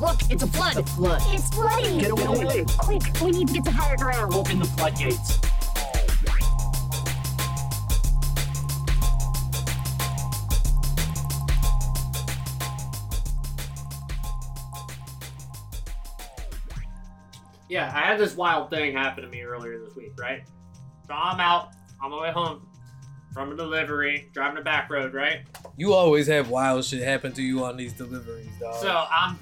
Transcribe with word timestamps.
Look, 0.00 0.18
it's 0.28 0.42
a 0.42 0.46
flood. 0.48 0.74
The 0.74 0.82
flood. 0.82 1.22
It's 1.26 1.48
flooding. 1.50 1.98
Get 1.98 2.10
away. 2.10 2.64
Quick, 2.78 3.02
we 3.22 3.30
need 3.30 3.48
to 3.48 3.54
get 3.54 3.64
to 3.64 3.70
higher 3.70 3.96
ground. 3.96 4.34
Open 4.34 4.58
the 4.58 4.64
floodgates. 4.64 5.38
Yeah, 17.68 17.90
I 17.94 18.00
had 18.00 18.18
this 18.18 18.36
wild 18.36 18.70
thing 18.70 18.92
happen 18.92 19.24
to 19.24 19.30
me 19.30 19.42
earlier 19.42 19.80
this 19.80 19.96
week, 19.96 20.12
right? 20.18 20.44
So 21.08 21.14
I'm 21.14 21.40
out 21.40 21.70
on 22.00 22.10
my 22.10 22.20
way 22.20 22.30
home 22.30 22.68
from 23.32 23.52
a 23.52 23.56
delivery, 23.56 24.28
driving 24.32 24.58
a 24.58 24.62
back 24.62 24.90
road, 24.90 25.12
right? 25.12 25.40
You 25.76 25.92
always 25.92 26.26
have 26.28 26.50
wild 26.50 26.84
shit 26.84 27.02
happen 27.02 27.32
to 27.32 27.42
you 27.42 27.64
on 27.64 27.76
these 27.76 27.92
deliveries, 27.92 28.48
dog. 28.60 28.80
So 28.80 29.06
I'm, 29.10 29.38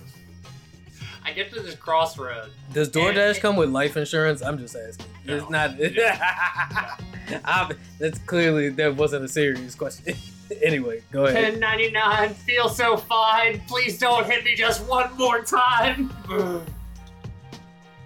I 1.24 1.32
get 1.32 1.52
to 1.52 1.60
this 1.60 1.74
crossroad. 1.74 2.50
Does 2.72 2.90
DoorDash 2.90 3.40
come 3.40 3.56
with 3.56 3.70
life 3.70 3.96
insurance? 3.96 4.42
I'm 4.42 4.58
just 4.58 4.76
asking. 4.76 5.06
No. 5.24 5.36
It's 5.36 5.50
not. 5.50 5.78
That's 7.98 8.18
clearly 8.20 8.68
that 8.70 8.96
wasn't 8.96 9.24
a 9.24 9.28
serious 9.28 9.74
question. 9.74 10.16
anyway, 10.62 11.02
go 11.12 11.26
ahead. 11.26 11.54
1099, 11.60 12.34
feel 12.34 12.68
so 12.68 12.96
fine. 12.96 13.60
Please 13.68 13.98
don't 13.98 14.26
hit 14.26 14.44
me 14.44 14.54
just 14.54 14.84
one 14.86 15.16
more 15.16 15.42
time. 15.42 16.10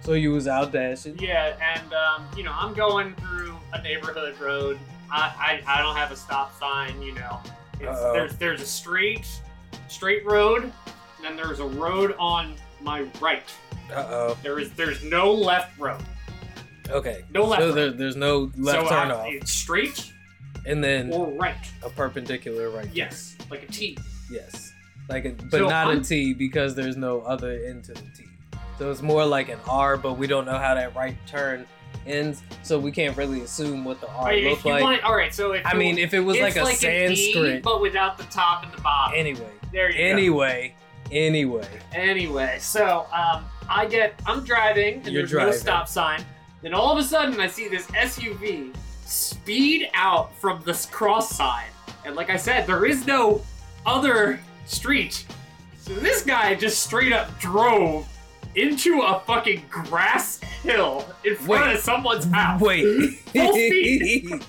So 0.01 0.13
you 0.13 0.31
was 0.31 0.47
out 0.47 0.71
dashing. 0.71 1.17
yeah, 1.19 1.55
and 1.75 1.93
um, 1.93 2.25
you 2.37 2.43
know 2.43 2.53
I'm 2.53 2.73
going 2.73 3.13
through 3.15 3.57
a 3.73 3.81
neighborhood 3.81 4.39
road. 4.39 4.79
I 5.11 5.61
I, 5.67 5.79
I 5.79 5.81
don't 5.81 5.97
have 5.97 6.11
a 6.11 6.15
stop 6.15 6.57
sign. 6.57 7.01
You 7.01 7.13
know, 7.15 7.41
it's, 7.81 8.01
there's 8.13 8.35
there's 8.37 8.61
a 8.61 8.65
straight 8.65 9.27
straight 9.89 10.25
road, 10.25 10.63
and 10.63 10.73
then 11.23 11.35
there's 11.35 11.59
a 11.59 11.67
road 11.67 12.15
on 12.19 12.55
my 12.81 13.01
right. 13.21 13.43
Uh 13.91 14.05
oh. 14.09 14.37
There 14.43 14.59
is 14.59 14.71
there's 14.73 15.03
no 15.03 15.31
left 15.33 15.77
road. 15.79 16.01
Okay. 16.89 17.23
No 17.33 17.45
left 17.45 17.61
So 17.61 17.71
there, 17.71 17.91
there's 17.91 18.15
no 18.15 18.51
left 18.57 18.83
so 18.87 18.89
turn 18.89 19.11
I- 19.11 19.13
off, 19.13 19.25
It's 19.29 19.51
straight 19.51 20.11
and 20.65 20.83
then 20.83 21.11
or 21.11 21.27
right. 21.31 21.55
a 21.83 21.89
perpendicular 21.89 22.69
right. 22.69 22.89
Yes, 22.93 23.37
like 23.49 23.63
a 23.63 23.67
T. 23.67 23.97
Yes. 24.29 24.73
Like, 25.09 25.23
a, 25.25 25.29
but 25.29 25.51
So 25.51 25.67
not 25.69 25.87
a 25.87 25.91
I'm- 25.91 26.01
T 26.03 26.33
because 26.33 26.75
there's 26.75 26.97
no 26.97 27.21
other 27.21 27.51
end 27.65 27.85
to 27.85 27.93
the 27.93 28.01
T. 28.01 28.25
So 28.77 28.91
it's 28.91 29.01
more 29.01 29.25
like 29.25 29.49
an 29.49 29.59
R, 29.67 29.95
but 29.97 30.13
we 30.17 30.27
don't 30.27 30.45
know 30.45 30.57
how 30.57 30.75
that 30.75 30.93
right 30.95 31.15
turn 31.25 31.65
ends, 32.05 32.43
so 32.63 32.77
we 32.77 32.91
can't 32.91 33.15
really 33.17 33.41
assume 33.41 33.83
what 33.85 33.99
the 34.01 34.09
R 34.09 34.35
looks 34.35 34.65
like. 34.65 34.83
want, 34.83 35.03
all 35.03 35.15
right. 35.15 35.33
So 35.33 35.53
if 35.53 35.65
I 35.65 35.73
mean, 35.73 35.97
if 35.97 36.13
it 36.13 36.19
was 36.19 36.37
like 36.39 36.55
a 36.57 36.61
an 36.63 37.11
E, 37.13 37.33
Sanskrit. 37.33 37.63
but 37.63 37.81
without 37.81 38.17
the 38.17 38.25
top 38.25 38.63
and 38.63 38.73
the 38.73 38.81
bottom. 38.81 39.15
anyway, 39.17 39.49
there 39.71 39.89
you 39.89 39.97
go. 39.97 40.03
anyway, 40.03 40.75
anyway. 41.11 41.67
Anyway, 41.93 42.57
so 42.59 43.05
um, 43.13 43.45
I 43.69 43.85
get 43.85 44.19
I'm 44.25 44.43
driving 44.43 44.95
and 44.95 45.07
You're 45.07 45.21
there's 45.21 45.31
driving. 45.31 45.53
no 45.53 45.57
stop 45.57 45.87
sign. 45.87 46.23
Then 46.61 46.73
all 46.73 46.91
of 46.91 46.97
a 46.97 47.03
sudden 47.03 47.39
I 47.39 47.47
see 47.47 47.67
this 47.67 47.85
SUV 47.87 48.75
speed 49.05 49.89
out 49.93 50.35
from 50.35 50.61
this 50.65 50.85
cross 50.85 51.35
sign, 51.35 51.67
and 52.05 52.15
like 52.15 52.29
I 52.29 52.37
said, 52.37 52.67
there 52.67 52.85
is 52.85 53.05
no 53.05 53.41
other 53.85 54.39
street. 54.65 55.25
So 55.79 55.93
this 55.93 56.23
guy 56.23 56.53
just 56.55 56.83
straight 56.83 57.13
up 57.13 57.39
drove 57.39 58.07
into 58.55 59.01
a 59.01 59.21
fucking 59.21 59.63
grass 59.69 60.39
hill 60.63 61.05
in 61.23 61.35
front 61.35 61.67
Wait. 61.67 61.75
of 61.75 61.81
someone's 61.81 62.25
house. 62.25 62.59
Wait. 62.59 63.19
Full 63.19 63.53
speed. 63.53 64.43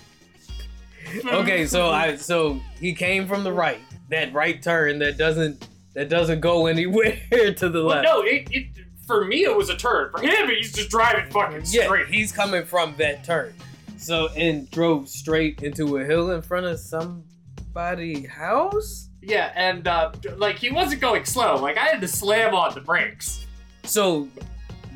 okay, 1.26 1.66
so 1.66 1.90
I 1.90 2.16
so 2.16 2.60
he 2.80 2.94
came 2.94 3.26
from 3.26 3.44
the 3.44 3.52
right, 3.52 3.80
that 4.10 4.32
right 4.32 4.60
turn 4.62 4.98
that 5.00 5.18
doesn't 5.18 5.68
that 5.98 6.08
doesn't 6.08 6.40
go 6.40 6.66
anywhere 6.66 7.18
to 7.56 7.68
the 7.68 7.84
Well, 7.84 7.96
left. 7.96 8.04
no, 8.04 8.22
it, 8.22 8.46
it, 8.52 8.66
for 9.06 9.24
me 9.24 9.42
it 9.44 9.54
was 9.56 9.68
a 9.68 9.76
turn. 9.76 10.10
For 10.12 10.20
him, 10.20 10.48
he's 10.48 10.72
just 10.72 10.90
driving 10.90 11.28
fucking 11.30 11.62
Yeah, 11.66 11.84
straight. 11.86 12.06
he's 12.06 12.30
coming 12.30 12.64
from 12.64 12.94
that 12.98 13.24
turn. 13.24 13.52
So 13.96 14.28
and 14.36 14.70
drove 14.70 15.08
straight 15.08 15.62
into 15.64 15.96
a 15.96 16.04
hill 16.04 16.30
in 16.30 16.40
front 16.42 16.66
of 16.66 16.78
somebody 16.78 18.26
house. 18.26 19.08
Yeah, 19.20 19.50
and 19.56 19.88
uh, 19.88 20.12
like 20.36 20.56
he 20.56 20.70
wasn't 20.70 21.00
going 21.00 21.24
slow. 21.24 21.56
Like 21.56 21.76
I 21.76 21.86
had 21.86 22.00
to 22.00 22.08
slam 22.08 22.54
on 22.54 22.74
the 22.74 22.80
brakes 22.80 23.44
So 23.82 24.28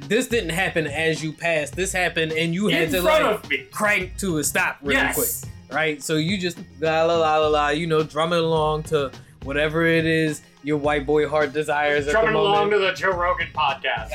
this 0.06 0.28
didn't 0.28 0.50
happen 0.50 0.86
as 0.86 1.22
you 1.22 1.32
passed. 1.32 1.74
This 1.74 1.92
happened 1.92 2.30
and 2.32 2.54
you 2.54 2.68
had 2.68 2.84
in 2.84 2.92
to 2.92 3.02
like 3.02 3.70
crank 3.72 4.16
to 4.18 4.38
a 4.38 4.44
stop 4.44 4.78
really 4.82 4.94
yes. 5.00 5.14
quick. 5.40 5.52
Right? 5.72 6.02
So 6.02 6.16
you 6.16 6.38
just 6.38 6.58
la 6.80 7.02
la 7.04 7.16
la 7.16 7.38
la 7.38 7.48
la, 7.48 7.68
you 7.70 7.86
know, 7.88 8.02
drumming 8.04 8.38
along 8.38 8.84
to 8.84 9.10
whatever 9.44 9.84
it 9.84 10.06
is 10.06 10.42
your 10.62 10.76
white 10.76 11.04
boy 11.06 11.28
heart 11.28 11.52
desires 11.52 12.00
at 12.00 12.06
the 12.06 12.12
Drumming 12.12 12.34
along 12.34 12.70
to 12.70 12.78
the 12.78 12.92
Joe 12.92 13.10
Rogan 13.10 13.48
podcast. 13.54 14.10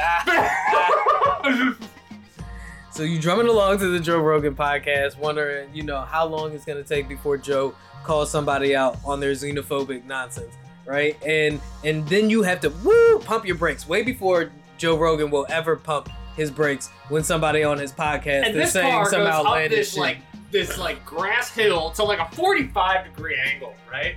So 2.98 3.04
you 3.04 3.22
drumming 3.22 3.48
along 3.48 3.78
to 3.78 3.90
the 3.90 4.00
Joe 4.00 4.18
Rogan 4.20 4.56
podcast, 4.56 5.20
wondering, 5.20 5.70
you 5.72 5.84
know, 5.84 6.02
how 6.02 6.26
long 6.26 6.54
it's 6.54 6.66
gonna 6.66 6.82
take 6.82 7.08
before 7.08 7.38
Joe 7.38 7.76
calls 8.04 8.32
somebody 8.32 8.76
out 8.76 8.98
on 9.06 9.20
their 9.20 9.34
xenophobic 9.34 10.04
nonsense, 10.06 10.56
right? 10.84 11.16
And 11.24 11.62
and 11.84 12.08
then 12.08 12.32
you 12.32 12.42
have 12.42 12.60
to 12.62 12.70
woo 12.84 13.20
pump 13.20 13.46
your 13.46 13.56
brakes 13.56 13.88
way 13.88 14.02
before 14.02 14.52
Joe 14.80 14.98
Rogan 14.98 15.30
will 15.30 15.46
ever 15.50 15.76
pump 15.76 16.10
his 16.36 16.50
brakes 16.50 16.90
when 17.10 17.24
somebody 17.24 17.64
on 17.64 17.78
his 17.78 17.92
podcast 17.92 18.48
and 18.48 18.56
is 18.56 18.72
saying 18.72 19.06
some 19.06 19.22
outlandish 19.22 19.78
this 19.78 19.92
shit. 19.92 20.00
like 20.00 20.18
this 20.50 20.80
like 20.80 21.06
grass 21.06 21.54
hill 21.54 21.92
to 21.92 22.04
like 22.04 22.18
a 22.18 22.36
45 22.36 23.06
degree 23.06 23.38
angle, 23.40 23.76
right? 23.92 24.16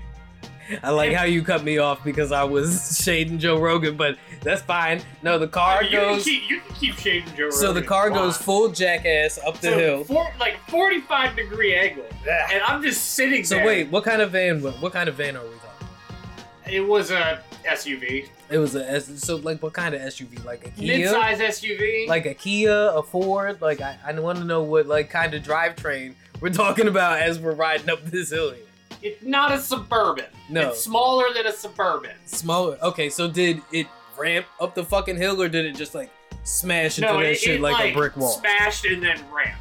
I 0.83 0.91
like 0.91 1.13
how 1.13 1.25
you 1.25 1.43
cut 1.43 1.63
me 1.65 1.79
off 1.79 2.03
because 2.05 2.33
I 2.33 2.45
was 2.45 3.01
shading 3.05 3.39
Joe 3.39 3.59
Rogan, 3.61 3.97
but 3.97 4.17
that's 4.43 4.63
fine. 4.63 5.03
No, 5.23 5.39
the 5.39 5.49
car 5.49 5.83
you 5.85 5.91
goes. 5.93 6.25
Can 6.25 6.33
keep, 6.41 6.51
you 6.51 6.61
can 6.61 6.75
keep 6.77 6.95
shading 6.97 7.29
Joe 7.37 7.45
Rogan. 7.45 7.53
So 7.59 7.73
the 7.73 7.83
car 7.83 8.11
goes 8.11 8.37
full 8.37 8.69
jackass 8.71 9.39
up 9.47 9.61
the 9.61 9.71
So 9.71 9.79
hill. 9.79 10.05
four, 10.05 10.31
like 10.39 10.59
45 10.69 11.37
degree 11.37 11.75
angle, 11.75 12.05
and 12.53 12.63
I'm 12.63 12.83
just 12.83 13.11
sitting 13.15 13.45
So 13.45 13.57
there. 13.57 13.67
wait, 13.67 13.91
what 13.91 14.05
kind 14.05 14.23
of 14.23 14.31
van? 14.33 14.61
What 14.63 14.93
kind 14.93 15.09
of 15.09 15.15
van 15.17 15.37
are 15.37 15.43
we 15.43 15.49
talking? 15.49 15.67
it 16.73 16.81
was 16.87 17.11
a 17.11 17.43
SUV, 17.65 18.29
It 18.49 18.59
was 18.59 18.75
a 18.77 18.89
S. 18.89 19.23
So 19.25 19.37
like, 19.37 19.61
what 19.63 19.73
kind 19.73 19.95
of 19.95 20.01
SUV? 20.03 20.45
Like 20.45 20.67
a 20.67 20.71
Kia? 20.71 20.99
mid-size 20.99 21.39
SUV. 21.41 22.07
Like 22.07 22.27
a 22.27 22.35
Kia, 22.35 22.91
a 22.95 23.03
Ford? 23.03 23.61
Like 23.61 23.81
I, 23.81 23.99
I 24.07 24.13
want 24.21 24.39
to 24.39 24.45
know 24.45 24.63
what 24.63 24.87
like 24.87 25.11
kind 25.11 25.35
of 25.35 25.43
drivetrain 25.43 26.15
we're 26.41 26.51
talking 26.51 26.87
about 26.89 27.21
as 27.21 27.39
we're 27.39 27.55
riding 27.55 27.91
up 27.91 28.03
this 28.05 28.31
hill 28.31 28.53
here. 28.53 28.65
It's 29.03 29.23
not 29.25 29.53
a 29.53 29.59
suburban. 29.59 30.27
No. 30.49 30.71
it's 30.71 30.81
smaller 30.83 31.33
than 31.35 31.47
a 31.47 31.53
suburban. 31.53 32.17
Smaller. 32.27 32.79
Okay, 32.83 33.09
so 33.11 33.29
did 33.29 33.63
it 33.73 33.87
ramp 34.19 34.47
up 34.61 34.75
the 34.75 34.85
fucking 34.85 35.17
hill 35.17 35.41
or 35.41 35.49
did 35.49 35.65
it 35.67 35.75
just 35.77 35.95
like 35.95 36.11
smash 36.45 36.99
into 36.99 37.11
no, 37.13 37.19
that 37.21 37.31
it, 37.31 37.39
shit 37.39 37.57
it, 37.57 37.61
like, 37.61 37.93
a 37.93 37.95
brick 37.95 38.17
wall? 38.17 38.31
Smashed 38.33 38.85
and 38.85 39.03
then 39.03 39.19
ramped. 39.33 39.57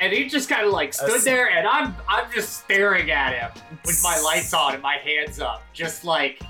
And 0.00 0.12
he 0.12 0.28
just 0.28 0.48
kind 0.48 0.66
of 0.66 0.72
like 0.72 0.92
stood 0.92 1.10
s- 1.18 1.24
there, 1.24 1.48
and 1.50 1.66
I'm 1.68 1.94
I'm 2.08 2.30
just 2.32 2.64
staring 2.64 3.10
at 3.10 3.32
him 3.32 3.62
with 3.86 4.00
my 4.02 4.18
lights 4.24 4.52
on 4.52 4.74
and 4.74 4.82
my 4.82 4.96
hands 4.96 5.40
up, 5.40 5.62
just 5.72 6.04
like 6.04 6.40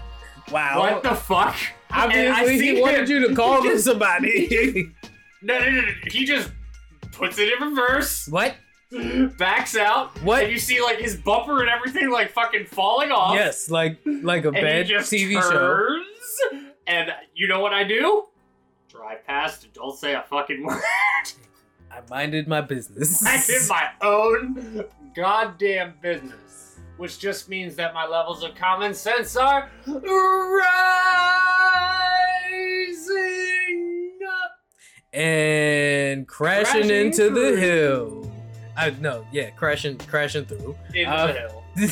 wow. 0.51 0.79
what 0.81 1.03
the 1.03 1.15
fuck? 1.15 1.55
Obviously, 1.91 2.59
see 2.59 2.75
he 2.77 2.81
wanted 2.81 3.09
him- 3.09 3.23
you 3.23 3.29
to 3.29 3.35
call 3.37 3.63
him 3.63 3.79
somebody. 3.79 4.93
No, 5.43 5.59
no, 5.59 5.71
no, 5.73 5.81
no. 5.83 5.93
He 6.11 6.25
just 6.25 6.51
puts 7.13 7.39
it 7.39 7.53
in 7.53 7.69
reverse, 7.69 8.27
what? 8.29 8.55
backs 9.39 9.77
out, 9.77 10.17
What? 10.23 10.45
and 10.45 10.53
you 10.53 10.59
see 10.59 10.81
like 10.83 10.99
his 10.99 11.17
bumper 11.17 11.61
and 11.61 11.69
everything 11.71 12.11
like 12.11 12.31
fucking 12.33 12.67
falling 12.67 13.11
off. 13.11 13.35
Yes, 13.35 13.69
like 13.71 13.99
like 14.05 14.45
a 14.45 14.49
and 14.49 14.55
bad 14.55 14.87
he 14.87 14.93
just 14.93 15.13
TV 15.13 15.41
show. 15.41 16.03
And 16.87 17.11
you 17.35 17.49
know 17.49 17.61
what 17.61 17.73
I 17.73 17.83
do? 17.85 18.25
Drive 18.89 19.25
past 19.27 19.65
and 19.65 19.73
don't 19.73 19.97
say 19.97 20.15
a 20.15 20.23
fucking 20.23 20.63
word. 20.67 20.83
I 21.91 22.01
minded 22.11 22.47
my 22.49 22.61
business. 22.61 23.25
I 23.27 23.43
did 23.45 23.63
my 23.69 23.89
own 24.03 24.85
goddamn 25.17 25.95
business. 26.03 26.79
Which 26.97 27.19
just 27.19 27.49
means 27.49 27.75
that 27.77 27.93
my 27.93 28.07
levels 28.07 28.45
of 28.45 28.55
common 28.55 28.95
sense 28.95 29.37
are 29.37 29.69
rising 32.45 34.19
up. 34.29 34.53
and 35.13 36.27
crashing, 36.29 36.83
Crashing 36.83 37.07
into 37.07 37.31
the 37.31 37.57
hill. 37.59 38.31
I 38.77 38.91
no, 39.01 39.25
yeah, 39.33 39.51
crashing 39.51 39.99
crashing 39.99 40.45
through. 40.47 40.77
Into 40.95 41.11
Uh, 41.11 41.27
the 41.27 41.33
hill. 41.33 41.63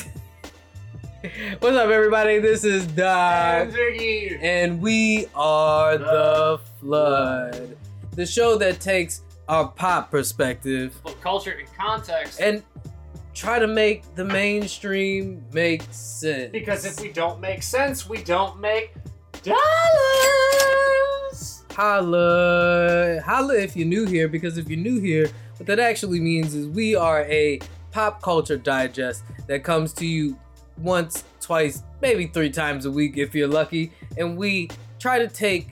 What's 1.60 1.76
up, 1.76 1.88
everybody? 1.90 2.40
This 2.40 2.64
is 2.64 2.84
Doc, 2.86 3.68
And 3.68 4.42
and 4.42 4.80
we 4.82 5.26
are 5.36 5.96
the 5.96 6.58
Flood, 6.80 7.76
the 8.16 8.26
show 8.26 8.56
that 8.58 8.80
takes 8.80 9.22
our 9.48 9.68
pop 9.68 10.10
perspective 10.10 10.92
But 11.04 11.20
culture 11.20 11.52
and 11.52 11.68
context. 11.78 12.40
and 12.40 12.62
try 13.34 13.60
to 13.60 13.68
make 13.68 14.02
the 14.16 14.24
mainstream 14.24 15.44
make 15.52 15.82
sense. 15.92 16.50
because 16.50 16.84
if 16.84 17.00
we 17.00 17.12
don't 17.12 17.40
make 17.40 17.62
sense, 17.62 18.08
we 18.08 18.22
don't 18.24 18.58
make 18.58 18.92
dollars. 19.42 19.62
holla 21.72 23.20
holla 23.24 23.54
if 23.56 23.76
you're 23.76 23.86
new 23.86 24.04
here 24.06 24.26
because 24.28 24.58
if 24.58 24.68
you're 24.68 24.78
new 24.78 25.00
here 25.00 25.28
what 25.62 25.68
that 25.68 25.78
actually 25.78 26.18
means 26.18 26.56
is 26.56 26.66
we 26.66 26.96
are 26.96 27.22
a 27.26 27.60
pop 27.92 28.20
culture 28.20 28.56
digest 28.56 29.22
that 29.46 29.62
comes 29.62 29.92
to 29.92 30.04
you 30.04 30.36
once 30.78 31.22
twice 31.40 31.84
maybe 32.00 32.26
three 32.26 32.50
times 32.50 32.84
a 32.84 32.90
week 32.90 33.16
if 33.16 33.32
you're 33.32 33.46
lucky 33.46 33.92
and 34.18 34.36
we 34.36 34.68
try 34.98 35.20
to 35.20 35.28
take 35.28 35.68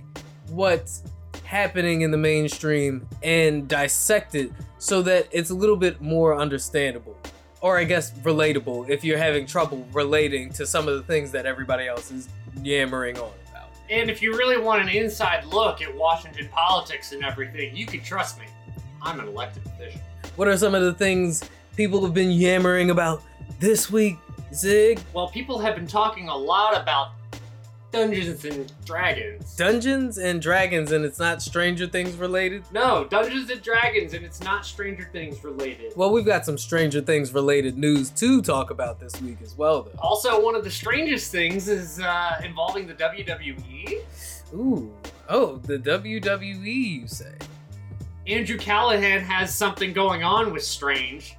what's 0.50 1.02
happening 1.42 2.02
in 2.02 2.12
the 2.12 2.16
mainstream 2.16 3.04
and 3.24 3.66
dissect 3.66 4.36
it 4.36 4.52
so 4.78 5.02
that 5.02 5.26
it's 5.32 5.50
a 5.50 5.54
little 5.54 5.74
bit 5.74 6.00
more 6.00 6.38
understandable. 6.38 7.18
Or 7.60 7.76
I 7.76 7.82
guess 7.82 8.12
relatable 8.20 8.88
if 8.88 9.02
you're 9.02 9.18
having 9.18 9.44
trouble 9.44 9.84
relating 9.92 10.52
to 10.52 10.68
some 10.68 10.86
of 10.86 10.94
the 10.94 11.02
things 11.02 11.32
that 11.32 11.46
everybody 11.46 11.88
else 11.88 12.12
is 12.12 12.28
yammering 12.62 13.18
on 13.18 13.32
about. 13.50 13.70
And 13.90 14.08
if 14.08 14.22
you 14.22 14.38
really 14.38 14.56
want 14.56 14.82
an 14.82 14.88
inside 14.88 15.46
look 15.46 15.82
at 15.82 15.92
Washington 15.92 16.48
politics 16.52 17.10
and 17.10 17.24
everything, 17.24 17.76
you 17.76 17.86
can 17.86 18.04
trust 18.04 18.38
me. 18.38 18.46
I'm 19.02 19.20
an 19.20 19.28
elected 19.28 19.64
official. 19.66 20.00
What 20.36 20.48
are 20.48 20.56
some 20.56 20.74
of 20.74 20.82
the 20.82 20.94
things 20.94 21.42
people 21.76 22.02
have 22.04 22.14
been 22.14 22.30
yammering 22.30 22.90
about 22.90 23.22
this 23.58 23.90
week, 23.90 24.18
Zig? 24.54 25.00
Well, 25.12 25.28
people 25.28 25.58
have 25.58 25.74
been 25.74 25.86
talking 25.86 26.28
a 26.28 26.36
lot 26.36 26.80
about 26.80 27.12
Dungeons 27.92 28.44
and 28.44 28.72
Dragons. 28.84 29.56
Dungeons 29.56 30.18
and 30.18 30.40
Dragons, 30.40 30.92
and 30.92 31.04
it's 31.04 31.18
not 31.18 31.42
Stranger 31.42 31.88
Things 31.88 32.14
related? 32.14 32.62
no, 32.72 33.04
Dungeons 33.04 33.50
and 33.50 33.60
Dragons, 33.62 34.14
and 34.14 34.24
it's 34.24 34.40
not 34.40 34.64
Stranger 34.64 35.08
Things 35.12 35.42
related. 35.42 35.92
Well, 35.96 36.12
we've 36.12 36.24
got 36.24 36.46
some 36.46 36.56
Stranger 36.56 37.00
Things 37.00 37.34
related 37.34 37.76
news 37.76 38.10
to 38.10 38.42
talk 38.42 38.70
about 38.70 39.00
this 39.00 39.20
week 39.20 39.38
as 39.42 39.56
well, 39.56 39.82
though. 39.82 39.98
Also, 39.98 40.40
one 40.44 40.54
of 40.54 40.62
the 40.62 40.70
strangest 40.70 41.32
things 41.32 41.68
is 41.68 41.98
uh, 41.98 42.40
involving 42.44 42.86
the 42.86 42.94
WWE. 42.94 44.02
Ooh, 44.54 44.92
oh, 45.28 45.56
the 45.56 45.78
WWE, 45.78 47.00
you 47.00 47.08
say? 47.08 47.34
Andrew 48.26 48.58
Callahan 48.58 49.20
has 49.20 49.54
something 49.54 49.92
going 49.92 50.22
on 50.22 50.52
with 50.52 50.62
Strange. 50.62 51.36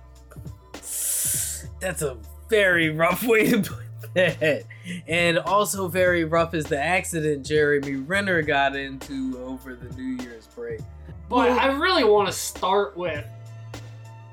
That's 1.80 2.02
a 2.02 2.18
very 2.50 2.90
rough 2.90 3.24
way 3.24 3.50
to 3.50 3.62
put 3.62 4.14
that. 4.14 4.64
And 5.08 5.38
also 5.40 5.88
very 5.88 6.24
rough 6.24 6.54
is 6.54 6.66
the 6.66 6.82
accident 6.82 7.46
Jeremy 7.46 7.96
Renner 7.96 8.42
got 8.42 8.76
into 8.76 9.40
over 9.44 9.76
the 9.76 9.94
New 9.96 10.24
Year's 10.24 10.48
break. 10.48 10.82
But 11.30 11.52
I 11.52 11.72
really 11.78 12.04
want 12.04 12.28
to 12.28 12.34
start 12.34 12.98
with 12.98 13.26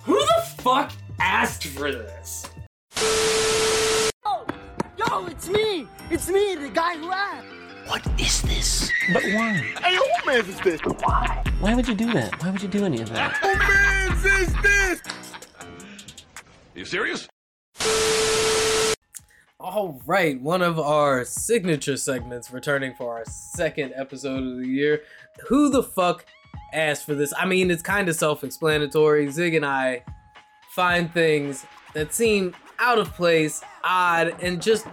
who 0.02 0.18
the 0.18 0.42
fuck 0.62 0.90
asked 1.20 1.66
for 1.66 1.92
this? 1.92 2.48
Yo, 4.96 5.26
it's 5.26 5.48
me! 5.48 5.86
It's 6.10 6.28
me, 6.28 6.54
the 6.54 6.70
guy 6.70 6.96
who 6.96 7.10
asked! 7.10 7.57
What 7.88 8.06
is 8.20 8.42
this? 8.42 8.92
But 9.14 9.22
why? 9.22 9.52
Hey, 9.82 9.96
who 9.96 10.26
man's 10.26 10.46
is 10.48 10.60
this? 10.60 10.80
Why? 10.82 11.42
Why 11.60 11.74
would 11.74 11.88
you 11.88 11.94
do 11.94 12.12
that? 12.12 12.42
Why 12.42 12.50
would 12.50 12.62
you 12.62 12.68
do 12.68 12.84
any 12.84 13.00
of 13.00 13.08
that? 13.14 13.32
Who 13.38 13.54
man's 13.56 14.24
is 14.26 14.54
this? 14.62 15.00
Are 15.58 15.66
You 16.74 16.84
serious? 16.84 17.26
All 19.58 20.02
right, 20.04 20.38
one 20.38 20.60
of 20.60 20.78
our 20.78 21.24
signature 21.24 21.96
segments 21.96 22.50
returning 22.50 22.92
for 22.94 23.16
our 23.16 23.24
second 23.24 23.94
episode 23.96 24.42
of 24.42 24.58
the 24.58 24.68
year. 24.68 25.00
Who 25.48 25.70
the 25.70 25.82
fuck 25.82 26.26
asked 26.74 27.06
for 27.06 27.14
this? 27.14 27.32
I 27.38 27.46
mean, 27.46 27.70
it's 27.70 27.82
kind 27.82 28.10
of 28.10 28.16
self 28.16 28.44
explanatory. 28.44 29.30
Zig 29.30 29.54
and 29.54 29.64
I 29.64 30.04
find 30.74 31.10
things 31.10 31.64
that 31.94 32.12
seem 32.12 32.54
out 32.78 32.98
of 32.98 33.14
place, 33.14 33.62
odd, 33.82 34.36
and 34.42 34.60
just 34.60 34.86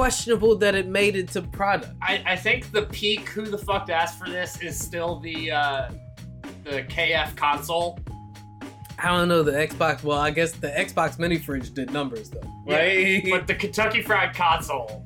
questionable 0.00 0.56
that 0.56 0.74
it 0.74 0.86
made 0.86 1.14
it 1.14 1.28
to 1.28 1.42
product. 1.42 1.92
I, 2.00 2.22
I 2.26 2.34
think 2.34 2.72
the 2.72 2.84
peak 2.86 3.28
who 3.28 3.44
the 3.44 3.58
fuck 3.58 3.90
asked 3.90 4.18
for 4.18 4.30
this 4.30 4.58
is 4.62 4.78
still 4.78 5.20
the 5.20 5.50
uh, 5.50 5.90
the 6.64 6.84
KF 6.84 7.36
console. 7.36 8.00
I 8.98 9.08
don't 9.08 9.28
know 9.28 9.42
the 9.42 9.52
Xbox. 9.52 10.02
Well, 10.02 10.18
I 10.18 10.30
guess 10.30 10.52
the 10.52 10.68
Xbox 10.68 11.18
mini 11.18 11.36
fridge 11.38 11.74
did 11.74 11.92
numbers 11.92 12.30
though, 12.30 12.40
right? 12.66 13.22
But 13.28 13.46
the 13.46 13.54
Kentucky 13.54 14.00
Fried 14.00 14.34
console. 14.34 15.04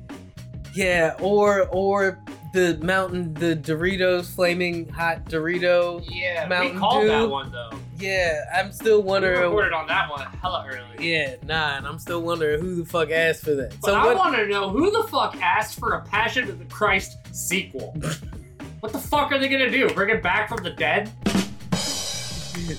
yeah, 0.73 1.17
or 1.19 1.67
or 1.73 2.23
the 2.55 2.79
mountain, 2.81 3.33
the 3.33 3.53
Doritos 3.53 4.33
flaming 4.33 4.87
hot 4.87 5.25
Dorito. 5.25 6.01
Yeah, 6.09 6.47
Mountain 6.47 6.75
we 6.75 6.79
called 6.79 7.01
Dew. 7.01 7.07
that 7.09 7.29
one 7.29 7.51
though. 7.51 7.69
Yeah, 7.99 8.45
I'm 8.55 8.71
still 8.71 9.01
We 9.01 9.07
wondering. 9.09 9.41
recorded 9.41 9.73
on 9.73 9.87
that 9.87 10.09
one 10.09 10.21
hella 10.41 10.65
early. 10.69 11.11
Yeah, 11.11 11.35
nah, 11.43 11.75
and 11.77 11.85
I'm 11.85 11.99
still 11.99 12.21
wondering 12.21 12.61
who 12.61 12.75
the 12.75 12.85
fuck 12.85 13.11
asked 13.11 13.43
for 13.43 13.55
that. 13.55 13.71
But 13.81 13.87
so 13.87 13.93
I 13.95 14.05
what? 14.05 14.17
want 14.17 14.35
to 14.37 14.47
know 14.47 14.69
who 14.69 14.89
the 14.89 15.03
fuck 15.09 15.35
asked 15.41 15.77
for 15.79 15.93
a 15.93 16.01
Passion 16.05 16.49
of 16.49 16.57
the 16.59 16.65
Christ 16.65 17.17
sequel. 17.35 17.93
what 18.79 18.93
the 18.93 18.99
fuck 18.99 19.33
are 19.33 19.37
they 19.37 19.49
gonna 19.49 19.69
do? 19.69 19.89
Bring 19.89 20.09
it 20.15 20.23
back 20.23 20.47
from 20.47 20.63
the 20.63 20.71
dead? 20.71 21.11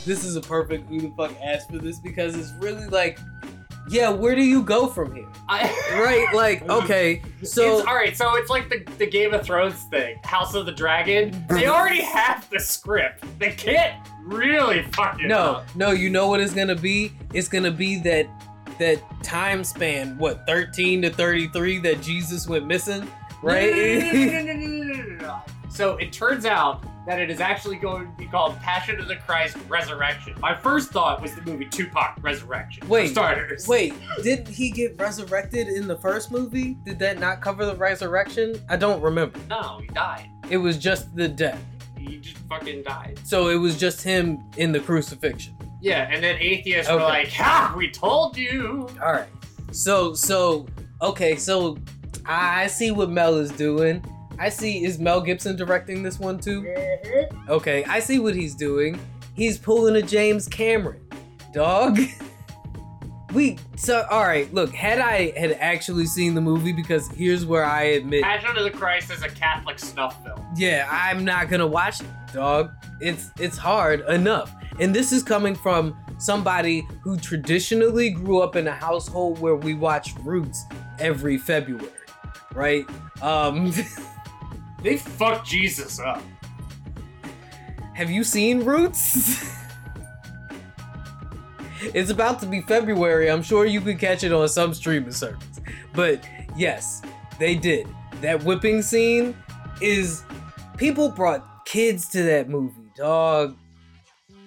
this 0.05 0.25
is 0.25 0.37
a 0.37 0.40
perfect 0.40 0.88
who 0.88 1.00
the 1.02 1.12
fuck 1.19 1.32
asked 1.44 1.70
for 1.70 1.79
this 1.79 2.00
because 2.00 2.34
it's 2.34 2.52
really 2.61 2.87
like, 2.87 3.19
yeah, 3.88 4.10
where 4.10 4.34
do 4.34 4.42
you 4.42 4.62
go 4.62 4.86
from 4.86 5.14
here? 5.14 5.28
I, 5.48 5.64
Right? 5.92 6.26
Like, 6.34 6.68
okay, 6.68 7.22
so 7.42 7.78
it's 7.78 7.86
all 7.86 7.94
right. 7.94 8.16
So 8.16 8.36
it's 8.36 8.50
like 8.50 8.68
the, 8.68 8.84
the 8.98 9.06
Game 9.06 9.32
of 9.32 9.44
Thrones 9.44 9.82
thing, 9.84 10.18
House 10.24 10.54
of 10.54 10.66
the 10.66 10.72
Dragon. 10.72 11.46
They 11.48 11.66
already 11.68 12.02
have 12.02 12.48
the 12.50 12.58
script. 12.58 13.24
They 13.38 13.52
can't 13.52 14.06
really 14.22 14.82
fuck 14.92 15.20
it 15.20 15.28
no, 15.28 15.38
up. 15.38 15.76
no, 15.76 15.92
you 15.92 16.10
know 16.10 16.28
what 16.28 16.40
it's 16.40 16.52
gonna 16.54 16.74
be? 16.74 17.12
It's 17.32 17.48
gonna 17.48 17.70
be 17.70 17.98
that 18.00 18.28
that 18.78 19.00
time 19.22 19.64
span, 19.64 20.18
what, 20.18 20.46
13 20.46 21.02
to 21.02 21.10
33 21.10 21.78
that 21.78 22.02
Jesus 22.02 22.46
went 22.48 22.66
missing, 22.66 23.10
right? 23.42 23.72
No, 23.72 24.12
no, 24.12 24.42
no, 24.42 24.52
no, 24.52 24.54
no, 24.54 24.66
no, 24.66 25.02
no, 25.02 25.16
no. 25.16 25.42
So 25.70 25.96
it 25.96 26.12
turns 26.12 26.44
out 26.44 26.84
that 27.06 27.20
it 27.20 27.31
is 27.31 27.41
actually 27.41 27.76
going 27.76 28.06
to 28.06 28.12
be 28.19 28.26
called 28.26 28.56
Passion 28.58 28.99
of 28.99 29.06
the 29.08 29.17
Christ 29.17 29.56
Resurrection. 29.69 30.35
My 30.41 30.55
first 30.56 30.91
thought 30.91 31.23
was 31.23 31.35
the 31.35 31.43
movie 31.43 31.67
Tupac 31.67 32.17
Resurrection. 32.20 32.82
for 32.82 32.88
Wait, 32.88 33.08
starters. 33.08 33.67
Wait, 33.69 33.94
did 34.23 34.47
he 34.49 34.70
get 34.70 34.99
resurrected 35.00 35.69
in 35.69 35.87
the 35.87 35.97
first 35.99 36.31
movie? 36.32 36.75
Did 36.85 36.99
that 36.99 37.19
not 37.20 37.41
cover 37.41 37.64
the 37.64 37.76
resurrection? 37.76 38.61
I 38.69 38.76
don't 38.76 39.00
remember. 39.00 39.38
No, 39.49 39.79
he 39.81 39.87
died. 39.88 40.29
It 40.50 40.56
was 40.56 40.76
just 40.79 41.14
the 41.14 41.29
death. 41.29 41.62
He 41.97 42.19
just 42.19 42.37
fucking 42.49 42.82
died. 42.82 43.19
So 43.25 43.49
it 43.49 43.56
was 43.56 43.79
just 43.79 44.03
him 44.03 44.43
in 44.56 44.73
the 44.73 44.81
crucifixion. 44.81 45.56
Yeah, 45.81 46.08
and 46.11 46.23
then 46.23 46.37
atheists 46.41 46.91
were 46.91 46.97
Okay. 46.99 47.05
like, 47.05 47.32
"Ha, 47.32 47.75
we 47.76 47.91
told 47.91 48.37
you." 48.37 48.88
All 49.03 49.12
right. 49.12 49.29
So 49.73 50.14
so 50.14 50.67
okay, 51.03 51.37
so 51.37 51.79
I 52.25 52.67
see 52.69 52.91
what 52.91 53.11
Mel 53.11 53.35
is 53.37 53.50
doing. 53.53 54.03
I 54.38 54.48
see 54.48 54.84
is 54.84 54.98
Mel 54.98 55.20
Gibson 55.20 55.56
directing 55.56 56.02
this 56.02 56.18
one 56.18 56.38
too? 56.38 56.66
Okay, 57.48 57.84
I 57.84 58.00
see 58.00 58.18
what 58.18 58.34
he's 58.34 58.54
doing. 58.54 58.98
He's 59.34 59.58
pulling 59.58 59.96
a 59.96 60.02
James 60.02 60.48
Cameron. 60.48 61.00
Dog. 61.52 61.98
We 63.34 63.58
so 63.76 64.06
all 64.10 64.22
right, 64.22 64.50
look, 64.54 64.72
had 64.72 64.98
I 65.00 65.38
had 65.38 65.52
actually 65.60 66.06
seen 66.06 66.34
the 66.34 66.40
movie 66.40 66.72
because 66.72 67.08
here's 67.08 67.44
where 67.44 67.64
I 67.64 67.82
admit 67.82 68.22
Passion 68.22 68.56
of 68.56 68.62
the 68.64 68.70
Christ 68.70 69.10
is 69.10 69.22
a 69.22 69.28
Catholic 69.28 69.78
snuff 69.78 70.24
film. 70.24 70.40
yeah, 70.56 70.88
I'm 70.90 71.24
not 71.24 71.50
gonna 71.50 71.66
watch 71.66 72.00
it, 72.00 72.06
dog. 72.32 72.70
It's 73.00 73.31
it's 73.38 73.58
hard 73.58 74.00
enough. 74.08 74.55
And 74.78 74.94
this 74.94 75.12
is 75.12 75.22
coming 75.22 75.55
from 75.56 75.96
somebody 76.19 76.86
who 77.02 77.19
traditionally 77.19 78.10
grew 78.10 78.40
up 78.40 78.55
in 78.56 78.69
a 78.69 78.72
household 78.72 79.38
where 79.40 79.56
we 79.56 79.74
watch 79.74 80.14
Roots 80.22 80.64
every 80.98 81.36
February, 81.36 81.90
right? 82.55 82.86
Um, 83.20 83.72
They 84.82 84.96
fucked 84.98 85.46
Jesus 85.48 85.98
up. 85.98 86.22
have 87.94 88.10
you 88.10 88.22
seen 88.24 88.64
Roots? 88.64 89.50
it's 91.94 92.10
about 92.10 92.40
to 92.40 92.46
be 92.46 92.60
February. 92.62 93.30
I'm 93.30 93.42
sure 93.42 93.64
you 93.66 93.80
could 93.80 93.98
catch 93.98 94.22
it 94.24 94.32
on 94.32 94.48
some 94.48 94.74
streaming 94.74 95.12
service. 95.12 95.60
But 95.94 96.24
yes, 96.56 97.02
they 97.38 97.54
did. 97.54 97.86
That 98.20 98.42
whipping 98.44 98.82
scene 98.82 99.36
is 99.80 100.24
people 100.76 101.08
brought 101.10 101.64
kids 101.66 102.08
to 102.10 102.22
that 102.22 102.48
movie, 102.48 102.74
dog. 102.96 103.56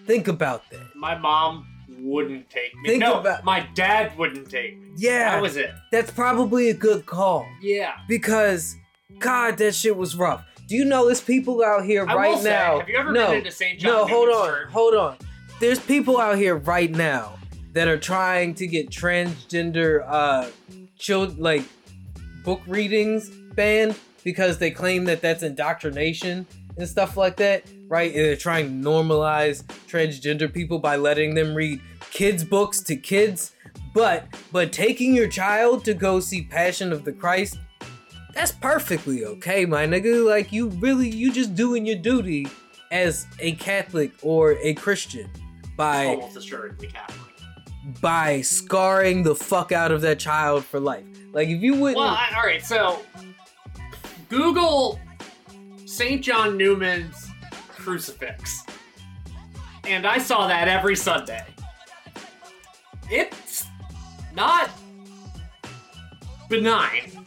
Think 0.05 0.27
about 0.27 0.69
that. 0.71 0.95
My 0.95 1.17
mom 1.17 1.67
wouldn't 1.99 2.49
take 2.49 2.73
me. 2.77 2.89
Think 2.89 3.01
no, 3.01 3.19
about- 3.19 3.43
my 3.43 3.67
dad 3.75 4.17
wouldn't 4.17 4.49
take 4.49 4.79
me. 4.79 4.89
Yeah. 4.97 5.31
That 5.35 5.41
was 5.41 5.55
it. 5.57 5.71
That's 5.91 6.11
probably 6.11 6.69
a 6.69 6.73
good 6.73 7.05
call 7.05 7.45
Yeah. 7.61 7.93
because 8.07 8.75
God, 9.19 9.57
that 9.57 9.75
shit 9.75 9.95
was 9.95 10.15
rough. 10.15 10.45
Do 10.67 10.75
you 10.75 10.85
know 10.85 11.07
there's 11.07 11.21
people 11.21 11.63
out 11.63 11.83
here 11.83 12.05
I 12.07 12.15
right 12.15 12.37
say, 12.37 12.49
now? 12.49 12.79
have 12.79 12.87
you 12.87 12.97
ever 12.97 13.11
no, 13.11 13.31
been 13.31 13.43
St. 13.51 13.79
John 13.79 13.91
no, 13.91 14.05
hold 14.05 14.29
on, 14.29 14.47
church? 14.47 14.71
hold 14.71 14.93
on. 14.93 15.17
There's 15.59 15.79
people 15.79 16.19
out 16.19 16.37
here 16.37 16.55
right 16.57 16.91
now 16.91 17.37
that 17.73 17.87
are 17.87 17.97
trying 17.97 18.53
to 18.55 18.67
get 18.67 18.89
transgender 18.89 20.05
uh 20.07 20.49
child 20.97 21.39
like 21.39 21.63
book 22.43 22.61
readings 22.67 23.29
banned 23.55 23.97
because 24.23 24.57
they 24.57 24.69
claim 24.69 25.05
that 25.05 25.21
that's 25.21 25.43
indoctrination 25.43 26.45
and 26.77 26.87
stuff 26.87 27.17
like 27.17 27.35
that, 27.37 27.63
right? 27.87 28.13
And 28.13 28.25
they're 28.25 28.35
trying 28.35 28.67
to 28.83 28.89
normalize 28.89 29.63
transgender 29.87 30.51
people 30.53 30.79
by 30.79 30.95
letting 30.97 31.33
them 31.33 31.55
read 31.55 31.81
kids 32.11 32.43
books 32.43 32.79
to 32.81 32.95
kids. 32.95 33.53
But 33.93 34.27
but 34.51 34.71
taking 34.71 35.15
your 35.15 35.27
child 35.27 35.83
to 35.85 35.93
go 35.93 36.19
see 36.19 36.43
Passion 36.43 36.91
of 36.93 37.05
the 37.05 37.11
Christ 37.11 37.57
that's 38.39 38.53
perfectly 38.53 39.25
okay, 39.25 39.65
my 39.65 39.85
nigga. 39.85 40.25
Like 40.25 40.53
you 40.53 40.69
really 40.69 41.09
you 41.09 41.31
just 41.31 41.55
doing 41.55 41.85
your 41.85 41.97
duty 41.97 42.47
as 42.89 43.27
a 43.39 43.51
Catholic 43.53 44.13
or 44.21 44.53
a 44.61 44.73
Christian 44.75 45.29
by 45.75 46.07
Almost 46.07 46.37
assuredly 46.37 46.87
Catholic. 46.87 47.99
by 47.99 48.39
scarring 48.39 49.23
the 49.23 49.35
fuck 49.35 49.73
out 49.73 49.91
of 49.91 49.99
that 50.01 50.19
child 50.19 50.63
for 50.63 50.79
life. 50.79 51.05
Like 51.33 51.49
if 51.49 51.61
you 51.61 51.75
wouldn't 51.75 51.97
Well, 51.97 52.07
I, 52.07 52.29
all 52.33 52.43
right. 52.43 52.63
So, 52.63 53.01
Google 54.29 54.97
St. 55.85 56.23
John 56.23 56.55
Newman's 56.55 57.27
crucifix. 57.67 58.63
And 59.83 60.05
I 60.07 60.17
saw 60.17 60.47
that 60.47 60.69
every 60.69 60.95
Sunday. 60.95 61.43
It's 63.09 63.65
not 64.33 64.69
benign. 66.47 67.18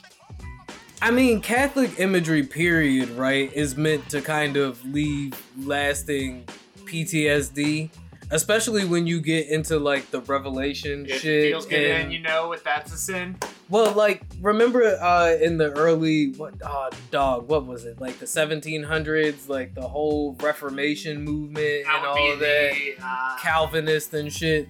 I 1.02 1.10
mean, 1.10 1.40
Catholic 1.40 1.98
imagery, 1.98 2.44
period, 2.44 3.10
right, 3.10 3.52
is 3.52 3.76
meant 3.76 4.08
to 4.10 4.22
kind 4.22 4.56
of 4.56 4.84
leave 4.84 5.34
lasting 5.58 6.44
PTSD, 6.84 7.90
especially 8.30 8.84
when 8.84 9.06
you 9.08 9.20
get 9.20 9.48
into 9.48 9.78
like 9.80 10.10
the 10.12 10.20
Revelation 10.20 11.06
It 11.06 11.18
shit. 11.20 11.50
feels 11.50 11.66
good, 11.66 11.82
and- 11.82 12.02
and 12.04 12.12
you 12.12 12.20
know 12.20 12.52
if 12.52 12.62
that's 12.62 12.92
a 12.92 12.96
sin. 12.96 13.36
Well, 13.68 13.92
like 13.92 14.22
remember 14.40 14.84
uh 15.00 15.34
in 15.40 15.56
the 15.56 15.70
early 15.72 16.32
what 16.32 16.54
uh 16.62 16.90
dog, 17.10 17.48
what 17.48 17.66
was 17.66 17.84
it? 17.84 18.00
Like 18.00 18.18
the 18.18 18.26
1700s, 18.26 19.48
like 19.48 19.74
the 19.74 19.88
whole 19.88 20.34
Reformation 20.40 21.24
movement 21.24 21.84
That 21.86 21.96
and 21.96 22.06
all 22.06 22.36
that 22.36 22.38
the 22.38 22.94
uh, 23.02 23.38
Calvinist 23.40 24.14
and 24.14 24.32
shit. 24.32 24.68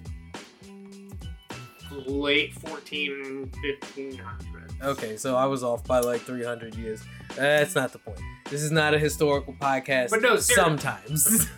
late 2.07 2.53
14, 2.55 3.51
1500s. 3.95 4.52
Okay, 4.83 5.15
so 5.17 5.35
I 5.35 5.45
was 5.45 5.63
off 5.63 5.83
by 5.85 5.99
like 5.99 6.21
300 6.21 6.75
years. 6.75 7.03
That's 7.35 7.73
not 7.75 7.91
the 7.93 7.99
point. 7.99 8.19
This 8.49 8.61
is 8.61 8.71
not 8.71 8.93
a 8.93 8.99
historical 8.99 9.53
podcast. 9.53 10.09
But 10.09 10.21
no, 10.21 10.37
ser- 10.37 10.53
sometimes. 10.55 11.47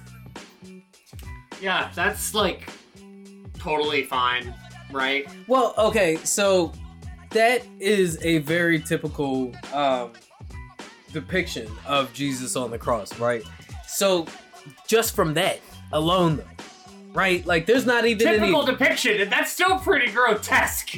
Yeah, 1.61 1.89
that's 1.95 2.33
like 2.35 2.69
totally 3.57 4.03
fine, 4.03 4.53
right? 4.91 5.25
well, 5.47 5.73
okay, 5.77 6.17
so 6.17 6.73
that 7.31 7.63
is 7.79 8.19
a 8.23 8.39
very 8.39 8.79
typical 8.79 9.53
um 9.73 10.11
depiction 11.13 11.71
of 11.87 12.11
Jesus 12.13 12.55
on 12.57 12.71
the 12.71 12.77
cross, 12.77 13.17
right? 13.19 13.41
So 13.87 14.27
just 14.85 15.15
from 15.15 15.33
that 15.35 15.61
alone 15.93 16.37
though, 16.37 16.43
right? 17.13 17.43
Like 17.45 17.65
there's 17.65 17.85
not 17.85 18.05
even 18.05 18.27
any 18.27 18.37
Typical 18.39 18.65
depiction, 18.65 19.21
and 19.21 19.31
that's 19.31 19.51
still 19.51 19.79
pretty 19.79 20.11
grotesque. 20.11 20.93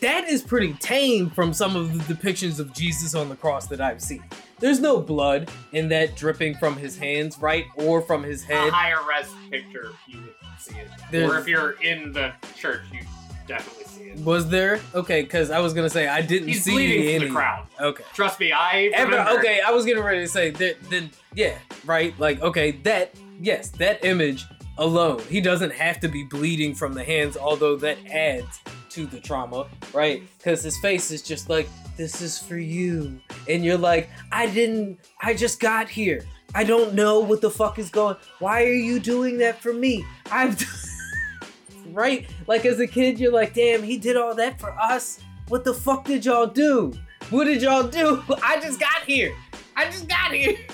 That 0.00 0.28
is 0.28 0.42
pretty 0.42 0.74
tame 0.74 1.30
from 1.30 1.52
some 1.52 1.76
of 1.76 1.92
the 2.06 2.14
depictions 2.14 2.58
of 2.58 2.72
Jesus 2.72 3.14
on 3.14 3.28
the 3.28 3.36
cross 3.36 3.66
that 3.68 3.80
I've 3.80 4.00
seen. 4.02 4.22
There's 4.58 4.80
no 4.80 5.00
blood 5.00 5.50
in 5.72 5.88
that 5.88 6.16
dripping 6.16 6.54
from 6.56 6.76
his 6.76 6.96
hands, 6.98 7.38
right? 7.38 7.66
Or 7.76 8.02
from 8.02 8.22
his 8.22 8.42
head. 8.44 8.68
A 8.68 8.70
higher 8.70 8.98
res 9.08 9.26
picture, 9.50 9.92
you 10.06 10.18
would 10.20 10.34
see 10.58 10.76
it. 10.78 10.88
There's- 11.10 11.30
Or 11.30 11.38
if 11.38 11.48
you're 11.48 11.72
in 11.82 12.12
the 12.12 12.32
church, 12.56 12.82
you 12.92 13.00
definitely 13.46 13.84
see 13.84 14.10
it. 14.10 14.18
Was 14.18 14.48
there? 14.48 14.80
Okay, 14.94 15.22
because 15.22 15.50
I 15.50 15.60
was 15.60 15.72
gonna 15.72 15.88
say 15.90 16.08
I 16.08 16.20
didn't 16.20 16.48
He's 16.48 16.64
see 16.64 16.72
bleeding 16.72 17.14
any. 17.14 17.26
the 17.26 17.32
crowd. 17.32 17.66
Okay. 17.80 18.04
Trust 18.12 18.38
me, 18.40 18.52
I 18.52 18.90
Ever, 18.94 19.16
okay, 19.38 19.60
I 19.66 19.70
was 19.70 19.84
getting 19.86 20.02
ready 20.02 20.20
to 20.20 20.28
say 20.28 20.50
that. 20.50 20.76
Then 20.90 21.10
yeah, 21.34 21.56
right. 21.86 22.18
Like 22.18 22.40
okay, 22.42 22.72
that 22.82 23.14
yes, 23.40 23.70
that 23.70 24.04
image 24.04 24.44
alone, 24.78 25.20
he 25.28 25.40
doesn't 25.40 25.72
have 25.72 26.00
to 26.00 26.08
be 26.08 26.24
bleeding 26.24 26.74
from 26.74 26.92
the 26.94 27.04
hands, 27.04 27.36
although 27.36 27.76
that 27.76 27.98
adds 28.10 28.60
to 28.90 29.06
the 29.06 29.20
trauma, 29.20 29.66
right? 29.92 30.22
Because 30.38 30.62
his 30.62 30.78
face 30.78 31.10
is 31.10 31.22
just 31.22 31.48
like 31.48 31.68
this 31.96 32.20
is 32.20 32.38
for 32.38 32.58
you, 32.58 33.20
and 33.48 33.64
you're 33.64 33.78
like, 33.78 34.10
I 34.32 34.46
didn't, 34.46 34.98
I 35.20 35.34
just 35.34 35.60
got 35.60 35.88
here. 35.88 36.24
I 36.54 36.64
don't 36.64 36.94
know 36.94 37.20
what 37.20 37.40
the 37.40 37.50
fuck 37.50 37.78
is 37.78 37.90
going. 37.90 38.16
Why 38.40 38.64
are 38.64 38.72
you 38.72 38.98
doing 38.98 39.38
that 39.38 39.60
for 39.60 39.72
me? 39.72 40.04
I've. 40.30 40.62
right? 41.92 42.28
Like 42.46 42.64
as 42.64 42.80
a 42.80 42.86
kid, 42.86 43.18
you're 43.18 43.32
like, 43.32 43.54
damn, 43.54 43.82
he 43.82 43.98
did 43.98 44.16
all 44.16 44.34
that 44.34 44.60
for 44.60 44.70
us. 44.72 45.20
What 45.48 45.64
the 45.64 45.74
fuck 45.74 46.04
did 46.04 46.24
y'all 46.24 46.46
do? 46.46 46.92
What 47.30 47.44
did 47.44 47.62
y'all 47.62 47.86
do? 47.86 48.22
I 48.42 48.60
just 48.60 48.80
got 48.80 49.02
here. 49.06 49.34
I 49.76 49.86
just 49.86 50.08
got 50.08 50.32
here. 50.32 50.56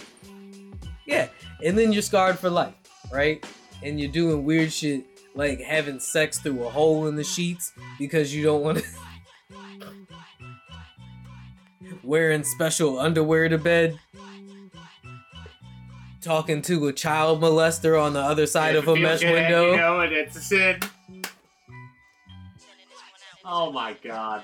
Yeah. 1.08 1.28
And 1.64 1.78
then 1.78 1.92
you're 1.92 2.02
scarred 2.02 2.36
for 2.36 2.50
life, 2.50 2.74
right? 3.12 3.46
And 3.80 4.00
you're 4.00 4.10
doing 4.10 4.44
weird 4.44 4.72
shit 4.72 5.06
like 5.36 5.60
having 5.60 6.00
sex 6.00 6.38
through 6.38 6.64
a 6.64 6.70
hole 6.70 7.06
in 7.06 7.14
the 7.14 7.22
sheets 7.22 7.72
because 7.98 8.34
you 8.34 8.42
don't 8.42 8.62
want 8.62 8.78
to. 8.78 8.84
Wearing 12.02 12.44
special 12.44 12.98
underwear 12.98 13.48
to 13.48 13.58
bed. 13.58 13.98
Talking 16.20 16.62
to 16.62 16.88
a 16.88 16.92
child 16.92 17.40
molester 17.40 18.00
on 18.00 18.12
the 18.12 18.20
other 18.20 18.46
side 18.46 18.74
of 18.74 18.88
a 18.88 18.96
mesh 18.96 19.20
good, 19.20 19.32
window. 19.32 19.70
You 19.72 19.76
know, 19.76 20.00
and 20.00 20.12
it's 20.12 20.36
a 20.36 20.40
sin. 20.40 20.80
Oh 23.44 23.70
my 23.70 23.94
god. 24.02 24.42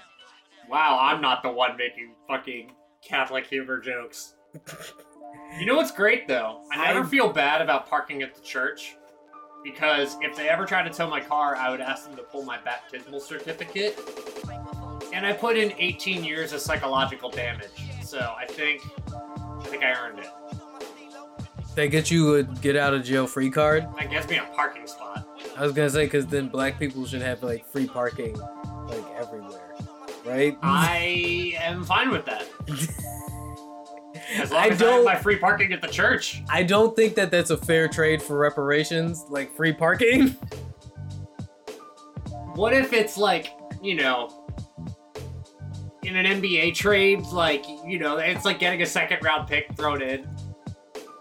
Wow, 0.69 0.99
I'm 1.01 1.21
not 1.21 1.43
the 1.43 1.51
one 1.51 1.77
making 1.77 2.13
fucking 2.29 2.71
Catholic 3.05 3.47
humor 3.47 3.81
jokes. 3.81 4.35
You 5.59 5.67
know 5.67 5.77
what's 5.77 5.91
great 5.91 6.29
though? 6.29 6.63
I 6.73 6.93
never 6.93 7.07
I- 7.07 7.09
feel 7.09 7.33
bad 7.33 7.61
about 7.63 7.89
parking 7.89 8.23
at 8.23 8.35
the 8.35 8.43
church 8.43 8.97
because 9.63 10.17
if 10.21 10.37
they 10.37 10.49
ever 10.49 10.67
tried 10.67 10.85
to 10.85 10.91
tow 10.91 11.09
my 11.09 11.21
car, 11.21 11.57
I 11.57 11.71
would 11.71 11.81
ask 11.81 12.07
them 12.07 12.17
to 12.17 12.23
pull 12.23 12.45
my 12.45 12.59
baptismal 12.59 13.21
certificate. 13.21 13.99
And 15.13 15.27
I 15.27 15.33
put 15.33 15.57
in 15.57 15.73
18 15.79 16.25
years 16.25 16.53
of 16.53 16.61
psychological 16.61 17.31
damage. 17.31 17.69
So 18.03 18.35
I 18.37 18.47
think 18.47 18.83
I 19.09 19.65
think 19.65 19.83
I 19.85 19.93
earned 19.93 20.19
it. 20.19 20.29
They 21.75 21.89
get 21.89 22.11
you 22.11 22.35
a 22.37 22.43
get 22.43 22.77
out 22.77 22.93
of 22.93 23.05
jail 23.05 23.27
free 23.27 23.51
card. 23.51 23.87
That 23.99 24.11
gets 24.11 24.29
me 24.29 24.37
a 24.37 24.45
parking 24.55 24.87
spot. 24.87 25.27
I 25.57 25.65
was 25.65 25.73
gonna 25.73 25.91
say 25.91 26.05
because 26.05 26.27
then 26.27 26.49
black 26.49 26.79
people 26.79 27.07
should 27.07 27.23
have 27.23 27.43
like 27.43 27.65
free 27.67 27.87
parking 27.87 28.39
like 28.87 29.05
everywhere, 29.19 29.75
right? 30.25 30.57
I 30.63 31.55
am 31.59 31.85
fine 31.85 32.11
with 32.11 32.25
that. 32.27 32.47
As 34.37 34.51
long 34.51 34.63
I 34.63 34.69
as 34.69 34.79
don't- 34.79 34.93
have 34.95 35.05
my 35.05 35.17
free 35.17 35.37
parking 35.37 35.73
at 35.73 35.81
the 35.83 35.89
church. 35.89 36.43
I 36.49 36.63
don't 36.63 36.95
think 36.97 37.15
that 37.17 37.31
that's 37.31 37.51
a 37.51 37.57
fair 37.57 37.89
trade 37.89 38.23
for 38.23 38.39
reparations, 38.39 39.25
like 39.29 39.55
free 39.55 39.73
parking. 39.73 40.37
What 42.55 42.73
if 42.73 42.93
it's 42.93 43.17
like, 43.17 43.49
you 43.83 43.95
know, 43.95 44.29
in 46.03 46.17
an 46.17 46.27
NBA 46.27 46.75
trade, 46.75 47.21
like, 47.33 47.65
you 47.87 47.99
know, 47.99 48.19
it's 48.19 48.45
like 48.45 48.59
getting 48.59 48.83
a 48.83 48.87
second 48.87 49.23
round 49.23 49.49
pick 49.49 49.75
thrown 49.77 50.03
in. 50.03 50.29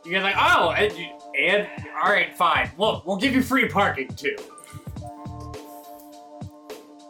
You 0.04 0.12
guys 0.12 0.24
like, 0.24 0.36
oh, 0.38 0.72
and, 0.72 0.92
and 1.38 1.68
all 2.04 2.12
right, 2.12 2.36
fine. 2.36 2.72
Well, 2.76 3.04
we'll 3.06 3.18
give 3.18 3.34
you 3.34 3.42
free 3.44 3.70
parking 3.70 4.10
too. 4.10 4.36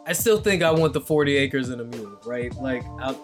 I 0.06 0.12
still 0.12 0.38
think 0.40 0.62
I 0.62 0.70
want 0.70 0.92
the 0.92 1.00
40 1.00 1.36
acres 1.36 1.68
and 1.70 1.80
a 1.80 1.84
mule, 1.84 2.20
right? 2.24 2.54
Like, 2.56 2.84
i 3.00 3.14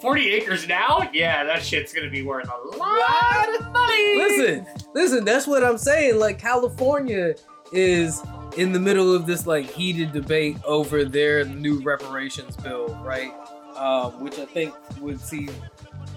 40 0.00 0.30
acres 0.30 0.68
now? 0.68 1.08
Yeah, 1.12 1.44
that 1.44 1.62
shit's 1.62 1.92
gonna 1.92 2.10
be 2.10 2.22
worth 2.22 2.48
a 2.48 2.76
lot 2.76 3.60
of 3.60 3.72
money. 3.72 4.16
listen, 4.16 4.66
listen. 4.94 5.24
That's 5.24 5.46
what 5.46 5.64
I'm 5.64 5.78
saying. 5.78 6.18
Like, 6.18 6.38
California 6.38 7.34
is 7.72 8.22
in 8.56 8.72
the 8.72 8.80
middle 8.80 9.14
of 9.14 9.26
this 9.26 9.46
like 9.46 9.66
heated 9.70 10.12
debate 10.12 10.56
over 10.64 11.04
their 11.04 11.44
new 11.44 11.80
reparations 11.82 12.56
bill, 12.56 12.98
right? 13.04 13.32
Um, 13.76 14.20
which 14.20 14.38
I 14.38 14.44
think 14.46 14.74
would 15.00 15.20
see 15.20 15.48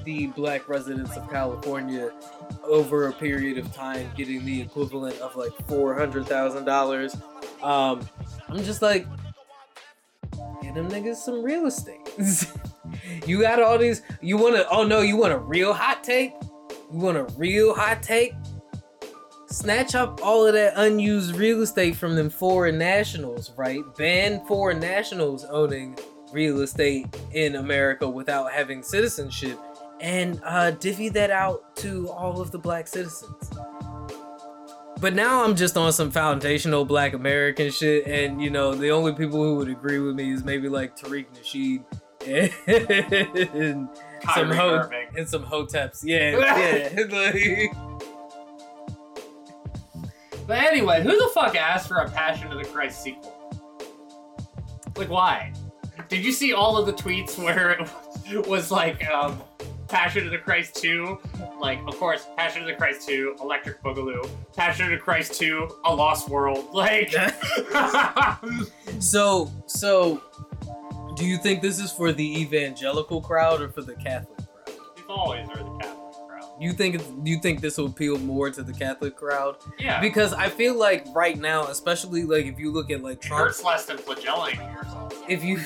the 0.04 0.28
black 0.28 0.68
residents 0.68 1.16
of 1.16 1.30
California 1.30 2.12
over 2.64 3.08
a 3.08 3.14
period 3.14 3.58
of 3.58 3.74
time 3.76 4.10
getting 4.16 4.44
the 4.46 4.62
equivalent 4.62 5.20
of 5.20 5.36
like 5.36 5.52
four 5.68 5.94
hundred 5.94 6.26
thousand 6.28 6.66
dollars. 6.66 7.16
Um, 7.62 8.08
I'm 8.50 8.64
just 8.64 8.82
like, 8.82 9.06
get 10.62 10.74
them 10.74 10.90
niggas 10.90 11.18
some 11.18 11.44
real 11.44 11.66
estate. 11.68 12.00
you 13.26 13.42
got 13.42 13.62
all 13.62 13.78
these. 13.78 14.02
You 14.22 14.38
want 14.38 14.56
to? 14.56 14.68
Oh 14.70 14.84
no, 14.84 15.02
you 15.02 15.18
want 15.18 15.34
a 15.34 15.38
real 15.40 15.74
hot 15.74 16.04
take? 16.04 16.34
You 16.92 17.00
want 17.00 17.18
a 17.18 17.24
real 17.38 17.74
hot 17.74 18.04
take? 18.04 18.34
Snatch 19.48 19.96
up 19.96 20.22
all 20.24 20.46
of 20.48 20.54
that 20.54 20.74
unused 20.78 21.36
real 21.36 21.62
estate 21.62 21.96
from 21.96 22.16
them 22.16 22.30
foreign 22.30 22.78
nationals, 22.78 23.52
right? 23.58 23.82
Ban 23.98 24.46
foreign 24.46 24.80
nationals 24.80 25.44
owning 25.46 25.98
real 26.32 26.62
estate 26.62 27.06
in 27.34 27.58
America 27.58 28.08
without 28.08 28.52
having 28.52 28.82
citizenship, 28.82 29.60
and 30.00 30.40
uh, 30.46 30.72
divvy 30.72 31.10
that 31.10 31.32
out 31.32 31.76
to 31.78 32.10
all 32.10 32.40
of 32.40 32.52
the 32.52 32.60
black 32.60 32.88
citizens. 32.88 33.52
But 35.02 35.16
now 35.16 35.44
I'm 35.44 35.56
just 35.56 35.76
on 35.78 35.92
some 35.94 36.12
foundational 36.12 36.86
black 36.86 37.14
American 37.14 37.72
shit, 37.72 38.06
and 38.06 38.42
you 38.42 38.52
know, 38.52 38.76
the 38.76 38.92
only 38.92 39.14
people 39.14 39.44
who 39.44 39.56
would 39.56 39.68
agree 39.68 39.98
with 39.98 40.16
me 40.16 40.32
is 40.32 40.44
maybe 40.44 40.70
like 40.70 40.96
Tariq 40.96 41.26
Nasheed 41.34 41.84
and 42.26 43.90
some 44.36 44.52
ho- 44.52 44.70
Irving. 44.70 45.08
and 45.18 45.28
some 45.28 45.44
hoteps. 45.44 46.02
Yeah, 46.04 46.38
yeah. 46.96 47.04
like- 47.12 47.72
But 50.48 50.58
anyway, 50.64 51.02
who 51.04 51.12
the 51.18 51.30
fuck 51.34 51.56
asked 51.56 51.88
for 51.88 51.98
a 51.98 52.10
Passion 52.10 52.52
of 52.52 52.58
the 52.58 52.66
Christ 52.66 53.02
sequel? 53.04 53.38
Like, 54.98 55.10
why? 55.10 55.54
Did 56.10 56.26
you 56.26 56.32
see 56.32 56.52
all 56.54 56.78
of 56.78 56.86
the 56.86 56.94
tweets 56.94 57.38
where 57.42 57.72
it 58.30 58.48
was 58.48 58.70
like, 58.72 59.08
um, 59.10 59.42
Passion 59.88 60.26
of 60.26 60.32
the 60.32 60.38
Christ 60.38 60.76
2? 60.76 61.18
Like, 61.60 61.80
of 61.88 61.96
course, 61.98 62.26
Passion 62.36 62.62
of 62.64 62.68
the 62.68 62.74
Christ 62.74 63.08
2, 63.08 63.38
Electric 63.42 63.82
Boogaloo, 63.84 64.28
Passion 64.56 64.86
of 64.86 64.92
the 64.92 64.98
Christ 64.98 65.36
2, 65.40 65.70
A 65.86 65.94
Lost 65.96 66.28
World. 66.28 66.74
Like, 66.74 67.14
so, 69.00 69.50
so, 69.68 70.22
do 71.22 71.28
you 71.28 71.38
think 71.38 71.62
this 71.62 71.80
is 71.80 71.92
for 71.92 72.12
the 72.12 72.42
evangelical 72.42 73.22
crowd 73.22 73.62
or 73.62 73.70
for 73.70 73.84
the 73.84 73.94
Catholic 73.94 74.38
crowd? 74.38 74.76
these 74.96 75.06
always 75.08 75.48
are 75.50 75.58
the 75.58 75.78
Catholic 75.80 76.28
crowd. 76.28 76.50
You 76.60 76.74
think 76.74 76.96
it's, 76.96 77.08
you 77.24 77.40
think 77.40 77.62
this 77.62 77.78
will 77.78 77.86
appeal 77.86 78.18
more 78.18 78.50
to 78.50 78.64
the 78.64 78.74
Catholic 78.74 79.16
crowd? 79.16 79.58
Yeah. 79.78 80.02
Because 80.02 80.34
I 80.34 80.50
feel 80.50 80.76
like 80.76 81.06
right 81.14 81.38
now, 81.38 81.68
especially 81.68 82.24
like 82.24 82.48
if 82.48 82.58
you 82.58 82.72
look 82.72 82.90
at 82.90 83.04
like 83.04 83.24
it 83.24 83.30
hurts 83.30 83.64
less 83.64 83.86
than 83.86 84.00
flagellating 84.00 84.72
yourself. 84.72 85.24
if 85.30 85.44
you 85.44 85.60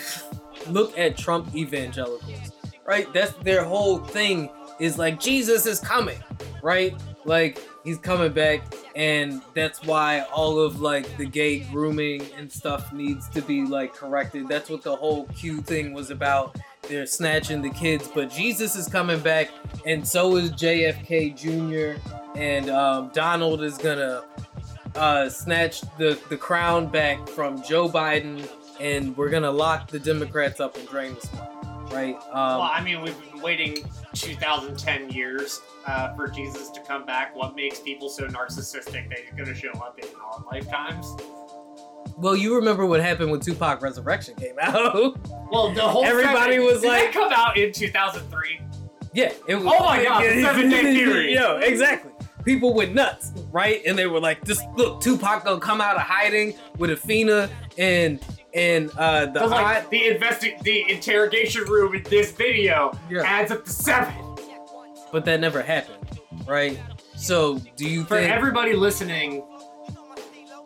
look 0.70 0.98
at 1.00 1.18
Trump 1.18 1.56
evangelicals, 1.56 2.52
right? 2.86 3.12
That's 3.14 3.32
their 3.36 3.64
whole 3.64 4.00
thing 4.00 4.50
is 4.80 4.98
like 4.98 5.22
Jesus 5.22 5.66
is 5.66 5.80
coming, 5.80 6.20
right? 6.62 6.94
Like 7.24 7.62
he's 7.86 8.00
coming 8.00 8.34
back, 8.34 8.62
and 8.96 9.42
that's 9.54 9.84
why 9.84 10.22
all 10.34 10.60
of 10.60 10.82
like 10.82 11.16
the 11.16 11.26
gay 11.26 11.60
grooming 11.60 12.24
and 12.38 12.52
stuff 12.52 12.92
needs 12.92 13.30
to 13.30 13.42
be 13.42 13.66
like 13.66 13.94
corrected. 13.94 14.50
That's 14.50 14.70
what 14.70 14.82
the 14.82 14.96
whole 14.96 15.28
Q 15.28 15.62
thing 15.62 15.94
was 15.94 16.10
about. 16.10 16.58
They're 16.90 17.06
snatching 17.06 17.62
the 17.62 17.70
kids, 17.70 18.10
but 18.14 18.30
Jesus 18.30 18.76
is 18.76 18.88
coming 18.88 19.20
back, 19.22 19.50
and 19.86 20.06
so 20.06 20.36
is 20.36 20.52
JFK 20.52 21.36
Jr. 21.36 22.00
and 22.36 22.70
um, 22.70 23.12
Donald 23.14 23.64
is 23.64 23.78
gonna 23.78 24.24
uh, 24.96 25.30
snatch 25.30 25.82
the 25.98 26.20
the 26.30 26.38
crown 26.38 26.88
back 26.88 27.30
from 27.30 27.64
Joe 27.64 27.88
Biden, 27.88 28.48
and 28.80 29.16
we're 29.16 29.30
gonna 29.30 29.52
lock 29.52 29.88
the 29.88 30.00
Democrats 30.00 30.60
up 30.60 30.76
and 30.78 30.88
drain 30.90 31.16
the 31.16 31.22
swamp, 31.28 31.66
right? 31.92 32.16
Um, 32.16 32.60
well, 32.60 32.62
I 32.62 32.82
mean, 32.84 33.02
we've 33.02 33.32
been 33.32 33.42
waiting 33.42 33.78
2010 34.14 35.10
years 35.12 35.62
uh, 35.86 36.16
for 36.16 36.28
Jesus 36.28 36.70
to 36.72 36.82
come 36.82 37.06
back. 37.06 37.36
What 37.36 37.56
makes 37.56 37.80
people 37.80 38.10
so 38.10 38.28
narcissistic 38.28 39.10
that 39.10 39.20
he's 39.20 39.34
going 39.36 39.48
to 39.48 39.56
show 39.56 39.72
up 39.74 40.00
in 40.00 40.08
our 40.24 40.44
lifetimes? 40.52 41.08
well, 42.18 42.36
you 42.36 42.56
remember 42.56 42.86
what 42.86 43.02
happened 43.02 43.30
when 43.32 43.40
Tupac 43.42 43.82
Resurrection 43.82 44.36
came 44.36 44.56
out? 44.62 45.18
Well, 45.52 45.72
the 45.72 45.82
whole 45.82 46.04
Everybody 46.06 46.54
seven- 46.54 46.66
was 46.66 46.82
did 46.82 46.88
like- 46.88 47.04
that 47.06 47.14
come 47.14 47.32
out 47.32 47.56
in 47.58 47.72
2003. 47.72 48.62
yeah, 49.14 49.32
it 49.48 49.56
was. 49.56 49.66
Oh 49.66 49.84
my 49.86 50.04
God, 50.04 50.24
the 50.24 50.42
seven-day 50.42 50.82
period. 50.82 51.34
Yo, 51.40 51.58
exactly. 51.58 52.12
People 52.44 52.74
went 52.74 52.96
nuts, 52.96 53.32
right? 53.52 53.82
And 53.86 53.98
they 53.98 54.08
were 54.08 54.20
like, 54.20 54.44
"This 54.44 54.62
look, 54.76 55.02
Tupac 55.02 55.46
gonna 55.46 55.60
come 55.60 55.82
out 55.82 55.96
of 55.98 56.02
hiding 56.02 56.56
with 56.78 56.90
Athena 56.90 57.50
and 57.78 58.20
and 58.56 58.90
uh, 58.98 59.26
the 59.28 59.46
like 59.46 59.90
the 59.90 60.02
investi- 60.02 60.60
the 60.64 60.90
interrogation 60.90 61.64
room 61.66 61.94
in 61.94 62.04
this 62.04 62.32
video 62.32 62.98
Yeah. 63.10 63.22
adds 63.24 63.52
up 63.52 63.66
to 63.66 63.70
seven. 63.72 64.14
but 65.12 65.26
that 65.26 65.40
never 65.40 65.62
happened, 65.62 66.20
right? 66.48 66.80
So, 67.16 67.60
do 67.76 67.88
you 67.88 68.04
For 68.06 68.16
think? 68.18 68.32
everybody 68.32 68.74
listening, 68.74 69.44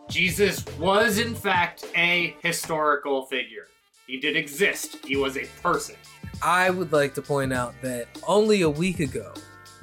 Jesus 0.09 0.65
was 0.77 1.19
in 1.19 1.35
fact 1.35 1.85
a 1.95 2.35
historical 2.41 3.25
figure. 3.25 3.67
He 4.07 4.19
did 4.19 4.35
exist. 4.35 4.97
He 5.05 5.15
was 5.17 5.37
a 5.37 5.45
person. 5.61 5.95
I 6.41 6.69
would 6.69 6.91
like 6.91 7.13
to 7.15 7.21
point 7.21 7.53
out 7.53 7.75
that 7.83 8.07
only 8.27 8.61
a 8.61 8.69
week 8.69 8.99
ago, 8.99 9.33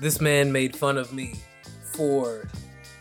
this 0.00 0.20
man 0.20 0.50
made 0.50 0.74
fun 0.74 0.96
of 0.98 1.12
me 1.12 1.34
for 1.92 2.48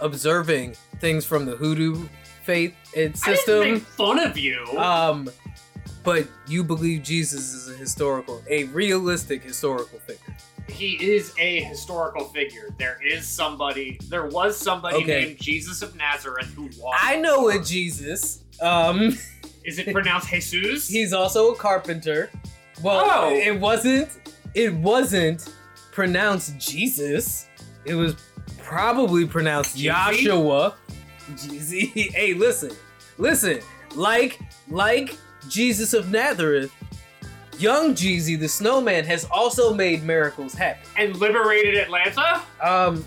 observing 0.01 0.75
things 0.99 1.25
from 1.25 1.45
the 1.45 1.55
hoodoo 1.55 2.07
faith 2.45 2.73
and 2.95 3.17
system. 3.17 3.61
I 3.61 3.71
make 3.71 3.81
fun 3.83 4.19
of 4.19 4.37
you. 4.37 4.63
Um, 4.77 5.29
but 6.03 6.27
you 6.47 6.63
believe 6.63 7.01
Jesus 7.03 7.53
is 7.53 7.69
a 7.69 7.75
historical, 7.77 8.41
a 8.49 8.65
realistic 8.65 9.43
historical 9.43 9.99
figure. 9.99 10.35
he 10.69 10.93
is 11.13 11.33
a 11.39 11.61
historical 11.61 12.25
figure. 12.25 12.69
There 12.77 12.97
is 13.05 13.27
somebody. 13.27 13.99
There 14.09 14.25
was 14.27 14.57
somebody 14.57 14.97
Okay. 14.97 15.25
named 15.25 15.37
Jesus 15.39 15.81
of 15.81 15.95
Nazareth 15.95 16.51
who 16.55 16.69
walked. 16.79 16.99
I 17.03 17.17
know 17.17 17.49
a 17.49 17.59
Jesus. 17.61 18.43
Um, 18.61 19.17
Is 19.63 19.79
it 19.79 19.91
pronounced 19.91 20.29
Jesus? 20.29 20.87
he's 20.87 21.11
also 21.13 21.51
a 21.51 21.55
carpenter. 21.55 22.29
Well, 22.83 23.03
Oh. 23.03 23.29
it 23.35 23.59
wasn't. 23.59 24.09
It 24.53 24.73
wasn't 24.75 25.51
pronounced 25.91 26.57
Jesus. 26.59 27.47
It 27.85 27.95
was 27.95 28.15
probably 28.59 29.25
pronounced 29.25 29.75
Jeezy? 29.77 29.83
Joshua. 29.85 30.75
Jeezy. 31.33 32.11
Hey, 32.13 32.33
listen, 32.33 32.71
listen. 33.17 33.59
Like, 33.95 34.39
like 34.69 35.17
Jesus 35.49 35.93
of 35.93 36.11
Nazareth, 36.11 36.71
young 37.57 37.93
Jeezy 37.93 38.37
the 38.39 38.47
Snowman 38.49 39.05
has 39.05 39.25
also 39.31 39.73
made 39.73 40.03
miracles 40.03 40.53
happen. 40.53 40.83
and 40.97 41.15
liberated 41.17 41.75
Atlanta. 41.75 42.41
Um, 42.61 43.05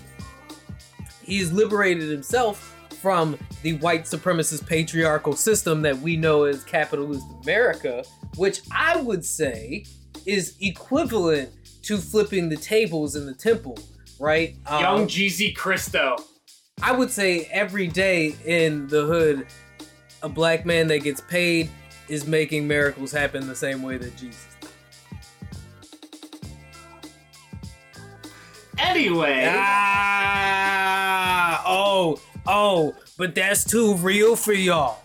he's 1.23 1.51
liberated 1.51 2.09
himself 2.09 2.75
from 3.01 3.37
the 3.61 3.73
white 3.77 4.03
supremacist 4.03 4.65
patriarchal 4.67 5.33
system 5.33 5.81
that 5.83 5.97
we 5.99 6.17
know 6.17 6.43
as 6.43 6.63
capitalist 6.63 7.25
America, 7.43 8.03
which 8.35 8.61
I 8.71 8.99
would 8.99 9.23
say 9.23 9.85
is 10.25 10.55
equivalent 10.59 11.49
to 11.83 11.97
flipping 11.97 12.49
the 12.49 12.57
tables 12.57 13.15
in 13.15 13.25
the 13.25 13.33
temple, 13.33 13.77
right? 14.19 14.55
Um, 14.67 14.81
Young 14.81 15.07
Jeezy 15.07 15.55
Christo. 15.55 16.17
I 16.81 16.91
would 16.93 17.11
say 17.11 17.45
every 17.51 17.87
day 17.87 18.35
in 18.45 18.87
the 18.87 19.05
hood, 19.05 19.45
a 20.23 20.29
black 20.29 20.65
man 20.65 20.87
that 20.87 20.99
gets 20.99 21.21
paid 21.21 21.69
is 22.07 22.25
making 22.25 22.67
miracles 22.67 23.11
happen 23.11 23.47
the 23.47 23.55
same 23.55 23.83
way 23.83 23.97
that 23.97 24.15
Jesus. 24.15 24.45
did. 24.61 24.69
Anyway, 28.77 29.43
Ah, 30.31 31.61
oh, 31.67 32.19
oh, 32.47 32.95
but 33.17 33.35
that's 33.35 33.65
too 33.65 33.95
real 33.95 34.35
for 34.37 34.53
y'all. 34.53 34.99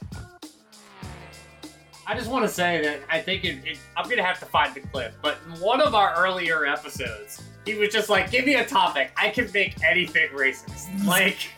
I 2.06 2.14
just 2.14 2.30
want 2.30 2.44
to 2.44 2.48
say 2.48 2.82
that 2.82 3.00
I 3.10 3.20
think 3.20 3.44
it, 3.44 3.58
it, 3.66 3.78
I'm 3.96 4.08
gonna 4.08 4.22
have 4.22 4.38
to 4.40 4.46
find 4.46 4.72
the 4.74 4.80
clip, 4.80 5.14
but 5.22 5.38
in 5.46 5.58
one 5.60 5.80
of 5.80 5.94
our 5.94 6.14
earlier 6.16 6.66
episodes, 6.66 7.42
he 7.66 7.74
was 7.74 7.88
just 7.92 8.08
like, 8.08 8.30
"Give 8.30 8.44
me 8.44 8.54
a 8.56 8.64
topic. 8.64 9.10
I 9.16 9.30
can 9.30 9.50
make 9.52 9.74
anything 9.82 10.28
racist." 10.30 10.87
Like, 11.06 11.48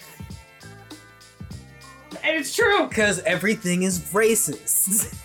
and 2.27 2.37
it's 2.37 2.55
true. 2.55 2.89
Because 2.89 3.21
everything 3.21 3.83
is 3.85 3.99
racist. 4.13 5.17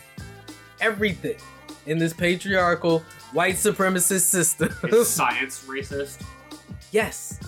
everything 0.81 1.37
in 1.85 1.97
this 1.97 2.13
patriarchal 2.13 3.03
white 3.33 3.55
supremacist 3.55 4.21
system. 4.21 4.73
Is 4.83 5.09
science 5.09 5.65
racist? 5.67 6.23
yes. 6.91 7.39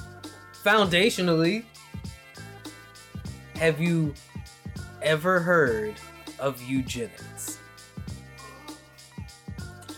Foundationally, 0.64 1.66
have 3.56 3.82
you 3.82 4.14
ever 5.02 5.40
heard 5.40 5.96
of 6.40 6.62
eugenics? 6.62 7.60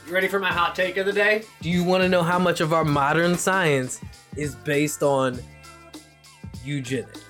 You 0.08 0.14
ready 0.14 0.28
for 0.28 0.40
my 0.40 0.52
hot 0.52 0.76
take 0.76 0.98
of 0.98 1.06
the 1.06 1.14
day? 1.14 1.44
Do 1.62 1.70
you 1.70 1.84
want 1.84 2.04
to 2.04 2.10
know 2.10 2.24
how 2.24 2.40
much 2.40 2.62
of 2.62 2.74
our 2.74 2.86
modern 2.86 3.38
science 3.38 4.02
is 4.36 4.56
based 4.56 5.04
on 5.04 5.40
eugenics? 6.64 7.25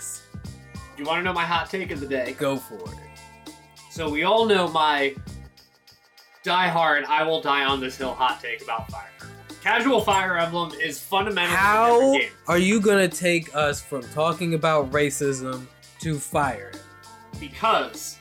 Do 0.95 1.03
you 1.03 1.07
want 1.09 1.19
to 1.19 1.23
know 1.23 1.33
my 1.33 1.45
hot 1.45 1.69
take 1.69 1.91
of 1.91 1.99
the 1.99 2.07
day? 2.07 2.35
Go 2.37 2.57
for 2.57 2.75
it. 2.75 3.53
So 3.91 4.09
we 4.09 4.23
all 4.23 4.45
know 4.45 4.67
my 4.69 5.15
die-hard 6.43 7.05
"I 7.05 7.23
will 7.23 7.41
die 7.41 7.65
on 7.65 7.79
this 7.79 7.97
hill" 7.97 8.13
hot 8.13 8.41
take 8.41 8.61
about 8.61 8.89
Fire. 8.89 9.09
Casual 9.63 10.01
Fire 10.01 10.37
Emblem 10.37 10.71
is 10.79 10.99
fundamentally 10.99 11.55
a 11.55 11.57
How 11.57 11.99
different 12.13 12.21
game. 12.21 12.31
are 12.47 12.57
you 12.59 12.79
gonna 12.79 13.07
take 13.07 13.53
us 13.55 13.81
from 13.81 14.03
talking 14.09 14.53
about 14.53 14.91
racism 14.91 15.65
to 16.01 16.19
fire? 16.19 16.71
because 17.37 18.17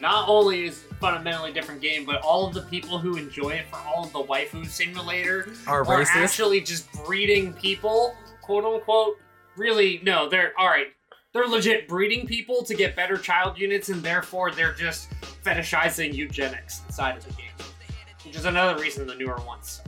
not 0.00 0.28
only 0.28 0.66
is 0.66 0.84
it 0.84 0.92
a 0.92 0.94
fundamentally 0.96 1.52
different 1.52 1.80
game, 1.80 2.04
but 2.04 2.20
all 2.22 2.46
of 2.46 2.54
the 2.54 2.62
people 2.62 2.96
who 2.96 3.16
enjoy 3.16 3.50
it 3.50 3.66
for 3.68 3.76
all 3.78 4.04
of 4.04 4.12
the 4.12 4.22
waifu 4.22 4.64
simulator 4.68 5.52
Are 5.66 5.80
are 5.80 5.84
racist? 6.04 6.14
actually 6.22 6.60
just 6.60 6.86
breeding 7.04 7.52
people, 7.54 8.14
quote 8.40 8.64
unquote. 8.64 9.18
Really, 9.56 10.00
no, 10.04 10.28
they're 10.28 10.52
all 10.56 10.68
right. 10.68 10.88
They're 11.32 11.48
legit 11.48 11.88
breeding 11.88 12.26
people 12.26 12.62
to 12.62 12.74
get 12.74 12.94
better 12.94 13.16
child 13.16 13.58
units, 13.58 13.88
and 13.88 14.02
therefore 14.02 14.50
they're 14.50 14.74
just 14.74 15.08
fetishizing 15.42 16.12
eugenics 16.12 16.82
inside 16.86 17.16
of 17.16 17.24
the 17.24 17.32
game, 17.32 17.50
which 18.24 18.36
is 18.36 18.44
another 18.44 18.80
reason 18.80 19.06
the 19.06 19.14
newer 19.14 19.40
ones. 19.46 19.80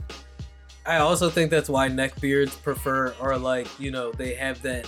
I 0.87 0.97
also 0.97 1.29
think 1.29 1.51
that's 1.51 1.69
why 1.69 1.87
neckbeards 1.87 2.61
prefer, 2.63 3.13
or 3.21 3.37
like, 3.37 3.67
you 3.79 3.91
know, 3.91 4.11
they 4.11 4.33
have 4.33 4.59
that 4.63 4.87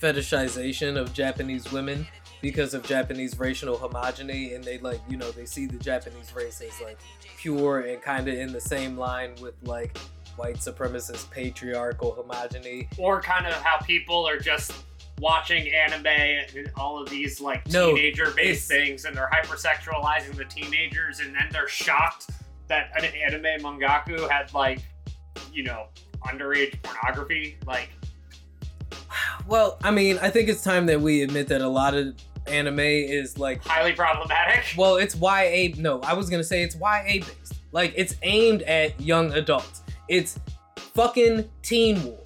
fetishization 0.00 0.96
of 0.96 1.12
Japanese 1.12 1.72
women 1.72 2.06
because 2.40 2.72
of 2.72 2.84
Japanese 2.84 3.36
racial 3.38 3.76
homogeny, 3.76 4.54
and 4.54 4.62
they 4.62 4.78
like, 4.78 5.00
you 5.08 5.16
know, 5.16 5.32
they 5.32 5.44
see 5.44 5.66
the 5.66 5.76
Japanese 5.76 6.32
race 6.36 6.60
as 6.60 6.80
like 6.80 6.98
pure 7.36 7.80
and 7.80 8.00
kind 8.00 8.28
of 8.28 8.34
in 8.34 8.52
the 8.52 8.60
same 8.60 8.96
line 8.96 9.34
with 9.42 9.54
like 9.64 9.98
white 10.36 10.56
supremacist 10.56 11.28
patriarchal 11.30 12.14
homogeny. 12.14 12.86
or 12.96 13.20
kind 13.20 13.46
of 13.46 13.54
how 13.54 13.78
people 13.78 14.26
are 14.26 14.38
just 14.38 14.72
watching 15.20 15.70
anime 15.70 16.06
and 16.06 16.70
all 16.76 17.00
of 17.00 17.08
these 17.08 17.40
like 17.40 17.66
No, 17.70 17.94
teenager 17.94 18.32
based 18.34 18.68
things 18.68 19.04
and 19.04 19.16
they're 19.16 19.30
hypersexualizing 19.32 20.34
the 20.34 20.44
teenagers 20.46 21.20
and 21.20 21.34
then 21.34 21.48
they're 21.52 21.68
shocked 21.68 22.30
that 22.68 22.90
an 22.96 23.04
anime 23.04 23.62
mangaka 23.62 24.28
had 24.30 24.52
like 24.54 24.80
you 25.52 25.62
know 25.62 25.86
underage 26.26 26.80
pornography 26.82 27.58
like 27.66 27.90
Well, 29.46 29.78
I 29.82 29.90
mean, 29.90 30.18
I 30.22 30.30
think 30.30 30.48
it's 30.48 30.62
time 30.62 30.86
that 30.86 31.00
we 31.00 31.22
admit 31.22 31.48
that 31.48 31.60
a 31.60 31.68
lot 31.68 31.94
of 31.94 32.14
anime 32.46 32.78
is 32.80 33.38
like 33.38 33.62
highly 33.64 33.92
problematic 33.92 34.64
Well, 34.76 34.96
it's 34.96 35.14
YA. 35.14 35.74
No, 35.76 36.00
I 36.00 36.14
was 36.14 36.30
gonna 36.30 36.44
say 36.44 36.62
it's 36.62 36.76
YA 36.76 37.02
based. 37.24 37.54
Like 37.72 37.92
it's 37.96 38.16
aimed 38.22 38.62
at 38.62 39.00
young 39.00 39.32
adults. 39.32 39.82
It's 40.08 40.38
fucking 40.76 41.48
Teen 41.62 42.02
Wolf. 42.04 42.19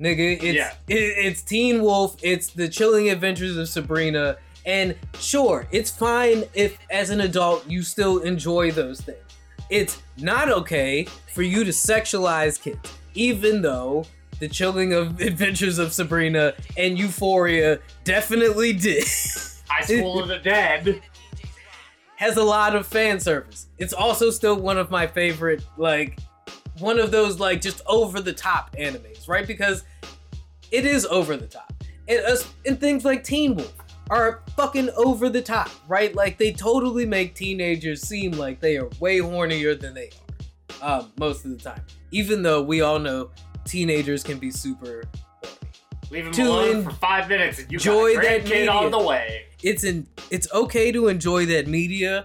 Nigga. 0.00 0.34
It's 0.42 0.44
Yeah. 0.56 0.72
it, 0.88 0.94
it's 0.94 1.42
Teen 1.42 1.82
Wolf. 1.82 2.16
It's 2.22 2.48
the 2.48 2.68
Chilling 2.68 3.10
Adventures 3.10 3.56
of 3.56 3.68
Sabrina. 3.68 4.36
And 4.64 4.96
sure, 5.20 5.68
it's 5.70 5.90
fine 5.90 6.44
if 6.54 6.76
as 6.90 7.10
an 7.10 7.20
adult 7.20 7.68
you 7.68 7.82
still 7.82 8.18
enjoy 8.18 8.72
those 8.72 9.00
things. 9.00 9.18
It's 9.70 10.02
not 10.18 10.48
okay 10.50 11.06
for 11.32 11.42
you 11.42 11.64
to 11.64 11.70
sexualize 11.70 12.60
kids, 12.60 12.92
even 13.14 13.62
though 13.62 14.04
the 14.40 14.48
Chilling 14.48 14.92
of 14.92 15.20
Adventures 15.20 15.78
of 15.78 15.92
Sabrina 15.92 16.52
and 16.76 16.98
Euphoria 16.98 17.78
definitely 18.04 18.72
did. 18.72 19.04
High 19.68 19.82
School 19.84 20.20
of 20.20 20.28
the 20.28 20.38
Dead. 20.38 21.00
has 22.16 22.36
a 22.36 22.42
lot 22.42 22.74
of 22.74 22.86
fan 22.86 23.20
service. 23.20 23.66
It's 23.78 23.92
also 23.92 24.30
still 24.30 24.56
one 24.56 24.78
of 24.78 24.90
my 24.90 25.06
favorite, 25.06 25.62
like, 25.76 26.18
one 26.78 26.98
of 26.98 27.10
those, 27.10 27.38
like, 27.40 27.60
just 27.60 27.80
over 27.86 28.20
the 28.20 28.32
top 28.32 28.74
animes, 28.76 29.28
right? 29.28 29.46
Because 29.46 29.84
it 30.70 30.84
is 30.84 31.06
over 31.06 31.36
the 31.36 31.46
top. 31.46 31.72
And, 32.08 32.20
us, 32.26 32.48
and 32.64 32.78
things 32.80 33.04
like 33.04 33.24
Teen 33.24 33.54
Wolf 33.56 33.72
are 34.10 34.42
fucking 34.56 34.90
over 34.96 35.28
the 35.28 35.42
top, 35.42 35.70
right? 35.88 36.14
Like, 36.14 36.38
they 36.38 36.52
totally 36.52 37.06
make 37.06 37.34
teenagers 37.34 38.02
seem 38.02 38.32
like 38.32 38.60
they 38.60 38.76
are 38.76 38.88
way 39.00 39.18
hornier 39.18 39.78
than 39.78 39.94
they 39.94 40.10
are 40.82 41.00
um, 41.00 41.12
most 41.18 41.44
of 41.44 41.50
the 41.50 41.56
time. 41.58 41.82
Even 42.12 42.42
though 42.42 42.62
we 42.62 42.80
all 42.82 42.98
know 42.98 43.30
teenagers 43.64 44.22
can 44.22 44.38
be 44.38 44.50
super. 44.50 45.04
Leave 46.10 46.26
him 46.26 46.32
To 46.32 46.42
alone 46.42 46.76
en- 46.76 46.84
for 46.84 46.90
five 46.92 47.28
minutes 47.28 47.58
and 47.58 47.72
you 47.72 47.76
enjoy 47.78 48.14
got 48.14 48.22
that 48.22 48.44
kid 48.44 48.68
on 48.68 48.92
the 48.92 48.98
way. 49.02 49.46
it's 49.64 49.82
in 49.82 50.06
it's 50.30 50.46
okay 50.52 50.92
to 50.92 51.08
enjoy 51.08 51.46
that 51.46 51.66
media 51.66 52.24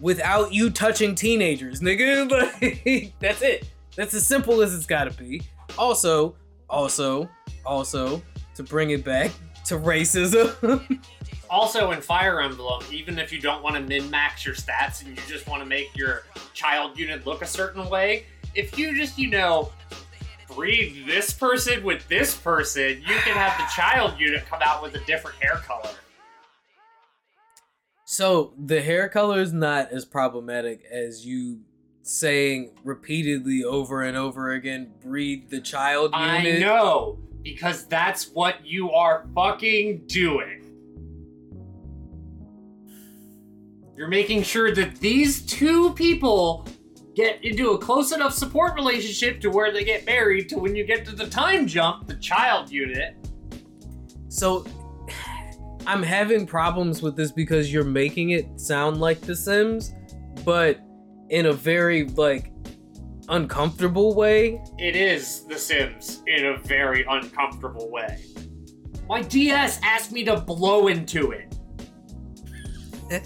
without 0.00 0.54
you 0.54 0.70
touching 0.70 1.14
teenagers, 1.14 1.80
nigga. 1.80 2.26
Like, 2.62 3.12
that's 3.20 3.42
it. 3.42 3.68
That's 3.98 4.14
as 4.14 4.24
simple 4.24 4.62
as 4.62 4.76
it's 4.76 4.86
gotta 4.86 5.10
be. 5.10 5.42
Also, 5.76 6.36
also, 6.70 7.28
also, 7.66 8.22
to 8.54 8.62
bring 8.62 8.90
it 8.90 9.04
back 9.04 9.32
to 9.66 9.76
racism. 9.76 11.02
Also, 11.50 11.92
in 11.92 12.02
Fire 12.02 12.42
Emblem, 12.42 12.84
even 12.92 13.18
if 13.18 13.32
you 13.32 13.40
don't 13.40 13.62
want 13.62 13.74
to 13.74 13.80
min 13.80 14.10
max 14.10 14.44
your 14.44 14.54
stats 14.54 15.02
and 15.02 15.16
you 15.16 15.22
just 15.26 15.48
want 15.48 15.62
to 15.62 15.66
make 15.66 15.96
your 15.96 16.24
child 16.52 16.98
unit 16.98 17.26
look 17.26 17.40
a 17.40 17.46
certain 17.46 17.88
way, 17.88 18.26
if 18.54 18.78
you 18.78 18.94
just, 18.94 19.18
you 19.18 19.30
know, 19.30 19.72
breed 20.54 21.06
this 21.06 21.32
person 21.32 21.82
with 21.82 22.06
this 22.06 22.36
person, 22.36 23.00
you 23.00 23.14
can 23.24 23.34
have 23.34 23.56
the 23.56 23.64
child 23.74 24.20
unit 24.20 24.44
come 24.44 24.60
out 24.62 24.82
with 24.82 24.94
a 24.94 25.00
different 25.06 25.38
hair 25.38 25.54
color. 25.66 25.88
so 28.04 28.52
the 28.62 28.82
hair 28.82 29.08
color 29.08 29.40
is 29.40 29.54
not 29.54 29.90
as 29.90 30.04
problematic 30.04 30.82
as 30.92 31.24
you 31.24 31.60
saying 32.08 32.70
repeatedly 32.84 33.62
over 33.64 34.02
and 34.02 34.16
over 34.16 34.52
again, 34.52 34.90
breed 35.02 35.50
the 35.50 35.60
child 35.60 36.10
unit. 36.14 36.56
I 36.56 36.58
know, 36.58 37.18
because 37.42 37.86
that's 37.86 38.30
what 38.30 38.66
you 38.66 38.90
are 38.92 39.26
fucking 39.34 40.04
doing. 40.06 40.64
You're 43.94 44.08
making 44.08 44.42
sure 44.44 44.74
that 44.74 44.96
these 44.96 45.42
two 45.42 45.92
people 45.92 46.66
get 47.14 47.44
into 47.44 47.72
a 47.72 47.78
close 47.78 48.12
enough 48.12 48.32
support 48.32 48.74
relationship 48.74 49.40
to 49.42 49.50
where 49.50 49.70
they 49.70 49.84
get 49.84 50.06
married 50.06 50.48
to 50.48 50.56
when 50.56 50.74
you 50.74 50.84
get 50.84 51.04
to 51.04 51.12
the 51.14 51.28
time 51.28 51.66
jump, 51.66 52.06
the 52.06 52.14
child 52.14 52.70
unit. 52.70 53.16
So 54.28 54.64
I'm 55.86 56.02
having 56.02 56.46
problems 56.46 57.02
with 57.02 57.16
this 57.16 57.32
because 57.32 57.70
you're 57.70 57.84
making 57.84 58.30
it 58.30 58.58
sound 58.58 58.98
like 58.98 59.20
The 59.20 59.36
Sims, 59.36 59.94
but 60.42 60.80
in 61.30 61.46
a 61.46 61.52
very 61.52 62.04
like 62.08 62.52
uncomfortable 63.28 64.14
way. 64.14 64.60
It 64.78 64.96
is 64.96 65.44
The 65.44 65.58
Sims 65.58 66.22
in 66.26 66.46
a 66.46 66.56
very 66.58 67.04
uncomfortable 67.08 67.90
way. 67.90 68.24
My 69.08 69.22
DS 69.22 69.80
asked 69.82 70.12
me 70.12 70.24
to 70.24 70.36
blow 70.40 70.88
into 70.88 71.32
it. 71.32 71.54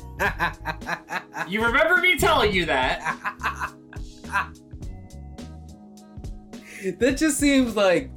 You 1.48 1.64
remember 1.64 1.96
me 1.96 2.16
telling 2.16 2.52
you 2.52 2.66
that? 2.66 3.72
that 6.98 7.16
just 7.16 7.38
seems 7.38 7.74
like 7.76 8.10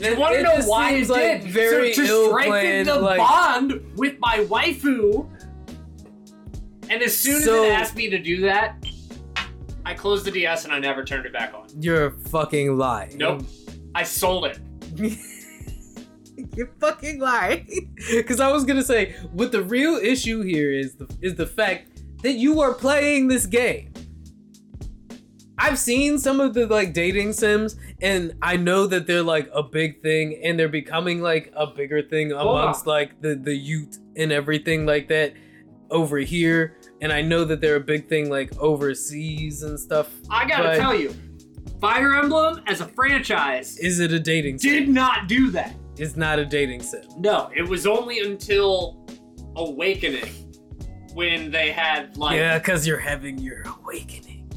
You 0.00 0.16
want 0.16 0.34
to 0.36 0.42
know 0.42 0.56
why 0.64 0.90
it 0.92 0.96
seems 0.96 1.10
like 1.10 1.42
did? 1.42 1.50
very 1.50 1.92
so 1.94 2.02
to 2.02 2.08
ill 2.08 2.28
strengthen 2.30 2.86
the 2.86 2.96
like- 3.00 3.18
bond 3.18 3.80
with 3.96 4.18
my 4.18 4.38
waifu. 4.48 5.28
And 6.90 7.02
as 7.02 7.16
soon 7.16 7.42
So- 7.42 7.62
as 7.64 7.68
it 7.68 7.72
asked 7.72 7.96
me 7.96 8.10
to 8.10 8.18
do 8.18 8.40
that, 8.42 8.84
I 9.88 9.94
closed 9.94 10.26
the 10.26 10.30
DS 10.30 10.66
and 10.66 10.74
I 10.74 10.78
never 10.78 11.02
turned 11.02 11.24
it 11.24 11.32
back 11.32 11.54
on. 11.54 11.66
You're 11.80 12.08
a 12.08 12.10
fucking 12.10 12.76
lie. 12.76 13.10
Nope. 13.14 13.46
I 13.94 14.02
sold 14.02 14.44
it. 14.44 14.58
You're 16.54 16.70
fucking 16.78 17.18
lying. 17.18 17.94
Because 18.10 18.38
I 18.38 18.52
was 18.52 18.66
gonna 18.66 18.82
say, 18.82 19.16
what 19.32 19.50
the 19.50 19.62
real 19.62 19.96
issue 19.96 20.42
here 20.42 20.70
is 20.70 20.96
the 20.96 21.08
is 21.22 21.36
the 21.36 21.46
fact 21.46 22.02
that 22.22 22.34
you 22.34 22.60
are 22.60 22.74
playing 22.74 23.28
this 23.28 23.46
game. 23.46 23.94
I've 25.58 25.78
seen 25.78 26.18
some 26.18 26.38
of 26.38 26.52
the 26.52 26.66
like 26.66 26.92
dating 26.92 27.32
sims, 27.32 27.76
and 28.02 28.34
I 28.42 28.58
know 28.58 28.86
that 28.86 29.06
they're 29.06 29.22
like 29.22 29.48
a 29.54 29.62
big 29.62 30.02
thing, 30.02 30.38
and 30.44 30.58
they're 30.58 30.68
becoming 30.68 31.22
like 31.22 31.50
a 31.56 31.66
bigger 31.66 32.02
thing 32.02 32.32
amongst 32.32 32.86
like 32.86 33.22
the 33.22 33.34
the 33.36 33.54
youth 33.54 33.98
and 34.16 34.32
everything 34.32 34.84
like 34.84 35.08
that 35.08 35.32
over 35.90 36.18
here. 36.18 36.77
And 37.00 37.12
I 37.12 37.22
know 37.22 37.44
that 37.44 37.60
they're 37.60 37.76
a 37.76 37.80
big 37.80 38.08
thing 38.08 38.28
like 38.30 38.50
overseas 38.58 39.62
and 39.62 39.78
stuff. 39.78 40.10
I 40.30 40.46
gotta 40.48 40.76
tell 40.76 40.94
you, 40.94 41.14
Fire 41.80 42.14
Emblem 42.16 42.60
as 42.66 42.80
a 42.80 42.86
franchise 42.88 43.78
Is 43.78 44.00
it 44.00 44.10
a 44.12 44.18
dating 44.18 44.58
sim? 44.58 44.72
did 44.72 44.88
not 44.88 45.28
do 45.28 45.50
that. 45.52 45.74
It's 45.96 46.16
not 46.16 46.38
a 46.40 46.44
dating 46.44 46.82
sim. 46.82 47.02
No, 47.18 47.50
it 47.54 47.62
was 47.68 47.86
only 47.86 48.18
until 48.20 49.06
Awakening 49.56 50.52
when 51.14 51.50
they 51.50 51.72
had 51.72 52.16
like 52.16 52.36
Yeah, 52.36 52.58
because 52.58 52.86
you're 52.86 52.98
having 52.98 53.38
your 53.38 53.62
awakening. 53.82 54.48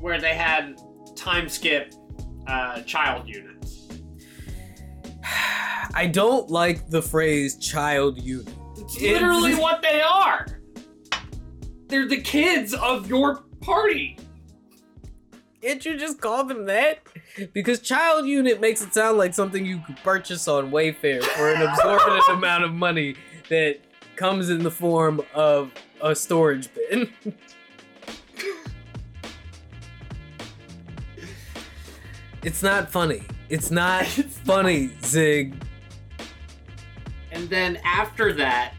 where 0.00 0.20
they 0.20 0.34
had 0.34 0.78
time 1.16 1.48
skip 1.48 1.94
uh, 2.46 2.80
child 2.82 3.26
units. 3.28 3.88
I 5.94 6.06
don't 6.12 6.50
like 6.50 6.88
the 6.90 7.00
phrase 7.02 7.56
child 7.58 8.20
unit. 8.22 8.48
It's 8.78 8.96
It's- 8.96 9.12
literally 9.22 9.54
what 9.54 9.82
they 9.82 10.00
are. 10.00 10.46
They're 11.92 12.08
the 12.08 12.22
kids 12.22 12.72
of 12.72 13.06
your 13.06 13.42
party. 13.60 14.16
Can't 15.60 15.84
you 15.84 15.98
just 15.98 16.22
call 16.22 16.42
them 16.44 16.64
that? 16.64 17.00
Because 17.52 17.80
child 17.80 18.26
unit 18.26 18.62
makes 18.62 18.80
it 18.80 18.94
sound 18.94 19.18
like 19.18 19.34
something 19.34 19.66
you 19.66 19.78
could 19.80 19.98
purchase 19.98 20.48
on 20.48 20.70
Wayfair 20.70 21.22
for 21.22 21.52
an 21.52 21.60
absorbent 21.60 22.22
amount 22.30 22.64
of 22.64 22.72
money 22.72 23.14
that 23.50 23.80
comes 24.16 24.48
in 24.48 24.62
the 24.62 24.70
form 24.70 25.20
of 25.34 25.70
a 26.00 26.14
storage 26.14 26.70
bin. 26.72 27.12
it's 32.42 32.62
not 32.62 32.90
funny. 32.90 33.22
It's 33.50 33.70
not 33.70 34.06
funny, 34.06 34.92
Zig. 35.04 35.54
And 37.32 37.50
then 37.50 37.78
after 37.84 38.32
that, 38.32 38.72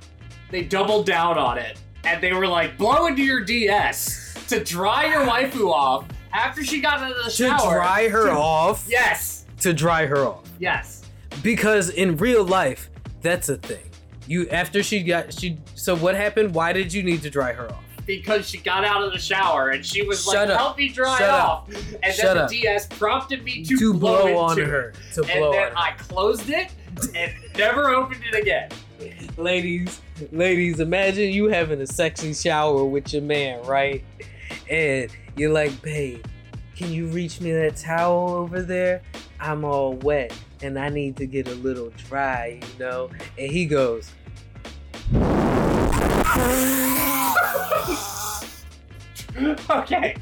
they 0.49 0.63
doubled 0.63 1.05
down 1.05 1.37
on 1.37 1.59
it. 1.59 1.77
And 2.05 2.21
they 2.21 2.33
were 2.33 2.47
like, 2.47 2.77
blow 2.77 3.07
into 3.07 3.23
your 3.23 3.43
DS 3.43 4.33
to 4.49 4.63
dry 4.63 5.05
your 5.05 5.21
waifu 5.25 5.69
off 5.71 6.05
after 6.33 6.63
she 6.63 6.81
got 6.81 6.99
out 6.99 7.11
of 7.11 7.17
the 7.17 7.23
To 7.23 7.29
shower. 7.29 7.57
To 7.59 7.75
dry 7.75 8.07
her 8.09 8.25
To- 8.27 8.31
off. 8.33 8.85
Yes. 8.89 9.45
To 9.61 9.73
dry 9.73 10.05
her 10.05 10.17
off. 10.25 10.49
Yes. 10.59 11.01
because 11.41 11.89
in 11.89 12.15
real 12.17 12.43
life 12.43 12.89
that's 13.21 13.49
a 13.49 13.57
thing 13.57 13.89
you 14.27 14.47
after 14.49 14.83
she 14.83 15.01
got 15.01 15.33
she 15.33 15.57
so 15.75 15.95
what 15.95 16.13
happened 16.15 16.53
why 16.53 16.71
did 16.71 16.93
you 16.93 17.01
need 17.01 17.21
to 17.23 17.29
dry 17.29 17.51
her 17.53 17.69
off 17.71 17.83
Because 18.05 18.47
she 18.47 18.59
got 18.59 18.85
out 18.85 19.01
of 19.03 19.11
the 19.11 19.17
shower 19.19 19.69
and 19.71 19.83
she 19.85 20.03
was 20.05 20.23
Shut 20.23 20.35
like, 20.35 20.49
up. 20.49 20.57
help 20.59 20.77
me 20.77 20.89
dry 20.89 21.17
Shut 21.17 21.29
up. 21.29 21.49
off. 21.49 21.69
And 22.03 22.13
Shut 22.13 22.35
then 22.35 22.47
the. 22.47 22.61
DS 22.61 22.87
prompted 22.87 23.43
me 23.43 23.63
to, 23.65 23.77
to 23.77 23.93
blow, 23.93 24.23
blow 24.23 24.37
on 24.37 24.59
into 24.59 24.69
her 24.69 24.93
to 25.15 25.21
And 25.23 25.39
blow 25.39 25.51
then 25.53 25.63
on 25.63 25.71
her 25.71 25.77
I 25.77 25.91
closed 25.93 26.49
it 26.49 26.71
and 27.15 27.33
never 27.57 27.89
opened 27.89 28.21
it 28.31 28.35
again. 28.39 28.69
ladies 29.37 30.01
ladies 30.31 30.79
imagine 30.79 31.31
you 31.31 31.47
having 31.47 31.81
a 31.81 31.87
sexy 31.87 32.33
shower 32.33 32.83
with 32.85 33.11
your 33.13 33.21
man 33.21 33.61
right 33.65 34.03
and 34.69 35.09
you're 35.35 35.51
like 35.51 35.79
babe 35.81 36.23
can 36.75 36.91
you 36.91 37.07
reach 37.07 37.41
me 37.41 37.51
that 37.51 37.75
towel 37.75 38.29
over 38.29 38.61
there 38.61 39.01
i'm 39.39 39.63
all 39.65 39.93
wet 39.97 40.33
and 40.61 40.77
i 40.79 40.89
need 40.89 41.15
to 41.15 41.25
get 41.25 41.47
a 41.47 41.55
little 41.55 41.89
dry 42.07 42.59
you 42.61 42.79
know 42.79 43.09
and 43.37 43.51
he 43.51 43.65
goes 43.65 44.11
okay. 49.69 50.15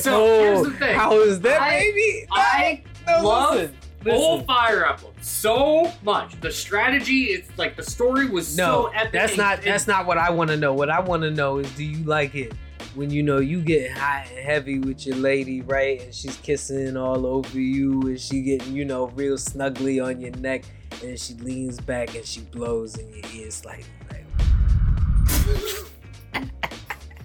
So 0.00 0.24
oh, 0.24 0.38
here's 0.40 0.62
the 0.62 0.70
thing. 0.78 0.96
how 0.96 1.18
is 1.20 1.40
that 1.40 1.60
I- 1.60 1.78
baby 1.80 2.26
I 2.32 2.82
No, 3.06 3.22
love 3.26 3.54
listen, 3.56 3.76
old 4.12 4.46
Fire 4.46 4.86
Emblem 4.86 5.12
so 5.20 5.90
much. 6.02 6.38
The 6.40 6.50
strategy, 6.50 7.24
it's 7.24 7.56
like 7.58 7.76
the 7.76 7.82
story 7.82 8.26
was 8.28 8.56
No, 8.56 8.84
so 8.84 8.86
epic. 8.94 9.12
that's 9.12 9.36
not 9.36 9.58
and 9.58 9.66
that's 9.66 9.86
not 9.86 10.06
what 10.06 10.18
I 10.18 10.30
want 10.30 10.50
to 10.50 10.56
know. 10.56 10.72
What 10.74 10.90
I 10.90 11.00
want 11.00 11.22
to 11.22 11.30
know 11.30 11.58
is, 11.58 11.70
do 11.76 11.84
you 11.84 12.04
like 12.04 12.34
it 12.34 12.52
when 12.94 13.10
you 13.10 13.22
know 13.22 13.38
you 13.38 13.60
get 13.60 13.90
hot 13.90 14.26
and 14.30 14.38
heavy 14.38 14.78
with 14.78 15.04
your 15.06 15.16
lady, 15.16 15.60
right? 15.62 16.00
And 16.02 16.14
she's 16.14 16.36
kissing 16.38 16.96
all 16.96 17.26
over 17.26 17.58
you, 17.58 18.02
and 18.02 18.20
she 18.20 18.42
getting 18.42 18.74
you 18.74 18.84
know 18.84 19.06
real 19.08 19.36
snuggly 19.36 20.04
on 20.04 20.20
your 20.20 20.32
neck, 20.36 20.64
and 21.02 21.18
she 21.18 21.34
leans 21.34 21.80
back 21.80 22.14
and 22.14 22.24
she 22.24 22.40
blows 22.40 22.96
in 22.96 23.08
your 23.10 23.24
ear 23.34 23.50
slightly. 23.50 23.84
Like, 24.10 24.24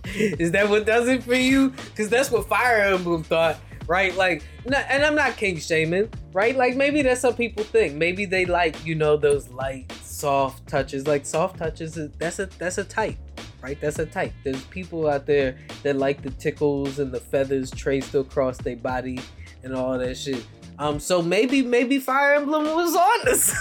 is 0.15 0.51
that 0.51 0.69
what 0.69 0.85
does 0.85 1.07
it 1.07 1.23
for 1.23 1.35
you? 1.35 1.69
Because 1.69 2.09
that's 2.09 2.31
what 2.31 2.47
Fire 2.47 2.77
Emblem 2.81 3.23
thought, 3.23 3.57
right? 3.89 4.15
Like, 4.15 4.43
and 4.65 5.03
I'm 5.03 5.15
not 5.15 5.35
kink 5.35 5.59
shaming, 5.59 6.09
right? 6.31 6.55
Like 6.55 6.77
maybe 6.77 7.01
that's 7.01 7.21
some 7.21 7.33
people 7.33 7.63
think. 7.63 7.95
Maybe 7.95 8.23
they 8.25 8.45
like 8.45 8.85
you 8.85 8.93
know 8.93 9.17
those 9.17 9.49
light, 9.49 9.91
soft 10.03 10.65
touches. 10.67 11.07
Like 11.07 11.25
soft 11.25 11.57
touches, 11.57 11.99
that's 12.19 12.37
a 12.37 12.45
that's 12.45 12.77
a 12.77 12.83
type, 12.83 13.17
right? 13.61 13.81
That's 13.81 13.97
a 13.97 14.05
type. 14.05 14.31
There's 14.45 14.63
people 14.65 15.09
out 15.09 15.25
there 15.25 15.57
that 15.81 15.97
like 15.97 16.21
the 16.21 16.29
tickles 16.29 16.99
and 16.99 17.11
the 17.11 17.19
feathers 17.19 17.71
traced 17.71 18.13
across 18.13 18.57
their 18.59 18.77
body 18.77 19.19
and 19.63 19.75
all 19.75 19.97
that 19.97 20.15
shit. 20.15 20.45
Um, 20.77 20.99
so 20.99 21.21
maybe 21.21 21.63
maybe 21.63 21.97
Fire 21.99 22.35
Emblem 22.35 22.65
was 22.65 22.95
on 22.95 23.25
this. 23.25 23.55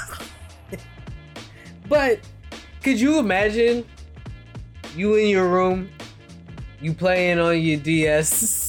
but 1.89 2.21
could 2.83 3.01
you 3.01 3.19
imagine 3.19 3.87
you 4.95 5.15
in 5.15 5.29
your 5.29 5.49
room, 5.49 5.89
you 6.83 6.93
playing 6.93 7.39
on 7.39 7.59
your 7.61 7.81
DS, 7.81 8.29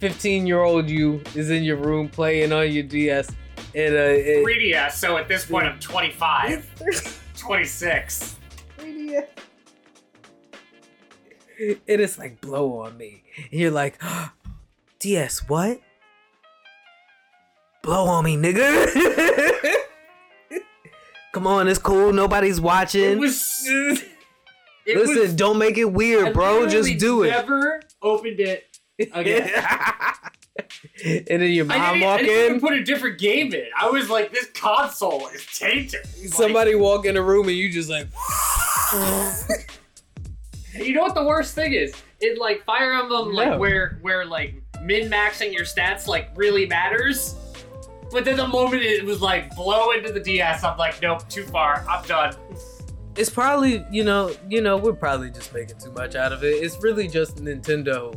15 0.00 0.46
year 0.46 0.60
old 0.62 0.88
you 0.88 1.22
is 1.34 1.50
in 1.50 1.62
your 1.62 1.76
room 1.76 2.08
playing 2.08 2.52
on 2.52 2.72
your 2.72 2.82
DS, 2.84 3.30
and 3.74 3.94
uh, 3.94 3.98
it- 3.98 4.44
3DS, 4.44 4.92
so 4.92 5.16
at 5.18 5.28
this 5.28 5.44
point 5.46 5.66
I'm 5.66 5.78
25, 5.78 7.20
26. 7.36 8.36
3DS. 8.78 9.26
And 11.60 11.78
it's 11.86 12.18
like 12.18 12.40
blow 12.40 12.78
on 12.80 12.96
me. 12.96 13.22
And 13.50 13.60
you're 13.60 13.70
like, 13.70 14.00
DS, 14.98 15.46
what? 15.48 15.80
Blow 17.82 18.06
on 18.06 18.24
me, 18.24 18.36
nigga. 18.36 18.86
Come 21.32 21.46
on, 21.46 21.68
it's 21.68 21.78
cool. 21.78 22.12
Nobody's 22.12 22.60
watching. 22.60 23.02
It 23.12 23.18
was. 23.18 23.68
It 24.86 24.96
Listen, 24.96 25.18
was, 25.18 25.34
don't 25.34 25.58
make 25.58 25.76
it 25.76 25.82
I 25.84 25.88
weird, 25.88 26.32
bro. 26.32 26.62
Just 26.64 26.88
literally 26.88 26.94
do 26.96 27.22
it. 27.22 27.28
Never 27.30 27.82
opened 28.02 28.40
it 28.40 28.69
again. 29.12 29.50
and 31.04 31.26
then 31.42 31.50
your 31.50 31.64
I 31.70 31.78
mom 31.78 31.94
didn't, 31.94 32.02
I 32.02 32.06
walk 32.06 32.20
didn't 32.20 32.44
even 32.44 32.54
in. 32.56 32.60
put 32.60 32.72
a 32.74 32.82
different 32.84 33.18
game 33.18 33.52
in. 33.54 33.66
I 33.78 33.88
was 33.90 34.10
like, 34.10 34.32
this 34.32 34.46
console 34.54 35.26
is 35.28 35.44
tainted. 35.46 36.00
Like, 36.20 36.28
Somebody 36.32 36.74
walk 36.74 37.06
in 37.06 37.14
the 37.14 37.22
room 37.22 37.48
and 37.48 37.56
you 37.56 37.70
just 37.70 37.88
like, 37.90 38.06
you 40.74 40.94
know 40.94 41.02
what 41.02 41.14
the 41.14 41.24
worst 41.24 41.54
thing 41.54 41.72
is? 41.72 41.94
In 42.20 42.36
like 42.36 42.64
Fire 42.64 42.92
Emblem, 42.94 43.28
No. 43.28 43.34
like 43.34 43.58
where 43.58 43.98
where 44.02 44.24
like 44.26 44.54
min 44.82 45.10
maxing 45.10 45.52
your 45.52 45.64
stats 45.64 46.06
like 46.06 46.30
really 46.36 46.66
matters. 46.66 47.34
But 48.12 48.24
then 48.24 48.36
the 48.36 48.46
moment 48.48 48.82
it 48.82 49.04
was 49.04 49.22
like 49.22 49.54
blow 49.54 49.92
into 49.92 50.12
the 50.12 50.18
DS, 50.20 50.64
I'm 50.64 50.76
like, 50.76 51.00
nope, 51.00 51.28
too 51.28 51.44
far. 51.44 51.84
I'm 51.88 52.04
done. 52.06 52.34
it's 53.16 53.30
probably 53.30 53.84
you 53.90 54.04
know 54.04 54.32
you 54.48 54.60
know 54.60 54.76
we're 54.76 54.92
probably 54.92 55.30
just 55.30 55.52
making 55.54 55.76
too 55.78 55.90
much 55.92 56.14
out 56.14 56.32
of 56.32 56.44
it 56.44 56.54
it's 56.62 56.80
really 56.82 57.08
just 57.08 57.36
nintendo 57.38 58.14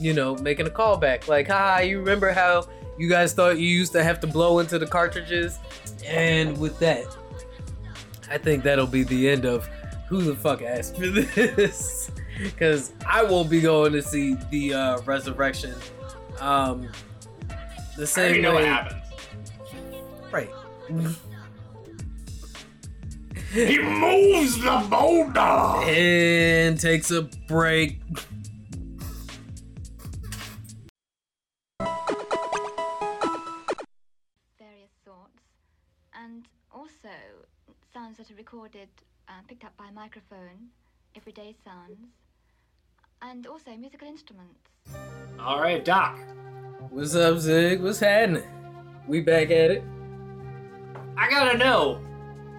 you 0.00 0.12
know 0.14 0.36
making 0.36 0.66
a 0.66 0.70
callback. 0.70 1.28
Like 1.28 1.48
haha 1.48 1.80
you 1.82 1.98
remember 1.98 2.32
how 2.32 2.68
you 2.98 3.08
guys 3.08 3.32
thought 3.32 3.58
you 3.58 3.68
used 3.68 3.92
to 3.92 4.04
have 4.04 4.20
to 4.20 4.26
blow 4.26 4.58
into 4.58 4.78
the 4.78 4.86
cartridges? 4.86 5.58
And 6.06 6.58
with 6.58 6.78
that 6.80 7.06
i 8.32 8.38
think 8.38 8.64
that'll 8.64 8.86
be 8.86 9.02
the 9.04 9.28
end 9.28 9.44
of 9.44 9.68
who 10.08 10.22
the 10.22 10.34
fuck 10.34 10.62
asked 10.62 10.96
for 10.96 11.06
this? 11.06 12.10
Because 12.38 12.92
i 13.06 13.22
won't 13.22 13.50
be 13.50 13.60
going 13.60 13.92
to 13.92 14.02
see 14.02 14.36
the 14.50 14.72
uh 14.72 15.00
resurrection 15.02 15.74
um 16.40 16.88
the 17.96 18.06
same 18.06 18.40
know 18.40 18.56
way 18.56 18.88
right. 20.32 20.50
He 23.52 23.78
moves 23.78 24.58
the 24.58 24.86
boulder. 24.88 25.40
and 25.86 26.80
takes 26.80 27.10
a 27.10 27.28
break 27.46 28.00
sounds 38.12 38.28
that 38.28 38.34
are 38.34 38.36
recorded, 38.36 38.88
uh, 39.28 39.32
picked 39.48 39.64
up 39.64 39.76
by 39.76 39.88
a 39.88 39.92
microphone, 39.92 40.68
everyday 41.16 41.54
sounds, 41.64 42.08
and 43.22 43.46
also 43.46 43.70
musical 43.76 44.08
instruments. 44.08 44.60
All 45.38 45.60
right, 45.60 45.84
Doc. 45.84 46.18
What's 46.90 47.14
up, 47.14 47.38
Zig? 47.38 47.80
What's 47.80 48.00
happening? 48.00 48.42
We 49.06 49.20
back 49.20 49.50
at 49.50 49.70
it. 49.70 49.84
I 51.16 51.30
gotta 51.30 51.56
know 51.56 52.00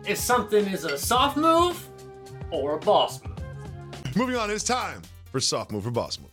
if 0.07 0.17
something 0.17 0.65
is 0.65 0.85
a 0.85 0.97
soft 0.97 1.37
move 1.37 1.87
or 2.49 2.75
a 2.75 2.79
boss 2.79 3.21
move. 3.23 4.15
Moving 4.15 4.35
on, 4.35 4.49
it's 4.49 4.63
time 4.63 5.01
for 5.31 5.39
Soft 5.39 5.71
Move 5.71 5.85
or 5.85 5.91
Boss 5.91 6.19
Move. 6.19 6.32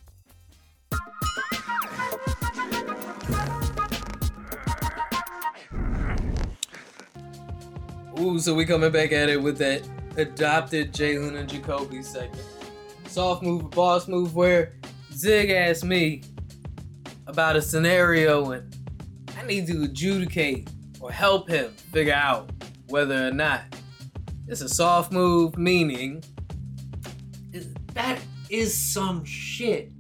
Ooh, 8.20 8.38
so 8.38 8.54
we 8.54 8.66
coming 8.66 8.92
back 8.92 9.12
at 9.12 9.30
it 9.30 9.42
with 9.42 9.56
that 9.58 9.82
adopted 10.18 10.92
Jalen 10.92 11.38
and 11.38 11.48
Jacoby 11.48 12.02
segment. 12.02 12.44
Soft 13.06 13.42
move, 13.42 13.70
boss 13.70 14.08
move, 14.08 14.36
where 14.36 14.74
Zig 15.10 15.48
asked 15.48 15.84
me 15.84 16.22
about 17.26 17.56
a 17.56 17.62
scenario 17.62 18.50
and 18.50 18.76
I 19.38 19.42
need 19.46 19.66
to 19.68 19.84
adjudicate 19.84 20.68
or 21.00 21.10
help 21.10 21.48
him 21.48 21.70
figure 21.92 22.12
out 22.12 22.50
whether 22.88 23.26
or 23.26 23.30
not 23.30 23.62
it's 24.46 24.60
a 24.60 24.68
soft 24.68 25.12
move, 25.12 25.56
meaning 25.56 26.22
That 27.94 28.20
is 28.50 28.76
some 28.76 29.24
shit. 29.24 29.92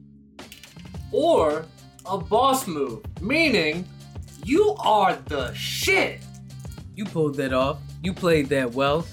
Or 1.10 1.64
a 2.04 2.18
boss 2.18 2.66
move, 2.66 3.02
meaning 3.22 3.88
you 4.44 4.74
are 4.78 5.16
the 5.26 5.54
shit. 5.54 6.20
you 6.94 7.04
pulled 7.06 7.36
that 7.36 7.52
off, 7.54 7.78
you 8.02 8.12
played 8.12 8.48
that 8.48 8.72
well. 8.72 9.06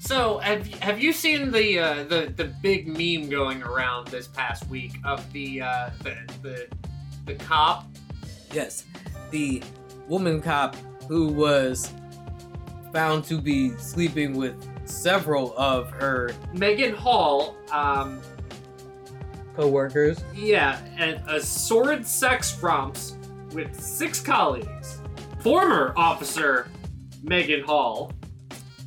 So 0.00 0.38
have 0.38 0.66
have 0.80 1.00
you 1.00 1.12
seen 1.12 1.50
the 1.50 1.78
uh, 1.78 2.04
the 2.04 2.32
the 2.36 2.44
big 2.62 2.86
meme 2.88 3.30
going 3.30 3.62
around 3.62 4.08
this 4.08 4.26
past 4.26 4.68
week 4.68 4.92
of 5.04 5.32
the 5.32 5.62
uh, 5.62 5.90
the 6.02 6.16
the 6.42 6.68
the 7.24 7.34
cop? 7.36 7.86
Yes, 8.52 8.84
the 9.30 9.62
woman 10.06 10.42
cop 10.42 10.76
who 11.08 11.28
was 11.28 11.90
found 12.92 13.24
to 13.24 13.40
be 13.40 13.70
sleeping 13.78 14.36
with 14.36 14.54
several 14.86 15.56
of 15.56 15.90
her 15.90 16.32
Megan 16.52 16.94
Hall, 16.94 17.56
um, 17.72 18.20
co-workers. 19.56 20.22
yeah, 20.34 20.80
and 20.98 21.20
a 21.28 21.40
sword 21.40 22.06
sex 22.06 22.62
romps 22.62 23.16
with 23.52 23.80
six 23.80 24.20
colleagues. 24.20 25.00
Former 25.40 25.94
officer 25.96 26.68
Megan 27.22 27.62
Hall. 27.64 28.12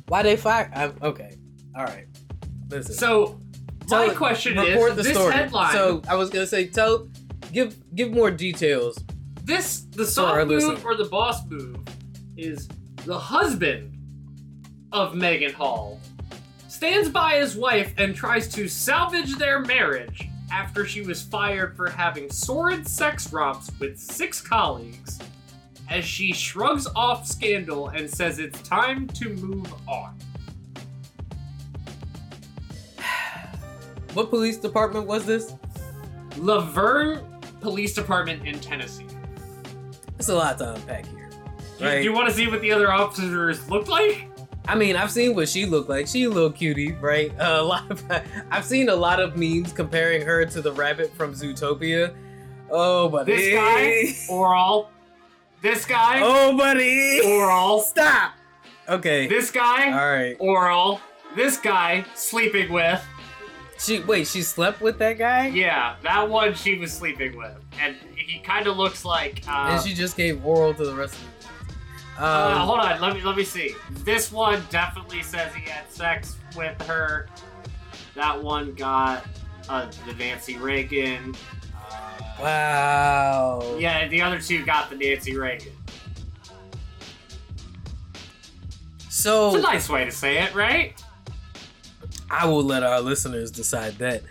Why 0.08 0.22
they 0.22 0.36
fire? 0.36 0.70
I'm, 0.74 0.94
okay, 1.02 1.36
all 1.76 1.84
right. 1.84 2.06
Listen. 2.70 2.94
So 2.94 3.40
my 3.90 4.06
Tell- 4.06 4.16
question 4.16 4.58
report 4.58 4.90
is, 4.92 4.96
the 4.96 5.02
this 5.04 5.12
story. 5.12 5.32
headline, 5.32 5.72
So 5.72 6.02
I 6.08 6.14
was 6.16 6.30
gonna 6.30 6.46
say, 6.46 6.66
tell, 6.66 7.08
give, 7.52 7.76
give 7.94 8.10
more 8.10 8.30
details. 8.30 8.98
this 9.44 9.80
the 9.92 10.04
soft 10.06 10.36
move 10.46 10.48
listener. 10.62 10.80
or 10.84 10.94
the 10.96 11.04
boss 11.06 11.46
move 11.46 11.78
is 12.36 12.68
the 13.06 13.18
husband 13.18 13.94
of 14.92 15.14
Megan 15.14 15.52
Hall 15.52 16.00
stands 16.68 17.08
by 17.08 17.36
his 17.36 17.56
wife 17.56 17.92
and 17.98 18.14
tries 18.14 18.48
to 18.48 18.68
salvage 18.68 19.34
their 19.36 19.60
marriage 19.60 20.28
after 20.52 20.86
she 20.86 21.00
was 21.02 21.22
fired 21.22 21.74
for 21.76 21.88
having 21.90 22.30
sordid 22.30 22.86
sex 22.86 23.32
romps 23.32 23.70
with 23.80 23.98
six 23.98 24.40
colleagues 24.40 25.18
as 25.90 26.04
she 26.04 26.32
shrugs 26.32 26.86
off 26.94 27.26
scandal 27.26 27.88
and 27.88 28.08
says 28.10 28.38
it's 28.38 28.60
time 28.68 29.06
to 29.08 29.30
move 29.30 29.72
on. 29.88 30.14
What 34.14 34.30
police 34.30 34.56
department 34.56 35.06
was 35.06 35.26
this? 35.26 35.54
La 36.38 36.60
Vergne 36.60 37.20
Police 37.60 37.94
Department 37.94 38.46
in 38.46 38.58
Tennessee. 38.58 39.06
It's 40.18 40.28
a 40.28 40.34
lot 40.34 40.58
to 40.58 40.74
unpack 40.74 41.06
here. 41.06 41.28
Do, 41.78 41.84
Right. 41.84 41.98
do 41.98 42.04
you 42.04 42.12
want 42.12 42.28
to 42.28 42.34
see 42.34 42.48
what 42.48 42.60
the 42.60 42.72
other 42.72 42.90
officers 42.90 43.68
looked 43.70 43.88
like? 43.88 44.28
I 44.66 44.74
mean, 44.74 44.96
I've 44.96 45.10
seen 45.10 45.34
what 45.34 45.48
she 45.48 45.66
looked 45.66 45.88
like. 45.88 46.06
She 46.08 46.24
a 46.24 46.30
little 46.30 46.50
cutie, 46.50 46.92
right? 46.92 47.32
a 47.38 47.62
lot 47.62 47.88
of, 47.90 48.02
I've 48.50 48.64
seen 48.64 48.88
a 48.88 48.96
lot 48.96 49.20
of 49.20 49.36
memes 49.36 49.72
comparing 49.72 50.22
her 50.22 50.44
to 50.46 50.60
the 50.62 50.72
rabbit 50.72 51.12
from 51.14 51.34
Zootopia. 51.34 52.14
Oh, 52.70 53.08
but 53.08 53.26
This 53.26 53.54
guy, 53.54 54.14
oral. 54.32 54.90
This 55.60 55.84
guy, 55.84 56.20
Oh, 56.22 56.56
buddy. 56.56 57.20
oral. 57.24 57.80
Stop. 57.80 58.32
Okay. 58.88 59.26
This 59.26 59.50
guy, 59.50 59.90
All 59.92 60.10
right. 60.10 60.36
oral. 60.38 61.00
This 61.36 61.56
guy, 61.58 62.04
sleeping 62.14 62.72
with. 62.72 63.02
She 63.78 64.00
wait, 64.00 64.26
she 64.26 64.42
slept 64.42 64.80
with 64.80 64.98
that 64.98 65.18
guy, 65.18 65.46
Yeah, 65.48 65.94
that 66.02 66.28
one 66.28 66.52
she 66.54 66.76
was 66.78 66.92
sleeping 66.92 67.36
with, 67.36 67.54
and 67.80 67.94
he 68.16 68.40
kind 68.40 68.66
of 68.66 68.76
looks 68.76 69.04
like. 69.04 69.44
Uh, 69.46 69.68
and 69.70 69.86
she 69.86 69.94
just 69.94 70.16
gave 70.16 70.44
oral 70.44 70.74
to 70.74 70.84
the 70.84 70.94
rest 70.94 71.14
of 71.14 71.20
the. 72.18 72.24
uh, 72.24 72.48
Um, 72.56 72.66
hold 72.66 72.80
on, 72.80 73.00
let 73.00 73.14
me 73.14 73.22
let 73.22 73.36
me 73.36 73.44
see. 73.44 73.76
This 74.04 74.32
one 74.32 74.60
definitely 74.70 75.22
says 75.22 75.54
he 75.54 75.70
had 75.70 75.88
sex 75.92 76.38
with 76.56 76.80
her. 76.88 77.28
That 78.16 78.42
one 78.42 78.74
got 78.74 79.24
uh, 79.68 79.88
the 80.08 80.14
Nancy 80.14 80.56
Reagan. 80.56 81.36
Wow. 82.40 83.76
yeah, 83.78 84.06
the 84.08 84.22
other 84.22 84.40
two 84.40 84.64
got 84.64 84.90
the 84.90 84.96
Nancy 84.96 85.36
Reagan. 85.36 85.72
So 89.10 89.48
It's 89.48 89.56
a 89.58 89.60
nice 89.62 89.88
way 89.88 90.04
to 90.04 90.10
say 90.12 90.38
it, 90.42 90.54
right? 90.54 90.94
I 92.30 92.46
will 92.46 92.62
let 92.62 92.82
our 92.82 93.00
listeners 93.00 93.50
decide 93.50 93.94
that. 93.98 94.22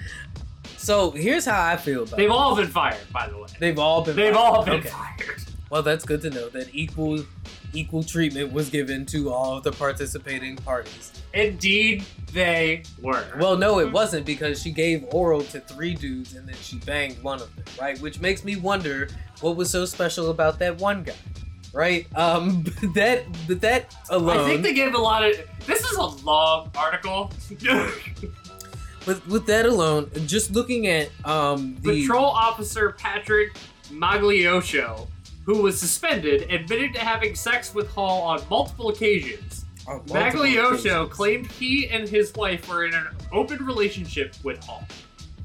So 0.77 1.12
here's 1.12 1.45
how 1.45 1.62
I 1.65 1.75
feel 1.75 2.03
about 2.03 2.13
it. 2.13 2.17
They've 2.17 2.30
it. 2.30 2.32
all 2.32 2.56
been 2.56 2.67
fired, 2.67 2.97
by 3.12 3.27
the 3.27 3.38
way. 3.38 3.47
They've 3.60 3.77
all 3.80 4.03
been. 4.03 4.15
They've 4.15 4.34
fired. 4.34 4.38
all 4.45 4.63
been 4.63 4.75
Okay. 4.75 4.89
fired. 4.89 5.41
Well, 5.69 5.84
that's 5.84 6.06
good 6.06 6.21
to 6.21 6.30
know 6.30 6.47
that 6.49 6.69
equal 6.73 7.25
equal 7.73 8.03
treatment 8.03 8.51
was 8.51 8.69
given 8.69 9.06
to 9.08 9.32
all 9.32 9.58
of 9.58 9.63
the 9.63 9.71
participating 9.71 10.56
parties. 10.58 11.12
Indeed, 11.34 12.03
they 12.34 12.84
were. 13.01 13.25
Well, 13.39 13.58
no, 13.58 13.80
it 13.80 13.91
wasn't 13.91 14.25
because 14.25 14.62
she 14.62 14.71
gave 14.71 15.06
oral 15.12 15.41
to 15.43 15.60
three 15.60 15.93
dudes 15.93 16.36
and 16.36 16.47
then 16.47 16.56
she 16.62 16.77
banged 16.80 17.21
one 17.23 17.41
of 17.41 17.56
them, 17.56 17.65
right? 17.80 17.99
Which 17.99 18.19
makes 18.19 18.43
me 18.43 18.56
wonder 18.56 19.10
what 19.41 19.56
was 19.56 19.69
so 19.69 19.86
special 19.86 20.32
about 20.32 20.60
that 20.60 20.77
one 20.77 21.03
guy, 21.03 21.13
right? 21.73 22.08
Um, 22.15 22.62
but 22.82 22.93
that 22.95 23.25
but 23.47 23.62
that 23.62 23.95
alone. 24.10 24.39
I 24.39 24.45
think 24.45 24.63
they 24.63 24.73
gave 24.73 24.93
a 24.93 24.99
lot 24.99 25.23
of. 25.23 25.36
This 25.65 25.82
is 25.82 25.97
a 25.97 26.06
long 26.25 26.71
article. 26.75 27.32
with 29.08 29.25
with 29.27 29.45
that 29.47 29.65
alone, 29.65 30.12
just 30.25 30.51
looking 30.51 30.88
at 30.88 31.10
um 31.25 31.77
the 31.82 32.01
Patrol 32.01 32.25
officer 32.25 32.91
Patrick 32.91 33.58
Magliosho, 33.89 35.08
who 35.47 35.62
was 35.63 35.79
suspended, 35.79 36.51
admitted 36.51 36.93
to 36.93 36.99
having 36.99 37.33
sex 37.33 37.73
with 37.73 37.88
Hall 37.89 38.21
on 38.21 38.41
multiple 38.49 38.89
occasions. 38.89 39.63
oh, 39.88 40.01
Magliosho 40.07 41.10
claimed 41.10 41.47
he 41.49 41.88
and 41.88 42.07
his 42.07 42.33
wife 42.36 42.67
were 42.69 42.86
in 42.86 42.93
an 42.93 43.07
open 43.31 43.65
relationship 43.65 44.36
with 44.43 44.62
Hall. 44.63 44.83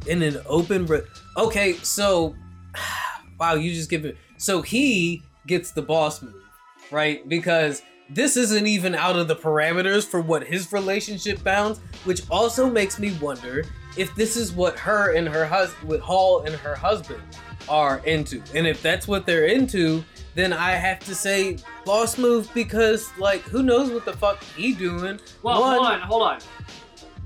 in 0.09 0.21
an 0.23 0.37
open 0.47 0.85
re- 0.87 1.03
okay 1.37 1.75
so 1.75 2.35
wow 3.39 3.55
you 3.55 3.73
just 3.73 3.89
give 3.89 4.05
it 4.05 4.17
so 4.37 4.61
he 4.61 5.23
gets 5.47 5.71
the 5.71 5.81
boss 5.83 6.21
move 6.21 6.43
right 6.91 7.29
because 7.29 7.83
this 8.11 8.37
isn't 8.37 8.67
even 8.67 8.97
out 8.97 9.15
of 9.15 9.29
the 9.29 9.37
parameters 9.37 10.05
for 10.05 10.21
what 10.21 10.45
his 10.45 10.73
relationship 10.73 11.41
bounds 11.45 11.79
which 12.05 12.23
also 12.29 12.69
makes 12.69 12.99
me 12.99 13.17
wonder 13.23 13.65
if 13.97 14.13
this 14.17 14.37
is 14.37 14.51
what 14.53 14.77
her 14.77 15.15
and 15.15 15.29
her 15.29 15.47
husband 15.47 15.89
with 15.89 16.01
hall 16.01 16.41
and 16.41 16.55
her 16.57 16.75
husband 16.75 17.23
are 17.69 17.99
into 18.05 18.43
and 18.55 18.67
if 18.67 18.81
that's 18.83 19.07
what 19.09 19.25
they're 19.27 19.47
into 19.47 20.03
then 20.35 20.53
i 20.53 20.71
have 20.73 20.99
to 21.01 21.15
say 21.15 21.57
boss 21.85 22.19
move 22.19 22.51
because 22.55 23.11
like 23.19 23.41
who 23.43 23.63
knows 23.63 23.91
what 23.91 24.05
the 24.05 24.13
fuck 24.13 24.43
he 24.57 24.73
doing 24.75 25.19
Well, 25.43 25.61
One- 25.61 25.75
hold 25.75 25.87
on, 25.87 26.01
hold 26.01 26.23
on. 26.23 26.39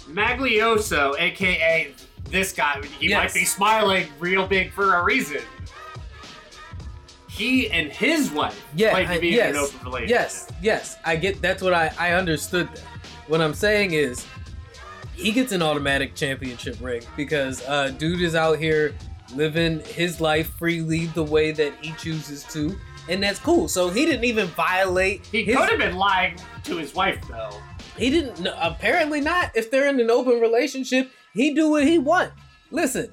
Maglioso, 0.09 1.19
aka 1.19 1.93
this 2.31 2.53
guy, 2.53 2.81
he 3.01 3.09
Yes. 3.09 3.19
might 3.19 3.35
be 3.35 3.45
smiling 3.45 4.09
real 4.21 4.47
big 4.47 4.73
for 4.73 4.95
a 4.95 5.03
reason. 5.05 5.41
He 7.29 7.71
and 7.71 7.93
his 7.93 8.31
wife 8.31 8.61
Yeah, 8.75 8.93
might 8.93 9.09
I- 9.09 9.19
be 9.19 9.29
yes, 9.29 9.51
in 9.51 9.57
an 9.57 9.63
open 9.63 9.79
relationship. 9.85 10.11
Yes, 10.11 10.49
yes, 10.63 10.97
I 11.05 11.17
get. 11.17 11.43
That's 11.43 11.63
what 11.63 11.75
I 11.75 11.93
I 11.99 12.13
understood. 12.13 12.69
That. 12.73 12.81
What 13.29 13.41
I'm 13.41 13.53
saying 13.55 13.93
is, 13.93 14.25
he 15.15 15.33
gets 15.33 15.53
an 15.53 15.61
automatic 15.63 16.15
championship 16.15 16.77
ring 16.81 17.03
because 17.17 17.63
uh, 17.67 17.89
dude 17.99 18.21
is 18.23 18.35
out 18.35 18.59
here 18.59 18.95
living 19.35 19.81
his 19.81 20.21
life 20.21 20.51
freely 20.59 21.07
the 21.07 21.23
way 21.23 21.53
that 21.53 21.73
he 21.81 21.93
chooses 21.93 22.45
to, 22.45 22.79
and 23.09 23.23
that's 23.23 23.39
cool. 23.39 23.69
So 23.69 23.89
he 23.89 24.07
didn't 24.07 24.25
even 24.25 24.47
violate. 24.49 25.27
He 25.27 25.45
his, 25.45 25.57
could 25.57 25.71
have 25.71 25.79
been 25.79 25.97
lying 25.97 26.37
to 26.65 26.77
his 26.77 26.95
wife 26.95 27.19
though. 27.29 27.51
He 27.97 28.11
didn't. 28.11 28.41
No, 28.41 28.55
apparently 28.61 29.21
not. 29.21 29.53
If 29.55 29.71
they're 29.71 29.89
in 29.89 30.01
an 30.01 30.11
open 30.11 30.41
relationship, 30.41 31.11
he 31.33 31.55
do 31.55 31.71
what 31.71 31.85
he 31.85 31.99
want. 31.99 32.33
Listen, 32.71 33.11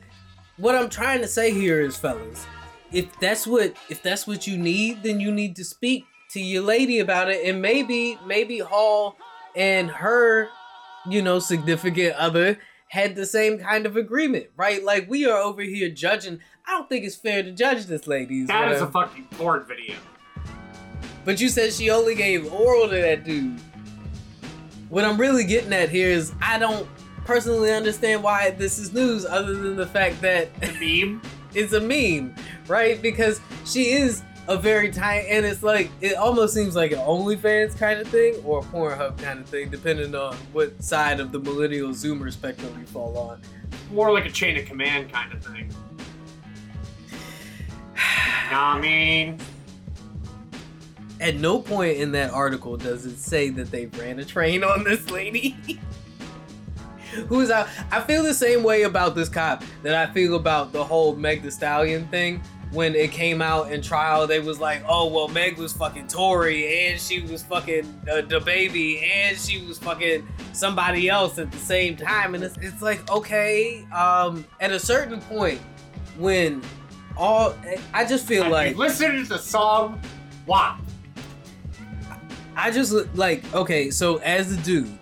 what 0.57 0.75
I'm 0.75 0.89
trying 0.89 1.21
to 1.21 1.27
say 1.27 1.51
here 1.51 1.81
is, 1.81 1.95
fellas, 1.95 2.45
if 2.91 3.17
that's 3.19 3.47
what 3.47 3.75
if 3.89 4.03
that's 4.03 4.27
what 4.27 4.47
you 4.47 4.57
need, 4.57 5.03
then 5.03 5.19
you 5.19 5.31
need 5.31 5.55
to 5.57 5.63
speak 5.63 6.05
to 6.31 6.41
your 6.41 6.63
lady 6.63 6.99
about 6.99 7.29
it, 7.29 7.45
and 7.45 7.61
maybe 7.61 8.17
maybe 8.25 8.59
Hall 8.59 9.17
and 9.55 9.89
her, 9.89 10.49
you 11.07 11.21
know, 11.21 11.39
significant 11.39 12.15
other 12.15 12.57
had 12.93 13.15
the 13.15 13.25
same 13.25 13.57
kind 13.57 13.87
of 13.87 13.97
agreement, 13.97 14.45
right? 14.55 14.83
Like 14.83 15.09
we 15.09 15.25
are 15.25 15.39
over 15.39 15.63
here 15.63 15.89
judging. 15.89 16.39
I 16.67 16.77
don't 16.77 16.87
think 16.87 17.03
it's 17.03 17.15
fair 17.15 17.41
to 17.41 17.51
judge 17.51 17.87
this 17.87 18.05
lady. 18.05 18.45
That 18.45 18.71
is 18.71 18.81
a 18.81 18.87
fucking 18.87 19.29
porn 19.31 19.65
video. 19.65 19.95
but 21.25 21.41
you 21.41 21.49
said 21.49 21.73
she 21.73 21.89
only 21.89 22.13
gave 22.13 22.53
oral 22.53 22.87
to 22.87 22.95
that 22.95 23.23
dude. 23.23 23.59
What 24.89 25.05
I'm 25.05 25.19
really 25.19 25.43
getting 25.43 25.73
at 25.73 25.89
here 25.89 26.09
is 26.09 26.33
I 26.39 26.59
don't 26.59 26.87
personally 27.25 27.71
understand 27.71 28.21
why 28.21 28.51
this 28.51 28.77
is 28.77 28.93
news 28.93 29.25
other 29.25 29.55
than 29.55 29.75
the 29.75 29.87
fact 29.87 30.21
that 30.21 30.53
The 30.61 31.05
meme. 31.07 31.21
it's 31.55 31.73
a 31.73 31.81
meme, 31.81 32.35
right? 32.67 33.01
Because 33.01 33.41
she 33.65 33.93
is 33.93 34.21
a 34.47 34.57
very 34.57 34.91
tiny, 34.91 35.27
and 35.27 35.45
it's 35.45 35.63
like, 35.63 35.89
it 36.01 36.15
almost 36.15 36.53
seems 36.53 36.75
like 36.75 36.91
an 36.91 36.99
OnlyFans 36.99 37.77
kind 37.77 37.99
of 37.99 38.07
thing 38.07 38.35
or 38.43 38.59
a 38.59 38.63
Pornhub 38.63 39.17
kind 39.17 39.39
of 39.39 39.47
thing, 39.47 39.69
depending 39.69 40.13
on 40.15 40.35
what 40.51 40.81
side 40.83 41.19
of 41.19 41.31
the 41.31 41.39
millennial 41.39 41.89
Zoomer 41.91 42.31
spectrum 42.31 42.75
you 42.79 42.85
fall 42.85 43.17
on. 43.17 43.41
More 43.91 44.11
like 44.11 44.25
a 44.25 44.31
chain 44.31 44.57
of 44.57 44.65
command 44.65 45.11
kind 45.11 45.31
of 45.31 45.43
thing. 45.43 45.71
I 48.51 48.79
mean? 48.79 49.39
At 51.19 51.35
no 51.35 51.59
point 51.59 51.97
in 51.97 52.11
that 52.11 52.31
article 52.31 52.75
does 52.75 53.05
it 53.05 53.17
say 53.17 53.49
that 53.49 53.71
they 53.71 53.85
ran 53.85 54.19
a 54.19 54.25
train 54.25 54.63
on 54.63 54.83
this 54.83 55.09
lady. 55.09 55.55
Who's 57.27 57.49
out? 57.51 57.67
I 57.91 58.01
feel 58.01 58.23
the 58.23 58.33
same 58.33 58.63
way 58.63 58.83
about 58.83 59.15
this 59.15 59.29
cop 59.29 59.63
that 59.83 59.93
I 59.95 60.11
feel 60.11 60.35
about 60.35 60.73
the 60.73 60.83
whole 60.83 61.15
Meg 61.15 61.43
the 61.43 61.51
Stallion 61.51 62.07
thing. 62.07 62.41
When 62.73 62.95
it 62.95 63.11
came 63.11 63.41
out 63.41 63.71
in 63.71 63.81
trial, 63.81 64.25
they 64.25 64.39
was 64.39 64.59
like, 64.59 64.83
"Oh 64.87 65.07
well, 65.07 65.27
Meg 65.27 65.57
was 65.57 65.73
fucking 65.73 66.07
Tory, 66.07 66.87
and 66.87 66.99
she 66.99 67.21
was 67.21 67.43
fucking 67.43 67.85
uh, 68.11 68.21
the 68.21 68.39
baby, 68.39 68.99
and 68.99 69.37
she 69.37 69.65
was 69.65 69.77
fucking 69.77 70.27
somebody 70.53 71.07
else 71.07 71.37
at 71.37 71.51
the 71.51 71.57
same 71.59 71.95
time." 71.95 72.33
And 72.33 72.43
it's, 72.43 72.57
it's 72.57 72.81
like, 72.81 73.09
okay, 73.11 73.85
um, 73.95 74.43
at 74.59 74.71
a 74.71 74.79
certain 74.79 75.21
point, 75.21 75.61
when 76.17 76.61
all 77.15 77.55
I 77.93 78.05
just 78.05 78.25
feel 78.25 78.49
like 78.49 78.75
Listen 78.75 79.23
to 79.23 79.23
the 79.23 79.37
song 79.37 80.01
WAP. 80.45 80.79
I 82.55 82.71
just 82.71 82.93
like 83.15 83.53
okay. 83.53 83.91
So 83.91 84.17
as 84.17 84.51
a 84.51 84.57
dude, 84.57 84.97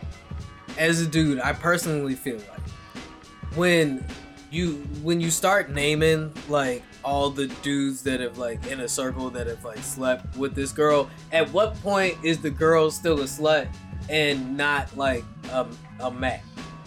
as 0.78 1.02
a 1.02 1.08
dude, 1.08 1.40
I 1.40 1.54
personally 1.54 2.16
feel 2.16 2.38
like 2.38 3.56
when 3.56 4.06
you 4.52 4.76
when 5.04 5.20
you 5.22 5.30
start 5.32 5.70
naming 5.70 6.34
like 6.48 6.84
all 7.04 7.30
the 7.30 7.48
dudes 7.62 8.02
that 8.04 8.20
have 8.20 8.38
like 8.38 8.66
in 8.68 8.82
a 8.82 8.88
circle 8.88 9.30
that 9.32 9.48
have 9.48 9.64
like 9.66 9.80
slept 9.80 10.36
with 10.38 10.56
this 10.56 10.72
girl, 10.72 11.10
at 11.32 11.52
what 11.52 11.80
point 11.82 12.18
is 12.24 12.40
the 12.40 12.50
girl 12.50 12.92
still 12.92 13.20
a 13.22 13.26
slut 13.26 13.68
and 14.10 14.56
not 14.58 14.96
like 14.98 15.24
um, 15.52 15.70
a 16.00 16.12
Mac? 16.12 16.44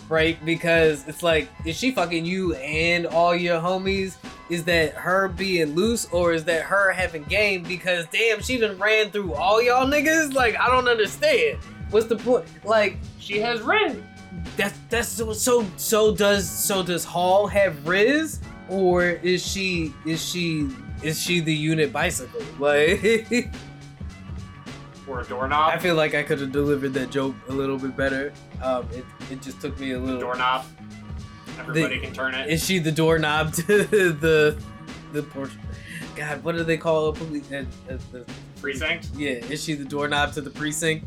Right? 0.09 0.43
Because 0.45 1.09
it's 1.09 1.23
like, 1.23 1.49
is 1.65 1.77
she 1.79 1.91
fucking 1.91 2.27
you 2.27 2.55
and 2.57 3.07
all 3.07 3.35
your 3.35 3.59
homies? 3.59 4.17
Is 4.51 4.63
that 4.65 4.93
her 4.93 5.29
being 5.29 5.75
loose 5.75 6.05
or 6.13 6.35
is 6.35 6.45
that 6.45 6.63
her 6.63 6.93
having 6.93 7.23
game? 7.25 7.63
Because 7.63 8.07
damn, 8.13 8.43
she 8.43 8.59
done 8.59 8.79
ran 8.79 9.11
through 9.11 9.33
all 9.33 9.63
y'all 9.63 9.87
niggas. 9.87 10.35
Like, 10.35 10.59
I 10.61 10.67
don't 10.69 10.89
understand. 10.89 11.59
What's 11.91 12.07
the 12.07 12.17
point? 12.17 12.45
Like, 12.65 12.99
She 13.19 13.39
has 13.41 13.63
red. 13.63 14.03
that's 14.59 14.79
that's 14.91 15.09
so 15.09 15.33
so 15.33 15.67
so 15.79 16.15
does 16.15 16.49
so 16.49 16.83
does 16.83 17.05
Hall 17.05 17.47
have 17.47 17.75
rizz 17.85 18.41
or 18.69 19.05
is 19.05 19.45
she 19.47 19.93
is 20.07 20.25
she 20.25 20.69
is 21.03 21.21
she 21.21 21.41
the 21.41 21.55
unit 21.55 21.93
bicycle? 21.93 22.41
Like 22.59 23.51
Or 25.07 25.21
a 25.21 25.25
doorknob. 25.25 25.71
I 25.75 25.79
feel 25.79 25.97
like 25.97 26.15
I 26.15 26.23
could 26.23 26.41
have 26.41 26.51
delivered 26.53 26.95
that 26.95 27.11
joke 27.11 27.35
a 27.49 27.53
little 27.53 27.77
bit 27.77 27.95
better. 27.97 28.33
Um, 28.63 28.89
it, 28.93 29.05
it 29.31 29.43
just 29.43 29.61
took 29.61 29.79
me 29.79 29.93
a 29.93 29.99
little. 29.99 30.19
doorknob. 30.21 30.65
Everybody 31.59 32.01
can 32.01 32.13
turn 32.13 32.35
it. 32.35 32.49
Is 32.49 32.65
she 32.65 32.79
the 32.79 32.91
doorknob 32.91 33.53
to 33.55 33.63
the 33.65 34.57
the 35.13 35.23
portion? 35.23 35.61
God, 36.17 36.43
what 36.43 36.57
do 36.57 36.65
they 36.65 36.77
call 36.79 37.09
a 37.09 37.13
police? 37.13 37.51
Uh, 37.53 37.65
uh, 37.91 37.97
the, 38.13 38.25
Precinct. 38.61 39.09
yeah, 39.15 39.31
is 39.33 39.63
she 39.63 39.75
the 39.75 39.85
doorknob 39.85 40.33
to 40.33 40.41
the 40.41 40.51
precinct? 40.51 41.05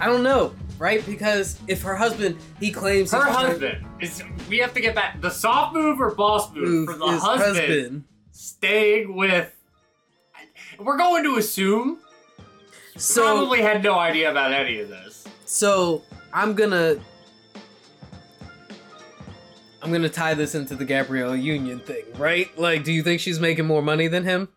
I 0.00 0.06
don't 0.06 0.22
know, 0.22 0.54
right? 0.80 1.04
Because 1.06 1.60
if 1.68 1.82
her 1.82 1.94
husband, 1.94 2.38
he 2.58 2.72
claims 2.72 3.12
Her 3.12 3.22
husband 3.22 3.84
is. 4.00 4.24
We 4.48 4.58
have 4.58 4.74
to 4.74 4.80
get 4.80 4.96
back. 4.96 5.20
The 5.20 5.30
soft 5.30 5.74
move 5.74 6.00
or 6.00 6.12
boss 6.12 6.52
move, 6.52 6.68
move 6.68 6.88
for 6.88 6.96
the 6.96 7.06
husband, 7.06 7.56
husband. 7.56 8.04
staying 8.32 9.14
with. 9.14 9.54
We're 10.78 10.96
going 10.96 11.22
to 11.24 11.36
assume 11.36 11.98
So 12.96 13.22
probably 13.22 13.60
had 13.60 13.84
no 13.84 13.98
idea 13.98 14.30
about 14.30 14.52
any 14.52 14.80
of 14.80 14.88
this. 14.88 15.26
So 15.44 16.02
I'm 16.32 16.54
gonna 16.54 16.96
I'm 19.82 19.92
gonna 19.92 20.08
tie 20.08 20.32
this 20.32 20.54
into 20.54 20.74
the 20.74 20.86
Gabrielle 20.86 21.36
Union 21.36 21.80
thing, 21.80 22.04
right? 22.16 22.56
Like, 22.58 22.84
do 22.84 22.92
you 22.92 23.02
think 23.02 23.20
she's 23.20 23.38
making 23.38 23.66
more 23.66 23.82
money 23.82 24.08
than 24.08 24.24
him? 24.24 24.48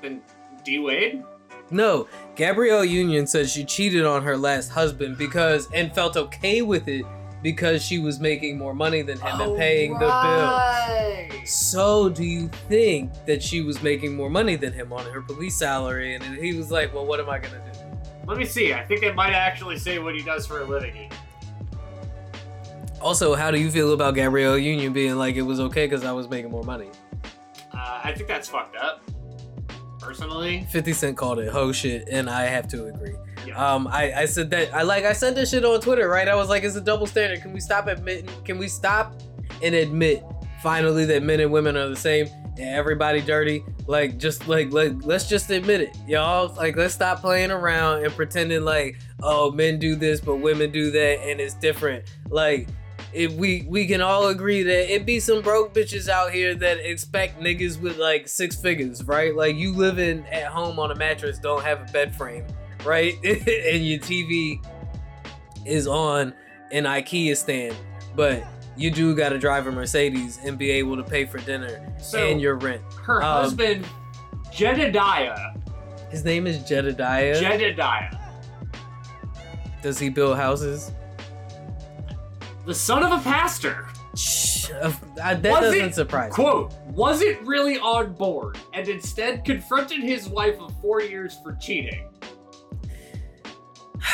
Than 0.00 0.22
D 0.64 0.78
Wade? 0.78 1.22
No, 1.70 2.06
Gabrielle 2.36 2.84
Union 2.84 3.26
said 3.26 3.48
she 3.48 3.64
cheated 3.64 4.04
on 4.04 4.22
her 4.22 4.36
last 4.36 4.68
husband 4.68 5.18
because 5.18 5.68
and 5.72 5.94
felt 5.94 6.16
okay 6.16 6.62
with 6.62 6.88
it 6.88 7.04
because 7.42 7.84
she 7.84 7.98
was 7.98 8.20
making 8.20 8.56
more 8.56 8.74
money 8.74 9.02
than 9.02 9.18
him 9.18 9.40
and 9.40 9.56
paying 9.56 9.92
the 9.94 11.28
bill. 11.30 11.46
So, 11.46 12.08
do 12.08 12.24
you 12.24 12.48
think 12.68 13.12
that 13.26 13.42
she 13.42 13.60
was 13.60 13.82
making 13.82 14.16
more 14.16 14.30
money 14.30 14.56
than 14.56 14.72
him 14.72 14.92
on 14.92 15.04
her 15.10 15.20
police 15.20 15.56
salary? 15.56 16.14
And 16.14 16.24
he 16.24 16.54
was 16.54 16.70
like, 16.70 16.94
"Well, 16.94 17.04
what 17.04 17.20
am 17.20 17.28
I 17.28 17.38
gonna 17.38 17.60
do?" 17.72 17.80
Let 18.26 18.38
me 18.38 18.46
see. 18.46 18.72
I 18.72 18.82
think 18.84 19.02
it 19.02 19.14
might 19.14 19.32
actually 19.34 19.78
say 19.78 19.98
what 19.98 20.14
he 20.14 20.22
does 20.22 20.46
for 20.46 20.60
a 20.60 20.64
living. 20.64 21.10
Also, 23.00 23.34
how 23.34 23.50
do 23.50 23.60
you 23.60 23.70
feel 23.70 23.92
about 23.92 24.14
Gabrielle 24.14 24.56
Union 24.56 24.94
being 24.94 25.16
like 25.16 25.34
it 25.36 25.42
was 25.42 25.60
okay 25.60 25.84
because 25.84 26.04
I 26.04 26.12
was 26.12 26.28
making 26.28 26.50
more 26.50 26.62
money? 26.62 26.88
Uh, 27.74 28.00
I 28.02 28.12
think 28.12 28.26
that's 28.26 28.48
fucked 28.48 28.76
up. 28.76 29.02
Personally, 30.04 30.66
50 30.70 30.92
Cent 30.92 31.16
called 31.16 31.38
it 31.38 31.48
ho 31.48 31.72
shit, 31.72 32.08
and 32.10 32.28
I 32.28 32.42
have 32.44 32.68
to 32.68 32.86
agree. 32.86 33.14
yeah. 33.46 33.56
Um, 33.56 33.88
I, 33.88 34.12
I 34.12 34.24
said 34.26 34.50
that 34.50 34.74
I 34.74 34.82
like 34.82 35.04
I 35.04 35.12
said 35.14 35.34
this 35.34 35.50
shit 35.50 35.64
on 35.64 35.80
Twitter, 35.80 36.08
right? 36.08 36.28
I 36.28 36.34
was 36.34 36.48
like, 36.48 36.62
it's 36.62 36.76
a 36.76 36.80
double 36.80 37.06
standard. 37.06 37.40
Can 37.42 37.52
we 37.52 37.60
stop 37.60 37.86
admitting? 37.86 38.28
Can 38.44 38.58
we 38.58 38.68
stop 38.68 39.20
and 39.62 39.74
admit 39.74 40.22
finally 40.62 41.04
that 41.06 41.22
men 41.22 41.40
and 41.40 41.50
women 41.50 41.76
are 41.76 41.88
the 41.88 41.96
same 41.96 42.26
and 42.58 42.68
everybody 42.68 43.20
dirty? 43.22 43.64
Like, 43.86 44.18
just 44.18 44.46
like 44.46 44.72
like 44.72 44.92
let's 45.02 45.28
just 45.28 45.50
admit 45.50 45.80
it, 45.80 45.96
y'all. 46.06 46.54
Like, 46.54 46.76
let's 46.76 46.94
stop 46.94 47.20
playing 47.20 47.50
around 47.50 48.04
and 48.04 48.12
pretending 48.14 48.62
like 48.62 48.98
oh 49.22 49.50
men 49.52 49.78
do 49.78 49.96
this 49.96 50.20
but 50.20 50.36
women 50.36 50.70
do 50.70 50.90
that 50.90 51.20
and 51.26 51.40
it's 51.40 51.54
different. 51.54 52.04
Like. 52.28 52.68
If 53.14 53.32
we 53.34 53.64
we 53.68 53.86
can 53.86 54.00
all 54.00 54.26
agree 54.26 54.64
that 54.64 54.92
it 54.92 55.06
be 55.06 55.20
some 55.20 55.40
broke 55.40 55.72
bitches 55.72 56.08
out 56.08 56.32
here 56.32 56.54
that 56.56 56.78
expect 56.78 57.40
niggas 57.40 57.80
with 57.80 57.96
like 57.96 58.26
six 58.26 58.56
figures, 58.56 59.04
right? 59.04 59.34
Like 59.34 59.54
you 59.56 59.72
living 59.72 60.26
at 60.32 60.46
home 60.46 60.78
on 60.80 60.90
a 60.90 60.96
mattress, 60.96 61.38
don't 61.38 61.62
have 61.62 61.88
a 61.88 61.92
bed 61.92 62.14
frame, 62.14 62.44
right? 62.84 63.14
and 63.24 63.86
your 63.86 64.00
TV 64.00 64.64
is 65.64 65.86
on 65.86 66.34
an 66.72 66.84
IKEA 66.84 67.36
stand, 67.36 67.76
but 68.16 68.42
you 68.76 68.90
do 68.90 69.14
got 69.14 69.28
to 69.28 69.38
drive 69.38 69.68
a 69.68 69.72
Mercedes 69.72 70.40
and 70.44 70.58
be 70.58 70.70
able 70.72 70.96
to 70.96 71.04
pay 71.04 71.24
for 71.24 71.38
dinner 71.38 71.94
So- 72.00 72.26
and 72.26 72.40
your 72.40 72.56
rent. 72.56 72.82
her 73.04 73.22
um, 73.22 73.42
husband, 73.44 73.86
Jedediah. 74.50 75.54
His 76.10 76.24
name 76.24 76.46
is 76.48 76.58
Jedediah. 76.64 77.40
Jedediah. 77.40 78.18
Does 79.82 79.98
he 79.98 80.08
build 80.08 80.36
houses? 80.36 80.92
The 82.66 82.74
son 82.74 83.02
of 83.02 83.12
a 83.12 83.22
pastor. 83.22 83.86
Uh, 84.80 84.92
that 85.16 85.42
Was 85.42 85.60
doesn't 85.60 85.80
it- 85.80 85.94
surprise 85.94 86.30
me. 86.30 86.34
Quote, 86.44 86.72
wasn't 86.88 87.40
really 87.42 87.78
on 87.78 88.14
board 88.14 88.56
and 88.72 88.88
instead 88.88 89.44
confronted 89.44 90.00
his 90.00 90.28
wife 90.28 90.58
of 90.60 90.72
four 90.80 91.02
years 91.02 91.38
for 91.42 91.54
cheating. 91.60 92.08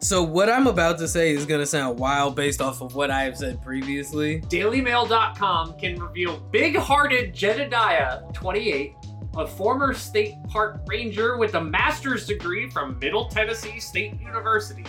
So 0.00 0.22
what 0.22 0.48
I'm 0.48 0.68
about 0.68 0.98
to 0.98 1.08
say 1.08 1.34
is 1.34 1.44
gonna 1.44 1.66
sound 1.66 1.98
wild 1.98 2.36
based 2.36 2.60
off 2.62 2.80
of 2.80 2.94
what 2.94 3.10
I 3.10 3.24
have 3.24 3.36
said 3.36 3.60
previously. 3.60 4.40
DailyMail.com 4.42 5.74
can 5.76 6.00
reveal 6.00 6.38
big 6.52 6.76
hearted 6.76 7.34
Jedediah, 7.34 8.22
28, 8.32 8.94
a 9.36 9.46
former 9.46 9.92
state 9.92 10.36
park 10.48 10.80
ranger 10.86 11.36
with 11.36 11.56
a 11.56 11.60
master's 11.60 12.26
degree 12.26 12.70
from 12.70 12.96
Middle 13.00 13.28
Tennessee 13.28 13.80
State 13.80 14.18
University, 14.20 14.84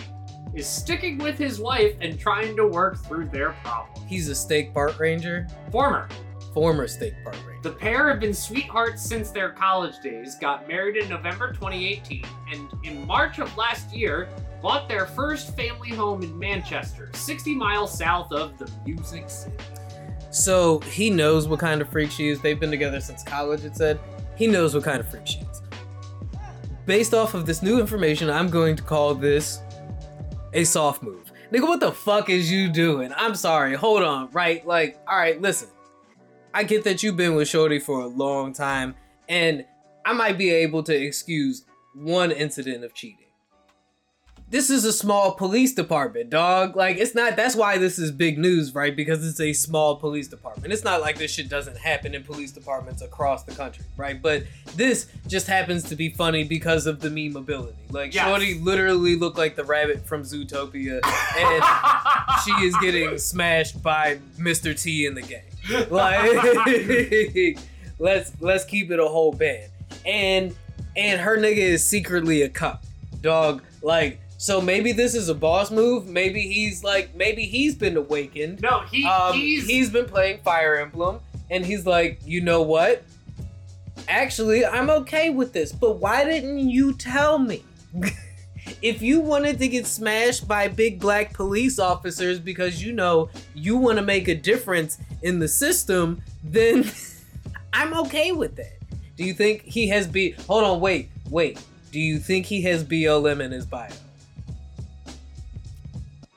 is 0.54 0.66
sticking 0.66 1.18
with 1.18 1.38
his 1.38 1.60
wife 1.60 1.94
and 2.00 2.18
trying 2.18 2.56
to 2.56 2.66
work 2.66 2.98
through 3.04 3.28
their 3.28 3.52
problem. 3.64 4.06
He's 4.06 4.28
a 4.28 4.34
state 4.34 4.74
park 4.74 4.98
ranger, 4.98 5.46
Former. 5.70 6.08
former 6.52 6.88
state 6.88 7.14
park 7.24 7.36
ranger. 7.46 7.60
The 7.62 7.70
pair 7.72 8.08
have 8.08 8.20
been 8.20 8.34
sweethearts 8.34 9.02
since 9.02 9.30
their 9.30 9.50
college 9.50 9.94
days, 10.02 10.34
got 10.36 10.66
married 10.66 10.96
in 10.96 11.08
November 11.08 11.52
2018, 11.52 12.24
and 12.52 12.68
in 12.84 13.06
March 13.06 13.38
of 13.38 13.56
last 13.56 13.94
year, 13.94 14.28
bought 14.60 14.88
their 14.88 15.06
first 15.06 15.56
family 15.56 15.90
home 15.90 16.22
in 16.22 16.38
Manchester, 16.38 17.10
60 17.14 17.54
miles 17.54 17.96
south 17.96 18.32
of 18.32 18.58
the 18.58 18.70
Music 18.84 19.30
City. 19.30 19.56
So 20.30 20.80
he 20.80 21.10
knows 21.10 21.48
what 21.48 21.58
kind 21.60 21.80
of 21.80 21.88
freak 21.88 22.10
she 22.10 22.28
is. 22.28 22.40
They've 22.40 22.58
been 22.60 22.70
together 22.70 23.00
since 23.00 23.22
college, 23.22 23.64
it 23.64 23.76
said. 23.76 23.98
He 24.36 24.46
knows 24.46 24.74
what 24.74 24.84
kind 24.84 25.00
of 25.00 25.08
freak 25.10 25.26
she 25.26 25.38
is. 25.40 25.62
Based 26.86 27.14
off 27.14 27.34
of 27.34 27.46
this 27.46 27.62
new 27.62 27.78
information, 27.80 28.30
I'm 28.30 28.48
going 28.48 28.74
to 28.76 28.82
call 28.82 29.14
this 29.14 29.60
a 30.52 30.64
soft 30.64 31.02
move. 31.02 31.32
Nigga, 31.52 31.62
what 31.62 31.80
the 31.80 31.92
fuck 31.92 32.30
is 32.30 32.50
you 32.50 32.68
doing? 32.68 33.12
I'm 33.16 33.34
sorry. 33.34 33.74
Hold 33.74 34.02
on, 34.02 34.30
right? 34.30 34.66
Like, 34.66 34.98
alright, 35.08 35.40
listen. 35.40 35.68
I 36.52 36.64
get 36.64 36.84
that 36.84 37.02
you've 37.02 37.16
been 37.16 37.34
with 37.34 37.48
Shorty 37.48 37.78
for 37.78 38.00
a 38.00 38.06
long 38.06 38.52
time, 38.52 38.94
and 39.28 39.64
I 40.04 40.12
might 40.12 40.36
be 40.36 40.50
able 40.50 40.82
to 40.84 40.96
excuse 40.96 41.64
one 41.94 42.32
incident 42.32 42.84
of 42.84 42.94
cheating. 42.94 43.29
This 44.50 44.68
is 44.68 44.84
a 44.84 44.92
small 44.92 45.30
police 45.32 45.72
department, 45.74 46.28
dog. 46.28 46.74
Like, 46.74 46.96
it's 46.98 47.14
not, 47.14 47.36
that's 47.36 47.54
why 47.54 47.78
this 47.78 48.00
is 48.00 48.10
big 48.10 48.36
news, 48.36 48.74
right? 48.74 48.94
Because 48.96 49.24
it's 49.24 49.38
a 49.40 49.52
small 49.52 49.94
police 49.94 50.26
department. 50.26 50.72
It's 50.72 50.82
not 50.82 51.00
like 51.00 51.18
this 51.18 51.30
shit 51.30 51.48
doesn't 51.48 51.76
happen 51.76 52.16
in 52.16 52.24
police 52.24 52.50
departments 52.50 53.00
across 53.00 53.44
the 53.44 53.52
country, 53.54 53.84
right? 53.96 54.20
But 54.20 54.42
this 54.74 55.06
just 55.28 55.46
happens 55.46 55.84
to 55.84 55.94
be 55.94 56.08
funny 56.10 56.42
because 56.42 56.86
of 56.88 56.98
the 56.98 57.10
meme 57.10 57.36
ability. 57.36 57.76
Like, 57.90 58.12
Yes. 58.12 58.26
Shorty 58.26 58.54
literally 58.58 59.14
looked 59.14 59.38
like 59.38 59.54
the 59.54 59.62
rabbit 59.62 60.04
from 60.04 60.22
Zootopia, 60.22 61.00
and 61.38 61.64
she 62.44 62.50
is 62.66 62.76
getting 62.78 63.18
smashed 63.18 63.80
by 63.84 64.18
Mr. 64.36 64.76
T 64.80 65.06
in 65.06 65.14
the 65.14 65.22
game. 65.22 65.42
Like, 65.90 67.56
let's 68.00 68.32
let's 68.40 68.64
keep 68.64 68.90
it 68.90 68.98
a 68.98 69.06
whole 69.06 69.32
band. 69.32 69.70
And 70.04 70.56
and 70.96 71.20
her 71.20 71.36
nigga 71.36 71.58
is 71.58 71.84
secretly 71.84 72.42
a 72.42 72.48
cop. 72.48 72.82
dog. 73.20 73.62
Like, 73.82 74.20
so 74.40 74.58
maybe 74.58 74.92
this 74.92 75.14
is 75.14 75.28
a 75.28 75.34
boss 75.34 75.70
move. 75.70 76.06
Maybe 76.06 76.40
he's 76.40 76.82
like, 76.82 77.14
maybe 77.14 77.44
he's 77.44 77.74
been 77.74 77.98
awakened. 77.98 78.62
No, 78.62 78.80
he, 78.90 79.04
Um, 79.04 79.34
he's, 79.34 79.66
he's 79.66 79.90
been 79.90 80.06
playing 80.06 80.38
Fire 80.38 80.78
Emblem, 80.78 81.20
and 81.50 81.62
he's 81.62 81.84
like, 81.84 82.20
you 82.24 82.40
know 82.40 82.62
what? 82.62 83.02
Actually, 84.08 84.64
I'm 84.64 84.88
okay 84.88 85.28
with 85.28 85.52
this, 85.52 85.72
but 85.72 85.96
why 85.98 86.24
didn't 86.24 86.70
you 86.70 86.94
tell 86.94 87.38
me? 87.38 87.62
if 88.80 89.02
you 89.02 89.20
wanted 89.20 89.58
to 89.58 89.68
get 89.68 89.86
smashed 89.86 90.48
by 90.48 90.68
big 90.68 91.00
black 91.00 91.34
police 91.34 91.78
officers 91.78 92.38
because 92.38 92.82
you 92.82 92.94
know 92.94 93.28
you 93.52 93.76
want 93.76 93.98
to 93.98 94.02
make 94.02 94.26
a 94.26 94.34
difference 94.34 94.96
in 95.20 95.38
the 95.38 95.48
system, 95.48 96.22
then 96.42 96.90
I'm 97.74 97.92
okay 98.06 98.32
with 98.32 98.56
that. 98.56 98.78
Do 99.18 99.24
you 99.24 99.34
think 99.34 99.64
he 99.64 99.86
has 99.88 100.06
B? 100.06 100.30
Hold 100.46 100.64
on, 100.64 100.80
wait, 100.80 101.10
wait. 101.28 101.62
Do 101.92 102.00
you 102.00 102.18
think 102.18 102.46
he 102.46 102.62
has 102.62 102.82
BLM 102.82 103.40
in 103.40 103.52
his 103.52 103.66
bio? 103.66 103.90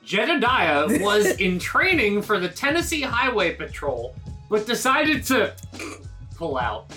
Jedediah 0.04 0.88
was 1.02 1.26
in 1.40 1.60
training 1.60 2.22
for 2.22 2.40
the 2.40 2.50
Tennessee 2.50 3.02
Highway 3.02 3.56
Patrol, 3.56 4.16
but 4.50 4.66
decided 4.68 5.24
to 5.26 5.54
pull 6.36 6.58
out 6.58 6.94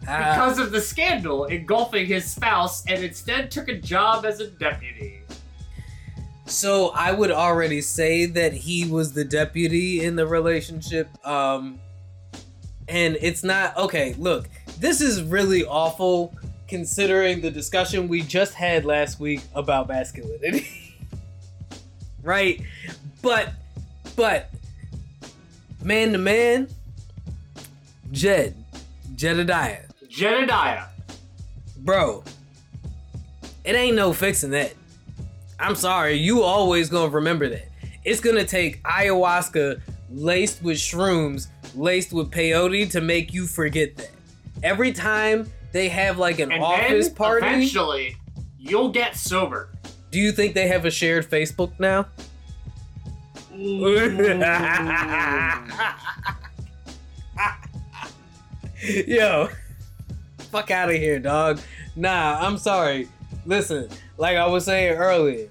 because 0.00 0.58
of 0.58 0.70
the 0.70 0.80
scandal 0.80 1.46
engulfing 1.46 2.06
his 2.06 2.30
spouse 2.30 2.86
and 2.86 3.02
instead 3.02 3.50
took 3.50 3.68
a 3.68 3.76
job 3.76 4.24
as 4.24 4.40
a 4.40 4.46
deputy. 4.46 5.20
So 6.46 6.92
I 6.94 7.10
would 7.10 7.32
already 7.32 7.80
say 7.80 8.26
that 8.26 8.52
he 8.52 8.88
was 8.88 9.12
the 9.12 9.24
deputy 9.24 10.04
in 10.04 10.14
the 10.14 10.26
relationship. 10.26 11.08
Um 11.26 11.80
and 12.88 13.18
it's 13.20 13.42
not 13.42 13.76
okay, 13.76 14.14
look, 14.16 14.48
this 14.78 15.00
is 15.00 15.22
really 15.24 15.64
awful 15.64 16.32
considering 16.68 17.40
the 17.40 17.50
discussion 17.50 18.06
we 18.06 18.22
just 18.22 18.54
had 18.54 18.84
last 18.84 19.18
week 19.18 19.40
about 19.54 19.88
masculinity. 19.88 20.68
right? 22.26 22.60
But 23.22 23.54
but 24.16 24.50
man 25.82 26.12
to 26.12 26.18
man, 26.18 26.68
Jed, 28.12 28.54
Jedediah, 29.14 29.84
Jedediah. 30.08 30.84
bro, 31.78 32.22
it 33.64 33.74
ain't 33.74 33.96
no 33.96 34.12
fixing 34.12 34.50
that. 34.50 34.74
I'm 35.58 35.74
sorry, 35.74 36.14
you 36.14 36.42
always 36.42 36.90
gonna 36.90 37.08
remember 37.08 37.48
that. 37.48 37.68
It's 38.04 38.20
gonna 38.20 38.44
take 38.44 38.82
ayahuasca 38.82 39.80
laced 40.10 40.62
with 40.62 40.76
shrooms, 40.76 41.48
laced 41.74 42.12
with 42.12 42.30
peyote 42.30 42.90
to 42.90 43.00
make 43.00 43.32
you 43.32 43.46
forget 43.46 43.96
that. 43.96 44.10
Every 44.62 44.92
time 44.92 45.50
they 45.72 45.88
have 45.88 46.18
like 46.18 46.38
an 46.38 46.52
And 46.52 46.62
office 46.62 47.08
party, 47.08 47.46
eventually 47.46 48.16
you'll 48.58 48.90
get 48.90 49.16
sober. 49.16 49.70
Do 50.10 50.18
you 50.18 50.32
think 50.32 50.54
they 50.54 50.68
have 50.68 50.84
a 50.84 50.90
shared 50.90 51.28
Facebook 51.28 51.72
now? 51.78 52.06
Yo, 59.06 59.48
fuck 60.38 60.70
out 60.70 60.90
of 60.90 60.96
here, 60.96 61.18
dog. 61.18 61.58
Nah, 61.96 62.38
I'm 62.40 62.58
sorry. 62.58 63.08
Listen, 63.46 63.88
like 64.18 64.36
I 64.36 64.46
was 64.46 64.64
saying 64.66 64.96
earlier, 64.96 65.48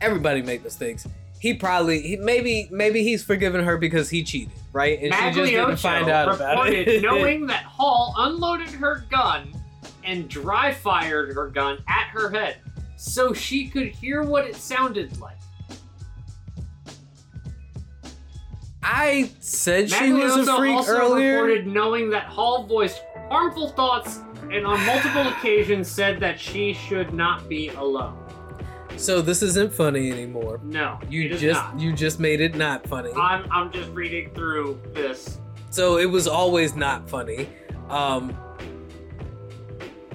everybody 0.00 0.42
make 0.42 0.62
mistakes. 0.62 1.06
he 1.40 1.54
probably 1.54 2.02
he, 2.02 2.16
maybe 2.16 2.68
maybe 2.70 3.02
he's 3.02 3.24
forgiven 3.24 3.64
her 3.64 3.78
because 3.78 4.10
he 4.10 4.22
cheated, 4.22 4.52
right? 4.72 4.98
And 5.00 5.14
she 5.14 5.30
just 5.40 5.50
didn't 5.50 5.76
find 5.78 6.08
out 6.10 6.34
about 6.34 6.58
reported 6.58 6.88
it. 6.88 7.02
knowing 7.10 7.46
that 7.46 7.62
Hall 7.64 8.14
unloaded 8.18 8.68
her 8.70 9.04
gun 9.10 9.52
and 10.04 10.28
dry 10.28 10.72
fired 10.72 11.32
her 11.34 11.48
gun 11.48 11.78
at 11.88 12.08
her 12.08 12.30
head 12.30 12.58
so 13.00 13.32
she 13.32 13.66
could 13.66 13.86
hear 13.88 14.22
what 14.22 14.44
it 14.46 14.54
sounded 14.54 15.18
like. 15.18 15.36
I 18.82 19.30
said 19.40 19.90
she 19.90 20.12
was 20.12 20.36
a 20.48 20.56
freak 20.56 20.74
also 20.76 20.92
earlier. 20.92 21.34
reported 21.42 21.66
knowing 21.66 22.10
that 22.10 22.24
Hall 22.24 22.64
voiced 22.64 23.02
harmful 23.30 23.68
thoughts 23.70 24.20
and 24.50 24.66
on 24.66 24.84
multiple 24.84 25.28
occasions 25.28 25.88
said 25.88 26.18
that 26.20 26.38
she 26.40 26.72
should 26.74 27.12
not 27.14 27.48
be 27.48 27.68
alone. 27.68 28.16
So 28.96 29.22
this 29.22 29.42
isn't 29.42 29.72
funny 29.72 30.10
anymore. 30.10 30.60
No, 30.62 30.98
You 31.08 31.24
it 31.24 31.32
is 31.32 31.40
just 31.40 31.60
not. 31.62 31.80
you 31.80 31.92
just 31.94 32.20
made 32.20 32.40
it 32.40 32.54
not 32.54 32.86
funny. 32.86 33.12
I'm, 33.12 33.50
I'm 33.50 33.70
just 33.72 33.90
reading 33.92 34.30
through 34.34 34.80
this. 34.92 35.38
So 35.70 35.98
it 35.98 36.06
was 36.06 36.26
always 36.26 36.74
not 36.74 37.08
funny. 37.08 37.48
Um 37.88 38.36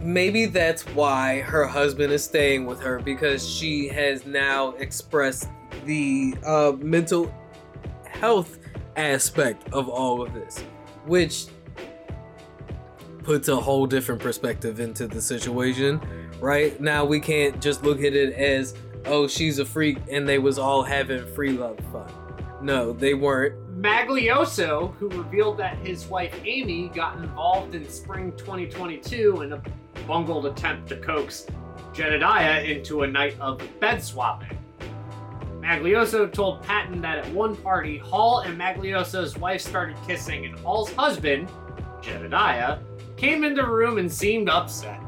maybe 0.05 0.45
that's 0.45 0.83
why 0.89 1.41
her 1.41 1.65
husband 1.65 2.13
is 2.13 2.23
staying 2.23 2.65
with 2.65 2.79
her 2.79 2.99
because 2.99 3.47
she 3.47 3.87
has 3.87 4.25
now 4.25 4.69
expressed 4.75 5.49
the 5.85 6.35
uh 6.45 6.73
mental 6.79 7.33
health 8.05 8.59
aspect 8.95 9.71
of 9.73 9.89
all 9.89 10.21
of 10.21 10.33
this, 10.33 10.59
which 11.05 11.47
puts 13.23 13.47
a 13.47 13.55
whole 13.55 13.87
different 13.87 14.21
perspective 14.21 14.79
into 14.79 15.07
the 15.07 15.21
situation. 15.21 15.99
Right 16.39 16.79
now, 16.79 17.03
we 17.05 17.19
can't 17.19 17.59
just 17.61 17.83
look 17.83 17.99
at 17.99 18.13
it 18.13 18.33
as, 18.33 18.75
oh, 19.05 19.27
she's 19.27 19.59
a 19.59 19.65
freak 19.65 19.97
and 20.09 20.27
they 20.29 20.37
was 20.37 20.59
all 20.59 20.83
having 20.83 21.25
free 21.33 21.51
love 21.51 21.79
fun. 21.91 22.11
No, 22.61 22.93
they 22.93 23.13
weren't. 23.13 23.55
Maglioso, 23.81 24.95
who 24.95 25.09
revealed 25.09 25.57
that 25.57 25.77
his 25.79 26.05
wife 26.05 26.33
Amy 26.45 26.89
got 26.89 27.17
involved 27.17 27.75
in 27.75 27.87
spring 27.89 28.31
2022 28.37 29.41
in 29.41 29.53
a 29.53 29.61
bungled 30.07 30.45
attempt 30.45 30.87
to 30.89 30.97
coax 30.97 31.47
Jedediah 31.93 32.63
into 32.63 33.03
a 33.03 33.07
night 33.07 33.35
of 33.39 33.61
bed 33.79 34.01
swapping. 34.03 34.57
Maglioso 35.59 36.31
told 36.31 36.61
Patton 36.63 37.01
that 37.01 37.19
at 37.25 37.31
one 37.33 37.55
party, 37.55 37.97
Hall 37.97 38.39
and 38.41 38.57
Maglioso's 38.59 39.37
wife 39.37 39.61
started 39.61 39.95
kissing, 40.07 40.45
and 40.45 40.57
Hall's 40.59 40.91
husband, 40.93 41.49
Jedediah, 42.01 42.79
came 43.17 43.43
into 43.43 43.61
the 43.61 43.67
room 43.67 43.97
and 43.97 44.11
seemed 44.11 44.49
upset. 44.49 44.99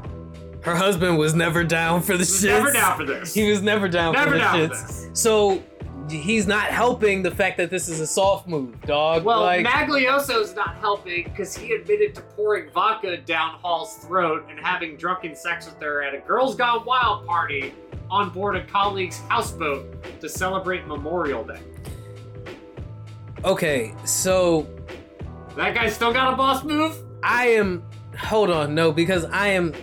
Her 0.62 0.74
husband 0.74 1.16
was 1.18 1.34
never 1.34 1.62
down 1.62 2.02
for 2.02 2.16
the 2.16 2.24
He 2.24 2.30
was 2.32 2.42
shits. 2.42 2.48
never 2.48 2.72
down 2.72 2.96
for 2.96 3.04
this. 3.04 3.32
He 3.34 3.48
was 3.48 3.62
never 3.62 3.86
down 3.88 4.14
Never 4.14 4.30
for 4.30 4.36
the 4.36 4.38
down 4.40 4.68
for 4.70 4.74
shits. 4.74 4.86
this. 5.10 5.20
So 5.20 5.62
he's 6.10 6.46
not 6.46 6.66
helping 6.66 7.22
the 7.22 7.30
fact 7.30 7.56
that 7.58 7.70
this 7.70 7.88
is 7.88 8.00
a 8.00 8.06
soft 8.06 8.48
move, 8.48 8.80
dog. 8.82 9.24
Well, 9.24 9.42
like, 9.42 9.64
Maglioso's 9.66 10.54
not 10.54 10.76
helping 10.76 11.24
because 11.24 11.56
he 11.56 11.72
admitted 11.72 12.14
to 12.16 12.20
pouring 12.22 12.70
vodka 12.70 13.16
down 13.18 13.58
Hall's 13.60 13.96
throat 13.98 14.46
and 14.50 14.58
having 14.58 14.96
drunken 14.96 15.34
sex 15.34 15.66
with 15.66 15.80
her 15.80 16.02
at 16.02 16.14
a 16.14 16.18
Girls 16.18 16.54
Gone 16.56 16.84
Wild 16.84 17.26
party 17.26 17.74
on 18.10 18.30
board 18.30 18.56
a 18.56 18.64
colleague's 18.66 19.18
houseboat 19.28 20.20
to 20.20 20.28
celebrate 20.28 20.86
Memorial 20.86 21.44
Day. 21.44 21.60
okay, 23.44 23.94
so 24.04 24.66
That 25.56 25.74
guy 25.74 25.88
still 25.88 26.12
got 26.12 26.32
a 26.32 26.36
boss 26.36 26.64
move? 26.64 26.96
I 27.22 27.48
am. 27.48 27.82
Hold 28.18 28.50
on, 28.50 28.74
no, 28.74 28.90
because 28.92 29.24
I 29.26 29.48
am 29.48 29.74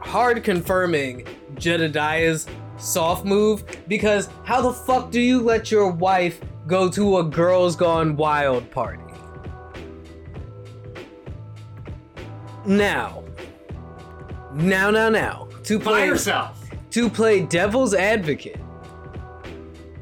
hard 0.00 0.42
confirming 0.44 1.26
Jedediah's 1.56 2.46
soft 2.78 3.24
move. 3.24 3.64
Because 3.88 4.28
how 4.44 4.60
the 4.62 4.72
fuck 4.72 5.10
do 5.10 5.20
you 5.20 5.40
let 5.40 5.70
your 5.70 5.90
wife 5.90 6.40
go 6.66 6.88
to 6.90 7.18
a 7.18 7.24
Girls 7.24 7.76
Gone 7.76 8.16
Wild 8.16 8.70
party? 8.70 9.02
Now, 12.66 13.24
now, 14.52 14.90
now, 14.90 15.08
now, 15.08 15.48
to 15.64 15.78
By 15.78 15.84
play 15.84 16.06
yourself. 16.06 16.68
to 16.90 17.08
play 17.08 17.40
devil's 17.40 17.94
advocate. 17.94 18.60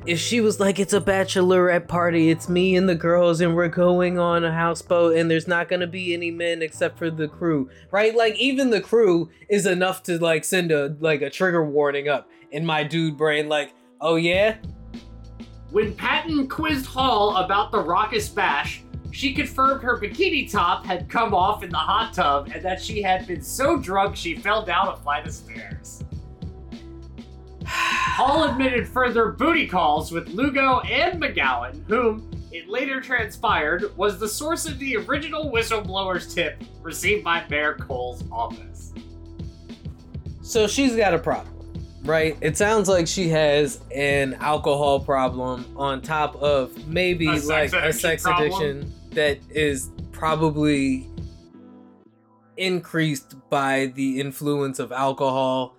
If 0.07 0.21
she 0.21 0.41
was 0.41 0.61
like, 0.61 0.79
it's 0.79 0.93
a 0.93 1.01
bachelorette 1.01 1.89
party, 1.89 2.31
it's 2.31 2.49
me 2.49 2.77
and 2.77 2.89
the 2.89 2.95
girls, 2.95 3.41
and 3.41 3.57
we're 3.57 3.67
going 3.69 4.21
on 4.21 4.45
a 4.45 4.53
houseboat, 4.53 5.17
and 5.17 5.29
there's 5.29 5.49
not 5.49 5.69
gonna 5.69 5.89
be 5.89 6.15
any 6.15 6.31
men 6.31 6.63
except 6.63 6.97
for 6.97 7.11
the 7.11 7.27
crew, 7.27 7.69
right? 7.91 8.15
Like, 8.15 8.37
even 8.37 8.71
the 8.71 8.81
crew 8.81 9.31
is 9.49 9.67
enough 9.67 10.05
to 10.05 10.19
like 10.19 10.45
send 10.45 10.71
a 10.71 10.97
like 11.01 11.23
a 11.23 11.31
trigger 11.31 11.65
warning 11.65 12.09
up 12.09 12.29
in 12.51 12.65
my 12.65 12.83
dude 12.83 13.17
brain, 13.17 13.49
like, 13.49 13.75
oh 14.01 14.17
yeah, 14.17 14.57
When 15.71 15.95
Patton 15.95 16.49
quizzed 16.49 16.87
Hall 16.87 17.37
about 17.37 17.73
the 17.73 17.81
raucous 17.81 18.29
bash, 18.29 18.83
she 19.11 19.33
confirmed 19.33 19.83
her 19.83 19.99
bikini 19.99 20.51
top 20.51 20.85
had 20.85 21.09
come 21.09 21.35
off 21.35 21.63
in 21.63 21.71
the 21.71 21.79
hot 21.79 22.13
tub 22.13 22.51
and 22.53 22.63
that 22.63 22.83
she 22.83 23.01
had 23.01 23.27
been 23.27 23.43
so 23.43 23.79
drunk 23.79 24.15
she 24.15 24.37
fell 24.37 24.63
down 24.63 24.89
a 24.89 24.97
flight 24.97 25.27
of 25.27 25.33
stairs. 25.33 26.05
Hall 27.67 28.45
admitted 28.45 28.87
further 28.87 29.33
booty 29.33 29.67
calls 29.67 30.13
with 30.13 30.29
Lugo 30.29 30.81
and 30.81 31.21
McGowan, 31.21 31.83
whom, 31.89 32.31
it 32.53 32.69
later 32.69 33.01
transpired, 33.01 33.97
was 33.97 34.19
the 34.19 34.29
source 34.29 34.67
of 34.67 34.79
the 34.79 34.97
original 34.99 35.51
whistleblower's 35.51 36.33
tip 36.33 36.63
received 36.83 37.25
by 37.25 37.45
Mayor 37.51 37.75
Cole's 37.75 38.23
office. 38.31 38.93
So 40.43 40.67
she's 40.67 40.95
got 40.95 41.13
a 41.13 41.19
problem, 41.19 41.53
right? 42.05 42.37
It 42.41 42.57
sounds 42.57 42.89
like 42.89 43.07
she 43.07 43.29
has 43.29 43.81
an 43.95 44.35
alcohol 44.35 45.01
problem 45.01 45.67
on 45.77 46.03
top 46.03 46.37
of 46.37 46.87
maybe 46.89 47.29
A 47.29 47.37
like 47.41 47.73
a 47.73 47.93
sex 47.93 48.23
problem? 48.23 48.47
addiction 48.47 48.93
that 49.11 49.39
is 49.51 49.91
probably 50.13 51.09
increased 52.57 53.35
by 53.51 53.87
the 53.95 54.21
influence 54.21 54.79
of 54.79 54.93
alcohol. 54.93 55.75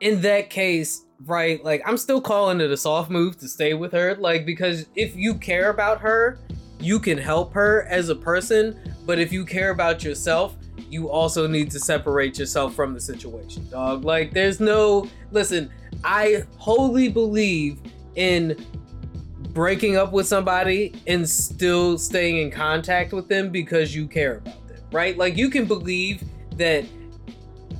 In 0.00 0.20
that 0.22 0.50
case, 0.50 1.04
right, 1.26 1.62
like 1.64 1.82
I'm 1.86 1.96
still 1.96 2.20
calling 2.20 2.60
it 2.60 2.70
a 2.70 2.76
soft 2.76 3.10
move 3.10 3.38
to 3.38 3.48
stay 3.48 3.74
with 3.74 3.92
her, 3.92 4.16
like 4.16 4.46
because 4.46 4.86
if 4.94 5.14
you 5.14 5.34
care 5.34 5.70
about 5.70 6.00
her, 6.00 6.38
you 6.80 6.98
can 6.98 7.18
help 7.18 7.52
her 7.52 7.86
as 7.90 8.08
a 8.08 8.14
person, 8.14 8.78
but 9.04 9.18
if 9.18 9.32
you 9.32 9.44
care 9.44 9.70
about 9.70 10.02
yourself, 10.02 10.56
you 10.88 11.10
also 11.10 11.46
need 11.46 11.70
to 11.72 11.80
separate 11.80 12.38
yourself 12.38 12.74
from 12.74 12.94
the 12.94 13.00
situation, 13.00 13.68
dog. 13.70 14.04
Like, 14.04 14.32
there's 14.32 14.60
no. 14.60 15.08
Listen, 15.30 15.70
I 16.04 16.44
wholly 16.56 17.08
believe 17.08 17.80
in 18.14 18.56
breaking 19.52 19.96
up 19.96 20.12
with 20.12 20.26
somebody 20.26 20.94
and 21.06 21.28
still 21.28 21.98
staying 21.98 22.38
in 22.38 22.50
contact 22.50 23.12
with 23.12 23.28
them 23.28 23.50
because 23.50 23.94
you 23.94 24.06
care 24.06 24.36
about 24.38 24.68
them, 24.68 24.78
right? 24.92 25.16
Like, 25.16 25.36
you 25.36 25.50
can 25.50 25.66
believe 25.66 26.22
that 26.56 26.84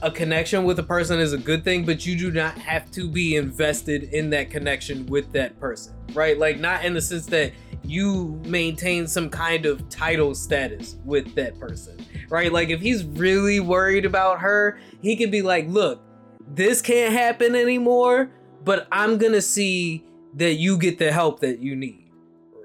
a 0.03 0.11
connection 0.11 0.65
with 0.65 0.79
a 0.79 0.83
person 0.83 1.21
is 1.21 1.33
a 1.33 1.39
good 1.39 1.63
thing, 1.63 1.85
but 1.85 2.07
you 2.07 2.17
do 2.17 2.31
not 2.31 2.57
have 2.59 2.91
to 2.93 3.09
be 3.09 3.37
invested 3.37 4.05
in 4.15 4.31
that 4.31 4.51
connection 4.51 5.07
with 5.07 5.31
that 5.33 5.59
person, 5.61 5.95
right? 6.15 6.39
Like, 6.39 6.59
not 6.59 6.85
in 6.85 6.95
the 6.95 7.01
sense 7.01 7.27
that 7.27 7.53
you 7.85 8.41
maintain 8.45 9.07
some 9.07 9.29
kind 9.29 9.67
of 9.67 9.89
title 9.89 10.35
status 10.35 10.97
with 11.05 11.35
that 11.35 11.59
person, 11.59 12.05
right? 12.31 12.53
Like, 12.53 12.71
if 12.71 12.81
he's 12.81 13.05
really 13.05 13.61
worried 13.61 14.07
about 14.07 14.41
her, 14.41 14.79
he 15.03 15.17
could 15.17 15.31
be 15.31 15.43
like, 15.43 15.69
look, 15.69 16.01
this 16.49 16.81
can't 16.81 17.13
happen 17.13 17.55
anymore, 17.55 18.31
but 18.65 18.89
I'm 18.91 19.19
gonna 19.19 19.43
see 19.43 20.05
that 20.35 20.55
you 20.55 20.79
get 20.79 20.99
the 20.99 21.13
help 21.13 21.41
that 21.41 21.59
you 21.59 21.77
need, 21.77 22.11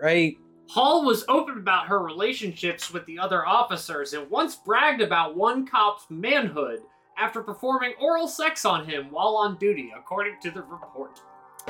right? 0.01 0.37
Hall 0.69 1.05
was 1.05 1.25
open 1.27 1.57
about 1.57 1.87
her 1.87 1.99
relationships 1.99 2.91
with 2.91 3.05
the 3.05 3.19
other 3.19 3.45
officers 3.45 4.13
and 4.13 4.29
once 4.29 4.55
bragged 4.55 5.01
about 5.01 5.35
one 5.35 5.67
cop's 5.67 6.05
manhood 6.09 6.81
after 7.17 7.41
performing 7.41 7.93
oral 8.01 8.27
sex 8.27 8.65
on 8.65 8.85
him 8.85 9.11
while 9.11 9.35
on 9.35 9.57
duty, 9.57 9.91
according 9.95 10.35
to 10.41 10.51
the 10.51 10.61
report. 10.61 11.19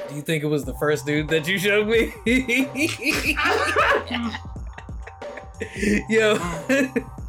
Do 0.09 0.15
you 0.15 0.21
think 0.21 0.43
it 0.43 0.47
was 0.47 0.65
the 0.65 0.73
first 0.75 1.05
dude 1.05 1.29
that 1.29 1.47
you 1.47 1.57
showed 1.57 1.87
me? 1.87 2.13
Yo. 6.09 6.37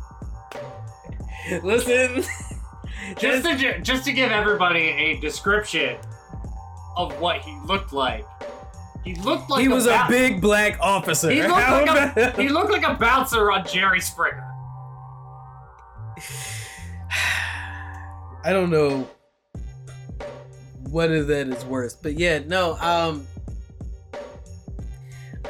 Listen. 1.63 2.25
just 3.19 3.45
to 3.47 3.81
just 3.81 4.05
to 4.05 4.13
give 4.13 4.33
everybody 4.33 4.89
a 4.89 5.21
description 5.21 5.97
of 6.97 7.19
what 7.21 7.41
he 7.43 7.57
looked 7.67 7.93
like. 7.93 8.25
He 9.05 9.15
looked 9.15 9.49
like 9.51 9.63
he 9.63 9.69
was 9.69 9.87
a 9.87 10.05
bou- 10.07 10.13
big 10.13 10.41
black 10.41 10.79
officer. 10.81 11.31
He 11.31 11.41
looked, 11.41 11.53
like 11.53 12.17
a, 12.17 12.33
he 12.43 12.49
looked 12.49 12.73
like 12.73 12.85
a 12.85 12.95
bouncer 12.95 13.53
on 13.53 13.65
Jerry 13.67 14.01
Springer. 14.01 14.43
I 18.45 18.53
don't 18.53 18.71
know 18.71 19.09
whether 20.91 21.25
that 21.25 21.49
is 21.49 21.65
worse, 21.65 21.95
but 21.95 22.19
yeah, 22.19 22.41
no. 22.41 22.77
Um, 22.79 23.27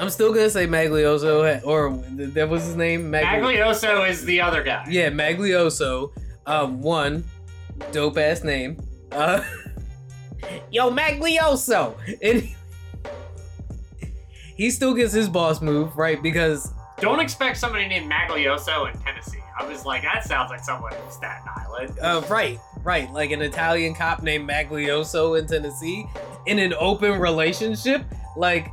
I'm 0.01 0.11
still 0.11 0.33
gonna 0.33 0.51
say 0.51 0.67
Maglioso, 0.67 1.65
or 1.65 1.97
that 2.33 2.49
was 2.49 2.65
his 2.65 2.77
name. 2.77 3.11
Magli- 3.11 3.41
Maglioso 3.41 4.09
is 4.09 4.25
the 4.25 4.41
other 4.41 4.63
guy. 4.63 4.85
Yeah, 4.89 5.11
Maglioso. 5.11 6.13
Um, 6.47 6.83
one 6.83 7.25
dope 7.93 8.19
ass 8.19 8.45
name. 8.45 8.77
Uh, 9.11 9.43
yo, 10.71 10.91
Maglioso. 10.91 11.95
And 12.23 12.49
he 14.57 14.71
still 14.71 14.95
gets 14.95 15.13
his 15.13 15.29
boss 15.29 15.61
move, 15.61 15.97
right? 15.97 16.23
Because 16.23 16.73
Don't 17.01 17.21
expect 17.21 17.57
somebody 17.57 17.89
named 17.89 18.11
Maglioso 18.11 18.93
in 18.93 18.99
Tennessee. 19.01 19.39
I 19.59 19.67
was 19.67 19.87
like, 19.87 20.03
that 20.03 20.25
sounds 20.25 20.51
like 20.51 20.63
someone 20.63 20.93
from 20.93 21.11
Staten 21.11 21.49
Island. 21.57 21.99
uh, 22.01 22.23
right, 22.29 22.59
right, 22.85 23.11
like 23.13 23.31
an 23.31 23.41
Italian 23.41 23.95
cop 23.95 24.23
named 24.23 24.47
Maglioso 24.49 25.39
in 25.39 25.47
Tennessee 25.47 26.07
in 26.45 26.59
an 26.59 26.75
open 26.79 27.19
relationship, 27.19 28.05
like 28.37 28.69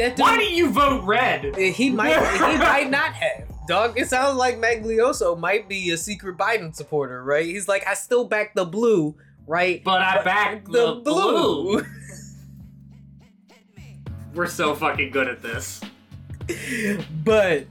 that. 0.00 0.16
Dude, 0.16 0.22
Why 0.22 0.36
do 0.38 0.44
you 0.44 0.70
vote 0.70 1.04
red? 1.04 1.56
he 1.56 1.90
might 1.90 2.16
he 2.18 2.58
might 2.58 2.90
not 2.90 3.12
have. 3.14 3.48
Dog, 3.68 3.98
it 3.98 4.08
sounds 4.08 4.36
like 4.36 4.56
Maglioso 4.58 5.38
might 5.38 5.68
be 5.68 5.90
a 5.90 5.96
secret 5.96 6.36
Biden 6.36 6.74
supporter, 6.74 7.22
right? 7.22 7.46
He's 7.46 7.68
like, 7.68 7.86
I 7.86 7.94
still 7.94 8.24
back 8.26 8.54
the 8.54 8.64
blue, 8.64 9.14
right? 9.46 9.82
But 9.84 10.02
I 10.02 10.24
back 10.24 10.64
the, 10.64 11.00
blue. 11.04 11.84
We're 14.34 14.46
so 14.48 14.74
fucking 14.74 15.10
good 15.10 15.28
at 15.28 15.40
this. 15.42 15.80
but 17.24 17.66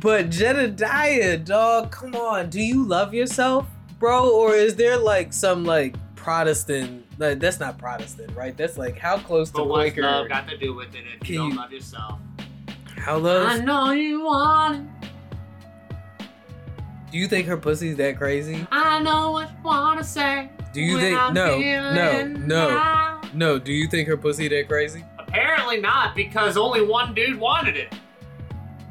but 0.00 0.30
Jedediah, 0.30 1.38
dog, 1.38 1.90
come 1.90 2.14
on. 2.14 2.50
Do 2.50 2.60
you 2.60 2.84
love 2.84 3.14
yourself, 3.14 3.66
bro? 3.98 4.30
Or 4.30 4.54
is 4.54 4.76
there 4.76 4.98
like 4.98 5.32
some 5.32 5.64
like 5.64 5.96
Protestant 6.14 7.04
like 7.22 7.38
that's 7.40 7.58
not 7.60 7.78
Protestant, 7.78 8.30
right? 8.36 8.56
That's 8.56 8.76
like 8.76 8.98
how 8.98 9.16
close 9.18 9.48
to 9.50 9.58
But 9.58 9.68
what's 9.68 9.90
Quaker 9.92 10.02
love 10.02 10.28
got 10.28 10.48
to 10.48 10.56
do 10.58 10.74
with 10.74 10.94
it 10.94 11.04
if 11.14 11.20
Can 11.20 11.32
you 11.32 11.38
don't 11.38 11.50
you- 11.52 11.56
love 11.56 11.72
yourself? 11.72 12.18
how 12.96 13.16
love 13.18 13.48
I 13.48 13.58
know 13.58 13.90
you 13.92 14.22
want 14.24 14.88
it. 15.02 15.08
do 17.10 17.18
you 17.18 17.26
think 17.26 17.46
her 17.48 17.56
pussy's 17.56 17.96
that 17.96 18.16
crazy? 18.16 18.66
I 18.70 19.00
know 19.00 19.30
what 19.32 19.50
you 19.50 19.56
want 19.64 19.98
to 19.98 20.04
say. 20.04 20.50
Do 20.72 20.80
you 20.80 20.94
when 20.94 21.02
think 21.02 21.18
I'm 21.18 21.34
no, 21.34 21.58
no, 21.58 21.58
feeling 21.58 22.46
no, 22.48 22.68
down. 22.68 23.30
no, 23.34 23.58
do 23.58 23.72
you 23.72 23.86
think 23.88 24.08
her 24.08 24.16
pussy 24.16 24.48
that 24.48 24.68
crazy? 24.68 25.04
Apparently 25.18 25.80
not, 25.80 26.14
because 26.14 26.56
only 26.56 26.82
one 26.84 27.12
dude 27.14 27.38
wanted 27.38 27.76
it. 27.76 27.92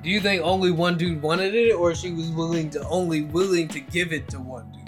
Do 0.03 0.09
you 0.09 0.19
think 0.19 0.43
only 0.43 0.71
one 0.71 0.97
dude 0.97 1.21
wanted 1.21 1.53
it 1.55 1.73
or 1.73 1.95
she 1.95 2.11
was 2.11 2.29
willing 2.29 2.69
to 2.71 2.87
only 2.87 3.21
willing 3.21 3.67
to 3.69 3.79
give 3.79 4.11
it 4.13 4.27
to 4.29 4.39
one 4.39 4.71
dude? 4.71 4.80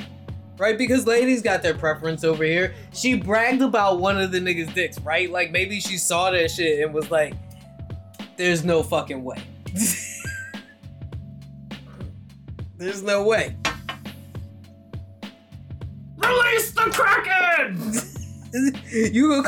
Right? 0.58 0.78
Because 0.78 1.08
ladies 1.08 1.42
got 1.42 1.64
their 1.64 1.74
preference 1.74 2.24
over 2.24 2.44
here. 2.44 2.76
She 2.94 3.16
bragged 3.16 3.62
about 3.62 4.00
one 4.00 4.22
of 4.22 4.32
the 4.32 4.40
niggas' 4.40 4.74
dicks, 4.74 5.00
right? 5.00 5.30
Like 5.30 5.52
maybe 5.52 5.80
she 5.80 5.98
saw 5.98 6.32
that 6.32 6.52
shit 6.52 6.84
and 6.84 6.94
was 6.94 7.10
like, 7.10 7.34
there's 8.38 8.64
no 8.64 8.84
fucking 8.84 9.24
way. 9.24 9.42
there's 12.78 13.02
no 13.02 13.24
way. 13.24 13.56
Release 16.18 16.72
the 16.72 16.90
Kraken! 16.92 17.94
you 19.14 19.44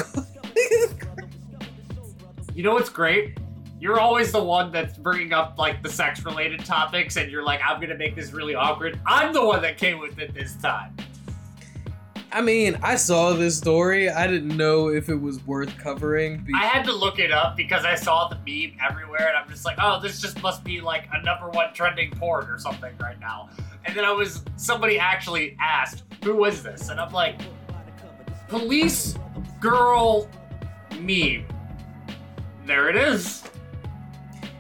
You 2.54 2.64
know 2.64 2.74
what's 2.74 2.90
great? 2.90 3.38
You're 3.80 4.00
always 4.00 4.32
the 4.32 4.44
one 4.44 4.72
that's 4.72 4.98
bringing 4.98 5.34
up 5.34 5.58
like 5.58 5.84
the 5.84 5.90
sex 5.90 6.24
related 6.24 6.64
topics, 6.64 7.18
and 7.18 7.30
you're 7.30 7.44
like, 7.44 7.60
I'm 7.68 7.82
gonna 7.82 7.98
make 7.98 8.16
this 8.16 8.32
really 8.32 8.56
awkward. 8.56 9.00
I'm 9.06 9.34
the 9.34 9.46
one 9.46 9.62
that 9.64 9.78
came 9.78 10.00
with 10.00 10.18
it 10.18 10.34
this 10.34 10.56
time. 10.56 10.96
I 12.32 12.42
mean, 12.42 12.78
I 12.84 12.98
saw 12.98 13.32
this 13.34 13.58
story. 13.58 14.10
I 14.10 14.28
didn't 14.28 14.58
know 14.58 14.90
if 14.90 15.08
it 15.08 15.16
was 15.16 15.46
worth 15.48 15.78
covering. 15.78 16.44
Be- 16.44 16.54
I 16.54 16.66
had 16.66 16.84
to 16.86 16.92
look 16.92 17.18
it 17.18 17.32
up 17.32 17.56
because 17.56 17.86
I 17.86 17.96
saw 17.96 18.28
the 18.28 18.36
meme 18.36 18.78
everywhere, 18.86 19.30
and 19.30 19.38
I'm 19.38 19.50
just 19.50 19.64
like, 19.64 19.78
oh, 19.80 20.02
this 20.02 20.20
just 20.20 20.42
must 20.42 20.64
be 20.64 20.82
like 20.82 21.08
a 21.14 21.22
number 21.24 21.50
one 21.50 21.74
trending 21.74 22.12
porn 22.12 22.50
or 22.50 22.60
something 22.60 22.94
right 23.00 23.18
now. 23.22 23.50
And 23.86 23.96
then 23.96 24.04
I 24.04 24.12
was, 24.12 24.44
somebody 24.58 25.00
actually 25.00 25.56
asked, 25.62 26.04
who 26.24 26.36
was 26.36 26.62
this? 26.62 26.90
And 26.90 27.00
I'm 27.00 27.14
like, 27.14 27.40
police 28.50 29.16
girl 29.62 30.30
meme. 31.00 31.46
There 32.66 32.90
it 32.90 32.98
is. 32.98 33.44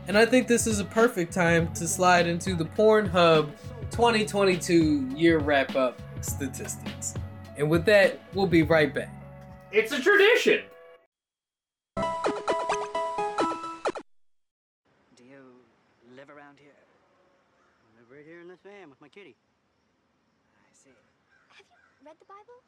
And 0.08 0.16
I 0.16 0.26
think 0.26 0.47
this 0.47 0.68
is 0.68 0.80
a 0.80 0.86
perfect 0.86 1.34
time 1.34 1.74
to 1.74 1.88
slide 1.88 2.28
into 2.28 2.56
the 2.56 2.66
Pornhub 2.66 3.49
2022 3.89 5.10
year 5.16 5.39
wrap 5.39 5.76
up 5.76 5.99
statistics. 6.22 7.16
And 7.58 7.72
with 7.72 7.86
that, 7.86 8.20
we'll 8.36 8.45
be 8.45 8.62
right 8.62 8.93
back. 8.93 9.10
It's 9.72 9.91
a 9.91 9.99
tradition. 9.99 10.62
Do 11.95 12.03
you 15.24 15.41
live 16.16 16.30
around 16.30 16.60
here? 16.60 16.78
I 16.78 17.99
live 17.99 18.12
right 18.12 18.26
here 18.26 18.41
in 18.41 18.47
this 18.47 18.60
van 18.64 18.91
with 18.91 19.01
my 19.01 19.08
kitty. 19.08 19.36
I 20.53 20.70
see. 20.72 20.91
Have 21.49 21.66
you 21.99 22.06
read 22.06 22.16
the 22.20 22.26
Bible? 22.26 22.62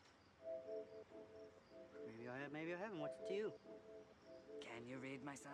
Maybe 2.08 2.30
I 2.30 2.42
have, 2.42 2.52
maybe 2.52 2.74
I 2.74 2.78
haven't. 2.82 3.00
What's 3.00 3.20
it 3.20 3.28
to 3.28 3.34
you? 3.36 3.52
Can 4.60 4.88
you 4.90 4.98
read, 4.98 5.24
my 5.24 5.36
son? 5.36 5.54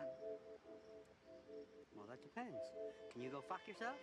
Well, 2.35 2.45
depends. 2.45 2.63
Can 3.11 3.21
you 3.21 3.29
go 3.29 3.43
fuck 3.47 3.61
yourself? 3.67 3.95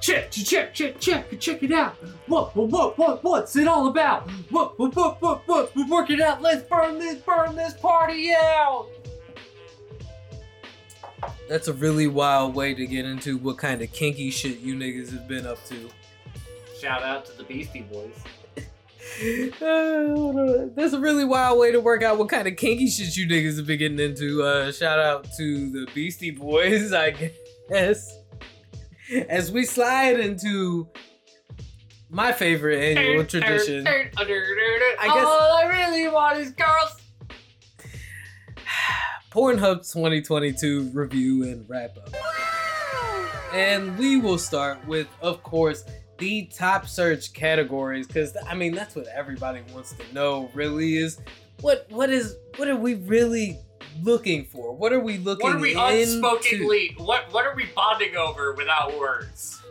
Check, 0.00 0.30
check, 0.30 0.74
check, 0.74 1.00
check, 1.00 1.40
check 1.40 1.62
it 1.62 1.72
out. 1.72 1.94
What, 2.26 2.54
what, 2.56 2.68
what, 2.68 2.98
what, 2.98 3.24
what's 3.24 3.56
it 3.56 3.68
all 3.68 3.86
about? 3.86 4.28
What, 4.50 4.78
what, 4.78 4.94
what, 4.94 5.22
what, 5.22 5.48
what, 5.48 5.76
we're 5.76 5.88
working 5.88 6.20
out. 6.20 6.42
Let's 6.42 6.68
burn 6.68 6.98
this, 6.98 7.16
burn 7.20 7.54
this 7.54 7.74
party 7.74 8.32
out. 8.32 8.88
That's 11.48 11.68
a 11.68 11.72
really 11.72 12.08
wild 12.08 12.54
way 12.54 12.74
to 12.74 12.86
get 12.86 13.04
into 13.04 13.38
what 13.38 13.58
kind 13.58 13.80
of 13.80 13.92
kinky 13.92 14.30
shit 14.30 14.58
you 14.58 14.74
niggas 14.74 15.12
have 15.12 15.28
been 15.28 15.46
up 15.46 15.64
to. 15.66 15.88
Shout 16.80 17.02
out 17.02 17.24
to 17.26 17.32
the 17.36 17.44
Beastie 17.44 17.82
Boys. 17.82 18.14
Uh. 19.62 20.66
That's 20.76 20.92
a 20.92 21.00
really 21.00 21.24
wild 21.24 21.58
way 21.58 21.72
to 21.72 21.80
work 21.80 22.02
out 22.02 22.18
what 22.18 22.28
kind 22.28 22.46
of 22.48 22.56
kinky 22.56 22.88
shit 22.88 23.16
you 23.16 23.26
niggas 23.26 23.56
have 23.56 23.66
been 23.66 23.78
getting 23.78 23.98
into. 24.00 24.42
Uh, 24.42 24.72
shout 24.72 24.98
out 24.98 25.26
to 25.36 25.70
the 25.70 25.86
Beastie 25.94 26.30
Boys, 26.32 26.92
I 26.92 27.10
guess. 27.70 28.18
As 29.28 29.50
we 29.52 29.64
slide 29.64 30.18
into 30.20 30.88
my 32.10 32.32
favorite 32.32 32.82
annual 32.82 33.24
tradition. 33.24 33.84
I 35.00 35.06
guess- 35.06 35.24
All 35.24 35.56
I 35.58 35.64
really 35.66 36.08
want 36.08 36.38
is 36.38 36.50
girls. 36.50 36.96
Pornhub 39.30 39.90
2022 39.92 40.90
review 40.94 41.44
and 41.44 41.64
wrap 41.68 41.96
up. 41.98 42.14
And 43.52 43.96
we 43.98 44.16
will 44.18 44.38
start 44.38 44.84
with, 44.86 45.08
of 45.20 45.42
course, 45.42 45.84
the 46.18 46.46
top 46.46 46.86
search 46.86 47.32
categories, 47.32 48.06
because 48.06 48.36
I 48.46 48.54
mean 48.54 48.74
that's 48.74 48.94
what 48.94 49.06
everybody 49.08 49.62
wants 49.72 49.92
to 49.94 50.14
know. 50.14 50.50
Really 50.54 50.96
is 50.96 51.20
what 51.60 51.86
what 51.90 52.10
is 52.10 52.36
what 52.56 52.68
are 52.68 52.76
we 52.76 52.94
really 52.94 53.58
looking 54.02 54.44
for? 54.44 54.74
What 54.74 54.92
are 54.92 55.00
we 55.00 55.18
looking? 55.18 55.46
What 55.46 55.56
are 55.56 55.60
we 55.60 55.70
into? 55.70 55.80
unspokenly? 55.80 56.98
What 56.98 57.32
What 57.32 57.46
are 57.46 57.54
we 57.54 57.66
bonding 57.74 58.16
over 58.16 58.54
without 58.54 58.96
words? 58.98 59.62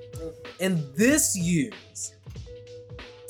And 0.60 0.84
this 0.96 1.36
year's 1.36 2.16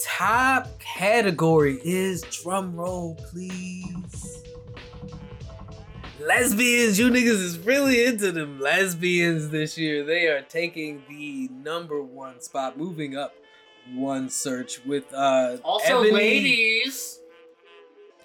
top 0.03 0.79
category 0.79 1.79
is 1.83 2.21
drum 2.21 2.75
roll, 2.75 3.15
please. 3.15 4.44
Lesbians, 6.25 6.97
you 6.97 7.09
niggas 7.09 7.41
is 7.41 7.59
really 7.59 8.03
into 8.05 8.31
them 8.31 8.59
lesbians 8.59 9.49
this 9.49 9.77
year. 9.77 10.03
They 10.03 10.27
are 10.27 10.41
taking 10.41 11.03
the 11.07 11.49
number 11.63 12.01
one 12.01 12.41
spot, 12.41 12.77
moving 12.77 13.15
up 13.15 13.35
one 13.93 14.29
search 14.29 14.83
with 14.85 15.13
uh 15.13 15.57
Also, 15.63 15.99
Ebony- 15.99 16.11
ladies. 16.11 17.19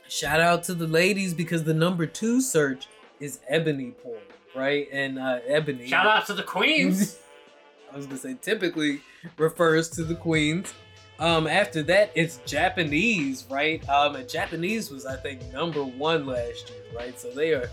Shout 0.09 0.41
out 0.41 0.65
to 0.65 0.75
the 0.75 0.87
ladies 0.87 1.35
because 1.35 1.65
the 1.65 1.75
number 1.75 2.07
two 2.07 2.41
search 2.41 2.89
is 3.21 3.41
ebony 3.49 3.91
porn, 4.03 4.19
right? 4.57 4.89
And 4.93 5.19
uh 5.19 5.41
ebony 5.47 5.87
Shout 5.87 6.07
out 6.07 6.27
to 6.27 6.35
the 6.35 6.43
queens. 6.43 7.19
I 7.93 7.97
was 7.97 8.07
gonna 8.07 8.19
say 8.19 8.37
typically 8.41 9.03
refers 9.37 9.91
to 9.91 10.05
the 10.05 10.15
queens. 10.15 10.73
Um, 11.19 11.47
after 11.47 11.83
that, 11.83 12.13
it's 12.15 12.39
Japanese, 12.47 13.45
right? 13.51 13.87
Um, 13.91 14.17
and 14.17 14.27
Japanese 14.27 14.91
was 14.91 15.05
I 15.05 15.17
think 15.17 15.53
number 15.53 15.85
one 15.85 16.25
last 16.25 16.71
year, 16.71 16.83
right? 16.97 17.21
So 17.21 17.31
they 17.31 17.53
are 17.53 17.69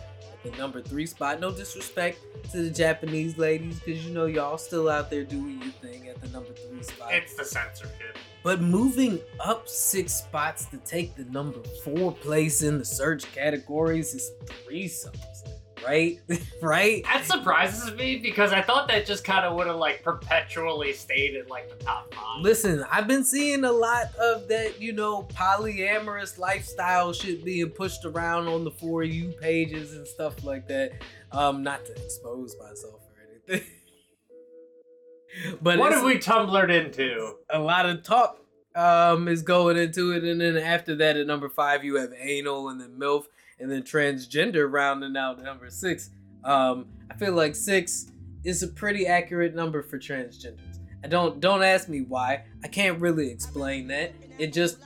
the 0.50 0.58
number 0.58 0.82
three 0.82 1.06
spot. 1.06 1.40
No 1.40 1.52
disrespect 1.52 2.20
to 2.52 2.64
the 2.64 2.70
Japanese 2.70 3.38
ladies, 3.38 3.80
because 3.80 4.06
you 4.06 4.14
know 4.14 4.26
y'all 4.26 4.58
still 4.58 4.90
out 4.90 5.10
there 5.10 5.24
doing 5.24 5.62
your 5.62 5.72
thing 5.74 6.08
at 6.08 6.22
the 6.22 6.28
number 6.30 6.54
three 6.54 6.84
spot. 6.84 7.14
It's 7.14 7.36
the 7.36 7.46
censorship. 7.46 8.18
But 8.44 8.62
moving 8.62 9.20
up 9.40 9.68
six 9.68 10.14
spots 10.14 10.66
to 10.66 10.78
take 10.78 11.16
the 11.16 11.26
number 11.26 11.60
four 11.84 12.14
place 12.14 12.62
in 12.62 12.78
the 12.78 12.86
search 12.86 13.30
categories 13.34 14.14
is 14.14 14.32
threesomes, 14.46 15.37
right? 15.86 16.20
right? 16.62 17.04
That 17.04 17.26
surprises 17.26 17.94
me 17.96 18.18
because 18.18 18.54
I 18.54 18.62
thought 18.62 18.88
that 18.90 19.06
just 19.06 19.24
kind 19.24 19.46
of 19.46 19.56
would 19.56 19.68
have 19.68 19.78
like 19.78 20.04
perpetually 20.04 20.94
stayed 20.94 21.36
in 21.36 21.48
like 21.48 21.70
the 21.70 21.84
top 21.84 22.14
five. 22.14 22.42
Listen, 22.42 22.84
I've 22.92 23.08
been 23.08 23.24
seeing 23.24 23.64
a 23.64 23.72
lot 23.72 24.14
of 24.16 24.48
that, 24.48 24.82
you 24.82 24.94
know, 24.94 25.24
polyamorous 25.24 26.38
lifestyle 26.38 27.14
shit 27.14 27.44
being 27.44 27.70
pushed 27.70 28.06
around 28.06 28.48
on 28.48 28.64
the 28.64 28.72
for 28.72 29.04
you 29.04 29.34
pages 29.42 29.94
and 29.94 30.08
stuff 30.08 30.44
like 30.44 30.68
that. 30.68 30.94
Um, 31.32 31.64
not 31.64 31.86
to 31.86 31.92
expose 31.94 32.56
myself 32.60 33.02
or 33.02 33.52
anything. 33.52 33.68
but 35.62 35.78
what 35.80 35.92
have 35.92 36.04
we 36.04 36.20
tumbled 36.20 36.70
into? 36.70 37.36
a 37.50 37.60
lot 37.60 37.86
of 37.86 38.04
talk 38.04 38.40
um 38.76 39.28
is 39.28 39.42
going 39.42 39.76
into 39.76 40.12
it 40.12 40.24
and 40.24 40.40
then 40.40 40.56
after 40.56 40.96
that 40.96 41.18
at 41.18 41.26
number 41.26 41.50
five 41.50 41.84
you 41.84 41.96
have 41.96 42.12
anal 42.20 42.70
and 42.70 42.80
then 42.80 42.92
milf 43.00 43.24
and 43.60 43.72
then 43.72 43.84
transgender 43.84 44.72
rounding 44.72 45.18
out 45.18 45.42
number 45.42 45.70
six. 45.70 46.10
Um, 46.44 46.88
I 47.10 47.16
feel 47.16 47.34
like 47.34 47.56
six 47.56 48.12
is 48.44 48.64
a 48.64 48.68
pretty 48.68 49.08
accurate 49.08 49.56
number 49.56 49.82
for 49.82 49.98
transgenders. 49.98 50.60
I 51.04 51.08
don't 51.08 51.40
don't 51.40 51.64
ask 51.64 51.90
me 51.90 52.02
why. 52.02 52.44
I 52.64 52.68
can't 52.68 53.00
really 53.00 53.30
explain 53.30 53.88
that. 53.88 54.14
It 54.38 54.54
just 54.54 54.78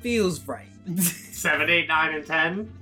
feels 0.00 0.46
right. 0.46 0.68
Seven, 0.96 1.68
eight, 1.68 1.88
nine, 1.88 2.14
and 2.14 2.26
ten. 2.26 2.72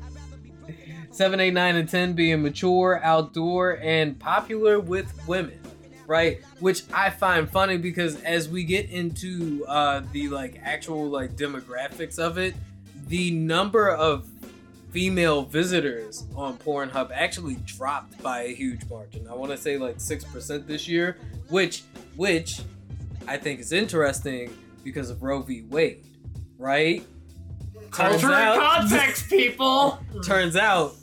Seven, 1.11 1.41
eight, 1.41 1.55
nine, 1.55 1.77
and 1.77 1.89
ten 1.89 2.12
being 2.12 2.43
mature, 2.43 3.01
outdoor, 3.03 3.79
and 3.83 4.19
popular 4.19 4.81
with 4.81 5.12
women, 5.27 5.59
right? 6.07 6.43
Which 6.61 6.83
I 6.93 7.11
find 7.11 7.49
funny 7.49 7.77
because 7.77 8.21
as 8.23 8.49
we 8.49 8.65
get 8.65 8.91
into 8.91 9.65
uh, 9.67 10.03
the 10.12 10.29
like 10.29 10.61
actual 10.62 11.09
like 11.09 11.37
demographics 11.37 12.19
of 12.19 12.37
it, 12.39 12.55
the 13.07 13.31
number 13.31 13.91
of 13.91 14.29
female 14.95 15.42
visitors 15.42 16.24
on 16.36 16.57
Pornhub 16.57 17.11
actually 17.12 17.57
dropped 17.66 18.22
by 18.22 18.42
a 18.42 18.55
huge 18.55 18.88
margin. 18.88 19.26
I 19.28 19.34
want 19.34 19.51
to 19.51 19.57
say 19.59 19.76
like 19.76 19.99
six 20.01 20.22
percent 20.24 20.68
this 20.68 20.86
year, 20.86 21.18
which 21.49 21.82
which 22.14 22.61
I 23.26 23.36
think 23.36 23.59
is 23.59 23.72
interesting 23.72 24.57
because 24.84 25.11
of 25.11 25.20
Roe 25.24 25.42
v. 25.42 25.62
Wade, 25.68 26.07
right? 26.59 27.03
Turns 27.74 27.90
Culture 27.90 28.26
and 28.26 28.34
out- 28.34 28.61
context, 28.88 29.28
people. 29.28 29.99
turns 30.24 30.55
out, 30.55 30.95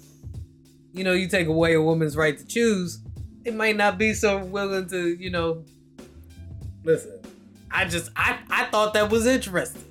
you 0.93 1.03
know, 1.03 1.11
you 1.11 1.27
take 1.27 1.47
away 1.47 1.73
a 1.73 1.81
woman's 1.81 2.15
right 2.15 2.37
to 2.37 2.45
choose, 2.45 2.99
it 3.43 3.53
might 3.55 3.75
not 3.75 3.97
be 3.97 4.13
so 4.13 4.37
willing 4.45 4.87
to, 4.87 5.09
you 5.15 5.29
know. 5.31 5.65
Listen, 6.85 7.19
I 7.69 7.83
just 7.85 8.09
I 8.15 8.39
I 8.49 8.65
thought 8.65 8.93
that 8.93 9.09
was 9.11 9.25
interesting. 9.27 9.83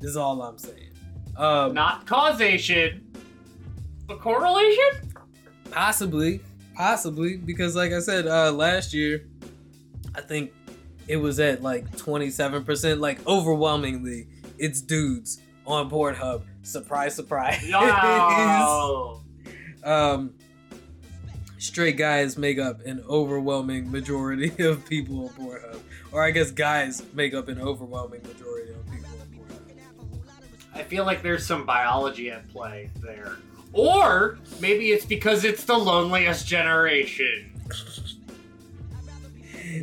Is 0.00 0.16
all 0.16 0.42
I'm 0.42 0.58
saying. 0.58 0.90
Um, 1.36 1.72
Not 1.74 2.06
causation, 2.06 3.03
but 4.06 4.20
correlation. 4.20 5.12
possibly, 5.70 6.40
possibly 6.74 7.36
because, 7.36 7.74
like 7.74 7.92
I 7.92 8.00
said, 8.00 8.26
uh, 8.26 8.52
last 8.52 8.92
year, 8.92 9.26
I 10.14 10.20
think 10.20 10.52
it 11.08 11.16
was 11.16 11.40
at 11.40 11.62
like 11.62 11.96
27 11.96 12.64
percent. 12.64 13.00
Like 13.00 13.26
overwhelmingly, 13.26 14.28
it's 14.58 14.80
dudes 14.80 15.40
on 15.66 15.90
Pornhub. 15.90 16.42
Surprise, 16.62 17.14
surprise. 17.14 17.66
Yo. 17.66 19.20
um, 19.84 20.34
straight 21.58 21.96
guys 21.96 22.36
make 22.38 22.58
up 22.58 22.84
an 22.86 23.02
overwhelming 23.08 23.90
majority 23.90 24.52
of 24.64 24.86
people 24.86 25.24
on 25.24 25.28
Pornhub, 25.30 25.80
or 26.12 26.22
I 26.22 26.30
guess 26.30 26.50
guys 26.50 27.02
make 27.14 27.34
up 27.34 27.48
an 27.48 27.60
overwhelming 27.60 28.22
majority 28.22 28.72
of 28.72 28.90
people 28.90 29.10
on 29.20 29.26
Pornhub. 29.38 30.20
I 30.74 30.82
feel 30.82 31.04
like 31.04 31.22
there's 31.22 31.46
some 31.46 31.64
biology 31.66 32.30
at 32.30 32.48
play 32.48 32.90
there. 33.02 33.36
Or 33.74 34.38
maybe 34.60 34.92
it's 34.92 35.04
because 35.04 35.44
it's 35.44 35.64
the 35.64 35.76
loneliest 35.76 36.46
generation. 36.46 37.50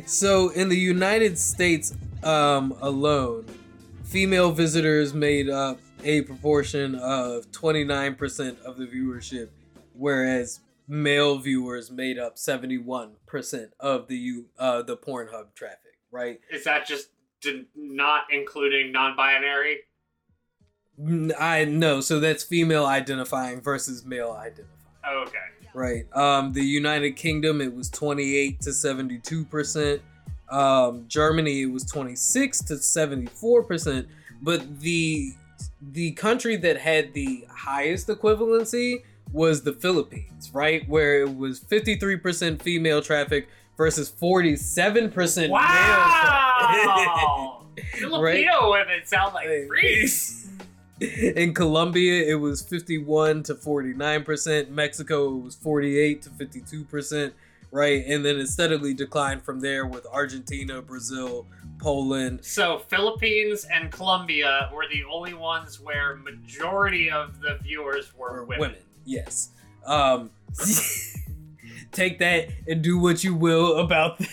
So 0.06 0.48
in 0.48 0.68
the 0.68 0.76
United 0.78 1.38
States 1.38 1.94
um, 2.22 2.74
alone, 2.80 3.46
female 4.04 4.50
visitors 4.50 5.12
made 5.12 5.48
up 5.50 5.78
a 6.04 6.22
proportion 6.22 6.94
of 6.96 7.50
29% 7.52 8.60
of 8.62 8.78
the 8.78 8.86
viewership, 8.86 9.48
whereas 9.92 10.60
male 10.88 11.38
viewers 11.38 11.90
made 11.90 12.18
up 12.18 12.36
71% 12.36 13.12
of 13.78 14.08
the 14.08 14.16
U- 14.16 14.46
uh, 14.58 14.82
the 14.82 14.96
Pornhub 14.96 15.54
traffic. 15.54 15.78
Right? 16.10 16.40
Is 16.50 16.64
that 16.64 16.86
just 16.86 17.08
not 17.74 18.22
including 18.30 18.92
non-binary? 18.92 19.72
N- 19.72 19.78
I 21.38 21.64
know. 21.64 22.00
So 22.00 22.20
that's 22.20 22.44
female 22.44 22.86
identifying 22.86 23.60
versus 23.60 24.04
male 24.04 24.32
identifying. 24.32 24.68
Okay. 25.08 25.38
Right. 25.74 26.04
Um, 26.16 26.52
the 26.52 26.62
United 26.62 27.16
Kingdom, 27.16 27.60
it 27.60 27.74
was 27.74 27.88
28 27.90 28.60
to 28.60 28.72
72 28.72 29.44
percent. 29.46 30.02
Um, 30.50 31.06
Germany, 31.08 31.62
it 31.62 31.72
was 31.72 31.84
26 31.84 32.62
to 32.64 32.76
74 32.78 33.62
percent. 33.64 34.06
But 34.42 34.80
the 34.80 35.32
the 35.80 36.12
country 36.12 36.56
that 36.56 36.78
had 36.78 37.14
the 37.14 37.46
highest 37.50 38.08
equivalency 38.08 39.02
was 39.32 39.62
the 39.62 39.72
Philippines, 39.72 40.50
right, 40.52 40.86
where 40.88 41.22
it 41.22 41.34
was 41.36 41.58
53 41.58 42.16
percent 42.18 42.62
female 42.62 43.00
traffic 43.00 43.48
versus 43.76 44.08
47 44.10 45.10
percent 45.10 45.50
male. 45.50 45.58
traffic. 45.58 46.86
Wow! 46.86 47.66
Filipino 47.94 48.70
women 48.70 49.00
sound 49.06 49.32
like 49.32 49.48
freaks. 49.66 50.48
In 51.36 51.54
Colombia, 51.54 52.24
it 52.24 52.34
was 52.34 52.62
51 52.62 53.42
to 53.44 53.54
49%. 53.54 54.68
Mexico, 54.68 55.36
it 55.36 55.44
was 55.44 55.54
48 55.56 56.22
to 56.22 56.30
52%. 56.30 57.32
Right. 57.70 58.04
And 58.06 58.24
then 58.24 58.36
it 58.36 58.48
steadily 58.48 58.92
declined 58.92 59.42
from 59.42 59.60
there 59.60 59.86
with 59.86 60.06
Argentina, 60.06 60.82
Brazil, 60.82 61.46
Poland. 61.78 62.44
So 62.44 62.80
Philippines 62.80 63.66
and 63.72 63.90
Colombia 63.90 64.70
were 64.74 64.84
the 64.92 65.04
only 65.10 65.32
ones 65.32 65.80
where 65.80 66.16
majority 66.16 67.10
of 67.10 67.40
the 67.40 67.58
viewers 67.62 68.14
were 68.14 68.40
or 68.40 68.44
women. 68.44 68.76
Yes. 69.04 69.50
Um, 69.86 70.30
take 71.92 72.18
that 72.18 72.48
and 72.68 72.82
do 72.82 72.98
what 72.98 73.24
you 73.24 73.34
will 73.34 73.78
about 73.78 74.18
that. 74.18 74.28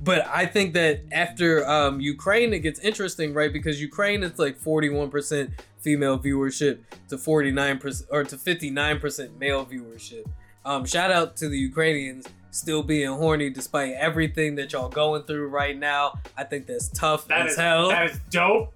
But 0.00 0.26
I 0.26 0.46
think 0.46 0.74
that 0.74 1.00
after 1.12 1.66
um, 1.68 2.00
Ukraine, 2.00 2.52
it 2.52 2.60
gets 2.60 2.80
interesting, 2.80 3.34
right? 3.34 3.52
Because 3.52 3.80
Ukraine, 3.80 4.22
it's 4.22 4.38
like 4.38 4.58
41% 4.58 5.52
female 5.80 6.18
viewership 6.18 6.78
to 7.08 7.16
49% 7.16 8.06
or 8.10 8.24
to 8.24 8.36
59% 8.36 9.38
male 9.38 9.66
viewership. 9.66 10.24
Um, 10.64 10.86
shout 10.86 11.10
out 11.10 11.36
to 11.36 11.48
the 11.48 11.58
Ukrainians 11.58 12.26
still 12.50 12.82
being 12.82 13.08
horny 13.08 13.50
despite 13.50 13.92
everything 13.94 14.54
that 14.54 14.72
y'all 14.72 14.88
going 14.88 15.24
through 15.24 15.48
right 15.48 15.76
now. 15.76 16.14
I 16.36 16.44
think 16.44 16.66
that's 16.66 16.88
tough 16.88 17.28
That 17.28 17.46
as 17.46 17.52
is 17.52 17.58
hell. 17.58 17.88
that 17.88 18.10
is 18.10 18.20
dope. 18.30 18.72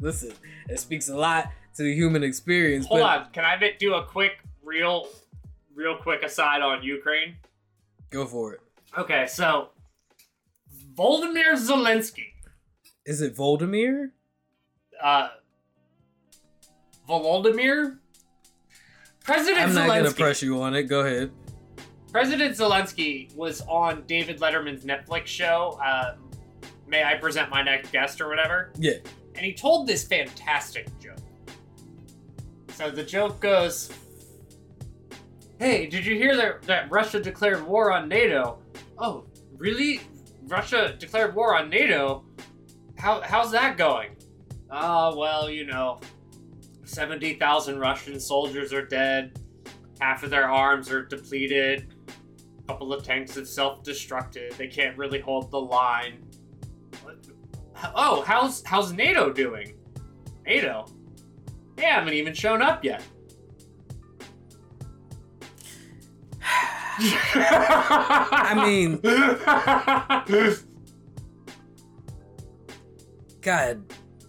Listen, 0.00 0.32
it 0.68 0.78
speaks 0.78 1.08
a 1.08 1.16
lot 1.16 1.50
to 1.76 1.82
the 1.82 1.94
human 1.94 2.22
experience. 2.22 2.86
Hold 2.86 3.02
on, 3.02 3.26
can 3.32 3.44
I 3.44 3.72
do 3.78 3.94
a 3.94 4.04
quick, 4.04 4.38
real, 4.62 5.08
real 5.74 5.96
quick 5.96 6.22
aside 6.22 6.60
on 6.60 6.82
Ukraine? 6.82 7.36
Go 8.10 8.26
for 8.26 8.54
it. 8.54 8.60
Okay, 8.98 9.26
so 9.26 9.68
Volodymyr 10.96 11.54
Zelensky, 11.56 12.32
Is 13.04 13.20
it 13.20 13.36
Voldemir? 13.36 14.10
uh, 15.02 15.28
Volodymyr, 17.08 17.98
President 19.24 19.58
I'm 19.68 19.74
not 19.74 19.86
gonna 19.88 20.04
Zelensky. 20.10 20.16
press 20.16 20.42
you 20.42 20.62
on 20.62 20.74
it. 20.74 20.84
Go 20.84 21.00
ahead. 21.00 21.30
President 22.12 22.56
Zelensky 22.56 23.34
was 23.34 23.60
on 23.62 24.04
David 24.06 24.40
Letterman's 24.40 24.84
Netflix 24.84 25.26
show. 25.26 25.78
Uh, 25.84 26.16
May 26.88 27.02
I 27.02 27.14
present 27.16 27.50
my 27.50 27.62
next 27.62 27.90
guest 27.90 28.20
or 28.20 28.28
whatever? 28.28 28.70
Yeah. 28.78 28.92
And 29.34 29.44
he 29.44 29.52
told 29.52 29.88
this 29.88 30.04
fantastic 30.06 30.86
joke. 31.00 31.18
So 32.74 32.92
the 32.92 33.02
joke 33.02 33.40
goes, 33.40 33.90
"Hey, 35.58 35.86
did 35.88 36.06
you 36.06 36.14
hear 36.14 36.36
that 36.36 36.62
that 36.62 36.88
Russia 36.88 37.20
declared 37.20 37.66
war 37.66 37.90
on 37.90 38.08
NATO? 38.08 38.60
Oh, 38.98 39.24
really? 39.56 40.00
Russia 40.46 40.94
declared 40.98 41.34
war 41.34 41.56
on 41.56 41.68
NATO? 41.68 42.24
How 42.96 43.20
how's 43.20 43.50
that 43.52 43.76
going? 43.76 44.16
Ah, 44.70 45.14
well, 45.14 45.50
you 45.50 45.66
know, 45.66 46.00
seventy 46.84 47.34
thousand 47.34 47.78
Russian 47.78 48.18
soldiers 48.20 48.72
are 48.72 48.84
dead. 48.84 49.38
Half 50.00 50.22
of 50.22 50.30
their 50.30 50.48
arms 50.50 50.90
are 50.90 51.04
depleted. 51.04 51.94
A 52.08 52.62
couple 52.68 52.92
of 52.92 53.02
tanks 53.04 53.34
have 53.36 53.48
self-destructed. 53.48 54.56
They 54.56 54.66
can't 54.66 54.96
really 54.98 55.20
hold 55.20 55.50
the 55.50 55.60
line. 55.60 56.24
Oh, 57.94 58.22
how's 58.22 58.64
how's 58.64 58.92
NATO 58.92 59.32
doing? 59.32 59.74
NATO? 60.46 60.86
They 61.76 61.84
haven't 61.84 62.14
even 62.14 62.34
shown 62.34 62.62
up 62.62 62.84
yet. 62.84 63.02
I 66.98 68.62
mean, 68.64 69.00
God, 73.40 73.82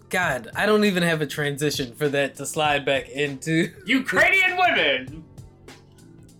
God, 0.08 0.48
I 0.54 0.66
don't 0.66 0.84
even 0.84 1.02
have 1.02 1.20
a 1.20 1.26
transition 1.26 1.94
for 1.94 2.08
that 2.08 2.34
to 2.36 2.46
slide 2.46 2.84
back 2.84 3.08
into. 3.08 3.72
Ukrainian 3.86 4.56
women 4.56 5.24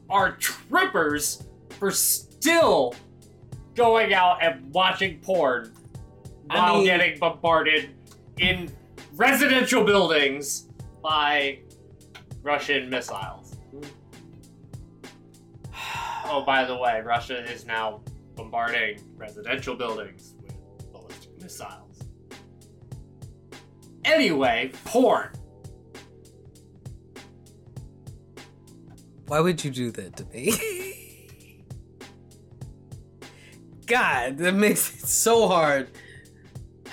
are 0.08 0.32
troopers 0.36 1.44
for 1.78 1.90
still 1.90 2.94
going 3.74 4.12
out 4.14 4.42
and 4.42 4.72
watching 4.72 5.18
porn 5.20 5.72
I 6.50 6.56
while 6.56 6.76
mean- 6.76 6.84
getting 6.86 7.18
bombarded 7.18 7.90
in 8.38 8.70
residential 9.16 9.84
buildings 9.84 10.68
by 11.02 11.58
Russian 12.42 12.88
missiles. 12.88 13.37
Oh, 16.30 16.42
by 16.42 16.64
the 16.66 16.76
way, 16.76 17.00
Russia 17.00 17.42
is 17.50 17.64
now 17.64 18.02
bombarding 18.34 19.00
residential 19.16 19.74
buildings 19.74 20.34
with 20.42 20.92
ballistic 20.92 21.40
missiles. 21.40 22.02
Anyway, 24.04 24.70
porn. 24.84 25.30
Why 29.26 29.40
would 29.40 29.64
you 29.64 29.70
do 29.70 29.90
that 29.92 30.16
to 30.18 30.24
me? 30.26 31.64
God, 33.86 34.36
that 34.36 34.54
makes 34.54 34.94
it 35.02 35.08
so 35.08 35.48
hard. 35.48 35.88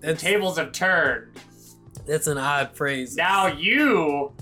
The 0.00 0.14
tables 0.14 0.58
have 0.58 0.70
turned. 0.70 1.32
that's 2.06 2.28
an 2.28 2.38
odd 2.38 2.76
phrase. 2.76 3.16
Now 3.16 3.46
you 3.48 4.32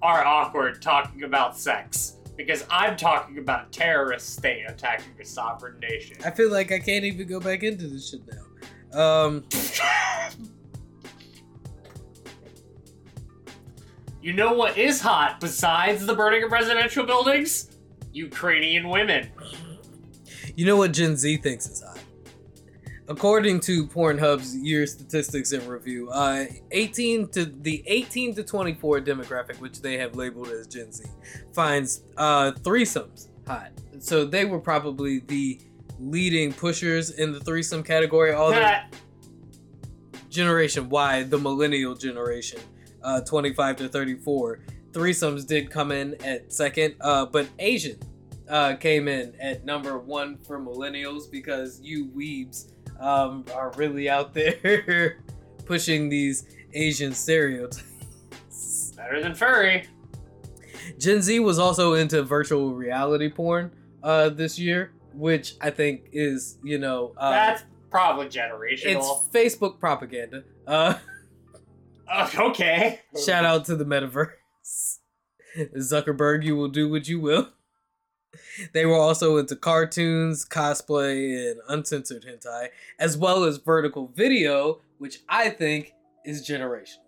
are 0.00 0.24
awkward 0.24 0.80
talking 0.80 1.24
about 1.24 1.58
sex 1.58 2.16
because 2.46 2.64
I'm 2.70 2.96
talking 2.96 3.38
about 3.38 3.68
a 3.68 3.70
terrorist 3.70 4.36
state 4.36 4.64
attacking 4.68 5.12
a 5.20 5.24
sovereign 5.24 5.78
nation. 5.80 6.16
I 6.24 6.30
feel 6.30 6.50
like 6.50 6.72
I 6.72 6.78
can't 6.78 7.04
even 7.04 7.26
go 7.26 7.40
back 7.40 7.62
into 7.62 7.86
this 7.86 8.10
shit 8.10 8.20
now. 8.92 8.98
Um, 8.98 9.44
You 14.22 14.34
know 14.34 14.52
what 14.52 14.76
is 14.76 15.00
hot 15.00 15.40
besides 15.40 16.04
the 16.04 16.14
burning 16.14 16.42
of 16.44 16.52
residential 16.52 17.06
buildings? 17.06 17.70
Ukrainian 18.12 18.88
women. 18.88 19.30
you 20.54 20.66
know 20.66 20.76
what 20.76 20.92
Gen 20.92 21.16
Z 21.16 21.38
thinks 21.38 21.66
is 21.68 21.82
hot? 21.82 21.99
According 23.10 23.58
to 23.62 23.88
Pornhub's 23.88 24.54
year 24.56 24.86
statistics 24.86 25.50
and 25.50 25.64
review, 25.64 26.08
uh, 26.10 26.44
18 26.70 27.26
to 27.30 27.44
the 27.44 27.82
18 27.88 28.36
to 28.36 28.44
24 28.44 29.00
demographic, 29.00 29.58
which 29.58 29.82
they 29.82 29.98
have 29.98 30.14
labeled 30.14 30.46
as 30.46 30.68
Gen 30.68 30.92
Z, 30.92 31.04
finds 31.52 32.02
uh, 32.16 32.52
threesomes 32.52 33.26
hot. 33.48 33.72
So 33.98 34.24
they 34.24 34.44
were 34.44 34.60
probably 34.60 35.18
the 35.26 35.60
leading 35.98 36.52
pushers 36.52 37.10
in 37.10 37.32
the 37.32 37.40
threesome 37.40 37.82
category. 37.82 38.32
Although 38.32 38.60
That- 38.60 38.94
Generation 40.28 40.88
Y, 40.88 41.24
the 41.24 41.38
millennial 41.38 41.96
generation, 41.96 42.60
uh, 43.02 43.22
25 43.22 43.74
to 43.78 43.88
34. 43.88 44.60
Threesomes 44.92 45.44
did 45.44 45.68
come 45.68 45.90
in 45.90 46.14
at 46.24 46.52
second, 46.52 46.94
uh, 47.00 47.26
but 47.26 47.48
Asian 47.58 47.98
uh, 48.48 48.76
came 48.76 49.08
in 49.08 49.34
at 49.40 49.64
number 49.64 49.98
one 49.98 50.38
for 50.38 50.60
millennials 50.60 51.28
because 51.28 51.80
you 51.82 52.06
weebs 52.16 52.70
um, 53.00 53.44
are 53.54 53.72
really 53.76 54.08
out 54.08 54.34
there 54.34 55.18
pushing 55.66 56.08
these 56.08 56.44
Asian 56.74 57.12
stereotypes. 57.12 58.92
better 58.96 59.20
than 59.22 59.34
furry. 59.34 59.86
Gen 60.98 61.22
Z 61.22 61.40
was 61.40 61.58
also 61.58 61.94
into 61.94 62.22
virtual 62.22 62.74
reality 62.74 63.30
porn 63.30 63.70
uh, 64.02 64.28
this 64.28 64.58
year, 64.58 64.92
which 65.14 65.54
I 65.60 65.70
think 65.70 66.02
is, 66.12 66.58
you 66.62 66.78
know, 66.78 67.12
uh, 67.16 67.30
That's 67.30 67.62
probably 67.90 68.26
generational. 68.26 68.96
it's. 68.96 69.28
Facebook 69.32 69.78
propaganda. 69.80 70.44
Uh, 70.66 70.94
Uh, 72.12 72.28
okay. 72.36 72.98
Shout 73.24 73.44
out 73.44 73.66
to 73.66 73.76
the 73.76 73.84
metaverse. 73.84 74.30
Zuckerberg, 75.76 76.42
you 76.42 76.56
will 76.56 76.66
do 76.68 76.88
what 76.90 77.06
you 77.06 77.20
will. 77.20 77.50
They 78.72 78.86
were 78.86 78.96
also 78.96 79.36
into 79.38 79.56
cartoons, 79.56 80.44
cosplay, 80.44 81.50
and 81.50 81.60
uncensored 81.68 82.24
hentai, 82.24 82.68
as 82.98 83.16
well 83.16 83.44
as 83.44 83.56
vertical 83.58 84.10
video, 84.14 84.80
which 84.98 85.20
I 85.28 85.50
think 85.50 85.94
is 86.24 86.46
generational. 86.46 86.98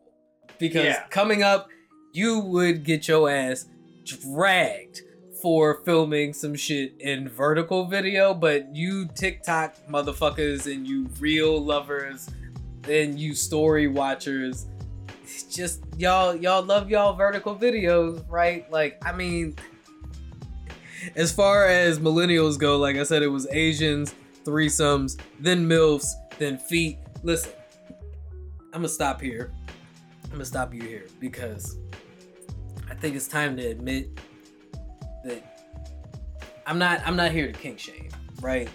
Because 0.59 0.85
Yeah. 0.85 1.07
coming 1.11 1.43
up, 1.43 1.69
you 2.13 2.41
would 2.41 2.85
get 2.85 3.09
your 3.09 3.29
ass 3.31 3.67
dragged 4.05 5.03
for 5.41 5.83
filming 5.85 6.33
some 6.33 6.55
shit 6.55 6.95
in 7.01 7.29
vertical 7.29 7.87
video, 7.87 8.33
but 8.33 8.75
you 8.75 9.09
TikTok 9.15 9.75
motherfuckers 9.91 10.73
and 10.73 10.87
you 10.87 11.09
real 11.19 11.63
lovers 11.63 12.29
and 12.89 13.19
you 13.19 13.35
story 13.35 13.87
watchers 13.87 14.67
just 15.51 15.83
y'all 15.97 16.35
y'all 16.35 16.63
love 16.63 16.91
y'all 16.91 17.15
vertical 17.15 17.55
videos 17.55 18.23
right 18.29 18.71
like 18.73 19.01
i 19.07 19.13
mean 19.13 19.55
as 21.17 21.33
far 21.33 21.67
as 21.67 21.99
millennials 21.99 22.59
go 22.59 22.79
like 22.79 22.97
i 22.97 23.03
said 23.03 23.23
it 23.23 23.29
was 23.29 23.47
asians 23.51 24.15
threesomes 24.45 25.21
then 25.41 25.67
milfs 25.67 26.07
then 26.39 26.59
feet 26.59 26.99
listen 27.23 27.53
i'm 28.67 28.81
gonna 28.81 28.89
stop 28.89 29.21
here 29.21 29.53
i'm 30.25 30.33
gonna 30.33 30.45
stop 30.45 30.73
you 30.75 30.83
here 30.83 31.07
because 31.21 31.79
i 32.91 32.95
think 32.95 33.15
it's 33.15 33.29
time 33.29 33.57
to 33.57 33.67
admit 33.67 34.09
that 35.25 35.61
i'm 36.67 36.79
not 36.79 37.01
i'm 37.07 37.17
not 37.17 37.31
here 37.31 37.47
to 37.47 37.53
kink 37.53 37.79
shame 37.79 38.09
right 38.41 38.69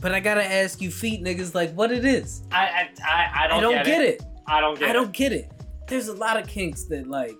but 0.00 0.12
i 0.12 0.20
gotta 0.20 0.44
ask 0.44 0.80
you 0.80 0.90
feet 0.90 1.22
niggas 1.22 1.54
like 1.54 1.72
what 1.74 1.92
it 1.92 2.04
is 2.04 2.42
I 2.50 2.58
I 2.58 2.90
I, 3.04 3.44
I 3.44 3.48
don't, 3.48 3.58
i 3.58 3.60
don't 3.60 3.84
get, 3.84 4.02
it. 4.02 4.22
I 4.50 4.60
don't 4.60 4.78
get 4.78 4.88
it. 4.88 4.90
I 4.90 4.92
don't 4.92 5.12
get 5.12 5.32
it. 5.32 5.52
There's 5.86 6.08
a 6.08 6.14
lot 6.14 6.36
of 6.40 6.46
kinks 6.48 6.84
that 6.86 7.06
like 7.06 7.36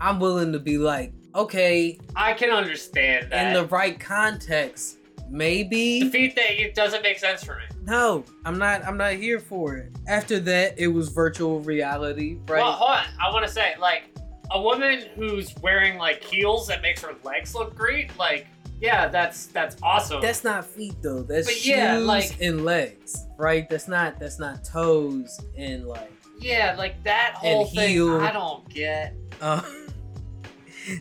I'm 0.00 0.18
willing 0.18 0.52
to 0.52 0.58
be 0.58 0.78
like, 0.78 1.12
okay, 1.34 1.98
I 2.16 2.32
can 2.34 2.50
understand 2.50 3.30
that. 3.32 3.46
in 3.48 3.54
the 3.54 3.66
right 3.66 3.98
context, 3.98 4.98
maybe. 5.30 6.00
defeat 6.00 6.34
that 6.36 6.60
it 6.60 6.74
doesn't 6.74 7.02
make 7.02 7.18
sense 7.18 7.42
for 7.44 7.56
me. 7.56 7.62
No, 7.82 8.24
I'm 8.44 8.58
not. 8.58 8.84
I'm 8.84 8.96
not 8.96 9.14
here 9.14 9.40
for 9.40 9.76
it. 9.76 9.92
After 10.06 10.38
that, 10.40 10.78
it 10.78 10.88
was 10.88 11.08
virtual 11.08 11.60
reality, 11.60 12.38
right? 12.48 12.62
Well, 12.62 12.72
hold 12.72 12.90
on. 12.90 13.04
I 13.20 13.32
want 13.32 13.46
to 13.46 13.52
say, 13.52 13.74
like, 13.80 14.04
a 14.50 14.60
woman 14.60 15.06
who's 15.16 15.54
wearing 15.62 15.96
like 15.98 16.22
heels 16.22 16.66
that 16.68 16.82
makes 16.82 17.02
her 17.02 17.14
legs 17.24 17.54
look 17.54 17.74
great. 17.74 18.16
Like, 18.18 18.46
yeah, 18.80 19.08
that's 19.08 19.46
that's 19.46 19.76
awesome. 19.82 20.20
that's 20.20 20.44
not 20.44 20.64
feet 20.66 20.94
though. 21.02 21.22
That's 21.22 21.46
But 21.46 21.54
shoes 21.54 21.66
yeah, 21.66 21.98
like- 21.98 22.40
and 22.40 22.64
legs, 22.64 23.26
right? 23.38 23.68
That's 23.68 23.88
not. 23.88 24.18
That's 24.18 24.38
not 24.38 24.64
toes 24.64 25.40
and 25.56 25.86
like. 25.86 26.12
yeah, 26.38 26.74
like 26.78 27.02
that 27.04 27.34
whole 27.34 27.66
thing. 27.66 27.90
heel. 27.90 28.20
I 28.20 28.32
don't 28.32 28.68
get. 28.68 29.14
Uh, 29.40 29.62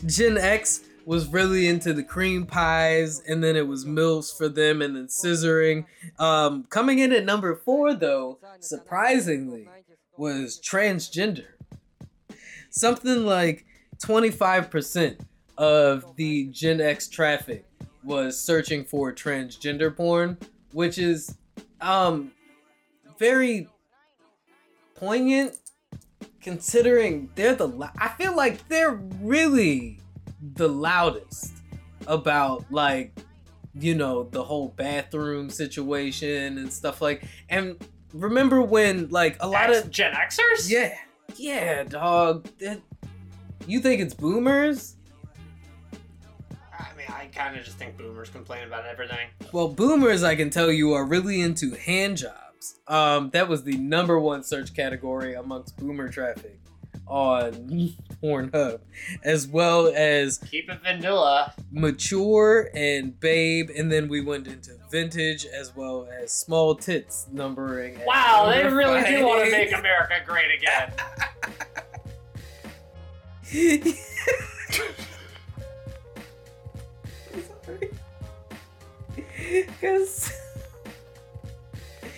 Gen 0.06 0.38
X 0.38 0.82
was 1.06 1.28
really 1.28 1.68
into 1.68 1.94
the 1.94 2.04
cream 2.04 2.46
pies, 2.46 3.22
and 3.28 3.44
then 3.44 3.56
it 3.56 3.68
was 3.68 3.86
milfs 3.86 4.36
for 4.36 4.48
them, 4.48 4.82
and 4.82 4.96
then 4.96 5.08
scissoring. 5.08 5.86
Um, 6.20 6.66
coming 6.70 7.00
in 7.00 7.12
at 7.12 7.26
number 7.26 7.56
four, 7.56 7.94
though, 7.96 8.40
surprisingly, 8.60 9.68
was 10.18 10.60
transgender. 10.60 11.46
Something 12.70 13.26
like 13.26 13.66
25% 14.04 15.20
of 15.58 16.16
the 16.16 16.48
Gen 16.48 16.80
X 16.80 17.08
traffic 17.08 17.66
was 18.04 18.40
searching 18.40 18.86
for 18.86 19.12
transgender 19.12 19.96
porn, 19.96 20.38
which 20.74 20.98
is 20.98 21.36
um 21.82 22.32
very 23.18 23.68
poignant 24.96 25.56
considering 26.42 27.30
they're 27.36 27.56
the 27.56 27.68
lou- 27.68 27.90
I 27.98 28.10
feel 28.10 28.36
like 28.36 28.68
they're 28.68 29.00
really 29.22 30.00
the 30.56 30.68
loudest 30.70 31.54
about 32.08 32.66
like 32.72 33.14
you 33.76 33.94
know 33.96 34.24
the 34.32 34.44
whole 34.44 34.70
bathroom 34.70 35.50
situation 35.50 36.58
and 36.58 36.72
stuff 36.72 37.02
like 37.02 37.24
and 37.50 37.76
remember 38.14 38.62
when 38.62 39.10
like 39.10 39.38
a 39.42 39.48
lot 39.48 39.70
X- 39.70 39.86
of 39.86 39.92
Gen 39.92 40.14
Xers. 40.14 40.70
yeah 40.70 40.96
yeah 41.36 41.84
dog 41.84 42.48
that, 42.60 42.82
you 43.68 43.80
think 43.80 44.02
it's 44.02 44.14
boomers 44.14 44.96
I 46.72 46.88
mean, 46.98 47.08
I 47.10 47.26
kind 47.28 47.58
of 47.58 47.64
just 47.66 47.78
think 47.78 47.98
boomers 47.98 48.30
complain 48.30 48.66
about 48.66 48.86
everything. 48.86 49.28
Well, 49.52 49.68
boomers, 49.68 50.24
I 50.24 50.36
can 50.36 50.50
tell 50.50 50.72
you, 50.72 50.94
are 50.94 51.06
really 51.06 51.42
into 51.42 51.72
hand 51.76 52.18
jobs. 52.18 52.36
Um, 52.88 53.30
that 53.32 53.47
was 53.47 53.64
the 53.64 53.78
number 53.78 54.20
one 54.20 54.43
search 54.43 54.74
category 54.74 55.34
amongst 55.36 55.78
boomer 55.78 56.10
traffic 56.10 56.60
on 57.07 57.53
Pornhub, 58.22 58.82
as 59.24 59.47
well 59.47 59.91
as 59.95 60.38
Keep 60.39 60.70
it 60.70 60.80
vanilla. 60.84 61.53
mature 61.72 62.70
and 62.76 63.20
babe, 63.20 63.70
and 63.76 63.91
then 63.91 64.07
we 64.10 64.22
went 64.22 64.47
into 64.47 64.72
vintage 64.91 65.45
as 65.45 65.76
well 65.76 66.07
as 66.22 66.32
small 66.32 66.76
tits 66.76 67.28
numbering. 67.32 67.97
Wow, 68.05 68.51
they 68.53 68.64
really 68.68 69.03
do 69.03 69.26
want 69.26 69.45
to 69.45 69.51
make 69.51 69.72
America 69.78 70.16
great 70.26 70.51
again. 70.62 70.91
Because 79.82 80.32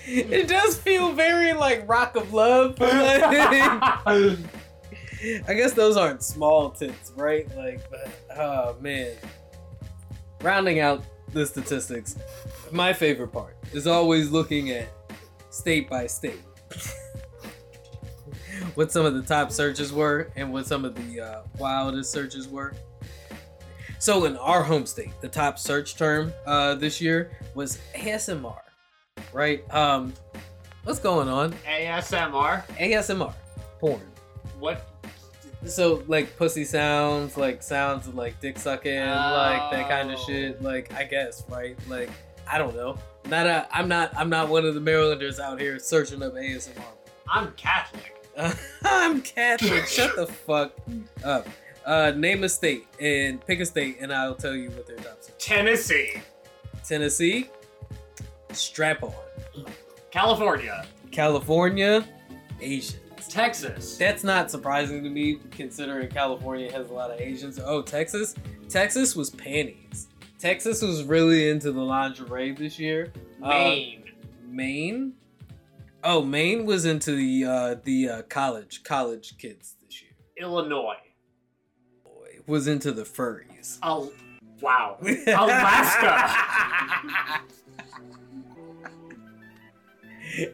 it 0.07 0.47
does 0.47 0.77
feel 0.77 1.11
very 1.13 1.53
like 1.53 1.87
Rock 1.87 2.15
of 2.15 2.33
Love. 2.33 2.75
I 2.81 4.37
guess 5.47 5.73
those 5.73 5.97
aren't 5.97 6.23
small 6.23 6.71
tits, 6.71 7.11
right? 7.15 7.47
Like, 7.55 7.87
but, 7.89 8.09
oh 8.37 8.75
man. 8.81 9.15
Rounding 10.41 10.79
out 10.79 11.03
the 11.33 11.45
statistics, 11.45 12.17
my 12.71 12.93
favorite 12.93 13.31
part 13.31 13.55
is 13.73 13.85
always 13.85 14.31
looking 14.31 14.71
at 14.71 14.89
state 15.51 15.89
by 15.89 16.07
state. 16.07 16.41
what 18.75 18.91
some 18.91 19.05
of 19.05 19.13
the 19.13 19.21
top 19.21 19.51
searches 19.51 19.93
were 19.93 20.31
and 20.35 20.51
what 20.51 20.65
some 20.65 20.85
of 20.85 20.95
the 20.95 21.21
uh, 21.21 21.41
wildest 21.57 22.11
searches 22.11 22.47
were. 22.47 22.73
So 23.99 24.25
in 24.25 24.35
our 24.37 24.63
home 24.63 24.87
state, 24.87 25.11
the 25.21 25.29
top 25.29 25.59
search 25.59 25.95
term 25.95 26.33
uh, 26.47 26.73
this 26.75 26.99
year 26.99 27.31
was 27.53 27.77
ASMR, 27.95 28.61
right? 29.33 29.63
Um, 29.73 30.13
what's 30.83 30.99
going 30.99 31.27
on? 31.27 31.53
ASMR. 31.67 32.65
ASMR, 32.77 33.33
porn. 33.79 34.01
What? 34.59 34.87
So 35.65 36.03
like 36.07 36.35
pussy 36.37 36.65
sounds, 36.65 37.37
like 37.37 37.61
sounds 37.61 38.07
of 38.07 38.15
like 38.15 38.39
dick 38.41 38.57
sucking, 38.57 38.99
like 39.05 39.71
that 39.71 39.87
kind 39.89 40.11
of 40.11 40.19
Oh. 40.19 40.25
shit. 40.27 40.61
Like 40.61 40.93
I 40.93 41.03
guess, 41.03 41.43
right? 41.49 41.77
Like 41.87 42.09
I 42.49 42.57
don't 42.57 42.75
know. 42.75 42.97
Not 43.27 43.45
a, 43.45 43.67
I'm 43.71 43.87
not. 43.87 44.11
I'm 44.17 44.29
not 44.29 44.49
one 44.49 44.65
of 44.65 44.73
the 44.73 44.81
Marylanders 44.81 45.39
out 45.39 45.59
here 45.61 45.77
searching 45.77 46.23
up 46.23 46.33
ASMR. 46.33 46.81
I'm 47.29 47.51
Catholic. 47.51 48.15
I'm 48.83 49.21
Catholic. 49.21 49.85
Shut 49.87 50.15
the 50.15 50.25
fuck 50.25 50.73
up. 51.23 51.47
Uh, 51.85 52.11
name 52.15 52.43
a 52.43 52.49
state 52.49 52.87
and 52.99 53.45
pick 53.45 53.59
a 53.59 53.65
state, 53.65 53.97
and 54.01 54.11
I'll 54.11 54.33
tell 54.35 54.55
you 54.55 54.69
what 54.71 54.87
their 54.87 54.97
are. 54.97 55.15
Tennessee. 55.37 56.13
Tennessee, 56.87 57.49
strap 58.53 59.03
on. 59.03 59.13
California. 60.11 60.85
California, 61.11 62.07
Asians. 62.59 62.97
Texas. 63.29 63.97
That's 63.97 64.23
not 64.23 64.49
surprising 64.49 65.03
to 65.03 65.09
me, 65.09 65.39
considering 65.51 66.09
California 66.09 66.71
has 66.71 66.89
a 66.89 66.93
lot 66.93 67.11
of 67.11 67.19
Asians. 67.19 67.59
Oh, 67.63 67.81
Texas? 67.81 68.35
Texas 68.67 69.15
was 69.15 69.29
panties. 69.29 70.07
Texas 70.39 70.81
was 70.81 71.03
really 71.03 71.49
into 71.49 71.71
the 71.71 71.81
lingerie 71.81 72.53
this 72.53 72.79
year. 72.79 73.13
Uh, 73.41 73.49
Maine. 73.49 74.03
Maine? 74.47 75.13
Oh, 76.03 76.23
Maine 76.23 76.65
was 76.65 76.85
into 76.85 77.15
the 77.15 77.45
uh, 77.45 77.75
the 77.83 78.09
uh, 78.09 78.21
college 78.23 78.83
college 78.83 79.37
kids 79.37 79.75
this 79.85 80.01
year. 80.01 80.11
Illinois. 80.37 80.95
Boy, 82.03 82.39
was 82.47 82.67
into 82.67 82.91
the 82.91 83.03
furries. 83.03 83.77
Al- 83.83 84.11
wow. 84.61 84.97
Alaska. 85.27 86.31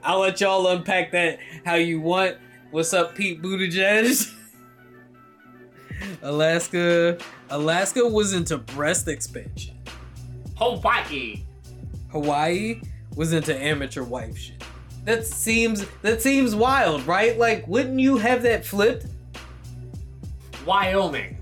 I'll 0.04 0.20
let 0.20 0.42
y'all 0.42 0.68
unpack 0.68 1.12
that 1.12 1.40
how 1.66 1.76
you 1.76 2.00
want. 2.00 2.38
What's 2.72 2.94
up, 2.94 3.16
Pete 3.16 3.42
Buttigieg? 3.42 4.34
Alaska. 6.22 7.18
Alaska 7.50 8.06
was 8.08 8.34
into 8.34 8.58
breast 8.58 9.08
expansion. 9.08 9.78
Hawaii. 10.58 11.44
Hawaii 12.12 12.82
was 13.16 13.34
into 13.34 13.56
amateur 13.56 14.04
wife 14.04 14.38
shit. 14.38 14.64
That 15.06 15.26
seems 15.26 15.86
that 16.02 16.22
seems 16.22 16.56
wild, 16.56 17.06
right? 17.08 17.38
Like, 17.38 17.68
wouldn't 17.68 18.00
you 18.00 18.18
have 18.18 18.44
that 18.44 18.66
flipped? 18.66 19.06
Wyoming. 20.66 21.37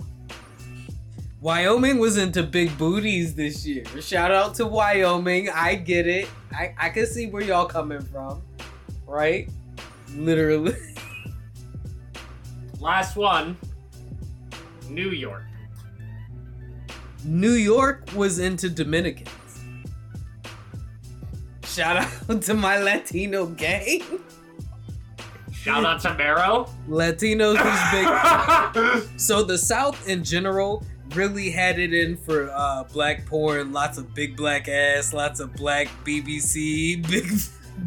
Wyoming 1.45 1.99
was 1.99 2.17
into 2.17 2.41
big 2.41 2.75
booties 2.75 3.35
this 3.35 3.67
year. 3.67 3.85
Shout 4.01 4.31
out 4.31 4.55
to 4.55 4.65
Wyoming. 4.65 5.47
I 5.51 5.75
get 5.75 6.07
it. 6.07 6.27
I, 6.51 6.73
I 6.75 6.89
can 6.89 7.05
see 7.05 7.27
where 7.27 7.43
y'all 7.43 7.67
coming 7.67 8.01
from. 8.01 8.41
Right? 9.05 9.47
Literally. 10.15 10.73
Last 12.79 13.15
one. 13.15 13.59
New 14.89 15.11
York. 15.11 15.43
New 17.23 17.51
York 17.51 18.09
was 18.15 18.39
into 18.39 18.67
Dominicans. 18.67 19.29
Shout 21.63 21.97
out 22.27 22.41
to 22.41 22.55
my 22.55 22.79
Latino 22.79 23.45
gang. 23.45 24.01
Shout 25.53 25.85
out 25.85 26.01
to 26.01 26.15
Mero. 26.15 26.67
Latinos 26.89 27.63
was 27.63 29.03
big. 29.03 29.09
So 29.19 29.43
the 29.43 29.59
South 29.59 30.09
in 30.09 30.23
general 30.23 30.83
really 31.15 31.49
had 31.49 31.79
it 31.79 31.93
in 31.93 32.17
for 32.17 32.51
uh, 32.51 32.83
black 32.83 33.25
porn. 33.25 33.71
Lots 33.71 33.97
of 33.97 34.13
big 34.13 34.35
black 34.35 34.67
ass, 34.67 35.13
lots 35.13 35.39
of 35.39 35.53
black 35.53 35.87
BBC, 36.03 37.01
big 37.09 37.25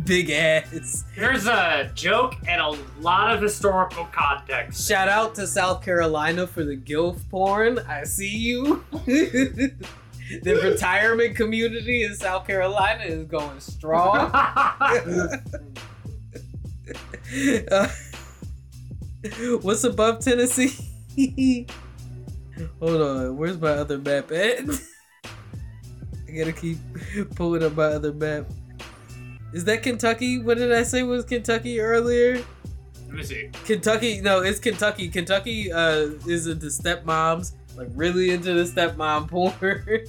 big 0.04 0.30
ass. 0.30 1.04
Here's 1.14 1.46
a 1.46 1.90
joke 1.94 2.34
and 2.46 2.60
a 2.60 2.76
lot 3.00 3.34
of 3.34 3.42
historical 3.42 4.06
context. 4.06 4.88
Shout 4.88 5.08
out 5.08 5.34
to 5.36 5.46
South 5.46 5.82
Carolina 5.82 6.46
for 6.46 6.64
the 6.64 6.76
gilf 6.76 7.18
porn. 7.30 7.78
I 7.80 8.04
see 8.04 8.36
you. 8.36 8.84
the 9.06 10.60
retirement 10.62 11.36
community 11.36 12.04
in 12.04 12.14
South 12.14 12.46
Carolina 12.46 13.04
is 13.04 13.24
going 13.24 13.60
strong. 13.60 14.30
Uh, 17.70 17.86
what's 19.60 19.84
above 19.84 20.24
Tennessee? 20.24 21.66
Hold 22.80 23.00
on, 23.00 23.36
where's 23.36 23.58
my 23.58 23.70
other 23.70 23.98
map 23.98 24.30
at? 24.32 24.60
I 25.24 26.30
gotta 26.36 26.52
keep 26.52 26.78
pulling 27.34 27.62
up 27.62 27.74
my 27.74 27.84
other 27.84 28.12
map. 28.12 28.46
Is 29.52 29.64
that 29.64 29.82
Kentucky? 29.82 30.42
What 30.42 30.58
did 30.58 30.72
I 30.72 30.82
say 30.82 31.02
was 31.02 31.24
Kentucky 31.24 31.80
earlier? 31.80 32.44
Let 33.06 33.16
me 33.16 33.22
see. 33.22 33.50
Kentucky, 33.64 34.20
no, 34.20 34.42
it's 34.42 34.58
Kentucky. 34.58 35.08
Kentucky 35.08 35.72
uh, 35.72 36.10
is 36.26 36.46
into 36.46 36.66
stepmoms, 36.66 37.52
like 37.76 37.88
really 37.94 38.30
into 38.30 38.52
the 38.52 38.64
stepmom 38.64 39.28
porn. 39.28 40.04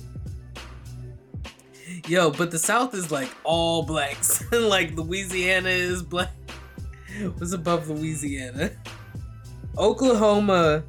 Yo, 2.08 2.32
but 2.32 2.52
the 2.52 2.60
South 2.60 2.94
is 2.94 3.12
like 3.12 3.30
all 3.44 3.84
blacks. 3.84 4.44
like 4.52 4.92
Louisiana 4.96 5.70
is 5.70 6.04
black. 6.04 6.32
What's 7.38 7.54
above 7.54 7.90
Louisiana? 7.90 8.72
Oklahoma 9.78 10.84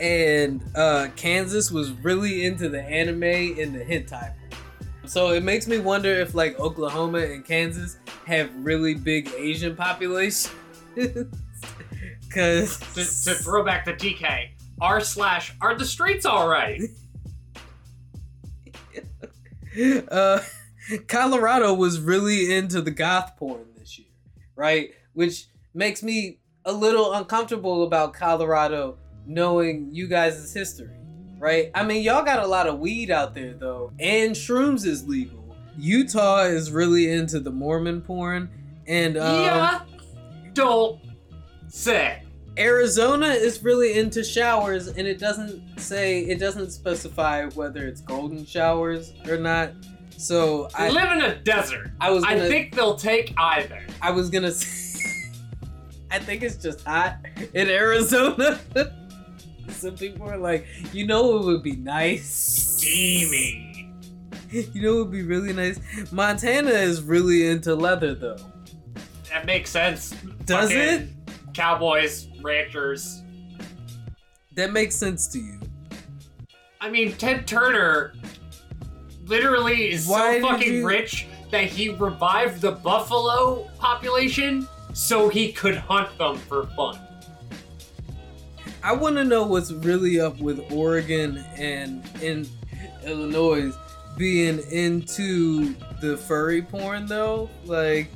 and 0.00 0.62
uh, 0.74 1.08
Kansas 1.16 1.70
was 1.70 1.92
really 1.92 2.44
into 2.44 2.68
the 2.68 2.82
anime 2.82 3.22
and 3.22 3.74
the 3.74 3.84
hentai. 3.84 4.34
So 5.06 5.30
it 5.30 5.42
makes 5.42 5.66
me 5.66 5.78
wonder 5.78 6.08
if 6.08 6.34
like 6.34 6.58
Oklahoma 6.58 7.18
and 7.18 7.44
Kansas 7.44 7.98
have 8.26 8.50
really 8.56 8.94
big 8.94 9.30
Asian 9.36 9.76
populations. 9.76 10.54
Cause 12.32 12.78
To, 12.94 13.04
to 13.04 13.34
throw 13.34 13.64
back 13.64 13.84
the 13.84 13.92
TK, 13.92 14.50
r 14.80 15.00
slash 15.00 15.54
are 15.60 15.76
the 15.76 15.84
streets 15.84 16.24
all 16.24 16.48
right? 16.48 16.80
uh, 20.10 20.40
Colorado 21.06 21.74
was 21.74 22.00
really 22.00 22.52
into 22.54 22.80
the 22.80 22.90
goth 22.90 23.36
porn 23.36 23.66
this 23.78 23.98
year, 23.98 24.08
right? 24.56 24.90
Which 25.12 25.46
makes 25.74 26.02
me 26.02 26.40
a 26.64 26.72
little 26.72 27.12
uncomfortable 27.12 27.84
about 27.84 28.14
Colorado 28.14 28.98
knowing 29.26 29.88
you 29.92 30.06
guys' 30.06 30.52
history, 30.52 30.90
right? 31.38 31.70
I 31.74 31.84
mean, 31.84 32.02
y'all 32.02 32.24
got 32.24 32.42
a 32.42 32.46
lot 32.46 32.66
of 32.66 32.78
weed 32.78 33.10
out 33.10 33.34
there 33.34 33.54
though, 33.54 33.92
and 33.98 34.34
shrooms 34.34 34.86
is 34.86 35.06
legal. 35.06 35.56
Utah 35.76 36.42
is 36.42 36.70
really 36.70 37.10
into 37.10 37.40
the 37.40 37.50
Mormon 37.50 38.00
porn, 38.00 38.50
and 38.86 39.16
um, 39.16 39.42
yeah. 39.42 39.80
Don't 40.52 41.00
say. 41.68 42.22
Arizona 42.56 43.26
is 43.28 43.64
really 43.64 43.98
into 43.98 44.22
showers, 44.22 44.86
and 44.86 45.08
it 45.08 45.18
doesn't 45.18 45.80
say 45.80 46.20
it 46.20 46.38
doesn't 46.38 46.70
specify 46.70 47.46
whether 47.50 47.86
it's 47.86 48.00
golden 48.00 48.46
showers 48.46 49.12
or 49.28 49.36
not. 49.36 49.72
So 50.16 50.68
I 50.74 50.86
I 50.86 50.90
live 50.90 51.12
in 51.12 51.22
a 51.22 51.34
desert. 51.36 51.90
I 52.00 52.10
was 52.10 52.22
I 52.22 52.36
gonna, 52.36 52.48
think 52.48 52.74
they'll 52.74 52.96
take 52.96 53.34
either. 53.36 53.82
I 54.00 54.12
was 54.12 54.30
gonna 54.30 54.52
say, 54.52 55.10
I 56.10 56.20
think 56.20 56.42
it's 56.42 56.56
just 56.56 56.84
hot 56.84 57.18
in 57.54 57.68
Arizona. 57.68 58.60
Some 59.68 59.96
people 59.96 60.28
are 60.30 60.36
like, 60.38 60.66
you 60.92 61.06
know, 61.06 61.36
it 61.38 61.44
would 61.44 61.62
be 61.62 61.76
nice. 61.76 62.26
Steamy. 62.26 63.70
You 64.50 64.82
know, 64.82 64.92
it 64.94 64.98
would 64.98 65.10
be 65.10 65.22
really 65.24 65.52
nice. 65.52 65.80
Montana 66.12 66.70
is 66.70 67.02
really 67.02 67.48
into 67.48 67.74
leather, 67.74 68.14
though. 68.14 68.36
That 69.32 69.46
makes 69.46 69.68
sense. 69.68 70.10
Does 70.44 70.70
Fucking 70.70 70.78
it? 70.78 71.08
Cowboys, 71.54 72.28
ranchers. 72.40 73.24
That 74.54 74.72
makes 74.72 74.94
sense 74.94 75.26
to 75.28 75.40
you. 75.40 75.58
I 76.80 76.88
mean, 76.88 77.14
Ted 77.16 77.48
Turner 77.48 78.14
literally 79.24 79.90
is 79.90 80.06
Why 80.06 80.40
so 80.40 80.46
fucking 80.48 80.72
you- 80.72 80.86
rich 80.86 81.26
that 81.50 81.64
he 81.64 81.88
revived 81.88 82.60
the 82.60 82.72
buffalo 82.72 83.68
population 83.80 84.68
so 84.92 85.28
he 85.28 85.50
could 85.50 85.74
hunt 85.76 86.16
them 86.16 86.36
for 86.36 86.66
fun. 86.76 87.00
I 88.84 88.92
want 88.92 89.16
to 89.16 89.24
know 89.24 89.44
what's 89.46 89.72
really 89.72 90.20
up 90.20 90.38
with 90.38 90.70
Oregon 90.70 91.38
and 91.56 92.04
in 92.22 92.46
Illinois 93.04 93.72
being 94.18 94.60
into 94.70 95.74
the 96.00 96.16
furry 96.16 96.60
porn, 96.62 97.06
though. 97.06 97.48
Like, 97.64 98.08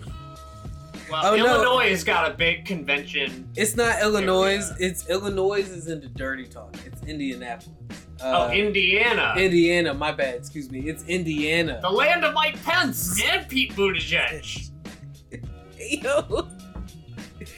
Well, 1.11 1.25
Oh, 1.25 1.37
no. 1.37 1.47
Illinois 1.47 1.89
has 1.89 2.05
got 2.05 2.31
a 2.31 2.35
big 2.35 2.66
convention. 2.66 3.49
it's 3.57 3.75
not 3.77 4.01
Illinois. 4.03 4.57
yeah. 4.59 4.75
It's 4.79 5.09
Illinois 5.09 5.61
is 5.61 5.87
into 5.89 6.09
dirty 6.09 6.45
talk. 6.47 6.77
It's 6.85 7.03
Indianapolis. 7.05 7.75
oh, 8.21 8.49
Uh, 8.49 8.51
Indiana. 8.53 9.35
Indiana, 9.39 9.95
my 9.95 10.12
bad. 10.12 10.35
Excuse 10.35 10.71
me. 10.71 10.81
It's 10.81 11.03
Indiana. 11.05 11.79
the 11.81 11.91
land 11.91 12.25
of 12.27 12.35
Mike 12.35 12.62
Pence 12.62 13.19
and 13.25 13.49
Pete 13.49 13.73
Buttigieg. 13.75 14.71
Yo. 16.05 16.49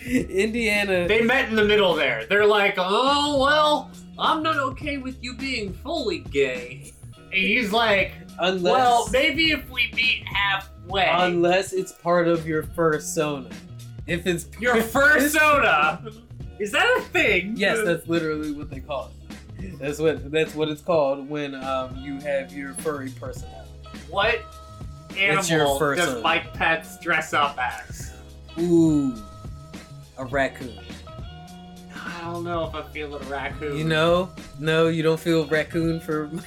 Indiana. 0.07 1.07
They 1.07 1.22
met 1.22 1.48
in 1.48 1.57
the 1.57 1.64
middle 1.64 1.94
there. 1.94 2.26
They're 2.26 2.46
like, 2.46 2.74
oh, 2.78 3.40
well, 3.40 3.90
I'm 4.18 4.42
not 4.42 4.57
okay 4.59 4.98
with 4.98 5.22
you 5.22 5.34
being 5.34 5.72
fully 5.72 6.20
gay. 6.20 6.92
And 7.14 7.34
he's 7.34 7.72
like, 7.72 8.12
unless, 8.38 8.72
well, 8.72 9.09
maybe 9.12 9.53
if 9.53 9.68
we 9.70 9.90
meet 9.94 10.24
halfway. 10.26 11.07
unless 11.09 11.72
it's 11.72 11.92
part 11.92 12.28
of 12.28 12.46
your 12.46 12.62
fursona. 12.62 13.53
If 14.07 14.26
it's 14.26 14.46
Your 14.59 14.74
fursona. 14.76 16.14
Is 16.59 16.72
that 16.72 16.96
a 16.98 17.01
thing? 17.01 17.55
Yes, 17.57 17.78
that's 17.84 18.07
literally 18.09 18.53
what 18.53 18.70
they 18.70 18.80
call 18.80 19.11
it. 19.59 19.78
That's 19.78 19.98
what 19.98 20.30
that's 20.30 20.55
what 20.55 20.68
it's 20.68 20.82
called 20.82 21.28
when 21.28 21.55
um, 21.55 21.96
you 21.96 22.18
have 22.20 22.53
your 22.53 22.74
furry 22.74 23.11
personality. 23.11 23.70
what 24.09 24.40
animal 25.16 25.78
does. 25.78 26.22
Mike 26.22 26.53
Pence 26.55 26.98
dress 27.01 27.32
up 27.32 27.59
as? 27.59 28.12
Ooh, 28.59 29.14
raccoon. 30.30 30.78
I 31.94 32.20
don't 32.22 32.44
know 32.44 32.66
if 32.66 32.74
I 32.74 32.82
feel 32.88 33.14
a 33.14 33.18
raccoon. 33.24 33.76
You 33.76 33.84
know, 33.84 34.30
no, 34.58 34.88
you 34.88 35.02
don't 35.02 35.20
feel 35.20 35.46
raccoon 35.46 36.00
for. 36.00 36.28
My 36.28 36.44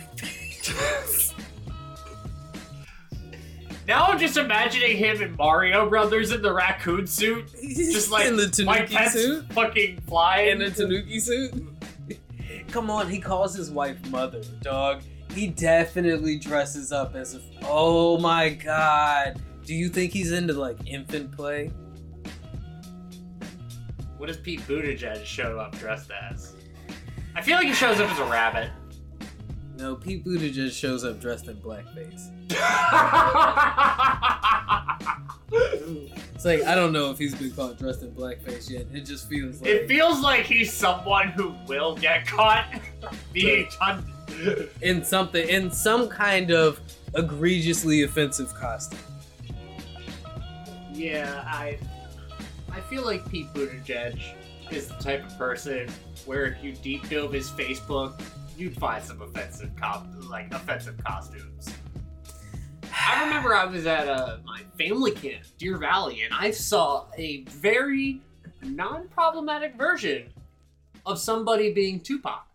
Now 3.86 4.06
I'm 4.06 4.18
just 4.18 4.38
imagining 4.38 4.96
him 4.96 5.22
and 5.22 5.36
Mario 5.36 5.90
Brothers 5.90 6.32
in 6.32 6.42
the 6.42 6.54
raccoon 6.54 7.06
suit, 7.06 7.52
just 7.76 8.10
like 8.12 8.26
in 8.26 8.38
the 8.38 8.64
Mike 8.66 8.88
Tanuki 8.88 8.96
Pence 8.96 9.14
suit. 9.14 9.54
fucking 9.54 10.02
flying. 10.08 10.62
In 10.62 10.62
a 10.62 10.72
Tanuki 10.72 11.20
suit. 11.20 11.54
Come 12.70 12.90
on, 12.90 13.10
he 13.10 13.20
calls 13.20 13.54
his 13.54 13.70
wife 13.70 13.98
mother, 14.10 14.42
dog. 14.62 15.02
He 15.34 15.48
definitely 15.48 16.38
dresses 16.38 16.92
up 16.92 17.16
as 17.16 17.36
a. 17.36 17.42
Oh 17.64 18.18
my 18.20 18.50
god. 18.50 19.42
Do 19.66 19.74
you 19.74 19.90
think 19.90 20.14
he's 20.14 20.32
into 20.32 20.54
like 20.54 20.78
infant 20.86 21.32
play? 21.32 21.72
What 24.24 24.28
does 24.28 24.38
Pete 24.38 24.62
Buttigieg 24.62 25.26
show 25.26 25.60
up 25.60 25.78
dressed 25.78 26.10
as? 26.10 26.54
I 27.36 27.42
feel 27.42 27.58
like 27.58 27.68
he 27.68 27.74
shows 27.74 28.00
up 28.00 28.10
as 28.10 28.20
a 28.20 28.24
rabbit. 28.24 28.70
No, 29.76 29.98
Pete 29.98 30.24
Buttigieg 30.24 30.72
shows 30.72 31.04
up 31.04 31.20
dressed 31.20 31.50
in 31.50 31.58
blackface. 31.58 32.30
It's 36.36 36.46
like 36.46 36.64
I 36.64 36.74
don't 36.74 36.94
know 36.94 37.12
if 37.12 37.18
he's 37.18 37.36
been 37.36 37.52
caught 37.52 37.78
dressed 37.78 38.02
in 38.02 38.14
blackface 38.14 38.70
yet. 38.70 38.86
It 38.94 39.02
just 39.02 39.28
feels 39.28 39.62
like 39.62 39.70
it 39.70 39.90
feels 39.90 40.22
like 40.22 40.46
he's 40.46 40.72
someone 40.72 41.28
who 41.28 41.54
will 41.68 41.98
get 41.98 42.26
caught 42.26 42.80
being 43.34 43.68
done. 43.78 44.06
in 44.82 45.04
something 45.04 45.46
in 45.50 45.70
some 45.70 46.08
kind 46.08 46.52
of 46.52 46.80
egregiously 47.14 48.04
offensive 48.04 48.56
costume. 48.56 49.00
Yeah, 50.94 51.44
I 51.46 51.78
I 52.74 52.82
feel 52.82 53.06
like 53.06 53.30
Pete 53.30 53.54
Buttigieg 53.54 54.20
is 54.72 54.88
the 54.88 54.96
type 54.96 55.26
of 55.26 55.38
person 55.38 55.88
where 56.26 56.46
if 56.46 56.64
you 56.64 56.74
deep 56.74 57.08
dove 57.10 57.34
his 57.34 57.50
Facebook, 57.52 58.20
you'd 58.58 58.76
find 58.78 59.04
some 59.04 59.22
offensive 59.22 59.72
cop 59.80 60.08
like 60.30 60.52
offensive 60.54 61.02
costumes. 61.04 61.70
I 62.92 63.24
remember 63.26 63.56
I 63.56 63.66
was 63.66 63.86
at 63.86 64.08
uh, 64.08 64.38
my 64.46 64.62
family 64.78 65.12
camp, 65.12 65.44
Deer 65.58 65.78
Valley, 65.78 66.22
and 66.24 66.34
I 66.34 66.52
saw 66.52 67.06
a 67.18 67.44
very 67.46 68.22
non-problematic 68.64 69.76
version 69.76 70.32
of 71.06 71.20
somebody 71.20 71.74
being 71.74 72.00
Tupac. 72.00 72.46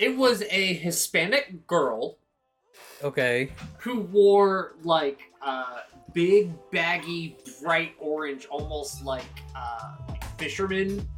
It 0.00 0.16
was 0.16 0.42
a 0.50 0.74
Hispanic 0.74 1.66
girl 1.66 2.16
Okay. 3.04 3.50
who 3.78 4.00
wore 4.00 4.74
like 4.82 5.20
uh, 5.42 5.80
big, 6.12 6.52
baggy, 6.70 7.36
bright 7.62 7.92
orange, 7.98 8.46
almost 8.46 9.04
like 9.04 9.24
uh, 9.56 9.92
fisherman 10.38 11.08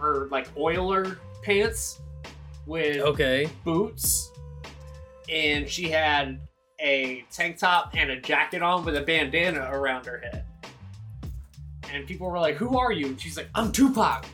or 0.00 0.28
like 0.30 0.48
oiler 0.56 1.18
pants 1.42 2.00
with 2.66 3.00
Okay. 3.00 3.48
boots, 3.64 4.30
and 5.28 5.68
she 5.68 5.90
had 5.90 6.40
a 6.80 7.24
tank 7.32 7.58
top 7.58 7.90
and 7.94 8.10
a 8.10 8.20
jacket 8.20 8.62
on 8.62 8.84
with 8.84 8.96
a 8.96 9.00
bandana 9.02 9.68
around 9.72 10.06
her 10.06 10.18
head. 10.18 10.44
And 11.92 12.06
people 12.06 12.30
were 12.30 12.38
like, 12.38 12.56
"Who 12.56 12.78
are 12.78 12.92
you?" 12.92 13.06
And 13.06 13.20
she's 13.20 13.36
like, 13.36 13.48
"I'm 13.54 13.72
Tupac." 13.72 14.26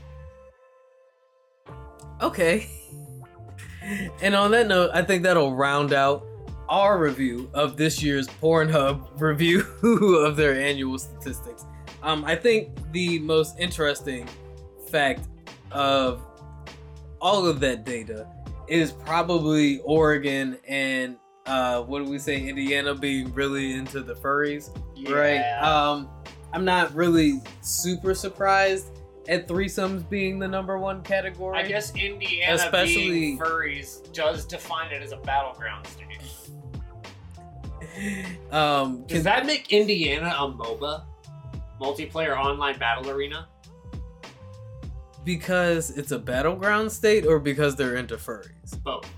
Okay. 2.23 2.69
And 4.23 4.35
on 4.35 4.53
that 4.53 4.67
note, 4.67 4.93
I 4.95 5.03
think 5.03 5.25
that'll 5.25 5.55
round 5.55 5.93
out 5.93 6.25
our 6.69 6.99
review 6.99 7.51
of 7.55 7.77
this 7.77 8.03
year's 8.03 8.27
Pornhub 8.29 9.21
review 9.21 9.61
of 10.25 10.37
their 10.37 10.59
annual 10.59 10.99
statistics. 10.99 11.65
Um, 12.03 12.25
I 12.25 12.37
think 12.37 12.71
the 12.93 13.19
most 13.21 13.59
interesting 13.59 14.29
fact 14.91 15.29
of 15.71 16.23
all 17.21 17.47
of 17.47 17.61
that 17.61 17.85
data 17.85 18.27
is 18.69 18.93
probably 18.93 19.81
Oregon 19.81 20.59
and 20.69 21.17
uh, 21.47 21.83
what 21.83 22.03
do 22.03 22.11
we 22.11 22.19
say, 22.19 22.41
Indiana 22.47 22.95
being 22.95 23.33
really 23.35 23.75
into 23.75 24.03
the 24.03 24.15
furries, 24.15 24.71
right? 25.11 25.43
Um, 25.61 26.09
I'm 26.55 26.65
not 26.65 26.95
really 26.95 27.43
super 27.61 28.15
surprised 28.15 28.87
at 29.29 29.47
threesomes 29.49 30.09
being 30.09 30.39
the 30.39 30.49
number 30.49 30.79
one 30.79 31.03
category. 31.03 31.59
I 31.59 31.67
guess 31.67 31.95
Indiana 31.95 32.55
Especially- 32.55 33.11
being 33.11 33.39
furries 33.39 34.11
does 34.13 34.47
define 34.47 34.91
it 34.93 35.03
as 35.03 35.13
a 35.13 35.17
battleground 35.19 35.87
state. 35.87 36.05
Um, 38.51 39.05
Does 39.07 39.25
that 39.25 39.47
make 39.47 39.73
Indiana 39.73 40.35
a 40.39 40.51
MOBA? 40.51 41.05
Multiplayer 41.81 42.37
online 42.37 42.79
battle 42.79 43.11
arena? 43.11 43.49
because 45.25 45.91
it's 45.91 46.13
a 46.13 46.19
battleground 46.19 46.93
state 46.93 47.27
or 47.27 47.39
because 47.39 47.77
they're 47.77 47.97
into 47.97 48.17
furries? 48.17 48.83
Both. 48.83 49.11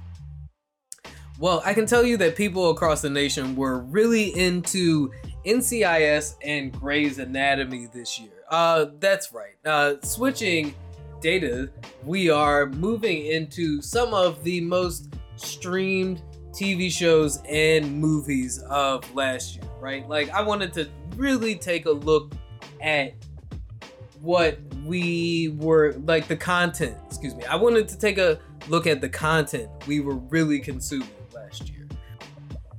Well, 1.38 1.62
I 1.64 1.74
can 1.74 1.84
tell 1.84 2.04
you 2.04 2.16
that 2.18 2.36
people 2.36 2.70
across 2.70 3.02
the 3.02 3.10
nation 3.10 3.56
were 3.56 3.80
really 3.80 4.28
into 4.38 5.12
NCIS 5.44 6.36
and 6.42 6.72
Grey's 6.72 7.18
Anatomy 7.18 7.88
this 7.92 8.18
year. 8.18 8.30
Uh, 8.48 8.86
that's 9.00 9.32
right. 9.32 9.56
Uh, 9.64 9.96
switching 10.02 10.74
data, 11.20 11.68
we 12.04 12.30
are 12.30 12.66
moving 12.66 13.26
into 13.26 13.82
some 13.82 14.14
of 14.14 14.42
the 14.44 14.60
most 14.62 15.12
streamed 15.36 16.22
TV 16.56 16.90
shows 16.90 17.42
and 17.48 18.00
movies 18.00 18.58
of 18.70 19.14
last 19.14 19.56
year, 19.56 19.64
right? 19.78 20.08
Like, 20.08 20.30
I 20.30 20.40
wanted 20.40 20.72
to 20.74 20.88
really 21.16 21.54
take 21.54 21.84
a 21.84 21.90
look 21.90 22.32
at 22.80 23.12
what 24.22 24.58
we 24.84 25.54
were 25.58 25.92
like 26.04 26.26
the 26.26 26.36
content 26.36 26.96
excuse 27.06 27.34
me 27.34 27.44
i 27.44 27.54
wanted 27.54 27.86
to 27.88 27.98
take 27.98 28.18
a 28.18 28.38
look 28.68 28.86
at 28.86 29.00
the 29.00 29.08
content 29.08 29.68
we 29.86 30.00
were 30.00 30.14
really 30.14 30.58
consuming 30.58 31.08
last 31.34 31.68
year 31.68 31.86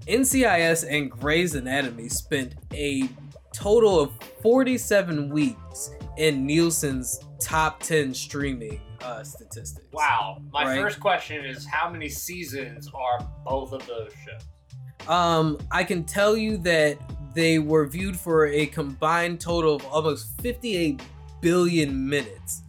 ncis 0.08 0.86
and 0.90 1.12
grey's 1.12 1.56
anatomy 1.56 2.10
spent 2.10 2.56
a 2.74 3.08
total 3.54 4.00
of 4.00 4.12
47 4.42 5.30
weeks 5.30 5.92
in 6.18 6.46
nielsen's 6.46 7.20
top 7.40 7.82
10 7.82 8.14
streaming 8.14 8.82
uh, 9.04 9.24
statistics 9.24 9.88
Wow. 9.92 10.42
My 10.52 10.66
Right. 10.66 10.82
first 10.82 11.00
question 11.00 11.46
is 11.46 11.66
how 11.66 11.90
many 11.90 12.10
seasons 12.10 12.90
are 12.94 13.20
both 13.46 13.72
of 13.74 13.86
those 13.88 14.12
shows? 14.26 15.08
Um, 15.08 15.58
I 15.72 15.84
can 15.84 16.04
tell 16.04 16.36
you 16.36 16.58
that 16.60 16.98
they 17.34 17.60
were 17.60 17.86
viewed 17.88 18.18
for 18.18 18.48
a 18.48 18.66
combined 18.66 19.40
total 19.40 19.76
of 19.76 19.86
almost 19.86 20.40
58 20.42 21.02
billion 21.42 22.10
minutes, 22.10 22.64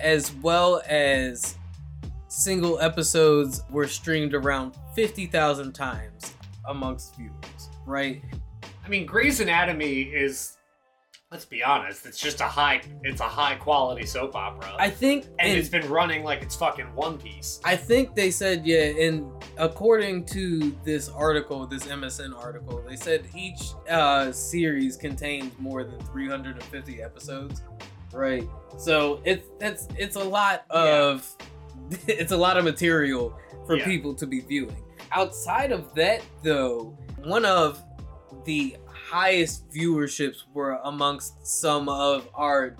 as 0.00 0.32
well 0.36 0.80
as 0.86 1.56
single 2.28 2.80
episodes 2.80 3.62
were 3.70 3.86
streamed 3.86 4.32
around 4.32 4.74
50,000 4.94 5.72
times 5.72 6.32
amongst 6.66 7.16
viewers, 7.16 7.68
right? 7.84 8.22
I 8.84 8.88
mean, 8.88 9.04
Grey's 9.04 9.40
Anatomy 9.40 10.02
is 10.02 10.56
let's 11.32 11.46
be 11.46 11.64
honest, 11.64 12.04
it's 12.04 12.18
just 12.20 12.40
a 12.42 12.44
high 12.44 12.82
it's 13.02 13.22
a 13.22 13.28
high 13.28 13.54
quality 13.54 14.04
soap 14.04 14.36
opera. 14.36 14.76
I 14.78 14.90
think 14.90 15.24
and 15.38 15.50
it's 15.50 15.68
been 15.70 15.88
running 15.88 16.22
like 16.22 16.42
it's 16.42 16.54
fucking 16.54 16.94
One 16.94 17.16
Piece. 17.18 17.58
I 17.64 17.74
think 17.74 18.14
they 18.14 18.30
said, 18.30 18.66
yeah, 18.66 18.84
and 19.06 19.28
according 19.56 20.26
to 20.26 20.76
this 20.84 21.08
article, 21.08 21.66
this 21.66 21.84
MSN 21.84 22.38
article, 22.38 22.84
they 22.86 22.96
said 22.96 23.24
each 23.34 23.62
uh, 23.88 24.30
series 24.30 24.96
contains 24.98 25.50
more 25.58 25.82
than 25.84 25.98
350 26.00 27.02
episodes, 27.02 27.62
right? 28.12 28.46
So 28.78 29.22
it's 29.24 29.48
that's 29.58 29.88
it's 29.96 30.16
a 30.16 30.24
lot 30.24 30.64
of 30.68 31.26
it's 32.06 32.32
a 32.32 32.36
lot 32.36 32.58
of 32.58 32.64
material 32.64 33.36
for 33.66 33.76
Yeah. 33.78 33.86
people 33.86 34.14
to 34.16 34.26
be 34.26 34.40
viewing. 34.40 34.76
Outside 35.12 35.72
of 35.72 35.94
that, 35.94 36.22
though, 36.42 36.96
one 37.24 37.44
of 37.46 37.82
the 38.44 38.76
highest 38.86 39.68
viewerships 39.70 40.42
were 40.54 40.78
amongst 40.84 41.44
some 41.46 41.88
of 41.88 42.28
our 42.34 42.76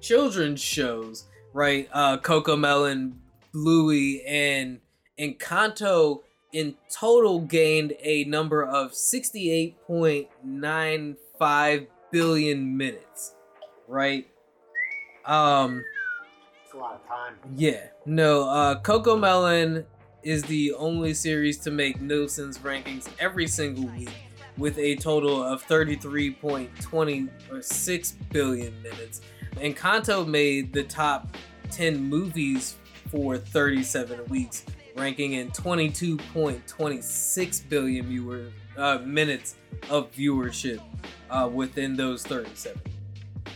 children's 0.00 0.60
shows, 0.60 1.26
right? 1.52 1.88
Uh, 1.92 2.18
Coco 2.18 2.56
Melon, 2.56 3.20
Bluey, 3.52 4.22
and 4.26 4.80
Encanto 5.18 6.22
in 6.52 6.74
total 6.90 7.40
gained 7.40 7.94
a 8.00 8.24
number 8.24 8.64
of 8.64 8.92
68.95 8.92 11.86
billion 12.10 12.76
minutes, 12.76 13.34
right? 13.88 14.26
Um, 15.24 15.84
It's 16.64 16.74
a 16.74 16.76
lot 16.76 16.94
of 16.94 17.06
time. 17.08 17.34
yeah, 17.56 17.88
no, 18.04 18.48
uh, 18.48 18.78
Coco 18.80 19.16
Melon 19.16 19.86
is 20.22 20.42
the 20.44 20.72
only 20.74 21.14
series 21.14 21.56
to 21.58 21.70
make 21.70 22.00
Nielsen's 22.00 22.58
rankings 22.58 23.08
every 23.18 23.46
single 23.46 23.84
week 23.96 24.10
with 24.56 24.78
a 24.78 24.94
total 24.96 25.42
of 25.42 25.62
33.20 25.66 27.28
or 27.50 27.60
6 27.62 28.12
billion 28.30 28.82
minutes. 28.82 29.20
Encanto 29.56 30.26
made 30.26 30.72
the 30.72 30.84
top 30.84 31.36
10 31.70 32.02
movies 32.02 32.76
for 33.10 33.36
37 33.38 34.24
weeks, 34.26 34.64
ranking 34.96 35.34
in 35.34 35.50
22.26 35.50 37.68
billion 37.68 38.06
viewer 38.06 38.46
uh, 38.76 38.98
minutes 39.04 39.56
of 39.90 40.10
viewership 40.12 40.80
uh, 41.30 41.48
within 41.52 41.96
those 41.96 42.22
37. 42.22 42.80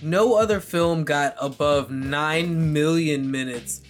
No 0.02 0.34
other 0.34 0.60
film 0.60 1.04
got 1.04 1.34
above 1.40 1.90
9 1.90 2.72
million 2.72 3.30
minutes 3.30 3.82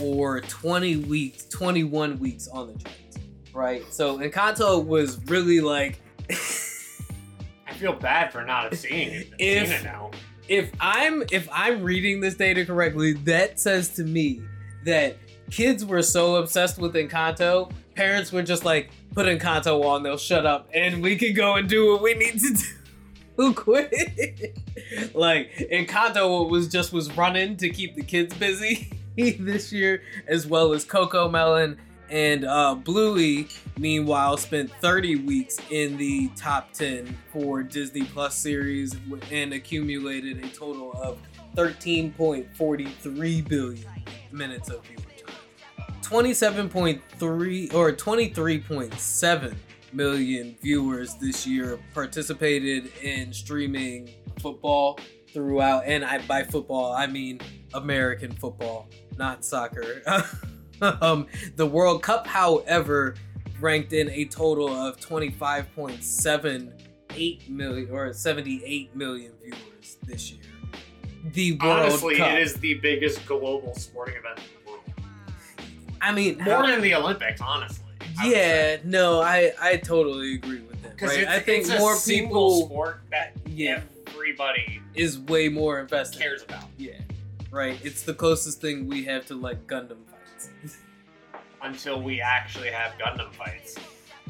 or 0.00 0.40
20 0.40 0.96
weeks, 0.96 1.44
21 1.46 2.18
weeks 2.18 2.48
on 2.48 2.66
the 2.68 2.74
charts, 2.74 3.18
right? 3.52 3.84
So 3.92 4.18
Encanto 4.18 4.84
was 4.84 5.18
really 5.26 5.60
like 5.60 6.00
I 6.30 7.74
feel 7.74 7.92
bad 7.92 8.32
for 8.32 8.44
not 8.44 8.74
seeing 8.74 9.10
it. 9.10 9.28
If- 9.38 9.68
Seen 9.68 9.76
it 9.78 9.84
now. 9.84 10.10
if 10.48 10.70
I'm 10.80 11.22
if 11.30 11.48
I'm 11.52 11.82
reading 11.82 12.20
this 12.20 12.34
data 12.34 12.64
correctly, 12.64 13.12
that 13.24 13.60
says 13.60 13.90
to 13.96 14.04
me 14.04 14.42
that 14.84 15.16
kids 15.50 15.84
were 15.84 16.02
so 16.02 16.36
obsessed 16.36 16.78
with 16.78 16.94
Encanto, 16.94 17.70
parents 17.94 18.32
were 18.32 18.42
just 18.42 18.64
like, 18.64 18.90
put 19.14 19.26
Encanto 19.26 19.84
on, 19.84 20.02
they'll 20.02 20.16
shut 20.16 20.46
up, 20.46 20.68
and 20.74 21.02
we 21.02 21.16
can 21.16 21.34
go 21.34 21.56
and 21.56 21.68
do 21.68 21.92
what 21.92 22.02
we 22.02 22.14
need 22.14 22.38
to 22.40 22.56
do 23.38 23.54
quick. 23.54 24.56
like 25.14 25.52
Encanto 25.72 26.48
was 26.50 26.68
just 26.68 26.92
was 26.92 27.10
running 27.16 27.56
to 27.58 27.68
keep 27.68 27.94
the 27.94 28.02
kids 28.02 28.34
busy 28.36 28.90
this 29.16 29.72
year, 29.72 30.02
as 30.26 30.46
well 30.46 30.72
as 30.72 30.84
Coco 30.84 31.28
Melon 31.28 31.78
and 32.10 32.44
uh, 32.44 32.74
Bluey. 32.74 33.48
Meanwhile, 33.78 34.36
spent 34.38 34.70
30 34.80 35.16
weeks 35.16 35.58
in 35.70 35.96
the 35.96 36.28
top 36.36 36.72
10 36.72 37.16
for 37.32 37.62
Disney 37.62 38.04
Plus 38.04 38.36
series 38.36 38.96
and 39.30 39.52
accumulated 39.52 40.44
a 40.44 40.48
total 40.48 40.92
of 40.94 41.18
13.43 41.56 43.48
billion 43.48 43.84
minutes 44.32 44.70
of 44.70 44.84
viewer 44.84 45.00
time. 45.26 45.34
27.3 46.02 47.74
or 47.74 47.92
23.7 47.92 49.54
million 49.92 50.56
viewers 50.60 51.14
this 51.14 51.46
year 51.46 51.78
participated 51.94 52.90
in 53.02 53.32
streaming 53.32 54.10
football 54.40 54.98
throughout 55.32 55.84
and 55.84 56.04
I 56.04 56.18
by 56.26 56.42
football 56.42 56.92
I 56.92 57.06
mean 57.06 57.40
American 57.74 58.32
football, 58.32 58.88
not 59.16 59.44
soccer. 59.44 60.02
um, 61.00 61.26
the 61.56 61.66
World 61.66 62.02
Cup, 62.02 62.26
however, 62.26 63.14
ranked 63.60 63.92
in 63.92 64.08
a 64.10 64.24
total 64.26 64.68
of 64.68 64.98
25.78 65.00 67.48
million 67.48 67.90
or 67.90 68.12
78 68.12 68.94
million 68.96 69.32
viewers 69.42 69.96
this 70.04 70.30
year. 70.32 70.40
The 71.32 71.52
World 71.58 71.80
Honestly, 71.80 72.16
Cup. 72.16 72.32
it 72.32 72.40
is 72.42 72.54
the 72.54 72.74
biggest 72.74 73.24
global 73.26 73.74
sporting 73.74 74.16
event 74.16 74.38
in 74.38 74.44
the 74.64 74.70
world. 74.70 74.82
I 76.00 76.12
mean, 76.12 76.38
More 76.38 76.56
how- 76.56 76.66
than 76.66 76.80
the 76.80 76.94
Olympics, 76.94 77.40
honestly. 77.40 77.84
I 78.20 78.30
yeah, 78.30 78.76
no, 78.84 79.20
I 79.20 79.52
I 79.60 79.76
totally 79.76 80.34
agree 80.34 80.58
with 80.60 80.82
that. 80.82 81.00
Right? 81.00 81.28
I 81.28 81.38
think 81.38 81.66
it's 81.66 81.78
more 81.78 81.96
people 82.04 82.66
sport 82.66 83.00
that 83.10 83.32
Yeah. 83.46 83.82
everybody 84.08 84.80
is 84.94 85.20
way 85.20 85.48
more 85.48 85.78
invested. 85.78 86.20
cares 86.20 86.42
about. 86.42 86.64
Yeah, 86.78 86.94
right. 87.52 87.78
It's 87.84 88.02
the 88.02 88.14
closest 88.14 88.60
thing 88.60 88.88
we 88.88 89.04
have 89.04 89.24
to 89.26 89.36
like 89.36 89.68
Gundam. 89.68 89.98
Until 91.62 92.00
we 92.02 92.20
actually 92.20 92.68
have 92.68 92.92
Gundam 92.98 93.32
fights. 93.32 93.76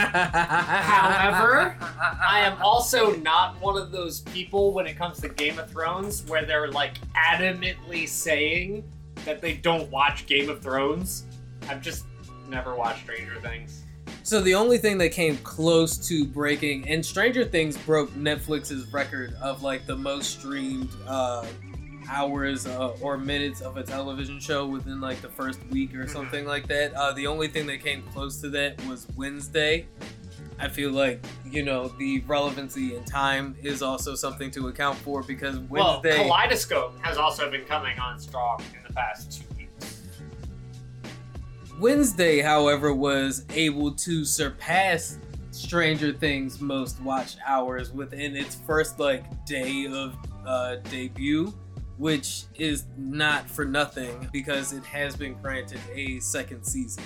I 1.81 2.41
am 2.41 2.61
also 2.61 3.15
not 3.15 3.59
one 3.59 3.75
of 3.75 3.91
those 3.91 4.19
people 4.19 4.71
when 4.71 4.85
it 4.85 4.95
comes 4.95 5.19
to 5.21 5.29
Game 5.29 5.57
of 5.57 5.67
Thrones 5.67 6.23
where 6.27 6.45
they're 6.45 6.69
like 6.69 6.99
adamantly 7.15 8.07
saying 8.07 8.83
that 9.25 9.41
they 9.41 9.53
don't 9.53 9.89
watch 9.89 10.27
Game 10.27 10.47
of 10.47 10.61
Thrones. 10.61 11.25
I've 11.67 11.81
just 11.81 12.05
never 12.47 12.75
watched 12.75 13.01
Stranger 13.05 13.41
Things. 13.41 13.83
So 14.21 14.39
the 14.39 14.53
only 14.53 14.77
thing 14.77 14.99
that 14.99 15.09
came 15.09 15.37
close 15.37 15.97
to 16.07 16.25
breaking, 16.25 16.87
and 16.87 17.03
Stranger 17.03 17.45
Things 17.45 17.79
broke 17.79 18.11
Netflix's 18.11 18.93
record 18.93 19.33
of 19.41 19.63
like 19.63 19.87
the 19.87 19.97
most 19.97 20.37
streamed 20.37 20.89
uh, 21.07 21.47
hours 22.09 22.65
uh, 22.65 22.89
or 23.01 23.17
minutes 23.17 23.61
of 23.61 23.77
a 23.77 23.83
television 23.83 24.39
show 24.39 24.65
within 24.65 24.99
like 25.01 25.21
the 25.21 25.29
first 25.29 25.59
week 25.67 25.95
or 25.95 26.07
something 26.07 26.45
like 26.45 26.67
that. 26.67 26.93
Uh, 26.93 27.11
the 27.13 27.27
only 27.27 27.47
thing 27.47 27.65
that 27.67 27.83
came 27.83 28.03
close 28.13 28.39
to 28.41 28.49
that 28.49 28.83
was 28.85 29.07
Wednesday. 29.15 29.87
I 30.59 30.67
feel 30.67 30.91
like 30.91 31.25
you 31.45 31.63
know 31.63 31.87
the 31.87 32.21
relevancy 32.21 32.95
in 32.95 33.03
time 33.05 33.55
is 33.61 33.81
also 33.81 34.15
something 34.15 34.51
to 34.51 34.67
account 34.67 34.97
for 34.99 35.23
because 35.23 35.57
Well, 35.59 36.01
Wednesday. 36.03 36.23
Kaleidoscope 36.23 36.99
has 37.01 37.17
also 37.17 37.49
been 37.49 37.65
coming 37.65 37.97
on 37.99 38.19
strong 38.19 38.61
in 38.77 38.83
the 38.87 38.93
past 38.93 39.41
two 39.41 39.55
weeks. 39.57 40.01
Wednesday, 41.79 42.39
however, 42.39 42.93
was 42.93 43.45
able 43.49 43.91
to 43.93 44.23
surpass 44.23 45.17
Stranger 45.51 46.13
Things' 46.13 46.61
most 46.61 47.01
watched 47.01 47.37
hours 47.45 47.91
within 47.91 48.35
its 48.35 48.55
first 48.55 48.99
like 48.99 49.45
day 49.45 49.87
of 49.87 50.15
uh, 50.45 50.75
debut, 50.89 51.53
which 51.97 52.43
is 52.55 52.85
not 52.97 53.49
for 53.49 53.65
nothing 53.65 54.29
because 54.31 54.73
it 54.73 54.83
has 54.83 55.15
been 55.15 55.33
granted 55.35 55.79
a 55.93 56.19
second 56.19 56.63
season. 56.63 57.03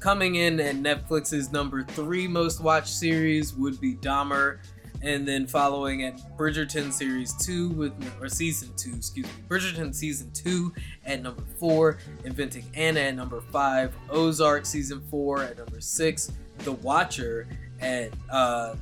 Coming 0.00 0.36
in 0.36 0.60
at 0.60 0.76
Netflix's 0.76 1.50
number 1.50 1.82
three 1.82 2.28
most 2.28 2.60
watched 2.60 2.94
series 2.94 3.54
would 3.54 3.80
be 3.80 3.94
Dahmer, 3.96 4.58
and 5.02 5.26
then 5.26 5.46
following 5.46 6.04
at 6.04 6.36
Bridgerton 6.36 6.92
series 6.92 7.34
two 7.44 7.70
with 7.70 7.92
or 8.20 8.28
season 8.28 8.70
two, 8.76 8.94
excuse 8.96 9.26
me, 9.26 9.32
Bridgerton 9.48 9.94
season 9.94 10.30
two 10.32 10.72
at 11.04 11.22
number 11.22 11.42
four, 11.58 11.98
Inventing 12.24 12.64
Anna 12.74 13.00
at 13.00 13.14
number 13.16 13.40
five, 13.40 13.94
Ozark 14.10 14.66
season 14.66 15.00
four 15.10 15.42
at 15.42 15.58
number 15.58 15.80
six, 15.80 16.32
The 16.58 16.72
Watcher 16.72 17.48
at 17.80 18.12
uh, 18.30 18.74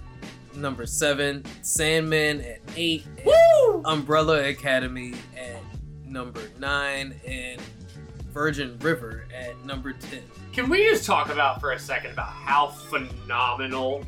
number 0.56 0.86
seven, 0.86 1.44
Sandman 1.62 2.40
at 2.40 2.60
eight, 2.76 3.04
and 3.24 3.86
Umbrella 3.86 4.48
Academy 4.48 5.14
at 5.36 5.60
number 6.04 6.42
nine, 6.58 7.14
and 7.26 7.60
Virgin 8.32 8.78
River 8.80 9.24
at 9.34 9.62
number 9.64 9.92
ten. 9.92 10.22
Can 10.52 10.68
we 10.68 10.84
just 10.84 11.04
talk 11.04 11.30
about 11.30 11.60
for 11.60 11.72
a 11.72 11.78
second 11.78 12.12
about 12.12 12.28
how 12.28 12.68
phenomenal 12.68 14.04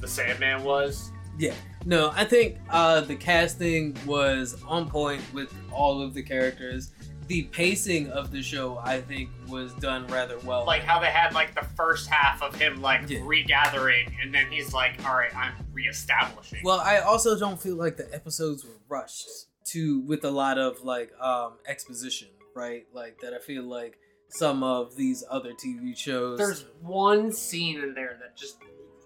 the 0.00 0.08
Sandman 0.08 0.64
was? 0.64 1.10
Yeah. 1.38 1.54
No, 1.86 2.12
I 2.14 2.24
think 2.24 2.58
uh, 2.68 3.00
the 3.00 3.16
casting 3.16 3.96
was 4.04 4.62
on 4.66 4.88
point 4.90 5.22
with 5.32 5.54
all 5.72 6.02
of 6.02 6.12
the 6.12 6.22
characters. 6.22 6.90
The 7.30 7.44
pacing 7.44 8.10
of 8.10 8.32
the 8.32 8.42
show, 8.42 8.78
I 8.78 9.00
think, 9.00 9.30
was 9.46 9.72
done 9.74 10.04
rather 10.08 10.36
well. 10.40 10.66
Like 10.66 10.82
how 10.82 10.98
they 10.98 11.06
had 11.12 11.32
like 11.32 11.54
the 11.54 11.64
first 11.76 12.08
half 12.10 12.42
of 12.42 12.56
him 12.56 12.82
like 12.82 13.08
Yeah. 13.08 13.20
regathering, 13.22 14.12
and 14.20 14.34
then 14.34 14.50
he's 14.50 14.74
like, 14.74 15.06
"All 15.06 15.14
right, 15.14 15.32
I'm 15.36 15.54
reestablishing." 15.72 16.58
Well, 16.64 16.80
I 16.80 16.98
also 16.98 17.38
don't 17.38 17.62
feel 17.62 17.76
like 17.76 17.96
the 17.96 18.12
episodes 18.12 18.64
were 18.64 18.80
rushed 18.88 19.28
to 19.66 20.00
with 20.00 20.24
a 20.24 20.30
lot 20.32 20.58
of 20.58 20.82
like 20.82 21.12
um 21.20 21.52
exposition, 21.68 22.26
right? 22.56 22.86
Like 22.92 23.20
that 23.20 23.32
I 23.32 23.38
feel 23.38 23.62
like 23.62 23.96
some 24.30 24.64
of 24.64 24.96
these 24.96 25.22
other 25.30 25.52
TV 25.52 25.96
shows 25.96 26.36
There's 26.36 26.64
one 26.82 27.30
scene 27.30 27.80
in 27.80 27.94
there 27.94 28.18
that 28.20 28.36
just 28.36 28.56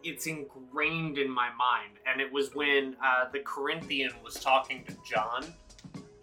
it's 0.03 0.27
ingrained 0.27 1.19
in 1.19 1.31
my 1.31 1.51
mind, 1.59 1.99
and 2.07 2.23
it 2.23 2.33
was 2.33 2.55
when 2.55 2.97
uh, 3.05 3.27
the 3.35 3.41
Corinthian 3.41 4.13
was 4.25 4.35
talking 4.35 4.83
to 4.85 4.95
John 5.07 5.53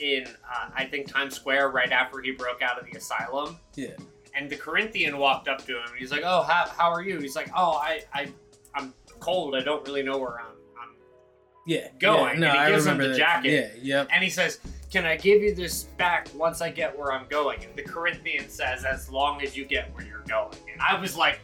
in 0.02 0.26
uh, 0.28 0.69
I 0.76 0.86
think 0.86 1.07
Times 1.07 1.36
Square 1.36 1.69
right 1.69 1.91
after 1.91 2.22
he 2.22 2.32
broke 2.32 2.61
out 2.61 2.80
of 2.80 2.86
the 2.86 2.98
asylum, 2.98 3.57
Yeah. 3.76 3.91
and 4.36 4.49
the 4.49 4.56
Corinthian 4.57 5.18
walked 5.18 5.48
up 5.48 5.65
to 5.68 5.78
him. 5.78 5.88
and 5.90 5.98
He's 5.98 6.11
like, 6.11 6.23
"Oh, 6.26 6.44
how, 6.44 6.65
how 6.78 6.90
are 6.91 7.03
you?" 7.03 7.19
He's 7.19 7.36
like, 7.36 7.49
"Oh, 7.56 7.73
I 7.73 8.03
I 8.14 8.32
I'm 8.73 8.94
cold. 9.19 9.56
I 9.56 9.61
don't 9.61 9.86
really 9.88 10.03
know 10.03 10.18
where 10.18 10.40
I'm." 10.40 10.56
I'm 10.82 10.90
Yeah, 11.68 11.90
Going, 11.99 12.34
Yeah, 12.36 12.40
no, 12.40 12.48
and 12.48 12.53
he 12.57 12.60
I 12.60 12.69
gives 12.72 12.86
him 12.88 12.98
the 12.98 13.07
that. 13.10 13.18
jacket. 13.18 13.73
Yeah, 13.84 13.98
yep. 13.99 14.07
and 14.11 14.23
he 14.23 14.30
says, 14.30 14.60
"Can 14.91 15.06
I 15.06 15.15
give 15.18 15.41
you 15.44 15.53
this 15.53 15.84
back 15.98 16.28
once 16.36 16.61
I 16.61 16.72
get 16.72 16.98
where 16.98 17.11
I'm 17.11 17.28
going?" 17.28 17.64
And 17.64 17.76
the 17.76 17.84
Corinthian 17.84 18.49
says, 18.49 18.84
"As 18.84 19.10
long 19.10 19.41
as 19.44 19.56
you 19.56 19.65
get 19.65 19.94
where 19.95 20.06
you're 20.06 20.23
going." 20.28 20.57
And 20.72 20.82
I 20.82 20.99
was 20.99 21.15
like, 21.15 21.40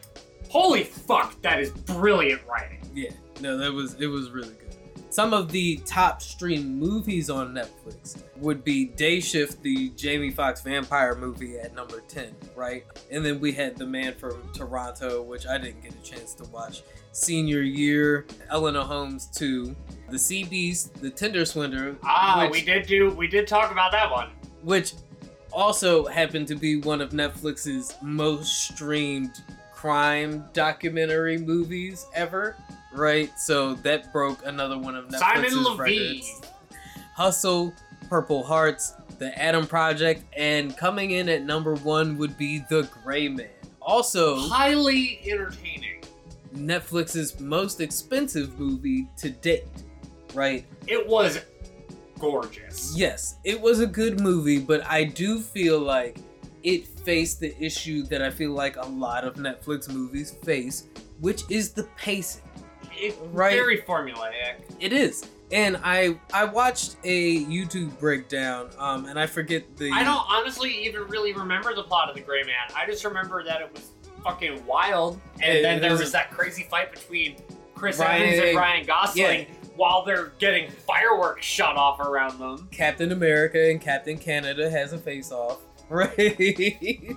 "Holy 0.50 0.82
fuck, 0.84 1.40
that 1.42 1.60
is 1.60 1.70
brilliant 1.70 2.42
writing." 2.48 2.80
Yeah, 2.94 3.10
no, 3.40 3.56
that 3.58 3.72
was 3.72 3.94
it 4.00 4.06
was 4.08 4.30
really 4.30 4.48
good. 4.54 4.67
Some 5.10 5.32
of 5.32 5.50
the 5.50 5.76
top 5.86 6.20
stream 6.20 6.78
movies 6.78 7.30
on 7.30 7.54
Netflix 7.54 8.22
would 8.36 8.62
be 8.62 8.84
Day 8.84 9.20
Shift, 9.20 9.62
the 9.62 9.88
Jamie 9.90 10.30
Foxx 10.30 10.60
vampire 10.60 11.14
movie 11.14 11.58
at 11.58 11.74
number 11.74 12.02
10, 12.08 12.34
right? 12.54 12.84
And 13.10 13.24
then 13.24 13.40
we 13.40 13.52
had 13.52 13.76
The 13.76 13.86
Man 13.86 14.14
from 14.14 14.42
Toronto, 14.52 15.22
which 15.22 15.46
I 15.46 15.56
didn't 15.56 15.82
get 15.82 15.94
a 15.94 16.02
chance 16.02 16.34
to 16.34 16.44
watch. 16.50 16.82
Senior 17.12 17.62
Year, 17.62 18.26
Enola 18.52 18.84
Holmes 18.84 19.26
2, 19.34 19.74
The 20.10 20.18
Sea 20.18 20.44
Beast, 20.44 20.94
The 21.00 21.10
Tinder 21.10 21.46
Swindler, 21.46 21.96
Ah, 22.04 22.42
which, 22.42 22.52
we 22.60 22.64
did 22.64 22.86
do 22.86 23.10
we 23.10 23.26
did 23.28 23.46
talk 23.48 23.72
about 23.72 23.90
that 23.92 24.10
one. 24.10 24.30
which 24.62 24.92
also 25.52 26.04
happened 26.06 26.46
to 26.48 26.54
be 26.54 26.76
one 26.76 27.00
of 27.00 27.10
Netflix's 27.10 27.94
most 28.02 28.68
streamed 28.74 29.32
crime 29.72 30.44
documentary 30.52 31.38
movies 31.38 32.06
ever, 32.14 32.56
right? 32.98 33.38
So 33.38 33.74
that 33.76 34.12
broke 34.12 34.44
another 34.44 34.78
one 34.78 34.94
of 34.96 35.06
Netflix's 35.06 35.20
Simon 35.20 35.50
Leviev. 35.50 35.78
records. 35.78 36.40
Hustle, 37.14 37.72
Purple 38.08 38.42
Hearts, 38.42 38.94
The 39.18 39.36
Adam 39.40 39.66
Project, 39.66 40.22
and 40.36 40.76
coming 40.76 41.12
in 41.12 41.28
at 41.28 41.42
number 41.42 41.74
one 41.76 42.16
would 42.18 42.36
be 42.36 42.64
The 42.68 42.88
Gray 43.02 43.28
Man. 43.28 43.48
Also, 43.80 44.36
Highly 44.38 45.20
entertaining. 45.26 46.02
Netflix's 46.54 47.38
most 47.40 47.80
expensive 47.80 48.58
movie 48.58 49.08
to 49.16 49.30
date, 49.30 49.64
right? 50.34 50.64
It 50.86 51.06
was 51.06 51.40
gorgeous. 52.18 52.94
Yes, 52.96 53.36
it 53.44 53.60
was 53.60 53.80
a 53.80 53.86
good 53.86 54.20
movie, 54.20 54.58
but 54.58 54.84
I 54.86 55.04
do 55.04 55.40
feel 55.40 55.78
like 55.78 56.18
it 56.62 56.86
faced 56.86 57.40
the 57.40 57.56
issue 57.62 58.02
that 58.04 58.22
I 58.22 58.30
feel 58.30 58.52
like 58.52 58.76
a 58.76 58.86
lot 58.86 59.24
of 59.24 59.34
Netflix 59.34 59.88
movies 59.92 60.32
face, 60.44 60.88
which 61.20 61.42
is 61.50 61.72
the 61.72 61.84
pacing. 61.96 62.42
It, 63.00 63.16
Right. 63.32 63.52
Very 63.54 63.78
formulaic. 63.82 64.56
It 64.80 64.92
is. 64.92 65.24
And 65.50 65.78
I 65.82 66.18
I 66.32 66.44
watched 66.44 66.96
a 67.04 67.44
YouTube 67.46 67.98
breakdown, 67.98 68.68
um, 68.78 69.06
and 69.06 69.18
I 69.18 69.26
forget 69.26 69.64
the 69.78 69.90
I 69.92 70.04
don't 70.04 70.24
honestly 70.28 70.70
even 70.86 71.02
really 71.08 71.32
remember 71.32 71.74
the 71.74 71.84
plot 71.84 72.08
of 72.10 72.14
the 72.14 72.20
Gray 72.20 72.42
Man. 72.42 72.54
I 72.76 72.84
just 72.86 73.02
remember 73.04 73.42
that 73.44 73.62
it 73.62 73.72
was 73.72 73.90
fucking 74.22 74.66
wild, 74.66 75.18
and 75.42 75.58
It- 75.58 75.62
then 75.62 75.80
there 75.80 75.92
was- 75.92 76.00
was 76.00 76.12
that 76.12 76.30
crazy 76.30 76.64
fight 76.70 76.92
between 76.92 77.36
Chris 77.74 77.98
Ryan- 77.98 78.22
Evans 78.28 78.42
and 78.48 78.56
Ryan 78.58 78.86
Gosling 78.86 79.40
yeah. 79.40 79.54
while 79.76 80.04
they're 80.04 80.32
getting 80.38 80.70
fireworks 80.70 81.46
shot 81.46 81.76
off 81.76 81.98
around 82.00 82.38
them. 82.38 82.68
Captain 82.72 83.12
America 83.12 83.70
and 83.70 83.80
Captain 83.80 84.18
Canada 84.18 84.68
has 84.68 84.92
a 84.92 84.98
face 84.98 85.32
off, 85.32 85.58
right? 85.88 87.16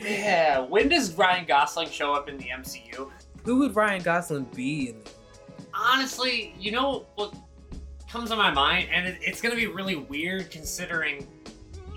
Yeah. 0.00 0.60
When 0.60 0.88
does 0.88 1.14
Ryan 1.14 1.44
Gosling 1.46 1.90
show 1.90 2.12
up 2.12 2.28
in 2.28 2.36
the 2.38 2.50
MCU? 2.50 3.10
Who 3.44 3.56
would 3.60 3.74
Ryan 3.74 4.02
Gosling 4.02 4.44
be 4.54 4.90
in? 4.90 5.02
Honestly, 5.74 6.54
you 6.58 6.72
know 6.72 7.06
what 7.14 7.34
comes 8.10 8.30
to 8.30 8.36
my 8.36 8.50
mind, 8.50 8.88
and 8.92 9.06
it, 9.06 9.18
it's 9.20 9.40
gonna 9.40 9.56
be 9.56 9.66
really 9.66 9.96
weird 9.96 10.50
considering 10.50 11.26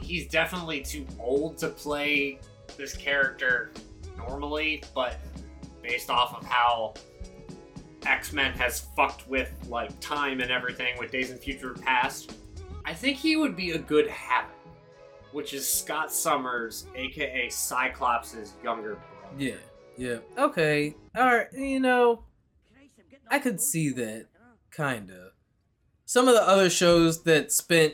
he's 0.01 0.27
definitely 0.27 0.81
too 0.81 1.05
old 1.19 1.57
to 1.59 1.69
play 1.69 2.39
this 2.77 2.95
character 2.95 3.71
normally, 4.17 4.83
but 4.93 5.19
based 5.81 6.09
off 6.09 6.35
of 6.35 6.45
how 6.45 6.93
X 8.05 8.33
Men 8.33 8.51
has 8.53 8.81
fucked 8.95 9.27
with 9.27 9.51
like 9.67 9.97
time 9.99 10.41
and 10.41 10.51
everything 10.51 10.97
with 10.97 11.11
Days 11.11 11.31
in 11.31 11.37
Future 11.37 11.73
Past, 11.73 12.33
I 12.85 12.93
think 12.93 13.17
he 13.17 13.35
would 13.35 13.55
be 13.55 13.71
a 13.71 13.77
good 13.77 14.07
Havoc, 14.07 14.51
which 15.31 15.53
is 15.53 15.67
Scott 15.67 16.11
Summers, 16.11 16.87
aka 16.95 17.49
Cyclops' 17.49 18.53
younger 18.63 18.95
brother. 18.95 19.35
Yeah, 19.37 19.55
yeah. 20.01 20.17
Okay, 20.37 20.95
all 21.15 21.25
right. 21.25 21.47
You 21.53 21.79
know, 21.79 22.23
I 23.29 23.37
could 23.37 23.61
see 23.61 23.89
that, 23.89 24.25
kinda. 24.75 25.29
Some 26.05 26.27
of 26.27 26.33
the 26.33 26.41
other 26.41 26.69
shows 26.69 27.23
that 27.23 27.51
spent 27.51 27.93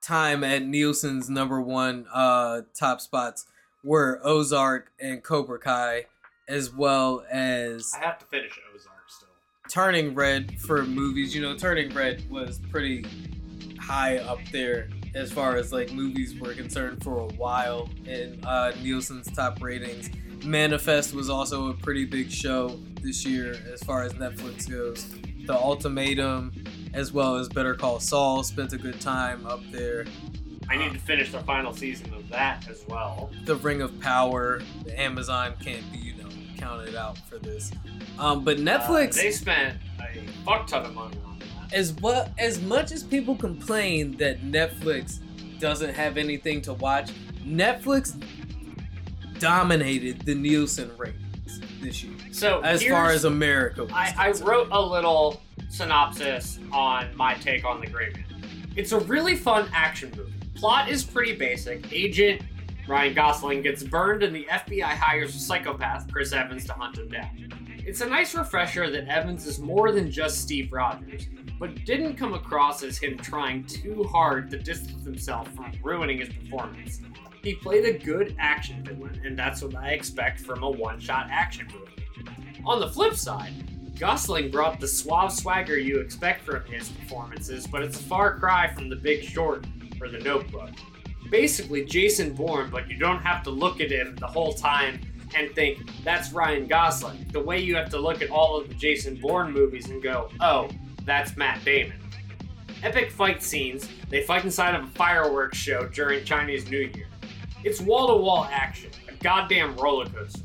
time 0.00 0.42
at 0.42 0.64
Nielsen's 0.64 1.28
number 1.28 1.60
one 1.60 2.06
uh, 2.12 2.62
top 2.78 3.02
spots 3.02 3.44
were 3.84 4.20
Ozark 4.24 4.90
and 4.98 5.22
Cobra 5.22 5.58
Kai, 5.58 6.06
as 6.48 6.72
well 6.72 7.24
as 7.30 7.92
I 7.94 8.04
have 8.04 8.18
to 8.18 8.26
finish 8.26 8.58
Ozark 8.74 8.96
still. 9.08 9.28
Turning 9.68 10.14
Red 10.14 10.58
for 10.60 10.84
movies. 10.84 11.34
You 11.34 11.42
know, 11.42 11.54
Turning 11.56 11.92
Red 11.94 12.28
was 12.30 12.58
pretty 12.70 13.04
high 13.78 14.16
up 14.18 14.38
there 14.50 14.88
as 15.14 15.30
far 15.30 15.56
as 15.56 15.72
like 15.72 15.92
movies 15.92 16.38
were 16.40 16.54
concerned 16.54 17.02
for 17.02 17.18
a 17.18 17.26
while 17.34 17.90
in 18.06 18.42
uh, 18.44 18.72
Nielsen's 18.82 19.30
top 19.30 19.62
ratings. 19.62 20.08
Manifest 20.44 21.14
was 21.14 21.28
also 21.30 21.70
a 21.70 21.74
pretty 21.74 22.04
big 22.04 22.30
show 22.30 22.78
this 23.02 23.24
year 23.26 23.56
as 23.72 23.82
far 23.82 24.02
as 24.02 24.12
Netflix 24.14 24.68
goes. 24.70 25.14
The 25.46 25.54
Ultimatum, 25.54 26.52
as 26.94 27.12
well 27.12 27.36
as 27.36 27.48
Better 27.48 27.74
Call 27.74 28.00
Saul, 28.00 28.42
spent 28.42 28.72
a 28.72 28.78
good 28.78 29.00
time 29.00 29.46
up 29.46 29.60
there. 29.70 30.06
I 30.68 30.76
need 30.76 30.92
to 30.92 30.98
finish 31.00 31.32
the 31.32 31.40
final 31.40 31.72
season 31.72 32.12
of 32.14 32.28
that 32.28 32.68
as 32.68 32.84
well. 32.88 33.30
The 33.44 33.56
Ring 33.56 33.82
of 33.82 33.98
Power, 34.00 34.60
the 34.84 34.98
Amazon 35.00 35.54
can't 35.60 35.90
be, 35.92 35.98
you 35.98 36.14
know, 36.14 36.28
counted 36.58 36.94
out 36.94 37.18
for 37.18 37.38
this. 37.38 37.72
Um, 38.18 38.44
but 38.44 38.58
Netflix. 38.58 39.18
Uh, 39.18 39.22
they 39.22 39.30
spent 39.32 39.78
a 40.00 40.26
fuck 40.44 40.66
ton 40.66 40.86
of 40.86 40.94
money 40.94 41.16
on 41.26 41.38
that. 41.40 41.72
as 41.74 41.92
well 41.94 42.32
as 42.38 42.60
much 42.62 42.92
as 42.92 43.02
people 43.02 43.34
complain 43.34 44.16
that 44.18 44.42
Netflix 44.42 45.18
doesn't 45.58 45.94
have 45.94 46.16
anything 46.16 46.62
to 46.62 46.74
watch, 46.74 47.10
Netflix 47.44 48.22
dominated 49.40 50.20
the 50.22 50.34
Nielsen 50.34 50.90
ratings 50.96 51.60
this 51.80 52.04
year. 52.04 52.14
So 52.30 52.60
As 52.60 52.84
far 52.84 53.10
as 53.10 53.24
America 53.24 53.84
was 53.84 53.92
I, 53.92 54.14
I 54.16 54.30
wrote 54.44 54.68
a 54.70 54.80
little 54.80 55.42
synopsis 55.68 56.58
on 56.70 57.14
my 57.16 57.34
take 57.34 57.64
on 57.64 57.80
the 57.80 57.86
Gray 57.86 58.12
Man. 58.12 58.24
It's 58.76 58.92
a 58.92 59.00
really 59.00 59.34
fun 59.34 59.68
action 59.72 60.12
movie. 60.16 60.32
Plot 60.54 60.88
is 60.88 61.02
pretty 61.02 61.34
basic. 61.34 61.92
Agent 61.92 62.42
Ryan 62.90 63.14
Gosling 63.14 63.62
gets 63.62 63.82
burned, 63.82 64.22
and 64.22 64.34
the 64.34 64.46
FBI 64.50 64.82
hires 64.82 65.34
a 65.34 65.38
psychopath, 65.38 66.10
Chris 66.10 66.32
Evans, 66.32 66.64
to 66.66 66.72
hunt 66.72 66.98
him 66.98 67.08
down. 67.08 67.28
It's 67.86 68.00
a 68.00 68.06
nice 68.06 68.34
refresher 68.34 68.90
that 68.90 69.08
Evans 69.08 69.46
is 69.46 69.58
more 69.58 69.92
than 69.92 70.10
just 70.10 70.40
Steve 70.40 70.72
Rogers, 70.72 71.28
but 71.58 71.84
didn't 71.84 72.16
come 72.16 72.34
across 72.34 72.82
as 72.82 72.98
him 72.98 73.16
trying 73.16 73.64
too 73.64 74.04
hard 74.04 74.50
to 74.50 74.58
distance 74.58 75.04
himself 75.04 75.48
from 75.54 75.72
ruining 75.82 76.18
his 76.18 76.28
performance. 76.30 77.00
He 77.42 77.54
played 77.54 77.84
a 77.86 77.98
good 77.98 78.36
action 78.38 78.84
villain, 78.84 79.20
and 79.24 79.38
that's 79.38 79.62
what 79.62 79.74
I 79.74 79.90
expect 79.90 80.40
from 80.40 80.62
a 80.62 80.70
one 80.70 81.00
shot 81.00 81.28
action 81.30 81.66
movie. 81.72 82.06
On 82.66 82.80
the 82.80 82.88
flip 82.88 83.14
side, 83.14 83.52
Gosling 83.98 84.50
brought 84.50 84.80
the 84.80 84.88
suave 84.88 85.32
swagger 85.32 85.78
you 85.78 86.00
expect 86.00 86.44
from 86.44 86.64
his 86.64 86.88
performances, 86.88 87.66
but 87.66 87.82
it's 87.82 87.98
a 87.98 88.02
far 88.02 88.38
cry 88.38 88.72
from 88.72 88.88
The 88.88 88.96
Big 88.96 89.24
Short 89.24 89.66
or 90.00 90.08
The 90.08 90.20
Notebook. 90.20 90.70
Basically, 91.30 91.84
Jason 91.84 92.34
Bourne, 92.34 92.70
but 92.70 92.88
you 92.88 92.98
don't 92.98 93.20
have 93.20 93.42
to 93.44 93.50
look 93.50 93.80
at 93.80 93.90
him 93.90 94.16
the 94.16 94.26
whole 94.26 94.52
time 94.52 95.00
and 95.36 95.54
think, 95.54 95.78
that's 96.02 96.32
Ryan 96.32 96.66
Gosling. 96.66 97.26
The 97.32 97.40
way 97.40 97.60
you 97.60 97.76
have 97.76 97.88
to 97.90 97.98
look 97.98 98.20
at 98.20 98.30
all 98.30 98.58
of 98.58 98.68
the 98.68 98.74
Jason 98.74 99.16
Bourne 99.16 99.52
movies 99.52 99.88
and 99.88 100.02
go, 100.02 100.30
oh, 100.40 100.68
that's 101.04 101.36
Matt 101.36 101.64
Damon. 101.64 101.98
Epic 102.82 103.10
fight 103.10 103.42
scenes, 103.42 103.86
they 104.08 104.22
fight 104.22 104.44
inside 104.44 104.74
of 104.74 104.84
a 104.84 104.90
fireworks 104.92 105.58
show 105.58 105.86
during 105.88 106.24
Chinese 106.24 106.68
New 106.70 106.78
Year. 106.78 107.06
It's 107.64 107.80
wall 107.80 108.08
to 108.08 108.16
wall 108.22 108.48
action, 108.50 108.90
a 109.08 109.12
goddamn 109.22 109.76
roller 109.76 110.06
coaster. 110.06 110.40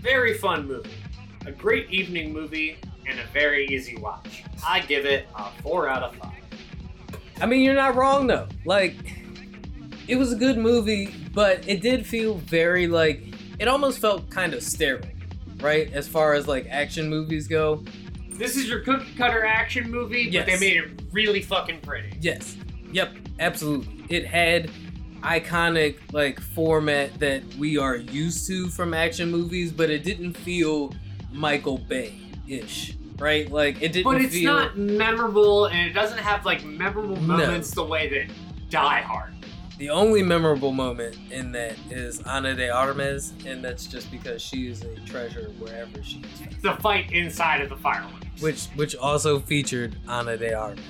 Very 0.00 0.34
fun 0.34 0.66
movie. 0.66 0.90
A 1.46 1.52
great 1.52 1.90
evening 1.90 2.32
movie 2.32 2.78
and 3.06 3.18
a 3.18 3.24
very 3.32 3.66
easy 3.68 3.96
watch. 3.96 4.44
I 4.66 4.80
give 4.80 5.06
it 5.06 5.26
a 5.36 5.50
4 5.62 5.88
out 5.88 6.02
of 6.02 6.16
5. 6.16 6.30
I 7.40 7.46
mean, 7.46 7.62
you're 7.62 7.74
not 7.74 7.94
wrong 7.94 8.26
though. 8.26 8.48
Like, 8.64 8.96
it 10.06 10.16
was 10.16 10.32
a 10.32 10.36
good 10.36 10.58
movie, 10.58 11.14
but 11.32 11.66
it 11.68 11.80
did 11.80 12.06
feel 12.06 12.34
very 12.34 12.86
like 12.86 13.22
it 13.58 13.68
almost 13.68 13.98
felt 13.98 14.28
kind 14.30 14.52
of 14.54 14.62
sterile, 14.62 15.08
right? 15.60 15.92
As 15.92 16.06
far 16.06 16.34
as 16.34 16.46
like 16.46 16.66
action 16.70 17.08
movies 17.08 17.48
go. 17.48 17.82
This 18.30 18.56
is 18.56 18.68
your 18.68 18.80
cookie 18.80 19.12
cutter 19.16 19.44
action 19.44 19.90
movie, 19.90 20.24
but 20.24 20.32
Yes. 20.32 20.46
they 20.46 20.60
made 20.60 20.76
it 20.76 21.02
really 21.12 21.40
fucking 21.42 21.80
pretty. 21.80 22.16
Yes. 22.20 22.56
Yep. 22.92 23.14
Absolutely. 23.40 24.04
It 24.16 24.26
had 24.26 24.70
iconic 25.22 25.96
like 26.12 26.40
format 26.40 27.18
that 27.20 27.42
we 27.56 27.76
are 27.78 27.96
used 27.96 28.46
to 28.48 28.68
from 28.68 28.94
action 28.94 29.30
movies, 29.30 29.72
but 29.72 29.90
it 29.90 30.04
didn't 30.04 30.34
feel 30.34 30.92
Michael 31.32 31.78
Bay 31.78 32.14
ish, 32.46 32.94
right? 33.18 33.50
Like 33.50 33.82
it 33.82 33.92
didn't 33.92 34.04
But 34.12 34.20
it's 34.22 34.34
feel. 34.34 34.52
not 34.54 34.78
memorable 34.78 35.66
and 35.66 35.88
it 35.88 35.92
doesn't 35.92 36.18
have 36.18 36.44
like 36.44 36.64
memorable 36.64 37.16
No. 37.16 37.36
moments 37.36 37.70
the 37.72 37.84
way 37.84 38.08
that 38.08 38.34
Die 38.70 39.00
Hard. 39.02 39.34
The 39.78 39.90
only 39.90 40.24
memorable 40.24 40.72
moment 40.72 41.16
in 41.30 41.52
that 41.52 41.76
is 41.88 42.20
Ana 42.22 42.52
de 42.56 42.68
Armas, 42.68 43.32
and 43.46 43.62
that's 43.64 43.86
just 43.86 44.10
because 44.10 44.42
she 44.42 44.66
is 44.66 44.82
a 44.82 44.96
treasure 45.06 45.50
wherever 45.60 46.02
she 46.02 46.20
is. 46.50 46.60
The 46.62 46.74
fight 46.80 47.12
inside 47.12 47.60
of 47.60 47.68
the 47.68 47.76
fireworks. 47.76 48.26
Which 48.40 48.66
which 48.74 48.96
also 48.96 49.38
featured 49.38 49.96
Ana 50.08 50.36
de 50.36 50.52
Armas. 50.52 50.80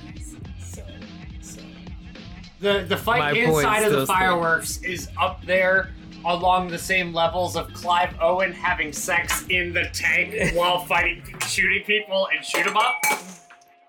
The 2.59 2.85
the 2.87 2.97
fight 2.97 3.19
My 3.19 3.31
inside 3.31 3.83
of 3.83 3.93
the 3.93 4.05
fireworks 4.05 4.81
is 4.83 5.09
up 5.19 5.43
there 5.45 5.91
along 6.25 6.67
the 6.67 6.77
same 6.77 7.13
levels 7.13 7.55
of 7.55 7.73
Clive 7.73 8.13
Owen 8.19 8.51
having 8.51 8.91
sex 8.91 9.45
in 9.49 9.73
the 9.73 9.85
tank 9.93 10.53
while 10.55 10.83
fighting 10.85 11.23
shooting 11.47 11.83
people 11.85 12.27
and 12.35 12.45
shoot 12.45 12.67
'em 12.67 12.75
up. 12.75 12.95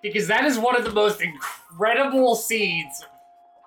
Because 0.02 0.28
that 0.28 0.44
is 0.44 0.58
one 0.58 0.76
of 0.76 0.84
the 0.84 0.92
most 0.92 1.20
incredible 1.20 2.34
scenes. 2.36 3.04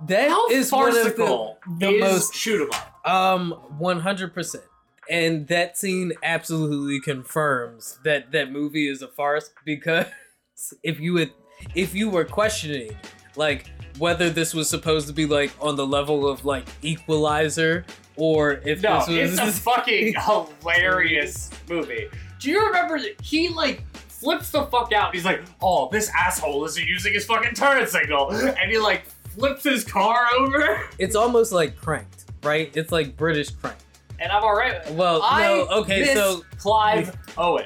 That 0.07 0.29
How 0.29 0.47
is 0.49 0.71
one 0.71 0.89
of 0.89 0.95
the, 0.95 1.01
farcical 1.01 1.57
the 1.79 1.99
most 1.99 2.33
shoot 2.33 2.61
'em 2.63 2.69
up. 2.71 3.07
Um, 3.07 3.51
one 3.77 3.99
hundred 3.99 4.33
percent. 4.33 4.63
And 5.09 5.47
that 5.49 5.77
scene 5.77 6.13
absolutely 6.23 7.01
confirms 7.01 7.99
that 8.05 8.31
that 8.31 8.53
movie 8.53 8.87
is 8.87 9.01
a 9.01 9.07
farce 9.09 9.49
because 9.65 10.05
if 10.83 10.99
you 11.01 11.11
would, 11.13 11.31
if 11.75 11.93
you 11.93 12.09
were 12.09 12.23
questioning 12.23 12.95
like 13.35 13.65
whether 13.97 14.29
this 14.29 14.53
was 14.53 14.69
supposed 14.69 15.07
to 15.07 15.13
be 15.13 15.25
like 15.25 15.51
on 15.61 15.75
the 15.75 15.85
level 15.85 16.27
of 16.27 16.45
like 16.45 16.65
Equalizer 16.81 17.85
or 18.15 18.53
if 18.65 18.81
No, 18.81 18.99
this 19.05 19.07
was 19.07 19.39
it's 19.39 19.57
a 19.57 19.61
fucking 19.61 20.15
hilarious 20.61 21.49
movie. 21.69 22.07
Do 22.39 22.49
you 22.49 22.65
remember 22.67 22.99
that 22.99 23.19
he 23.21 23.49
like 23.49 23.83
flips 24.09 24.51
the 24.51 24.63
fuck 24.65 24.91
out? 24.93 25.13
He's 25.13 25.25
like, 25.25 25.41
"Oh, 25.61 25.89
this 25.91 26.09
asshole 26.17 26.65
isn't 26.65 26.85
using 26.85 27.13
his 27.13 27.25
fucking 27.25 27.53
turn 27.53 27.85
signal," 27.87 28.31
and 28.31 28.71
he 28.71 28.77
like 28.77 29.05
flips 29.29 29.63
his 29.63 29.83
car 29.83 30.27
over. 30.39 30.81
it's 30.99 31.15
almost 31.15 31.51
like 31.51 31.75
cranked, 31.75 32.25
right? 32.43 32.75
It's 32.75 32.91
like 32.91 33.15
British 33.17 33.49
cranked. 33.51 33.83
And 34.19 34.31
I'm 34.31 34.43
alright. 34.43 34.89
Well, 34.91 35.21
I 35.23 35.43
no, 35.43 35.67
okay, 35.81 36.13
so 36.13 36.43
Clive 36.57 37.15
Owen. 37.37 37.65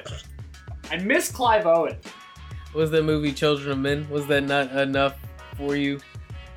I 0.90 0.96
miss 0.96 1.30
Clive 1.30 1.66
Owen. 1.66 1.96
was 2.74 2.90
that 2.90 3.02
movie 3.02 3.32
Children 3.32 3.72
of 3.72 3.78
Men? 3.78 4.08
Was 4.10 4.26
that 4.28 4.44
not 4.44 4.72
enough 4.72 5.16
for 5.56 5.76
you? 5.76 6.00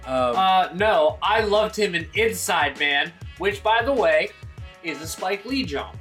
Um, 0.05 0.35
Uh, 0.35 0.69
no, 0.73 1.17
I 1.21 1.41
loved 1.41 1.75
him 1.75 1.93
in 1.95 2.07
Inside 2.15 2.79
Man, 2.79 3.11
which, 3.37 3.61
by 3.63 3.81
the 3.83 3.93
way, 3.93 4.29
is 4.83 5.01
a 5.01 5.07
Spike 5.07 5.45
Lee 5.45 5.63
jump. 5.63 5.95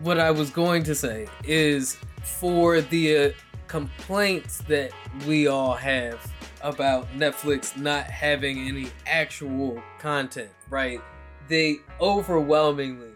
what 0.00 0.20
I 0.20 0.30
was 0.30 0.50
going 0.50 0.82
to 0.84 0.94
say 0.94 1.26
is 1.44 1.96
for 2.22 2.82
the 2.82 3.16
uh, 3.16 3.30
complaints 3.66 4.58
that 4.68 4.92
we 5.26 5.46
all 5.46 5.72
have 5.72 6.20
about 6.60 7.08
Netflix 7.16 7.74
not 7.78 8.04
having 8.04 8.68
any 8.68 8.88
actual 9.06 9.80
content, 9.98 10.50
right? 10.68 11.00
They 11.48 11.76
overwhelmingly 11.98 13.12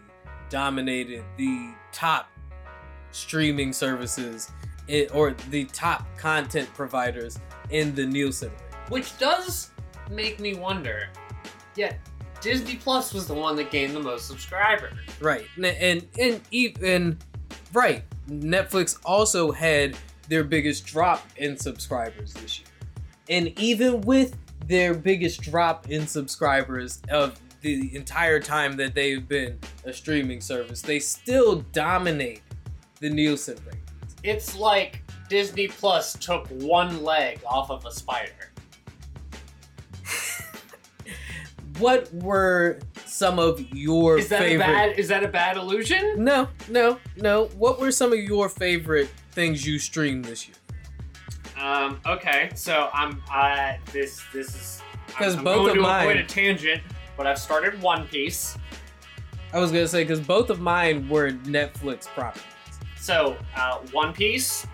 dominated 0.49 1.23
the 1.37 1.69
top 1.91 2.29
streaming 3.11 3.73
services 3.73 4.49
i- 4.89 5.07
or 5.13 5.35
the 5.51 5.65
top 5.65 6.05
content 6.17 6.67
providers 6.73 7.37
in 7.69 7.93
the 7.93 8.05
Nielsen 8.07 8.49
range. 8.49 8.70
Which 8.91 9.17
does 9.17 9.71
make 10.09 10.39
me 10.39 10.53
wonder. 10.55 11.07
Yet, 11.75 11.99
Disney 12.41 12.75
Plus 12.75 13.13
was 13.13 13.25
the 13.27 13.33
one 13.33 13.55
that 13.55 13.71
gained 13.71 13.95
the 13.95 13.99
most 14.01 14.27
subscribers. 14.27 14.93
Right. 15.19 15.45
N- 15.57 15.65
And 15.65 16.07
and 16.19 16.41
even 16.51 17.17
right, 17.73 18.03
Netflix 18.29 18.99
also 19.05 19.51
had 19.51 19.95
their 20.27 20.43
biggest 20.43 20.85
drop 20.85 21.25
in 21.37 21.57
subscribers 21.57 22.33
this 22.33 22.59
year. 22.59 22.67
And 23.29 23.57
even 23.59 24.01
with 24.01 24.35
their 24.67 24.93
biggest 24.93 25.41
drop 25.41 25.89
in 25.89 26.05
subscribers 26.07 27.01
of 27.09 27.39
the 27.61 27.95
entire 27.95 28.39
time 28.39 28.75
that 28.77 28.93
they've 28.95 29.27
been 29.27 29.57
a 29.85 29.93
streaming 29.93 30.41
service, 30.41 30.81
they 30.81 30.99
still 30.99 31.61
dominate 31.71 32.41
the 32.99 33.09
Nielsen 33.09 33.57
ratings. 33.65 34.15
It's 34.23 34.55
like 34.55 35.01
Disney 35.29 35.67
Plus 35.67 36.13
took 36.17 36.47
one 36.49 37.03
leg 37.03 37.39
off 37.45 37.69
of 37.71 37.85
a 37.85 37.91
spider. 37.91 38.50
What 41.79 42.13
were 42.13 42.79
some 43.05 43.39
of 43.39 43.59
your 43.73 44.17
Is 44.17 44.29
that 44.29 44.39
favorite 44.39 44.65
a 44.65 44.67
bad? 44.67 44.99
Is 44.99 45.07
that 45.09 45.23
a 45.23 45.27
bad 45.27 45.57
illusion? 45.57 46.23
No, 46.23 46.47
no, 46.69 46.99
no. 47.17 47.45
What 47.57 47.79
were 47.79 47.91
some 47.91 48.11
of 48.13 48.19
your 48.19 48.49
favorite 48.49 49.09
things 49.31 49.65
you 49.65 49.79
streamed 49.79 50.25
this 50.25 50.47
year? 50.47 50.55
Um. 51.63 51.99
Okay. 52.05 52.49
So 52.55 52.89
I'm. 52.93 53.21
Uh. 53.31 53.73
This. 53.91 54.21
This 54.33 54.49
is. 54.55 54.81
'Cause 55.09 55.35
I'm 55.35 55.43
both 55.43 55.55
going 55.57 55.69
of 55.71 55.75
to 55.75 55.81
mine- 55.81 56.03
avoid 56.09 56.17
a 56.17 56.23
tangent, 56.23 56.81
but 57.17 57.27
I've 57.27 57.37
started 57.39 57.81
One 57.81 58.07
Piece. 58.07 58.57
I 59.53 59.59
was 59.59 59.69
gonna 59.71 59.87
say 59.87 60.03
because 60.03 60.21
both 60.21 60.49
of 60.49 60.61
mine 60.61 61.07
were 61.09 61.31
Netflix 61.31 62.05
properties. 62.07 62.43
So, 62.97 63.35
uh, 63.57 63.79
One 63.91 64.13
Piece, 64.13 64.65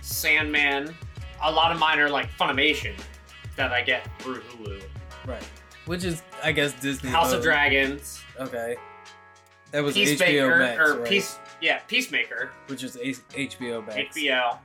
Sandman. 0.00 0.94
A 1.42 1.52
lot 1.52 1.70
of 1.70 1.78
mine 1.78 1.98
are 1.98 2.08
like 2.08 2.30
Funimation 2.38 2.94
that 3.56 3.72
I 3.72 3.82
get 3.82 4.08
through 4.20 4.40
Hulu. 4.40 4.82
Right. 5.26 5.42
Which 5.88 6.04
is, 6.04 6.22
I 6.44 6.52
guess, 6.52 6.72
Disney. 6.74 7.10
House 7.10 7.32
of. 7.32 7.42
Dragons, 7.42 8.20
Okay. 8.38 8.76
That 9.72 9.82
was 9.82 9.96
HBO 9.96 10.58
Max, 10.58 10.78
or 10.80 10.98
right? 11.00 11.08
Peace. 11.08 11.38
Yeah, 11.60 11.80
Peacemaker. 11.88 12.50
Which 12.68 12.82
is 12.84 12.96
H- 12.96 13.18
HBO 13.52 13.86
Max. 13.86 14.16
HBO. 14.16 14.56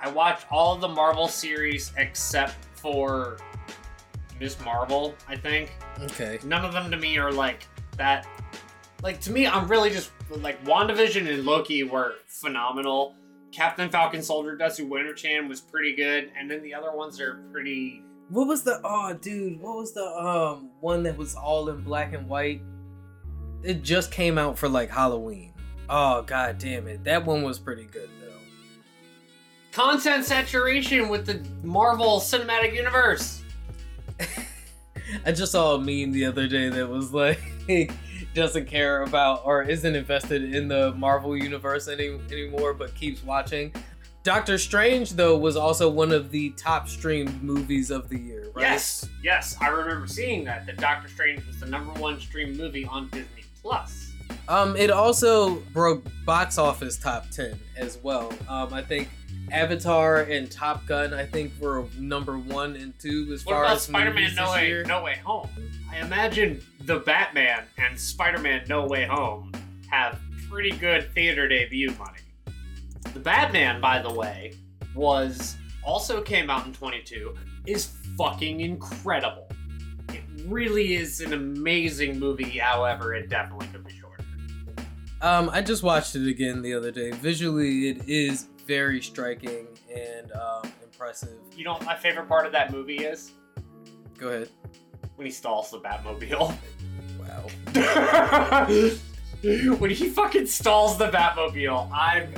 I 0.00 0.08
watched 0.08 0.46
all 0.52 0.74
of 0.74 0.80
the 0.80 0.88
Marvel 0.88 1.26
series 1.26 1.92
except 1.96 2.56
for 2.76 3.38
Miss 4.38 4.60
Marvel. 4.64 5.14
I 5.28 5.36
think 5.36 5.72
Okay. 6.02 6.38
none 6.44 6.64
of 6.64 6.72
them 6.72 6.90
to 6.92 6.96
me 6.96 7.18
are 7.18 7.32
like 7.32 7.66
that. 7.96 8.26
Like 9.02 9.20
to 9.22 9.32
me, 9.32 9.46
I'm 9.48 9.66
really 9.66 9.90
just 9.90 10.10
like 10.30 10.62
WandaVision 10.64 11.28
and 11.32 11.44
Loki 11.44 11.82
were 11.82 12.14
phenomenal. 12.28 13.16
Captain 13.52 13.88
Falcon 13.90 14.22
Soldier 14.22 14.56
Dusty 14.56 14.84
Winter 14.84 15.12
Chan 15.12 15.48
was 15.48 15.60
pretty 15.60 15.94
good, 15.96 16.30
and 16.38 16.48
then 16.50 16.62
the 16.62 16.72
other 16.74 16.92
ones 16.92 17.20
are 17.20 17.42
pretty. 17.52 18.02
What 18.32 18.48
was 18.48 18.62
the 18.62 18.80
oh 18.82 19.12
dude? 19.12 19.60
What 19.60 19.76
was 19.76 19.92
the 19.92 20.06
um 20.06 20.70
one 20.80 21.02
that 21.02 21.18
was 21.18 21.34
all 21.34 21.68
in 21.68 21.82
black 21.82 22.14
and 22.14 22.26
white? 22.26 22.62
It 23.62 23.82
just 23.82 24.10
came 24.10 24.38
out 24.38 24.56
for 24.56 24.70
like 24.70 24.88
Halloween. 24.88 25.52
Oh 25.90 26.22
god 26.22 26.56
damn 26.56 26.88
it. 26.88 27.04
That 27.04 27.26
one 27.26 27.42
was 27.42 27.58
pretty 27.58 27.84
good 27.84 28.08
though. 28.22 28.32
Content 29.70 30.24
saturation 30.24 31.10
with 31.10 31.26
the 31.26 31.46
Marvel 31.62 32.20
Cinematic 32.20 32.74
Universe. 32.74 33.42
I 35.26 35.32
just 35.32 35.52
saw 35.52 35.74
a 35.74 35.78
meme 35.78 36.12
the 36.12 36.24
other 36.24 36.48
day 36.48 36.70
that 36.70 36.88
was 36.88 37.12
like 37.12 37.38
doesn't 38.34 38.66
care 38.66 39.02
about 39.02 39.42
or 39.44 39.62
isn't 39.62 39.94
invested 39.94 40.54
in 40.54 40.68
the 40.68 40.92
Marvel 40.92 41.36
universe 41.36 41.86
any 41.86 42.18
anymore, 42.30 42.72
but 42.72 42.94
keeps 42.94 43.22
watching. 43.22 43.74
Doctor 44.22 44.56
Strange 44.56 45.10
though 45.10 45.36
was 45.36 45.56
also 45.56 45.88
one 45.88 46.12
of 46.12 46.30
the 46.30 46.50
top 46.50 46.88
streamed 46.88 47.42
movies 47.42 47.90
of 47.90 48.08
the 48.08 48.18
year, 48.18 48.50
right? 48.54 48.62
Yes, 48.62 49.08
yes, 49.22 49.56
I 49.60 49.68
remember 49.68 50.06
seeing 50.06 50.44
that. 50.44 50.66
That 50.66 50.76
Doctor 50.76 51.08
Strange 51.08 51.44
was 51.46 51.58
the 51.58 51.66
number 51.66 51.92
one 52.00 52.20
streamed 52.20 52.56
movie 52.56 52.84
on 52.84 53.08
Disney 53.08 53.44
Plus. 53.60 54.12
Um, 54.48 54.76
it 54.76 54.90
also 54.90 55.56
broke 55.72 56.04
box 56.24 56.56
office 56.56 56.96
top 56.96 57.30
ten 57.30 57.58
as 57.76 57.98
well. 58.02 58.32
Um, 58.48 58.72
I 58.72 58.82
think 58.82 59.08
Avatar 59.50 60.22
and 60.22 60.50
Top 60.50 60.86
Gun, 60.86 61.12
I 61.12 61.26
think, 61.26 61.52
were 61.60 61.84
number 61.98 62.38
one 62.38 62.76
and 62.76 62.96
two 62.98 63.28
as 63.32 63.44
What 63.44 63.54
far 63.54 63.64
about 63.64 63.76
as 63.76 63.82
Spider-Man 63.82 64.34
No 64.34 64.50
Way 64.52 64.68
year. 64.68 64.84
No 64.84 65.02
Way 65.02 65.16
Home? 65.24 65.48
I 65.90 65.98
imagine 65.98 66.62
the 66.80 67.00
Batman 67.00 67.64
and 67.76 67.98
Spider-Man 67.98 68.64
No 68.68 68.86
Way 68.86 69.04
Home 69.06 69.52
have 69.90 70.18
pretty 70.48 70.70
good 70.70 71.12
theater 71.12 71.48
debut 71.48 71.92
money. 71.98 72.18
The 73.14 73.20
Batman, 73.20 73.80
by 73.80 74.00
the 74.00 74.12
way, 74.12 74.54
was 74.94 75.56
also 75.82 76.22
came 76.22 76.50
out 76.50 76.66
in 76.66 76.72
22. 76.72 77.34
Is 77.66 77.92
fucking 78.16 78.60
incredible. 78.60 79.48
It 80.08 80.22
really 80.46 80.94
is 80.94 81.20
an 81.20 81.32
amazing 81.32 82.18
movie. 82.18 82.58
However, 82.58 83.14
it 83.14 83.28
definitely 83.28 83.68
could 83.68 83.84
be 83.84 83.92
shorter. 83.92 84.24
Um, 85.20 85.50
I 85.50 85.62
just 85.62 85.82
watched 85.82 86.16
it 86.16 86.28
again 86.28 86.62
the 86.62 86.74
other 86.74 86.90
day. 86.90 87.12
Visually, 87.12 87.90
it 87.90 88.08
is 88.08 88.48
very 88.66 89.00
striking 89.00 89.68
and 89.94 90.32
um, 90.32 90.72
impressive. 90.82 91.38
You 91.54 91.64
know 91.64 91.74
what 91.74 91.84
my 91.84 91.96
favorite 91.96 92.28
part 92.28 92.46
of 92.46 92.52
that 92.52 92.72
movie 92.72 92.98
is? 92.98 93.32
Go 94.18 94.28
ahead. 94.28 94.48
When 95.16 95.26
he 95.26 95.32
stalls 95.32 95.70
the 95.70 95.80
Batmobile. 95.80 96.54
Wow. 97.20 97.46
when 99.78 99.90
he 99.90 100.08
fucking 100.08 100.46
stalls 100.46 100.98
the 100.98 101.08
Batmobile, 101.08 101.90
I'm 101.92 102.32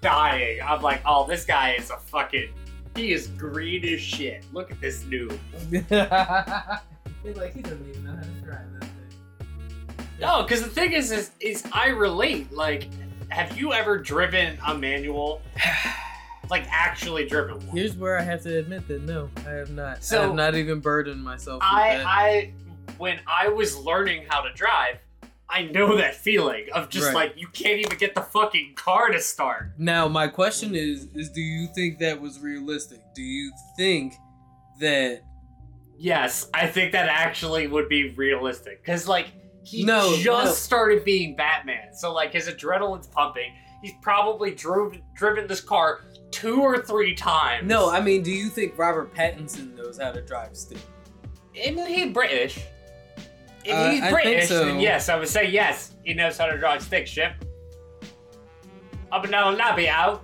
dying. 0.00 0.60
I'm 0.62 0.82
like, 0.82 1.02
oh, 1.06 1.26
this 1.26 1.44
guy 1.44 1.72
is 1.74 1.90
a 1.90 1.96
fucking. 1.96 2.50
He 2.96 3.12
is 3.12 3.28
green 3.28 3.84
as 3.84 4.00
shit. 4.00 4.44
Look 4.52 4.70
at 4.70 4.80
this 4.80 5.04
noob. 5.04 5.38
He's 7.22 7.36
like, 7.36 7.54
he 7.54 7.62
doesn't 7.62 7.88
even 7.88 8.04
know 8.04 8.14
how 8.14 8.22
to 8.22 8.28
drive 8.42 8.72
that 8.80 8.82
thing. 8.82 10.06
No, 10.20 10.42
because 10.42 10.62
the 10.62 10.68
thing 10.68 10.92
is, 10.92 11.12
is, 11.12 11.30
is 11.40 11.64
I 11.72 11.88
relate. 11.88 12.52
Like, 12.52 12.88
have 13.28 13.58
you 13.58 13.72
ever 13.72 13.98
driven 13.98 14.58
a 14.66 14.74
manual? 14.76 15.40
like, 16.50 16.64
actually 16.68 17.26
driven 17.26 17.64
one? 17.66 17.76
Here's 17.76 17.96
where 17.96 18.18
I 18.18 18.22
have 18.22 18.42
to 18.42 18.58
admit 18.58 18.88
that 18.88 19.02
no, 19.02 19.30
I 19.46 19.50
have 19.50 19.70
not. 19.70 19.98
I 19.98 20.00
So- 20.00 20.22
have 20.22 20.34
not 20.34 20.54
even 20.54 20.80
burdened 20.80 21.22
myself 21.22 21.62
with 21.62 21.68
I, 21.70 21.96
that. 21.98 22.06
I, 22.06 22.52
when 22.98 23.20
I 23.26 23.48
was 23.48 23.76
learning 23.76 24.24
how 24.28 24.40
to 24.40 24.52
drive, 24.52 24.98
I 25.50 25.62
know 25.62 25.96
that 25.96 26.14
feeling 26.14 26.66
of 26.72 26.88
just 26.88 27.06
Right. 27.06 27.14
like 27.14 27.34
you 27.36 27.48
can't 27.48 27.80
even 27.80 27.98
get 27.98 28.14
the 28.14 28.22
fucking 28.22 28.74
car 28.76 29.08
to 29.08 29.20
start. 29.20 29.72
Now, 29.78 30.06
my 30.08 30.28
question 30.28 30.74
is: 30.74 31.08
is 31.14 31.28
do 31.30 31.40
you 31.40 31.66
think 31.74 31.98
that 31.98 32.20
was 32.20 32.38
realistic? 32.40 33.00
Do 33.14 33.22
you 33.22 33.52
think 33.76 34.14
that 34.80 35.22
Yes, 35.98 36.48
I 36.54 36.66
think 36.66 36.92
that 36.92 37.08
actually 37.10 37.66
would 37.66 37.88
be 37.88 38.10
realistic 38.14 38.82
because 38.82 39.06
like 39.08 39.32
he 39.64 39.84
No, 39.84 40.16
just 40.16 40.46
no. 40.46 40.52
started 40.52 41.04
being 41.04 41.36
Batman, 41.36 41.92
so 41.94 42.12
like 42.14 42.32
his 42.32 42.48
adrenaline's 42.48 43.06
pumping. 43.08 43.52
He's 43.82 43.92
probably 44.02 44.54
drove 44.54 44.96
driven 45.14 45.46
this 45.46 45.60
car 45.60 46.00
two 46.30 46.60
or 46.62 46.78
three 46.80 47.14
times. 47.14 47.66
no? 47.68 47.90
I 47.90 48.00
mean, 48.00 48.22
do 48.22 48.30
you 48.30 48.48
think 48.48 48.78
Robert 48.78 49.12
Pattinson 49.14 49.74
knows 49.76 49.98
how 49.98 50.12
to 50.12 50.22
drive 50.22 50.56
stick? 50.56 50.78
Isn't 51.54 51.86
he 51.86 52.08
British? 52.10 52.60
If 53.64 53.74
Uh, 53.74 53.90
he's 53.90 54.00
think 54.00 54.12
British, 54.12 54.48
so. 54.48 54.64
then 54.64 54.80
yes, 54.80 55.08
I 55.08 55.18
would 55.18 55.28
say 55.28 55.48
yes. 55.50 55.94
He 56.04 56.14
knows 56.14 56.38
how 56.38 56.46
to 56.46 56.56
drive 56.58 56.82
stick 56.82 57.06
ship. 57.06 57.32
Up 59.12 59.22
and 59.24 59.32
down 59.32 59.56
Nappy 59.58 59.88
out. 59.88 60.22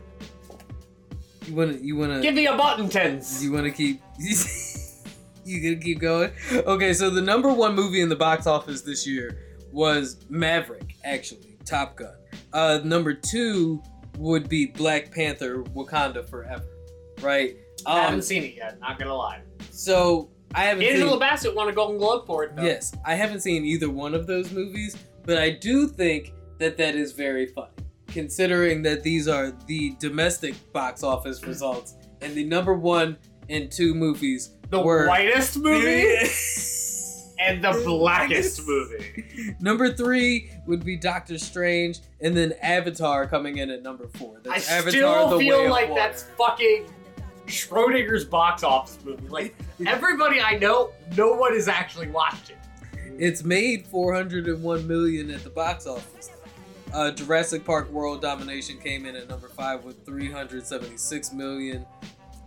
You 1.47 1.55
wanna, 1.55 1.75
you 1.75 1.97
wanna, 1.97 2.21
Give 2.21 2.35
me 2.35 2.47
a 2.47 2.57
button 2.57 2.89
tens. 2.89 3.43
you 3.45 3.53
wanna 3.53 3.71
keep. 3.71 4.01
you 5.45 5.63
gonna 5.63 5.83
keep 5.83 5.99
going? 6.01 6.33
Okay, 6.53 6.93
so 6.93 7.11
the 7.11 7.21
number 7.23 7.53
one 7.53 7.75
movie 7.75 8.01
in 8.01 8.09
the 8.09 8.17
box 8.17 8.47
office 8.47 8.83
this 8.83 9.07
year 9.07 9.39
was 9.73 10.25
Maverick, 10.29 10.95
actually, 11.05 11.57
Top 11.65 11.97
Gun. 11.97 12.15
Uh, 12.53 12.81
number 12.85 13.13
two 13.15 13.83
would 14.19 14.49
be 14.49 14.67
Black 14.67 15.13
Panther: 15.13 15.63
Wakanda 15.75 16.29
Forever, 16.29 16.65
right? 17.21 17.57
I 17.85 18.01
haven't 18.01 18.15
Um, 18.17 18.23
seen 18.23 18.43
it 18.43 18.55
yet. 18.57 18.81
Not 18.81 18.99
gonna 18.99 19.15
lie. 19.15 19.41
so 19.71 20.31
I 20.55 20.65
haven't 20.65 20.85
Angela 20.85 21.11
seen. 21.13 21.19
Bassett 21.21 21.55
won 21.55 21.69
a 21.69 21.73
Golden 21.73 21.99
Globe 21.99 22.27
for 22.27 22.45
it. 22.45 22.57
Though. 22.57 22.63
Yes, 22.63 22.95
I 23.05 23.15
haven't 23.15 23.41
seen 23.41 23.65
either 23.65 23.91
one 23.91 24.15
of 24.15 24.27
those 24.27 24.53
movies, 24.53 24.97
but 25.25 25.39
I 25.39 25.51
do 25.51 25.87
think 25.87 26.33
that 26.59 26.77
that 26.79 26.95
is 26.95 27.13
very 27.13 27.47
funny, 27.47 27.73
considering 28.09 28.83
that 28.83 29.03
these 29.03 29.29
are 29.29 29.53
the 29.67 29.95
domestic 29.99 30.55
box 30.73 31.03
office 31.03 31.45
results, 31.45 31.95
and 32.23 32.35
the 32.35 32.45
number 32.45 32.75
one 32.75 33.17
and 33.49 33.71
two 33.71 33.95
movies 33.95 34.57
the 34.71 34.81
were 34.81 35.07
whitest 35.07 35.59
movie 35.59 36.03
and 37.39 37.63
the 37.63 37.73
blackest 37.85 38.67
movie. 38.67 39.55
Number 39.61 39.93
three 39.93 40.51
would 40.67 40.85
be 40.85 40.97
Doctor 40.97 41.39
Strange, 41.39 42.01
and 42.21 42.37
then 42.37 42.55
Avatar 42.63 43.27
coming 43.27 43.59
in 43.59 43.71
at 43.71 43.83
number 43.83 44.09
four. 44.09 44.41
I 44.51 44.57
Avatar: 44.57 44.91
still 44.91 45.39
feel 45.39 45.71
like 45.71 45.95
that's 45.95 46.25
fucking 46.37 46.87
Schrodinger's 47.47 48.25
box 48.25 48.63
office 48.63 48.99
movie. 49.05 49.29
Like 49.29 49.55
everybody 49.87 50.41
I 50.41 50.59
know, 50.59 50.93
no 51.17 51.33
one 51.35 51.55
has 51.55 51.69
actually 51.69 52.09
watched 52.09 52.51
it. 52.51 52.59
It's 53.19 53.43
made 53.43 53.87
401 53.87 54.87
million 54.87 55.31
at 55.31 55.43
the 55.43 55.51
box 55.51 55.87
office. 55.87 56.31
Uh, 56.93 57.11
Jurassic 57.11 57.65
Park 57.65 57.91
World 57.91 58.21
Domination 58.21 58.79
came 58.79 59.07
in 59.07 59.17
at 59.17 59.29
number 59.29 59.49
five 59.49 59.85
with 59.85 60.05
376 60.05 61.33
million. 61.33 61.85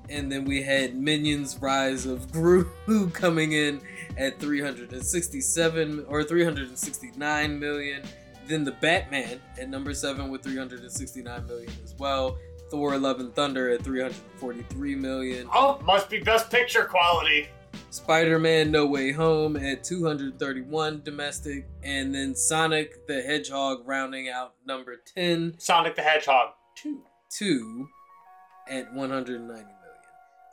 And 0.09 0.31
then 0.31 0.43
we 0.43 0.63
had 0.63 0.95
Minions 0.95 1.57
Rise 1.61 2.05
of 2.05 2.31
Gru 2.31 2.65
coming 3.13 3.51
in 3.51 3.81
at 4.17 4.39
367 4.39 6.05
or 6.07 6.23
369 6.23 7.59
million. 7.59 8.01
Then 8.47 8.63
the 8.63 8.71
Batman 8.71 9.39
at 9.59 9.69
number 9.69 9.93
seven 9.93 10.29
with 10.29 10.41
369 10.41 11.45
million 11.45 11.71
as 11.83 11.93
well. 11.99 12.39
Thor: 12.69 12.97
Love 12.97 13.19
and 13.19 13.33
Thunder 13.33 13.69
at 13.69 13.83
343 13.83 14.95
million. 14.95 15.47
Oh, 15.53 15.79
must 15.83 16.09
be 16.09 16.19
best 16.19 16.49
picture 16.49 16.85
quality. 16.85 17.49
Spider-Man 17.91 18.71
No 18.71 18.85
Way 18.85 19.11
Home 19.11 19.55
at 19.55 19.83
231 19.83 21.01
domestic, 21.03 21.67
and 21.83 22.13
then 22.13 22.35
Sonic 22.35 23.07
the 23.07 23.21
Hedgehog 23.21 23.87
rounding 23.87 24.29
out 24.29 24.53
number 24.65 24.97
10, 25.15 25.55
Sonic 25.57 25.95
the 25.95 26.01
Hedgehog 26.01 26.49
2. 26.75 27.01
2 27.29 27.87
at 28.69 28.93
190 28.93 29.47
million. 29.47 29.67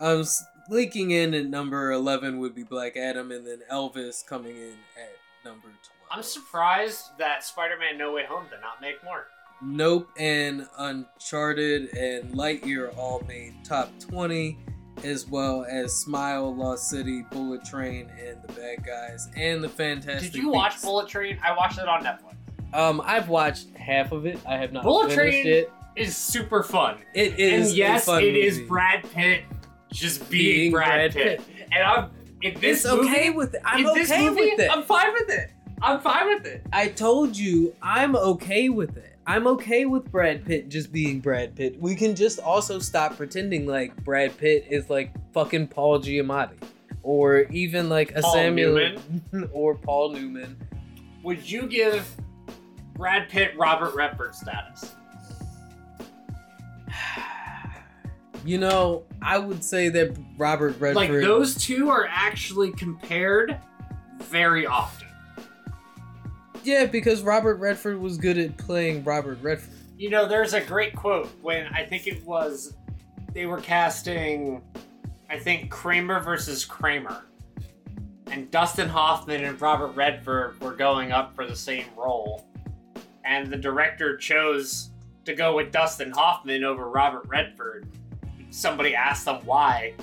Um, 0.00 0.24
leaking 0.68 1.10
in 1.10 1.34
at 1.34 1.46
number 1.46 1.92
11 1.92 2.38
would 2.38 2.54
be 2.54 2.62
Black 2.62 2.96
Adam, 2.96 3.30
and 3.30 3.46
then 3.46 3.60
Elvis 3.70 4.24
coming 4.26 4.56
in 4.56 4.74
at 4.96 5.16
number 5.44 5.68
12. 5.68 5.78
I'm 6.10 6.22
surprised 6.22 7.18
that 7.18 7.44
Spider-Man 7.44 7.98
No 7.98 8.12
Way 8.12 8.24
Home 8.26 8.44
did 8.50 8.60
not 8.60 8.80
make 8.80 9.02
more. 9.04 9.26
Nope 9.62 10.08
and 10.18 10.66
Uncharted 10.78 11.94
and 11.96 12.32
Lightyear 12.34 12.96
all 12.96 13.22
made 13.26 13.54
top 13.64 13.90
20, 14.00 14.58
as 15.04 15.26
well 15.26 15.64
as 15.68 15.94
Smile, 15.94 16.54
Lost 16.54 16.88
City, 16.88 17.22
Bullet 17.30 17.64
Train, 17.64 18.10
and 18.18 18.38
The 18.46 18.52
Bad 18.52 18.84
Guys, 18.84 19.28
and 19.36 19.62
The 19.62 19.68
Fantastic 19.68 20.32
Did 20.32 20.42
you 20.42 20.50
watch 20.50 20.72
Beasts. 20.72 20.84
Bullet 20.84 21.08
Train? 21.08 21.38
I 21.44 21.56
watched 21.56 21.78
it 21.78 21.88
on 21.88 22.04
Netflix. 22.04 22.34
Um, 22.74 23.00
I've 23.04 23.28
watched 23.28 23.70
half 23.76 24.12
of 24.12 24.26
it. 24.26 24.38
I 24.46 24.56
have 24.56 24.72
not 24.72 24.82
Bullet 24.84 25.10
finished 25.10 25.42
Train 25.42 25.46
it. 25.46 25.72
Is 25.96 26.14
super 26.16 26.62
fun. 26.62 26.98
It 27.14 27.38
is. 27.38 27.68
and 27.70 27.76
yes, 27.76 28.06
it 28.08 28.22
is 28.36 28.58
movie. 28.58 28.68
Brad 28.68 29.10
Pitt 29.12 29.44
just 29.90 30.28
being, 30.28 30.56
Being 30.56 30.72
Brad, 30.72 31.12
Brad 31.12 31.38
Pitt. 31.38 31.42
And 31.72 31.82
I'm 31.82 32.10
in 32.42 32.60
this 32.60 32.84
It's 32.84 32.86
okay 32.92 33.30
with 33.30 33.54
it. 33.54 33.62
I'm 33.64 33.86
okay 33.86 34.28
movie, 34.28 34.42
with 34.42 34.60
it. 34.60 34.70
I'm 34.70 34.82
fine 34.82 35.12
with 35.14 35.30
it. 35.30 35.50
I'm 35.80 36.00
fine 36.00 36.26
with 36.26 36.46
it. 36.46 36.66
I 36.72 36.88
told 36.88 37.36
you, 37.36 37.74
I'm 37.80 38.14
okay 38.14 38.68
with 38.68 38.96
it. 38.98 39.15
I'm 39.26 39.48
okay 39.48 39.86
with 39.86 40.10
Brad 40.12 40.44
Pitt 40.44 40.68
just 40.68 40.92
being 40.92 41.18
Brad 41.20 41.56
Pitt. 41.56 41.80
We 41.80 41.96
can 41.96 42.14
just 42.14 42.38
also 42.38 42.78
stop 42.78 43.16
pretending 43.16 43.66
like 43.66 43.96
Brad 44.04 44.36
Pitt 44.38 44.66
is 44.70 44.88
like 44.88 45.12
fucking 45.32 45.66
Paul 45.68 45.98
Giamatti, 45.98 46.62
or 47.02 47.40
even 47.50 47.88
like 47.88 48.14
a 48.16 48.22
Paul 48.22 48.32
Samuel 48.32 48.98
or 49.52 49.74
Paul 49.74 50.12
Newman. 50.12 50.56
Would 51.24 51.50
you 51.50 51.66
give 51.66 52.08
Brad 52.94 53.28
Pitt 53.28 53.56
Robert 53.58 53.94
Redford 53.94 54.34
status? 54.34 54.94
You 58.44 58.58
know, 58.58 59.02
I 59.20 59.38
would 59.38 59.64
say 59.64 59.88
that 59.88 60.16
Robert 60.38 60.78
Redford. 60.78 60.94
Like 60.94 61.10
those 61.10 61.56
two 61.56 61.90
are 61.90 62.06
actually 62.08 62.70
compared 62.70 63.58
very 64.22 64.66
often. 64.66 65.05
Yeah, 66.66 66.86
because 66.86 67.22
Robert 67.22 67.60
Redford 67.60 68.00
was 68.00 68.18
good 68.18 68.36
at 68.38 68.56
playing 68.56 69.04
Robert 69.04 69.38
Redford. 69.40 69.72
You 69.96 70.10
know, 70.10 70.26
there's 70.26 70.52
a 70.52 70.60
great 70.60 70.96
quote 70.96 71.28
when 71.40 71.68
I 71.68 71.84
think 71.84 72.08
it 72.08 72.24
was 72.24 72.74
they 73.32 73.46
were 73.46 73.60
casting, 73.60 74.62
I 75.30 75.38
think 75.38 75.70
Kramer 75.70 76.18
versus 76.18 76.64
Kramer, 76.64 77.22
and 78.32 78.50
Dustin 78.50 78.88
Hoffman 78.88 79.44
and 79.44 79.60
Robert 79.60 79.94
Redford 79.94 80.60
were 80.60 80.74
going 80.74 81.12
up 81.12 81.36
for 81.36 81.46
the 81.46 81.54
same 81.54 81.86
role, 81.96 82.48
and 83.24 83.48
the 83.48 83.56
director 83.56 84.16
chose 84.16 84.90
to 85.24 85.36
go 85.36 85.54
with 85.54 85.70
Dustin 85.70 86.10
Hoffman 86.10 86.64
over 86.64 86.90
Robert 86.90 87.28
Redford. 87.28 87.86
Somebody 88.50 88.92
asked 88.96 89.26
them 89.26 89.40
why, 89.44 89.94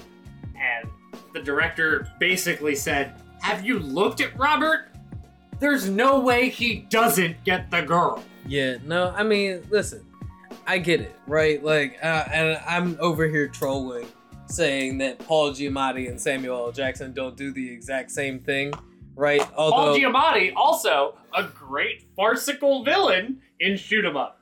and 0.56 0.90
the 1.34 1.42
director 1.42 2.08
basically 2.20 2.74
said, 2.76 3.16
"Have 3.42 3.66
you 3.66 3.80
looked 3.80 4.22
at 4.22 4.34
Robert? 4.38 4.93
There's 5.64 5.90
no 5.90 6.20
way 6.20 6.50
he 6.50 6.76
doesn't 6.90 7.42
get 7.46 7.72
the 7.72 7.82
girl." 7.82 8.22
Yeah, 8.46 8.78
no, 8.86 9.14
I 9.16 9.24
mean, 9.24 9.64
listen, 9.70 10.06
I 10.68 10.78
get 10.78 11.00
it, 11.00 11.16
right? 11.26 11.64
Like, 11.64 11.98
uh, 12.04 12.26
and 12.34 12.60
I'm 12.68 12.98
over 13.00 13.28
here 13.30 13.48
trolling, 13.48 14.06
saying 14.48 14.98
that 14.98 15.20
Paul 15.20 15.52
Giamatti 15.52 16.10
and 16.10 16.20
Samuel 16.20 16.66
L. 16.66 16.72
Jackson 16.74 17.14
don't 17.14 17.38
do 17.38 17.54
the 17.54 17.72
exact 17.72 18.12
same 18.12 18.40
thing, 18.40 18.74
right? 19.16 19.42
Although 19.56 19.94
Paul 19.94 19.98
Giamatti, 19.98 20.52
also 20.56 21.18
a 21.34 21.44
great 21.44 22.04
farcical 22.18 22.84
villain 22.84 23.42
in 23.62 23.78
Shoot 23.78 24.04
'Em 24.04 24.18
Up. 24.18 24.42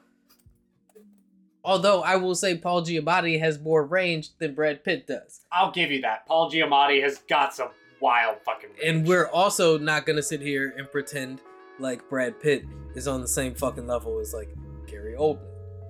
although 1.63 2.01
I 2.01 2.15
will 2.15 2.33
say 2.33 2.57
Paul 2.57 2.81
Giamatti 2.83 3.39
has 3.39 3.59
more 3.59 3.85
range 3.85 4.35
than 4.39 4.55
Brad 4.55 4.83
Pitt 4.83 5.05
does, 5.05 5.41
I'll 5.51 5.69
give 5.71 5.91
you 5.91 6.01
that. 6.01 6.25
Paul 6.25 6.49
Giamatti 6.51 7.03
has 7.03 7.19
got 7.29 7.53
some 7.53 7.69
wild 8.01 8.37
fucking. 8.43 8.69
Range. 8.71 8.81
and 8.83 9.07
we're 9.07 9.27
also 9.27 9.77
not 9.77 10.05
gonna 10.05 10.21
sit 10.23 10.41
here 10.41 10.73
and 10.77 10.91
pretend 10.91 11.41
like 11.79 12.07
Brad 12.09 12.39
Pitt 12.39 12.65
is 12.95 13.07
on 13.07 13.21
the 13.21 13.27
same 13.27 13.55
fucking 13.55 13.87
level 13.87 14.19
as 14.19 14.33
like 14.33 14.49
Gary 14.87 15.15
Oldman, 15.17 15.39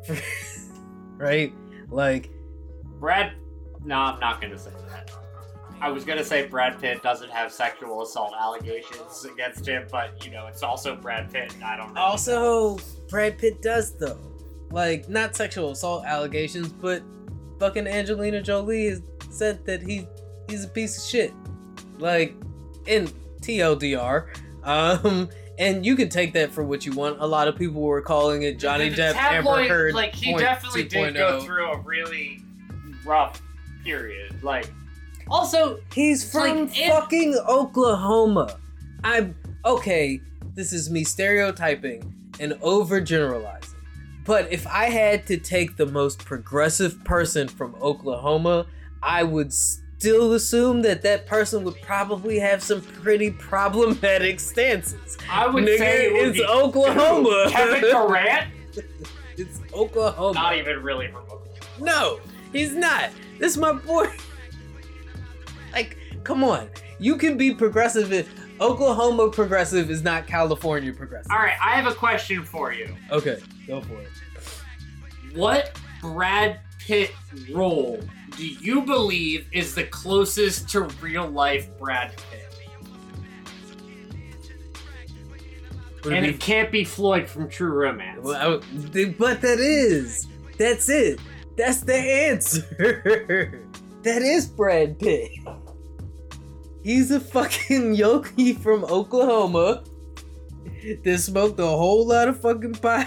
right? 1.18 1.54
Like, 1.90 2.30
Brad. 3.00 3.34
No, 3.84 3.96
I'm 3.96 4.20
not 4.20 4.40
gonna 4.42 4.58
say 4.60 4.72
that. 4.90 5.12
I 5.82 5.90
was 5.90 6.04
gonna 6.06 6.24
say 6.24 6.46
Brad 6.46 6.80
Pitt 6.80 7.02
doesn't 7.02 7.32
have 7.32 7.52
sexual 7.52 8.04
assault 8.04 8.34
allegations 8.40 9.26
against 9.26 9.68
him, 9.68 9.88
but 9.92 10.24
you 10.24 10.32
know 10.32 10.46
it's 10.48 10.62
also 10.62 10.96
Brad 10.96 11.32
Pitt. 11.34 11.54
and 11.56 11.64
I 11.64 11.76
don't 11.76 11.94
know. 11.96 12.02
Also, 12.02 12.78
Brad 13.10 13.38
Pitt 13.40 13.62
does 13.62 13.98
though. 13.98 14.20
Like, 14.70 15.10
not 15.10 15.36
sexual 15.36 15.72
assault 15.72 16.06
allegations, 16.06 16.72
but 16.72 17.02
fucking 17.60 17.88
Angelina 17.88 18.42
Jolie 18.42 18.88
has 18.90 19.02
said 19.32 19.66
that 19.66 19.82
he 19.82 20.08
he's 20.48 20.64
a 20.64 20.68
piece 20.68 20.98
of 20.98 21.04
shit. 21.04 21.34
Like, 22.02 22.36
in 22.86 23.08
TLDR. 23.42 24.28
Um, 24.64 25.30
and 25.58 25.86
you 25.86 25.96
can 25.96 26.10
take 26.10 26.34
that 26.34 26.52
for 26.52 26.64
what 26.64 26.86
you 26.86 26.92
want. 26.94 27.20
A 27.20 27.26
lot 27.26 27.48
of 27.48 27.56
people 27.56 27.82
were 27.82 28.02
calling 28.02 28.44
it 28.44 28.58
Johnny 28.60 28.90
The 28.90 28.96
Depp 28.96 29.16
Amber 29.16 29.68
Heard. 29.68 29.94
Like 29.94 30.14
he 30.16 30.32
point 30.32 30.42
definitely 30.44 30.84
did 30.84 31.16
go 31.16 31.42
through 31.42 31.72
a 31.72 31.78
really 31.80 32.42
rough 33.06 33.42
period. 33.84 34.42
Like, 34.44 34.72
also 35.30 35.80
He's 35.94 36.34
Like, 36.34 36.52
from 36.54 36.68
if- 36.70 36.90
fucking 36.92 37.36
Oklahoma. 37.48 38.58
I'm 39.04 39.36
okay. 39.66 40.22
This 40.54 40.74
is 40.74 40.90
me 40.90 41.04
stereotyping 41.04 42.14
and 42.40 42.54
overgeneralizing. 42.54 43.68
But 44.26 44.52
if 44.52 44.68
I 44.68 44.86
had 44.86 45.26
to 45.28 45.38
take 45.38 45.78
the 45.78 45.86
most 45.88 46.20
progressive 46.20 47.04
person 47.04 47.48
from 47.48 47.76
Oklahoma, 47.82 48.68
I 49.02 49.24
would 49.24 49.52
still 50.02 50.34
assume 50.34 50.82
that 50.82 51.04
that 51.04 51.28
person 51.28 51.64
would 51.64 51.80
probably 51.84 52.40
have 52.40 52.64
some 52.64 52.82
pretty 52.82 53.30
problematic 53.30 54.40
stances. 54.40 55.16
I 55.30 55.46
would 55.48 55.64
Nigga, 55.64 55.78
say 55.78 56.06
it 56.08 56.36
it's 56.38 56.50
Oklahoma. 56.50 57.48
Kevin 57.52 57.82
Durant. 57.82 58.48
It's 59.38 59.60
Oklahoma. 59.74 60.34
Not 60.34 60.58
even 60.58 60.84
really 60.84 61.08
from 61.08 61.22
Oklahoma. 61.24 61.50
No, 61.80 62.20
he's 62.52 62.76
not. 62.76 63.10
This 63.40 63.54
is 63.54 63.58
my 63.58 63.72
boy. 63.72 64.08
Like, 65.72 65.98
come 66.24 66.44
on. 66.44 66.70
You 67.00 67.16
can 67.16 67.38
be 67.38 67.54
progressive. 67.54 68.12
in- 68.12 68.26
Oklahoma 68.60 69.30
progressive 69.30 69.90
is 69.90 70.04
not 70.04 70.28
California 70.28 70.92
progressive. 70.94 71.32
All 71.32 71.40
right, 71.40 71.56
I 71.64 71.72
have 71.80 71.88
a 71.92 71.96
question 71.96 72.44
for 72.44 72.74
you. 72.74 72.94
Okay, 73.10 73.40
go 73.68 73.82
for 73.82 74.00
it. 74.02 74.10
What 75.34 75.80
Brad 76.02 76.60
Pitt 76.80 77.12
role 77.52 78.00
do 78.42 78.48
you 78.48 78.82
believe 78.82 79.46
is 79.52 79.76
the 79.76 79.84
closest 79.84 80.68
to 80.70 80.82
real 81.00 81.28
life 81.30 81.70
Brad 81.78 82.12
Pitt? 82.32 82.48
Would 86.04 86.14
And 86.14 86.26
it 86.26 86.30
it 86.36 86.40
can't 86.40 86.72
be 86.72 86.84
Floyd 86.84 87.30
from 87.30 87.48
True 87.48 87.72
Romance. 87.72 88.22
Well, 88.24 88.60
I- 88.64 89.06
but 89.20 89.42
that 89.42 89.60
is. 89.60 90.26
That's 90.58 90.90
it. 90.90 91.20
That's 91.56 91.82
the 91.82 91.94
answer. 91.94 93.64
that 94.02 94.22
is 94.24 94.48
Brad 94.48 94.98
Pitt. 94.98 95.30
He's 96.84 97.12
a 97.12 97.20
fucking 97.20 97.94
yogi 98.04 98.54
from 98.54 98.84
Oklahoma 98.86 99.84
that 101.04 101.20
smoked 101.20 101.60
a 101.60 101.68
whole 101.68 102.08
lot 102.08 102.28
of 102.28 102.42
fucking 102.42 102.74
pot. 102.74 103.06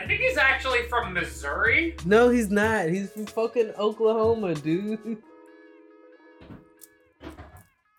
I 0.00 0.06
think 0.06 0.20
he's 0.22 0.38
actually 0.38 0.82
from 0.88 1.12
Missouri. 1.12 1.94
No, 2.06 2.30
he's 2.30 2.50
not. 2.50 2.88
He's 2.88 3.10
from 3.10 3.26
fucking 3.26 3.72
Oklahoma, 3.78 4.54
dude. 4.54 5.18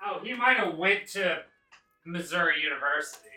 Oh, 0.04 0.20
he 0.24 0.34
might 0.34 0.58
have 0.58 0.78
went 0.78 1.06
to 1.10 1.44
Missouri 2.04 2.56
University. 2.64 3.28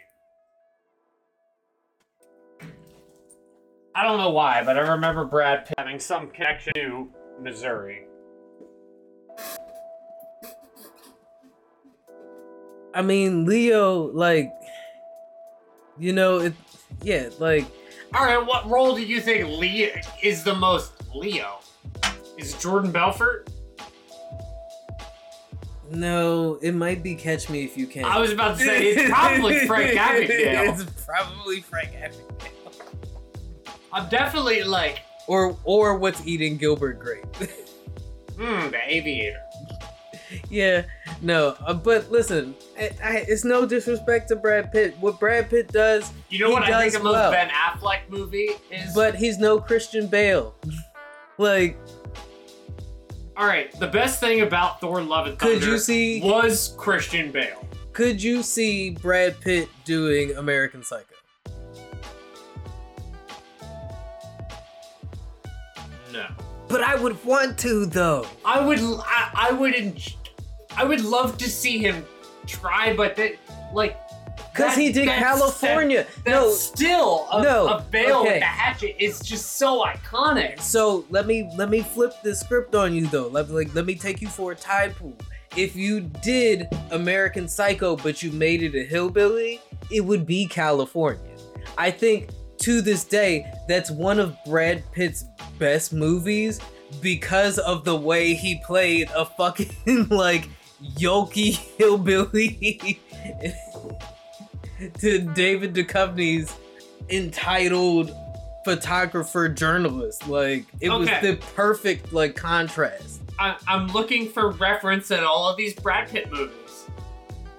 I 3.95 4.03
don't 4.03 4.16
know 4.16 4.31
why, 4.31 4.65
but 4.65 4.78
I 4.78 4.93
remember 4.93 5.27
Brad 5.27 5.66
Pitt 5.66 5.74
having 5.77 6.01
some 6.01 6.31
connection 6.31 6.73
to 6.74 7.09
Missouri. 7.43 8.07
I 12.95 13.03
mean, 13.03 13.45
Leo, 13.45 14.11
like, 14.12 14.51
you 15.99 16.15
know, 16.15 16.39
it, 16.39 16.55
yeah, 17.03 17.28
like, 17.39 17.66
All 18.15 18.24
right, 18.24 18.39
what 18.45 18.69
role 18.70 18.95
do 18.95 19.03
you 19.03 19.20
think 19.20 19.49
Leo 19.59 19.91
is 20.23 20.45
the 20.45 20.55
most 20.55 20.93
Leo? 21.15 21.59
Is 22.39 22.55
it 22.55 22.61
Jordan 22.61 22.91
Belfort? 22.93 23.49
no, 25.91 26.59
it 26.62 26.73
might 26.73 27.03
be 27.05 27.15
Catch 27.15 27.49
Me 27.51 27.62
If 27.65 27.77
You 27.77 27.86
Can. 27.86 28.05
I 28.05 28.19
was 28.19 28.32
about 28.32 28.59
to 28.59 28.65
say 28.65 28.86
it's 28.89 29.09
probably 29.11 29.59
Frank 29.66 29.97
Abagnale. 29.97 30.81
it's 30.81 31.05
probably 31.05 31.61
Frank 31.61 31.91
Abagnale. 31.93 33.70
I'm 33.93 34.09
definitely 34.09 34.65
like, 34.65 35.03
Or, 35.28 35.57
or 35.62 35.97
what's 35.99 36.27
eating 36.27 36.57
Gilbert 36.57 36.99
Grape. 36.99 37.24
hmm, 38.36 38.70
the 38.70 38.78
Aviator. 38.86 39.41
yeah, 40.51 40.82
no, 41.23 41.57
uh, 41.66 41.74
but 41.74 42.11
listen, 42.11 42.55
I, 42.78 42.91
I, 43.03 43.24
it's 43.28 43.45
no 43.45 43.66
disrespect 43.66 44.28
to 44.28 44.36
Brad 44.36 44.70
Pitt. 44.73 44.97
What 45.01 45.19
Brad 45.20 45.49
Pitt 45.51 45.69
does, 45.69 46.12
You 46.28 46.41
know 46.41 46.51
what 46.51 46.62
I 46.65 46.81
think 46.82 46.93
the 46.95 47.01
most 47.01 47.12
well. 47.12 47.31
Ben 47.31 47.49
Affleck 47.49 48.09
movie 48.09 48.51
is? 48.70 48.95
but 48.95 49.15
he's 49.15 49.39
no 49.39 49.59
Christian 49.61 50.07
Bale. 50.07 50.55
like, 51.39 51.78
all 53.36 53.47
right, 53.47 53.73
the 53.81 53.86
best 53.89 54.20
thing 54.20 54.43
about 54.43 54.81
Thor: 54.81 55.01
Love 55.03 55.27
and 55.27 55.39
Thunder 55.39 55.55
Could 55.59 55.65
you 55.66 55.78
see- 55.78 56.20
was 56.23 56.74
Christian 56.78 57.31
Bale. 57.32 57.66
could 57.93 58.23
you 58.23 58.43
see 58.43 58.91
Brad 58.91 59.41
Pitt 59.41 59.69
doing 59.85 60.36
American 60.36 60.82
Psycho? 60.82 61.07
No. 66.12 66.27
But 66.69 66.82
I 66.82 66.95
would 66.97 67.23
want 67.24 67.59
to, 67.61 67.86
though. 67.86 68.27
I 68.45 68.65
would, 68.65 68.78
I, 68.81 69.31
I 69.35 69.53
would, 69.53 69.74
en- 69.74 69.97
I 70.76 70.84
would 70.84 71.05
love 71.05 71.38
to 71.38 71.48
see 71.48 71.78
him 71.78 72.05
try, 72.46 72.94
but 72.94 73.16
that, 73.16 73.34
like, 73.72 73.96
Because 74.52 74.76
he 74.76 74.92
did 74.92 75.09
Kalifornia. 75.09 76.06
That, 76.24 76.30
no, 76.30 76.51
still 76.51 77.26
a, 77.32 77.42
no, 77.42 77.66
a 77.68 77.86
Bale 77.90 78.18
okay. 78.18 78.34
with 78.34 78.42
a 78.42 78.46
hatchet 78.46 79.02
is 79.02 79.20
just 79.20 79.56
so 79.56 79.84
iconic. 79.84 80.60
So 80.60 81.05
let 81.10 81.26
me 81.26 81.51
let 81.56 81.70
me 81.70 81.80
flip 81.80 82.14
the 82.22 82.34
script 82.34 82.74
on 82.74 82.94
you 82.94 83.06
though. 83.06 83.28
Let 83.28 83.51
like 83.51 83.74
let 83.74 83.84
me 83.84 83.94
take 83.94 84.20
you 84.20 84.28
for 84.28 84.52
a 84.52 84.56
tide 84.56 84.94
pool. 84.96 85.16
If 85.56 85.76
you 85.76 86.01
did 86.01 86.68
American 86.90 87.48
Psycho 87.48 87.96
but 87.96 88.22
you 88.22 88.32
made 88.32 88.62
it 88.62 88.74
a 88.74 88.84
hillbilly, 88.84 89.60
it 89.90 90.01
would 90.01 90.26
be 90.26 90.48
Kalifornia. 90.48 91.40
I 91.78 91.90
think 91.90 92.30
to 92.59 92.80
this 92.80 93.05
day 93.05 93.52
that's 93.68 93.90
one 93.90 94.18
of 94.18 94.36
Brad 94.46 94.84
Pitt's 94.92 95.24
best 95.59 95.92
movies 95.92 96.60
because 97.01 97.59
of 97.59 97.84
the 97.84 97.94
way 97.94 98.34
he 98.34 98.60
played 98.64 99.10
a 99.14 99.24
fucking 99.24 100.09
like 100.09 100.48
yoky 100.97 101.52
hillbilly 101.77 103.01
to 104.98 105.20
David 105.35 105.74
Duchovny's 105.74 106.55
entitled 107.11 108.15
photographer 108.65 109.48
journalist. 109.48 110.27
Like 110.28 110.66
it 110.81 110.90
was 110.90 111.09
the 111.23 111.39
perfect 111.55 112.12
like 112.12 112.35
contrast. 112.35 113.20
I, 113.39 113.56
I'm 113.66 113.89
looking 113.89 114.28
for 114.28 114.51
reference 114.52 115.11
in 115.11 115.24
all 115.24 115.48
of 115.48 115.56
these 115.56 115.74
Brad 115.74 116.09
Pitt 116.09 116.31
movies. 116.31 116.86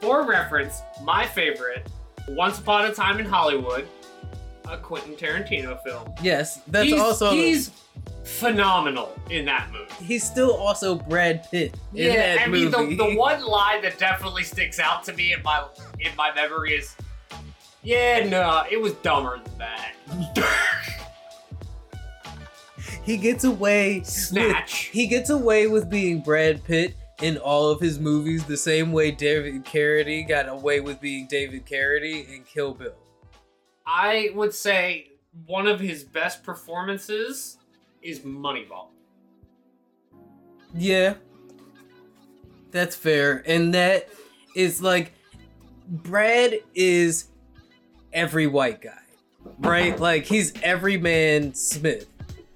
For 0.01 0.25
reference, 0.25 0.81
my 1.03 1.25
favorite, 1.25 1.89
Once 2.29 2.59
Upon 2.59 2.85
a 2.85 2.93
Time 2.93 3.19
in 3.19 3.25
Hollywood, 3.25 3.87
a 4.69 4.77
Quentin 4.77 5.15
Tarantino 5.15 5.81
film. 5.83 6.13
Yes, 6.21 6.61
that's 6.67 6.89
he's, 6.89 6.99
also 6.99 7.31
he's 7.31 7.71
phenomenal 8.23 9.13
in 9.29 9.45
that 9.45 9.71
movie. 9.71 9.91
he's 10.03 10.23
still 10.23 10.55
also 10.55 10.95
Brad 10.95 11.49
Pitt 11.49 11.75
in 11.93 12.11
yeah, 12.11 12.35
that 12.35 12.47
I 12.47 12.47
mean 12.47 12.71
movie. 12.71 12.95
the, 12.95 13.09
the 13.09 13.15
one 13.15 13.43
line 13.43 13.81
that 13.83 13.97
definitely 13.97 14.43
sticks 14.43 14.79
out 14.79 15.03
to 15.05 15.13
me 15.13 15.33
in 15.33 15.41
my 15.43 15.65
in 15.99 16.15
my 16.15 16.33
memory 16.33 16.73
is, 16.73 16.95
yeah, 17.83 18.27
no, 18.27 18.63
it 18.69 18.81
was 18.81 18.93
dumber 18.93 19.39
than 19.43 19.57
that. 19.59 19.93
he 23.03 23.17
gets 23.17 23.43
away 23.43 24.01
Snatch. 24.03 24.87
With, 24.87 24.93
he 24.93 25.07
gets 25.07 25.29
away 25.29 25.67
with 25.67 25.89
being 25.89 26.21
Brad 26.21 26.63
Pitt 26.63 26.95
in 27.21 27.37
all 27.37 27.69
of 27.69 27.79
his 27.79 27.99
movies 27.99 28.43
the 28.45 28.57
same 28.57 28.91
way 28.91 29.11
David 29.11 29.63
Carradine 29.63 30.27
got 30.27 30.49
away 30.49 30.81
with 30.81 30.99
being 30.99 31.27
David 31.27 31.65
Carradine 31.65 32.27
in 32.33 32.43
Kill 32.43 32.73
Bill. 32.73 32.95
I 33.87 34.31
would 34.33 34.53
say 34.53 35.11
one 35.45 35.67
of 35.67 35.79
his 35.79 36.03
best 36.03 36.43
performances 36.43 37.57
is 38.01 38.19
Moneyball. 38.21 38.87
Yeah. 40.73 41.15
That's 42.71 42.95
fair. 42.95 43.43
And 43.45 43.73
that 43.73 44.09
is 44.55 44.81
like 44.81 45.13
Brad 45.87 46.55
is 46.73 47.27
every 48.13 48.47
white 48.47 48.81
guy. 48.81 48.91
Right? 49.59 49.99
like 49.99 50.25
he's 50.25 50.53
every 50.63 50.97
man 50.97 51.53
Smith 51.53 52.07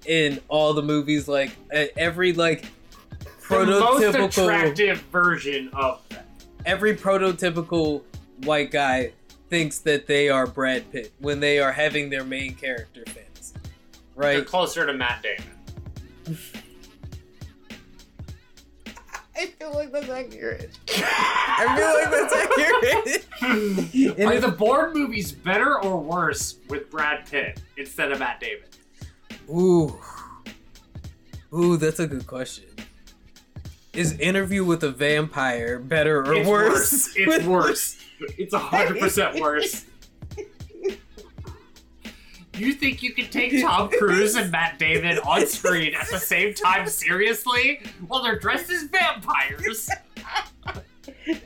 in 0.07 0.39
all 0.47 0.73
the 0.73 0.81
movies 0.81 1.27
like 1.27 1.51
every 1.71 2.33
like 2.33 2.65
The 3.47 3.65
most 3.65 4.01
prototypical 4.01 4.43
attractive 4.45 5.01
version 5.11 5.69
of 5.73 6.01
that. 6.09 6.25
every 6.65 6.95
prototypical 6.95 8.01
white 8.43 8.71
guy 8.71 9.11
thinks 9.49 9.79
that 9.79 10.07
they 10.07 10.29
are 10.29 10.45
Brad 10.47 10.91
Pitt 10.91 11.11
when 11.19 11.39
they 11.39 11.59
are 11.59 11.71
having 11.71 12.09
their 12.09 12.23
main 12.23 12.55
character 12.55 13.03
fantasy. 13.07 13.55
Right? 14.15 14.33
They're 14.35 14.43
closer 14.45 14.85
to 14.85 14.93
Matt 14.93 15.23
Damon. 15.23 16.37
I 19.35 19.45
feel 19.45 19.73
like 19.73 19.91
that's 19.91 20.09
accurate. 20.09 20.71
I 20.97 21.75
feel 21.77 21.93
like 21.95 22.11
that's 22.11 22.33
accurate. 22.33 23.25
And 24.19 24.19
Are 24.27 24.33
if- 24.33 24.41
the 24.41 24.51
Bourne 24.51 24.93
movies 24.93 25.31
better 25.31 25.79
or 25.81 25.97
worse 26.01 26.57
with 26.67 26.89
Brad 26.91 27.25
Pitt 27.29 27.61
instead 27.77 28.11
of 28.11 28.19
Matt 28.19 28.41
Damon? 28.41 28.65
Ooh. 29.49 29.97
Ooh, 31.53 31.77
that's 31.77 31.99
a 31.99 32.07
good 32.07 32.27
question. 32.27 32.65
Is 33.93 34.11
Interview 34.19 34.63
with 34.65 34.83
a 34.83 34.91
Vampire 34.91 35.79
better 35.79 36.19
or 36.23 36.33
it's 36.35 36.47
worse? 36.47 37.13
It's 37.15 37.45
worse. 37.45 37.97
It's 38.37 38.53
hundred 38.53 38.99
percent 38.99 39.39
worse. 39.39 39.85
You 42.55 42.73
think 42.73 43.01
you 43.01 43.13
can 43.13 43.29
take 43.29 43.61
Tom 43.61 43.89
Cruise 43.89 44.35
and 44.35 44.51
Matt 44.51 44.77
Damon 44.79 45.17
on 45.19 45.45
screen 45.45 45.93
at 45.95 46.09
the 46.09 46.17
same 46.19 46.53
time 46.53 46.87
seriously 46.89 47.81
while 48.07 48.21
they're 48.21 48.37
dressed 48.37 48.69
as 48.69 48.83
vampires? 48.83 49.89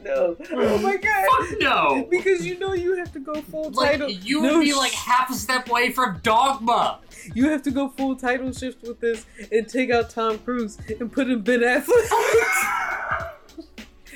no. 0.03 0.35
Oh 0.51 0.77
my 0.79 0.97
god. 0.97 1.25
Fuck 1.29 1.59
no. 1.59 2.07
Because 2.09 2.43
you 2.47 2.57
know 2.57 2.73
you 2.73 2.95
have 2.95 3.11
to 3.13 3.19
go 3.19 3.35
full 3.43 3.69
Like 3.71 3.91
title. 3.91 4.09
you 4.09 4.41
No, 4.41 4.57
would 4.57 4.63
be 4.63 4.71
sh- 4.71 4.75
like 4.75 4.91
half 4.93 5.29
a 5.29 5.35
step 5.35 5.69
away 5.69 5.91
from 5.91 6.19
Dogma. 6.23 6.99
You 7.35 7.47
have 7.49 7.61
to 7.63 7.71
go 7.71 7.89
full 7.89 8.15
title 8.15 8.51
shift 8.51 8.81
with 8.81 8.99
this 8.99 9.27
and 9.51 9.67
take 9.67 9.91
out 9.91 10.09
Tom 10.09 10.39
Cruise 10.39 10.79
and 10.99 11.11
put 11.11 11.29
in 11.29 11.41
Ben 11.41 11.59
Affleck. 11.59 13.29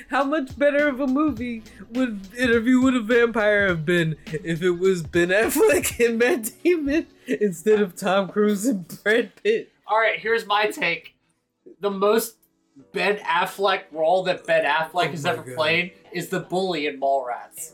How 0.08 0.24
much 0.24 0.58
better 0.58 0.88
of 0.88 1.00
a 1.00 1.06
movie 1.06 1.62
would 1.92 2.20
Interview 2.36 2.80
with 2.80 2.96
a 2.96 3.00
Vampire 3.00 3.68
have 3.68 3.84
been 3.84 4.16
if 4.26 4.62
it 4.62 4.70
was 4.70 5.02
Ben 5.02 5.28
Affleck 5.28 6.00
and 6.06 6.18
Matt 6.18 6.50
Damon 6.62 7.06
instead 7.26 7.80
of 7.80 7.94
Tom 7.94 8.28
Cruise 8.28 8.64
and 8.66 8.86
Brad 9.02 9.32
Pitt? 9.42 9.70
All 9.86 9.98
right, 9.98 10.18
here's 10.18 10.46
my 10.46 10.66
take. 10.66 11.14
The 11.80 11.90
most 11.90 12.36
Ben 12.92 13.16
Affleck 13.18 13.82
role 13.92 14.22
that 14.24 14.46
Ben 14.46 14.64
Affleck 14.64 15.08
Oh 15.08 15.10
has 15.10 15.26
ever 15.26 15.42
God. 15.42 15.54
played 15.56 15.92
is 16.12 16.28
the 16.28 16.40
bully 16.40 16.86
in 16.86 16.98
Mallrats. 17.00 17.72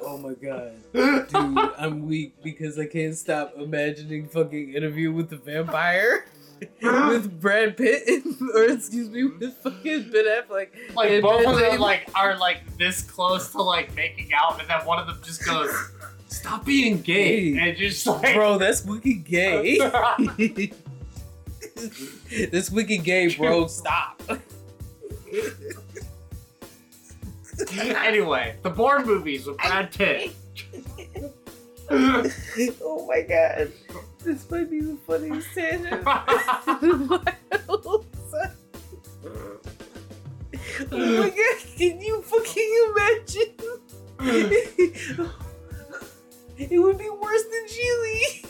Oh 0.00 0.16
my 0.18 0.34
god. 0.34 0.72
Dude, 0.92 1.70
I'm 1.78 2.06
weak 2.06 2.42
because 2.42 2.78
I 2.78 2.86
can't 2.86 3.16
stop 3.16 3.54
imagining 3.56 4.28
fucking 4.28 4.74
Interview 4.74 5.12
with 5.12 5.30
the 5.30 5.36
Vampire 5.36 6.26
Uh-huh. 6.62 7.08
with 7.12 7.40
Brad 7.40 7.76
Pitt, 7.76 8.08
or 8.54 8.64
excuse 8.64 9.10
me, 9.10 9.24
with 9.24 9.54
fucking 9.58 10.10
Ben 10.10 10.24
Affleck. 10.24 10.68
Like 10.94 11.10
and 11.10 11.22
both 11.22 11.44
Matt 11.44 11.54
of 11.54 11.60
them 11.60 11.70
Damon. 11.70 11.80
like 11.80 12.08
are 12.14 12.36
like 12.38 12.76
this 12.78 13.02
close 13.02 13.52
to 13.52 13.62
like 13.62 13.94
making 13.94 14.30
out, 14.34 14.58
and 14.60 14.68
then 14.68 14.84
one 14.86 14.98
of 14.98 15.06
them 15.06 15.18
just 15.22 15.44
goes, 15.44 15.70
"Stop 16.28 16.64
being 16.64 17.02
gay," 17.02 17.52
Hey. 17.52 17.68
and 17.70 17.76
just 17.78 18.06
like, 18.06 18.34
Bro, 18.34 18.58
that's 18.58 18.84
wicked 18.84 19.24
gay. 19.24 19.78
this 22.50 22.70
wicked 22.70 23.04
gay, 23.04 23.34
bro. 23.36 23.66
Stop. 23.68 24.22
anyway, 28.04 28.56
the 28.62 28.70
Bourne 28.70 29.06
movies 29.06 29.46
with 29.46 29.58
Brad 29.58 29.92
Pitt. 29.92 30.32
oh 31.90 33.06
my 33.08 33.22
god. 33.22 33.72
This 34.26 34.50
might 34.50 34.68
be 34.68 34.80
the 34.80 34.96
funniest 35.06 35.54
tangent. 35.54 35.92
in 36.82 37.06
my 37.06 37.32
whole 37.68 38.04
oh 40.90 41.20
my 41.22 41.30
god, 41.30 41.58
can 41.78 42.00
you 42.00 42.20
fucking 42.22 42.70
imagine? 42.90 43.54
it 46.58 46.76
would 46.80 46.98
be 46.98 47.08
worse 47.08 47.44
than 47.44 47.66
Gigli. 47.68 48.46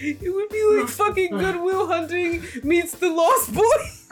It 0.00 0.34
would 0.34 0.50
be 0.50 0.62
like 0.76 0.88
fucking 0.90 1.30
Goodwill 1.30 1.86
Hunting 1.86 2.42
meets 2.62 2.92
the 2.92 3.08
Lost 3.08 3.54
Boys. 3.54 4.04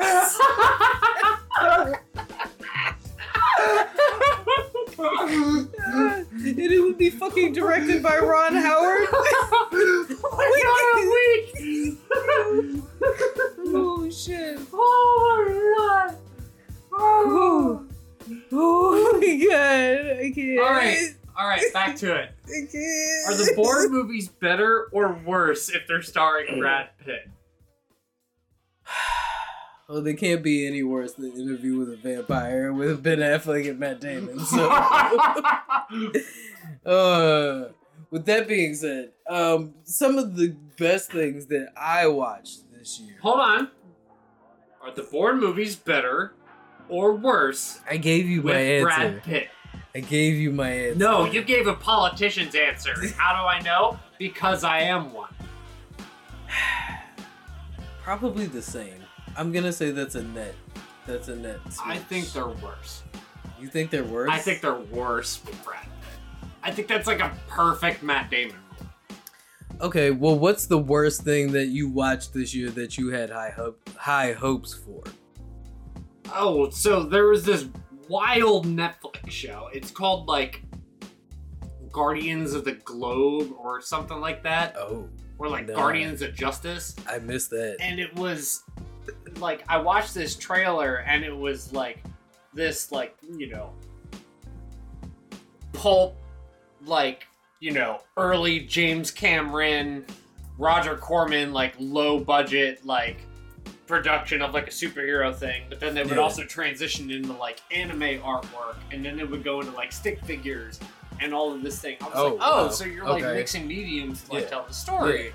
and 4.98 6.58
it 6.58 6.82
would 6.82 6.98
be 6.98 7.10
fucking 7.10 7.52
directed 7.52 8.02
by 8.02 8.18
Ron 8.18 8.54
Howard. 8.54 9.06
oh 13.68 14.08
shit. 14.10 14.58
Oh 14.72 16.06
my 16.08 16.14
Oh, 16.98 17.86
oh 18.52 19.18
my 19.20 19.46
god. 19.48 20.18
I 20.18 20.32
can't. 20.34 20.60
All 20.60 20.70
right, 20.72 21.14
all 21.38 21.46
right, 21.46 21.72
back 21.72 21.96
to 21.96 22.14
it. 22.14 22.30
I 22.46 22.66
can't. 22.72 23.28
Are 23.28 23.34
the 23.36 23.52
Bourne 23.54 23.90
movies 23.92 24.28
better 24.28 24.88
or 24.92 25.12
worse 25.24 25.68
if 25.68 25.86
they're 25.86 26.02
starring 26.02 26.58
Brad 26.58 26.88
Pitt? 27.04 27.28
Well, 29.88 30.02
they 30.02 30.14
can't 30.14 30.42
be 30.42 30.66
any 30.66 30.82
worse 30.82 31.12
than 31.12 31.30
Interview 31.32 31.78
with 31.78 31.92
a 31.92 31.96
Vampire 31.96 32.72
with 32.72 33.04
Ben 33.04 33.18
Affleck 33.18 33.70
and 33.70 33.78
Matt 33.78 34.00
Damon. 34.00 34.40
So, 34.40 34.68
uh, 36.84 37.68
with 38.10 38.26
that 38.26 38.48
being 38.48 38.74
said, 38.74 39.12
um, 39.30 39.74
some 39.84 40.18
of 40.18 40.36
the 40.36 40.56
best 40.76 41.12
things 41.12 41.46
that 41.46 41.68
I 41.76 42.08
watched 42.08 42.68
this 42.72 42.98
year. 42.98 43.14
Hold 43.22 43.38
on. 43.38 43.70
Are 44.82 44.92
the 44.92 45.04
Bourne 45.04 45.38
movies 45.38 45.76
better 45.76 46.32
or 46.88 47.14
worse 47.14 47.78
I 47.88 47.96
gave 47.96 48.28
you 48.28 48.42
my 48.42 48.54
answer. 48.54 48.86
Brad 48.86 49.22
Pitt? 49.22 49.48
I 49.94 50.00
gave 50.00 50.34
you 50.34 50.50
my 50.50 50.68
answer. 50.68 50.98
No, 50.98 51.26
you 51.26 51.42
gave 51.42 51.68
a 51.68 51.74
politician's 51.74 52.56
answer. 52.56 52.92
How 53.16 53.40
do 53.40 53.46
I 53.46 53.60
know? 53.60 54.00
Because 54.18 54.64
I 54.64 54.80
am 54.80 55.12
one. 55.12 55.32
Probably 58.02 58.46
the 58.46 58.62
same. 58.62 59.05
I'm 59.36 59.52
gonna 59.52 59.72
say 59.72 59.90
that's 59.90 60.14
a 60.14 60.22
net. 60.22 60.54
That's 61.06 61.28
a 61.28 61.36
net. 61.36 61.60
I 61.84 61.98
think 61.98 62.32
they're 62.32 62.48
worse. 62.48 63.02
You 63.60 63.68
think 63.68 63.90
they're 63.90 64.04
worse? 64.04 64.30
I 64.30 64.38
think 64.38 64.60
they're 64.60 64.74
worse 64.78 65.40
with 65.44 65.62
Brad 65.64 65.82
Pitt. 65.82 66.48
I 66.62 66.70
think 66.70 66.88
that's 66.88 67.06
like 67.06 67.20
a 67.20 67.32
perfect 67.48 68.02
Matt 68.02 68.30
Damon. 68.30 68.56
Okay, 69.80 70.10
well, 70.10 70.38
what's 70.38 70.66
the 70.66 70.78
worst 70.78 71.22
thing 71.22 71.52
that 71.52 71.66
you 71.66 71.88
watched 71.88 72.32
this 72.32 72.54
year 72.54 72.70
that 72.70 72.96
you 72.96 73.10
had 73.10 73.30
high 73.30 73.50
hope, 73.50 73.88
high 73.96 74.32
hopes 74.32 74.72
for? 74.72 75.02
Oh, 76.32 76.70
so 76.70 77.02
there 77.02 77.26
was 77.28 77.44
this 77.44 77.66
wild 78.08 78.66
Netflix 78.66 79.30
show. 79.30 79.68
It's 79.74 79.90
called 79.90 80.28
like 80.28 80.62
Guardians 81.92 82.52
of 82.54 82.64
the 82.64 82.72
Globe 82.72 83.52
or 83.58 83.80
something 83.80 84.18
like 84.20 84.42
that, 84.44 84.76
Oh, 84.78 85.08
or 85.38 85.48
like 85.48 85.66
no. 85.68 85.74
Guardians 85.74 86.22
of 86.22 86.34
Justice. 86.34 86.96
I 87.08 87.18
missed 87.18 87.50
that. 87.50 87.76
And 87.80 88.00
it 88.00 88.14
was 88.16 88.62
like 89.38 89.64
I 89.68 89.78
watched 89.78 90.14
this 90.14 90.34
trailer 90.36 90.96
and 91.06 91.24
it 91.24 91.36
was 91.36 91.72
like 91.72 92.02
this 92.54 92.90
like, 92.92 93.16
you 93.36 93.48
know, 93.50 93.72
pulp 95.72 96.16
like, 96.84 97.26
you 97.60 97.72
know, 97.72 98.00
early 98.16 98.60
James 98.60 99.10
Cameron, 99.10 100.04
Roger 100.58 100.96
Corman 100.96 101.52
like 101.52 101.74
low 101.78 102.18
budget 102.18 102.84
like 102.86 103.18
production 103.86 104.42
of 104.42 104.52
like 104.54 104.66
a 104.68 104.70
superhero 104.70 105.34
thing, 105.34 105.62
but 105.68 105.78
then 105.80 105.94
they 105.94 106.02
would 106.02 106.12
Yeah. 106.16 106.18
also 106.22 106.44
transition 106.44 107.10
into 107.10 107.32
like 107.34 107.60
anime 107.70 108.20
artwork, 108.20 108.76
and 108.90 109.04
then 109.04 109.20
it 109.20 109.30
would 109.30 109.44
go 109.44 109.60
into 109.60 109.72
like 109.72 109.92
stick 109.92 110.24
figures 110.24 110.80
and 111.20 111.32
all 111.32 111.52
of 111.52 111.62
this 111.62 111.78
thing. 111.80 111.96
I 112.00 112.04
was 112.06 112.12
Oh, 112.16 112.24
like, 112.34 112.38
oh, 112.42 112.64
wow. 112.64 112.68
so 112.70 112.84
you're 112.84 113.04
like 113.06 113.22
Okay. 113.22 113.34
mixing 113.34 113.66
mediums 113.66 114.22
to 114.24 114.32
like 114.32 114.42
Yeah. 114.44 114.48
tell 114.50 114.64
the 114.66 114.74
story. 114.74 115.32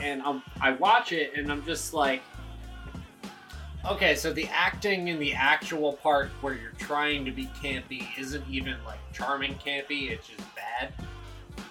And 0.00 0.20
I'm, 0.22 0.42
I 0.60 0.72
watch 0.72 1.12
it, 1.12 1.34
and 1.36 1.52
I'm 1.52 1.64
just 1.64 1.94
like, 1.94 2.20
okay, 3.86 4.14
so 4.14 4.32
the 4.32 4.48
acting 4.48 5.08
in 5.08 5.18
the 5.18 5.32
actual 5.34 5.94
part 5.94 6.28
where 6.40 6.54
you're 6.54 6.72
trying 6.78 7.24
to 7.24 7.30
be 7.30 7.46
campy 7.62 8.06
isn't 8.18 8.44
even 8.48 8.76
like 8.84 8.98
charming 9.12 9.54
campy; 9.54 10.10
it's 10.10 10.28
just 10.28 10.42
bad. 10.54 10.92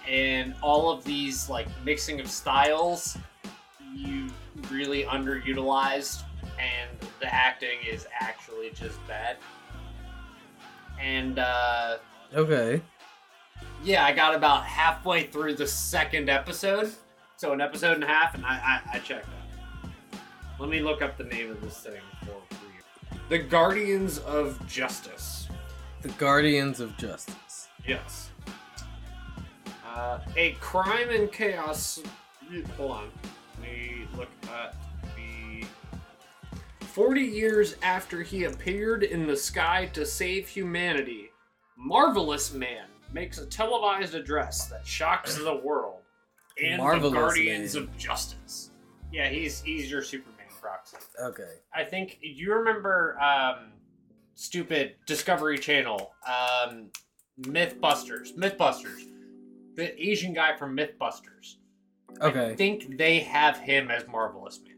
And 0.07 0.53
all 0.61 0.91
of 0.91 1.03
these 1.03 1.49
like 1.49 1.68
mixing 1.85 2.19
of 2.19 2.30
styles, 2.30 3.18
you 3.95 4.30
really 4.69 5.03
underutilized, 5.03 6.23
and 6.60 6.90
the 7.19 7.34
acting 7.34 7.77
is 7.90 8.06
actually 8.19 8.72
just 8.72 8.98
bad. 9.07 9.38
And 10.99 11.40
uh, 11.40 11.98
Okay. 12.34 12.81
yeah, 13.84 14.06
I 14.06 14.14
got 14.14 14.35
about 14.35 14.64
halfway 14.65 15.23
through 15.23 15.56
the 15.56 15.68
second 15.68 16.30
episode, 16.30 16.91
so 17.38 17.52
an 17.53 17.61
episode 17.61 17.94
and 17.95 18.03
a 18.03 18.07
half, 18.07 18.35
and 18.35 18.45
I 18.45 18.81
I, 18.94 18.98
I 18.98 18.99
checked 18.99 19.27
out. 19.27 19.43
Let 20.64 20.69
me 20.69 20.80
look 20.80 21.02
up 21.02 21.18
the 21.18 21.26
name 21.26 21.52
of 21.52 21.60
this 21.60 21.80
thing 21.80 21.99
for, 22.22 22.56
for 22.56 22.65
you. 22.68 23.19
The 23.27 23.38
Guardians 23.38 24.19
of 24.19 24.65
Justice. 24.65 25.49
The 26.02 26.07
Guardians 26.11 26.80
of 26.80 26.95
Justice. 26.95 27.68
Yes. 27.85 28.30
Uh, 29.85 30.19
a 30.38 30.53
crime 30.61 31.10
and 31.10 31.30
chaos. 31.30 32.02
Hold 32.77 32.91
on. 32.91 33.10
Let 33.60 33.69
me 33.69 34.07
look 34.15 34.30
at 34.53 34.77
the. 35.18 35.68
40 36.80 37.19
years 37.19 37.76
after 37.84 38.22
he 38.22 38.45
appeared 38.45 39.03
in 39.03 39.27
the 39.27 39.35
sky 39.35 39.90
to 39.91 40.06
save 40.06 40.48
humanity, 40.48 41.31
Marvelous 41.76 42.53
Man 42.53 42.85
makes 43.11 43.38
a 43.38 43.45
televised 43.45 44.15
address 44.15 44.68
that 44.68 44.88
shocks 44.88 45.35
the 45.35 45.57
world 45.57 46.03
and 46.64 46.77
Marvelous 46.77 47.11
the 47.11 47.19
Guardians 47.19 47.76
Man. 47.76 47.84
of 47.84 47.98
Justice. 47.98 48.69
Yeah, 49.11 49.27
he's 49.30 49.61
he's 49.61 49.91
your 49.91 50.02
Superman 50.02 50.32
proxy. 50.64 50.98
Okay. 51.22 51.56
I 51.76 51.84
think 51.84 52.18
you 52.22 52.53
remember 52.53 53.18
um 53.22 53.73
stupid 54.35 54.95
Discovery 55.06 55.57
Channel 55.60 56.14
um 56.26 56.90
Mythbusters 57.41 58.34
Mythbusters 58.35 59.02
the 59.76 60.02
Asian 60.02 60.34
guy 60.34 60.56
from 60.57 60.76
Mythbusters 60.76 61.56
I 62.22 62.27
Okay. 62.27 62.56
think 62.56 62.98
they 62.98 63.19
have 63.19 63.57
him 63.57 63.91
as 63.91 64.07
Marvelous 64.07 64.60
Man 64.64 64.77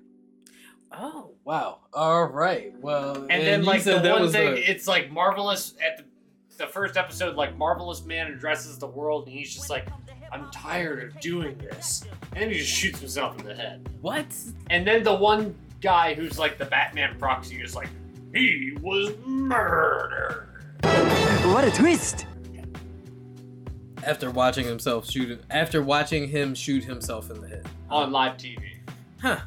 Oh 0.91 1.31
wow. 1.43 1.79
All 1.93 2.25
right. 2.25 2.73
Well, 2.79 3.27
and, 3.29 3.41
then 3.45 3.63
like 3.65 3.83
the 3.83 3.99
one 3.99 4.31
thing 4.31 4.55
the- 4.55 4.71
it's 4.71 4.87
like 4.87 5.11
Marvelous 5.11 5.73
at 5.85 5.97
the, 5.97 6.05
the 6.57 6.67
first 6.67 6.95
episode 6.97 7.35
like 7.35 7.57
Marvelous 7.57 8.03
Man 8.05 8.27
addresses 8.31 8.77
the 8.79 8.87
world 8.87 9.27
and 9.27 9.35
he's 9.37 9.53
just 9.53 9.69
like 9.69 9.87
I'm 10.31 10.49
tired 10.51 11.03
of 11.03 11.19
doing 11.19 11.57
this 11.57 12.03
and 12.33 12.41
then 12.43 12.49
he 12.51 12.57
just 12.59 12.71
shoots 12.71 12.99
himself 12.99 13.37
in 13.39 13.45
the 13.45 13.53
head 13.55 13.87
what? 14.01 14.25
and 14.69 14.85
then 14.87 15.03
the 15.03 15.13
one 15.15 15.55
guy 15.85 16.15
who's 16.15 16.39
like 16.39 16.57
the 16.57 16.65
Batman 16.65 17.15
proxy 17.19 17.61
is 17.61 17.75
like, 17.75 17.89
he 18.33 18.75
was 18.81 19.13
murdered. 19.23 20.47
What 21.53 21.63
a 21.63 21.69
twist! 21.71 22.25
After 24.03 24.31
watching 24.31 24.65
himself 24.65 25.07
shoot, 25.09 25.39
after 25.51 25.83
watching 25.83 26.27
him 26.27 26.55
shoot 26.55 26.83
himself 26.83 27.29
in 27.29 27.39
the 27.39 27.47
head. 27.47 27.67
on 27.89 28.11
live 28.11 28.35
TV. 28.35 28.79
Huh. 29.21 29.37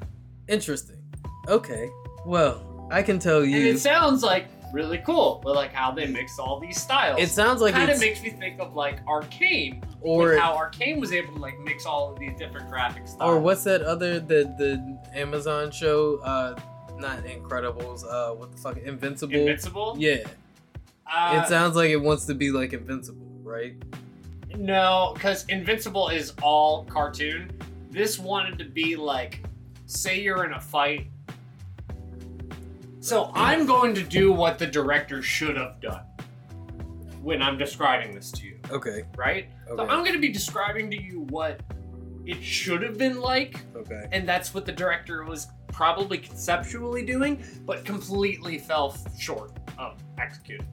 Interesting. 0.47 1.02
Okay. 1.48 1.90
Well, 2.24 2.89
I 2.90 3.02
can 3.02 3.19
tell 3.19 3.44
you. 3.44 3.56
And 3.56 3.65
you. 3.65 3.73
it 3.73 3.78
sounds 3.81 4.23
like 4.23 4.47
really 4.73 4.99
cool, 4.99 5.40
but 5.43 5.55
like 5.55 5.73
how 5.73 5.90
they 5.90 6.07
mix 6.07 6.39
all 6.39 6.59
these 6.61 6.81
styles. 6.81 7.19
It 7.20 7.28
sounds 7.31 7.61
like 7.61 7.74
it 7.74 7.78
kind 7.78 7.90
of 7.90 8.01
makes 8.01 8.23
me 8.23 8.31
think 8.31 8.61
of 8.61 8.74
like 8.74 9.01
Arcane, 9.07 9.82
or 10.01 10.36
how 10.36 10.57
Arcane 10.57 11.01
was 11.01 11.12
able 11.12 11.35
to 11.35 11.40
like 11.40 11.59
mix 11.61 11.86
all 11.86 12.12
of 12.12 12.19
these 12.19 12.36
different 12.39 12.69
graphic 12.70 13.07
styles. 13.09 13.20
or 13.31 13.39
what's 13.39 13.65
that 13.65 13.82
other 13.82 14.20
the 14.20 14.45
the 14.59 14.99
Amazon 15.19 15.70
show? 15.70 16.19
Uh, 16.19 16.59
not 16.99 17.24
Incredibles. 17.24 18.05
Uh, 18.05 18.35
what 18.35 18.51
the 18.53 18.59
fuck? 18.59 18.77
Invincible. 18.78 19.35
Invincible? 19.35 19.95
Yeah. 19.99 20.24
Uh, 21.11 21.40
it 21.43 21.49
sounds 21.49 21.77
like 21.77 21.90
it 21.90 21.97
wants 21.97 22.27
to 22.27 22.35
be 22.35 22.51
like 22.51 22.73
Invincible, 22.73 23.27
right? 23.43 23.74
No, 24.57 25.12
because 25.15 25.45
Invincible 25.49 26.09
is 26.09 26.32
all 26.43 26.85
cartoon. 26.85 27.53
This 27.90 28.19
wanted 28.19 28.59
to 28.59 28.65
be 28.65 28.97
like, 28.97 29.43
say 29.86 30.20
you're 30.20 30.45
in 30.45 30.53
a 30.53 30.61
fight. 30.61 31.07
So 33.01 33.31
I'm 33.35 33.66
going 33.66 33.95
to 33.95 34.03
do 34.03 34.33
what 34.33 34.59
the 34.59 34.66
director 34.66 35.23
should 35.23 35.57
have 35.57 35.81
done 35.81 36.03
when 37.23 37.43
I'm 37.43 37.57
describing 37.59 38.15
this 38.15 38.31
to 38.33 38.47
you, 38.47 38.59
Okay. 38.70 39.05
right? 39.16 39.49
Okay. 39.69 39.77
So 39.77 39.89
I'm 39.89 40.01
going 40.01 40.15
to 40.15 40.20
be 40.20 40.31
describing 40.31 40.91
to 40.91 41.01
you 41.01 41.20
what 41.31 41.61
it 42.27 42.43
should 42.43 42.83
have 42.83 42.99
been 42.99 43.20
like, 43.20 43.61
Okay. 43.77 44.07
and 44.12 44.29
that's 44.29 44.53
what 44.53 44.66
the 44.66 44.73
director 44.73 45.25
was 45.25 45.47
probably 45.69 46.19
conceptually 46.19 47.05
doing, 47.05 47.43
but 47.65 47.85
completely 47.85 48.59
fell 48.59 48.97
short 49.19 49.53
of 49.79 50.03
executing. 50.19 50.66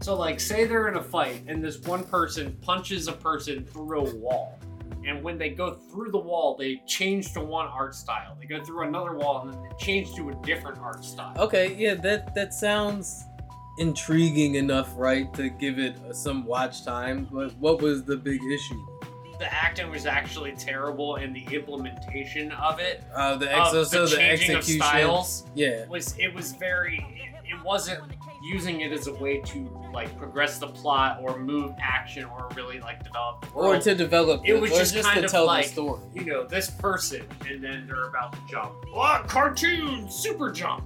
So, 0.00 0.14
like, 0.14 0.38
say 0.38 0.64
they're 0.64 0.88
in 0.88 0.96
a 0.96 1.02
fight, 1.02 1.42
and 1.48 1.62
this 1.64 1.80
one 1.80 2.04
person 2.04 2.56
punches 2.60 3.08
a 3.08 3.12
person 3.12 3.64
through 3.64 4.06
a 4.06 4.14
wall, 4.16 4.57
and 5.06 5.22
when 5.22 5.38
they 5.38 5.50
go 5.50 5.74
through 5.90 6.10
the 6.10 6.18
wall, 6.18 6.56
they 6.58 6.82
change 6.86 7.32
to 7.34 7.40
one 7.40 7.66
art 7.66 7.94
style. 7.94 8.36
They 8.40 8.46
go 8.46 8.62
through 8.62 8.86
another 8.88 9.14
wall, 9.14 9.42
and 9.42 9.52
then 9.54 9.62
they 9.62 9.76
change 9.84 10.14
to 10.16 10.30
a 10.30 10.34
different 10.44 10.78
art 10.78 11.04
style. 11.04 11.34
Okay. 11.38 11.74
Yeah. 11.74 11.94
That 11.94 12.34
that 12.34 12.54
sounds 12.54 13.24
intriguing 13.78 14.56
enough, 14.56 14.92
right, 14.96 15.32
to 15.34 15.48
give 15.50 15.78
it 15.78 15.96
some 16.12 16.44
watch 16.44 16.84
time. 16.84 17.28
But 17.30 17.54
what 17.58 17.80
was 17.80 18.04
the 18.04 18.16
big 18.16 18.40
issue? 18.42 18.86
The 19.38 19.52
acting 19.54 19.88
was 19.88 20.04
actually 20.04 20.52
terrible, 20.52 21.14
and 21.16 21.34
the 21.34 21.44
implementation 21.54 22.50
of 22.52 22.80
it, 22.80 23.04
Uh, 23.14 23.36
the 23.36 23.56
ex- 23.56 23.70
the 23.70 23.84
so 23.84 24.06
the 24.06 24.16
changing 24.16 24.56
of 24.56 24.64
styles, 24.64 25.46
Yeah. 25.54 25.86
was 25.86 26.16
it 26.18 26.34
was 26.34 26.52
very 26.52 26.96
it, 27.14 27.54
it 27.54 27.64
wasn't 27.64 28.00
using 28.48 28.80
it 28.80 28.92
as 28.92 29.06
a 29.06 29.14
way 29.14 29.40
to 29.40 29.68
like 29.92 30.16
progress 30.18 30.58
the 30.58 30.66
plot 30.68 31.20
or 31.22 31.38
move 31.38 31.72
action 31.80 32.24
or 32.24 32.48
really 32.54 32.80
like 32.80 33.02
develop 33.04 33.44
the 33.46 33.56
world. 33.56 33.76
Or 33.76 33.80
to 33.80 33.94
develop 33.94 34.42
It 34.44 34.54
it, 34.54 34.60
was 34.60 34.70
or 34.72 34.78
just 34.94 35.04
kind 35.06 35.18
to 35.20 35.24
of 35.26 35.30
tell 35.30 35.46
like- 35.46 35.66
the 35.66 35.72
story. 35.72 36.00
you 36.14 36.24
know 36.24 36.44
this 36.46 36.70
person 36.70 37.26
and 37.48 37.62
then 37.62 37.86
they're 37.86 38.04
about 38.08 38.32
to 38.32 38.38
jump. 38.50 38.72
What 38.92 39.26
cartoon 39.28 40.10
super 40.10 40.50
jump? 40.50 40.84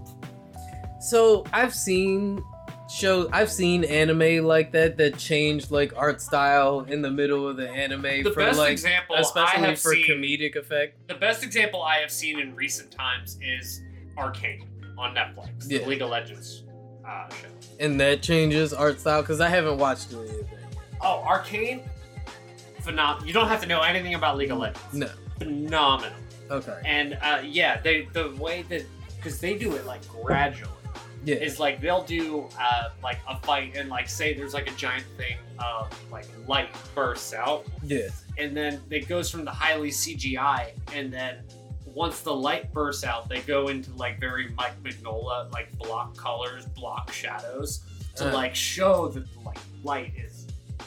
So 1.01 1.44
I've 1.52 1.74
seen 1.74 2.44
shows, 2.89 3.28
I've 3.32 3.51
seen 3.51 3.84
anime 3.84 4.44
like 4.44 4.70
that 4.72 4.97
that 4.98 5.18
changed 5.18 5.70
like 5.70 5.93
art 5.97 6.20
style 6.20 6.80
in 6.80 7.02
the 7.02 7.10
middle 7.10 7.48
of 7.48 7.56
the 7.56 7.68
anime 7.68 8.02
The 8.02 8.30
for 8.30 8.36
best 8.40 8.59
like, 8.59 8.72
example 8.72 9.16
I 9.16 9.20
especially 9.20 9.76
for 9.76 9.94
seen, 9.94 10.06
comedic 10.06 10.56
effect. 10.56 11.09
the 11.09 11.14
best 11.14 11.43
example 11.43 11.82
I 11.82 11.97
have 11.98 12.10
seen 12.12 12.39
in 12.39 12.55
recent 12.55 12.90
times 12.93 13.39
is 13.43 13.80
Arcane 14.16 14.68
on 14.98 15.14
Netflix, 15.14 15.48
Yeah. 15.70 15.78
the 15.80 15.86
League 15.86 16.02
of 16.02 16.10
Legends 16.10 16.64
uh, 17.06 17.28
show. 17.30 17.48
And 17.80 18.00
that 18.00 18.22
changes 18.22 18.72
art 18.72 19.00
style 19.00 19.22
because 19.22 19.40
I 19.40 19.48
haven't 19.48 19.78
watched 19.78 20.12
any 20.12 20.22
of 20.28 20.50
that. 20.50 20.58
Oh, 21.00 21.22
Arcane, 21.26 21.82
phenomenal. 22.80 23.26
You 23.26 23.32
don't 23.32 23.48
have 23.48 23.60
to 23.62 23.66
know 23.68 23.80
anything 23.82 24.14
about 24.14 24.36
League 24.36 24.50
of 24.50 24.58
Legends. 24.58 24.92
No. 24.92 25.08
Phenomenal. 25.38 26.16
Okay. 26.50 26.80
And 26.84 27.18
uh, 27.22 27.42
yeah, 27.44 27.80
they 27.80 28.06
the 28.12 28.30
way 28.38 28.62
that 28.68 28.84
because 29.16 29.40
they 29.40 29.56
do 29.56 29.74
it 29.74 29.86
like 29.86 30.06
gradually 30.08 30.70
Yeah. 31.24 31.36
is 31.36 31.58
like 31.58 31.80
they'll 31.80 32.02
do 32.04 32.48
uh, 32.60 32.90
like 33.02 33.18
a 33.28 33.38
fight 33.40 33.74
and 33.76 33.88
like 33.88 34.08
say 34.08 34.34
there's 34.34 34.52
like 34.54 34.68
a 34.68 34.74
giant 34.74 35.06
thing 35.16 35.36
of 35.58 35.88
like 36.10 36.26
light 36.46 36.68
bursts 36.94 37.32
out 37.32 37.64
yeah. 37.84 38.08
and 38.38 38.56
then 38.56 38.80
it 38.90 39.06
goes 39.08 39.30
from 39.30 39.44
the 39.44 39.50
highly 39.50 39.90
CGI 39.90 40.72
and 40.92 41.12
then 41.12 41.38
once 41.94 42.20
the 42.20 42.32
light 42.35 42.73
bursts 42.73 43.05
out 43.05 43.28
they 43.28 43.40
go 43.40 43.69
into 43.69 43.93
like 43.94 44.19
very 44.20 44.48
Mike 44.56 44.81
Mignola 44.82 45.51
like 45.52 45.70
block 45.78 46.16
colors 46.16 46.66
block 46.66 47.12
shadows 47.12 47.81
to 48.16 48.28
Uh. 48.28 48.32
like 48.35 48.55
show 48.55 49.09
that 49.09 49.20
the 49.32 49.40
like 49.40 49.59
light 49.85 50.12
is 50.16 50.47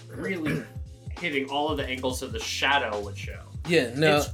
really 0.10 0.64
hitting 1.20 1.50
all 1.50 1.70
of 1.70 1.78
the 1.78 1.86
angles 1.86 2.22
of 2.22 2.32
the 2.32 2.40
shadow 2.40 3.00
would 3.02 3.18
show 3.18 3.40
Yeah. 3.68 3.92
No. 3.96 4.18
it's 4.18 4.30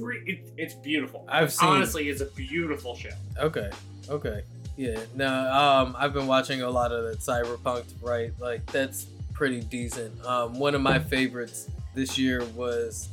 re- 0.00 0.22
it, 0.26 0.50
it's 0.56 0.74
beautiful. 0.74 1.24
I've 1.28 1.52
seen- 1.52 1.68
honestly, 1.68 2.08
it's 2.08 2.20
a 2.20 2.26
beautiful 2.26 2.94
show. 2.96 3.10
Okay. 3.38 3.70
Okay. 4.08 4.42
Yeah. 4.76 5.00
No. 5.14 5.28
Um. 5.28 5.96
I've 5.98 6.12
been 6.12 6.26
watching 6.26 6.62
a 6.62 6.68
lot 6.70 6.92
of 6.92 7.04
that 7.04 7.18
cyberpunk. 7.20 7.84
Right. 8.02 8.32
Like 8.38 8.66
that's 8.72 9.06
pretty 9.32 9.60
decent. 9.60 10.12
Um. 10.26 10.58
One 10.58 10.74
of 10.74 10.80
my 10.82 10.98
favorites 10.98 11.68
this 11.94 12.18
year 12.18 12.44
was 12.54 13.08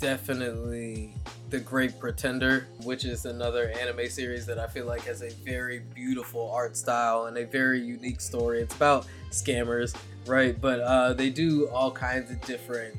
definitely 0.00 1.12
The 1.54 1.60
Great 1.60 2.00
Pretender, 2.00 2.66
which 2.82 3.04
is 3.04 3.26
another 3.26 3.70
anime 3.78 4.08
series 4.08 4.44
that 4.46 4.58
I 4.58 4.66
feel 4.66 4.86
like 4.86 5.02
has 5.02 5.22
a 5.22 5.30
very 5.44 5.82
beautiful 5.94 6.50
art 6.50 6.76
style 6.76 7.26
and 7.26 7.38
a 7.38 7.46
very 7.46 7.78
unique 7.78 8.20
story. 8.20 8.60
It's 8.60 8.74
about 8.74 9.06
scammers, 9.30 9.94
right? 10.26 10.60
But 10.60 10.80
uh, 10.80 11.12
they 11.12 11.30
do 11.30 11.68
all 11.68 11.92
kinds 11.92 12.32
of 12.32 12.40
different 12.40 12.96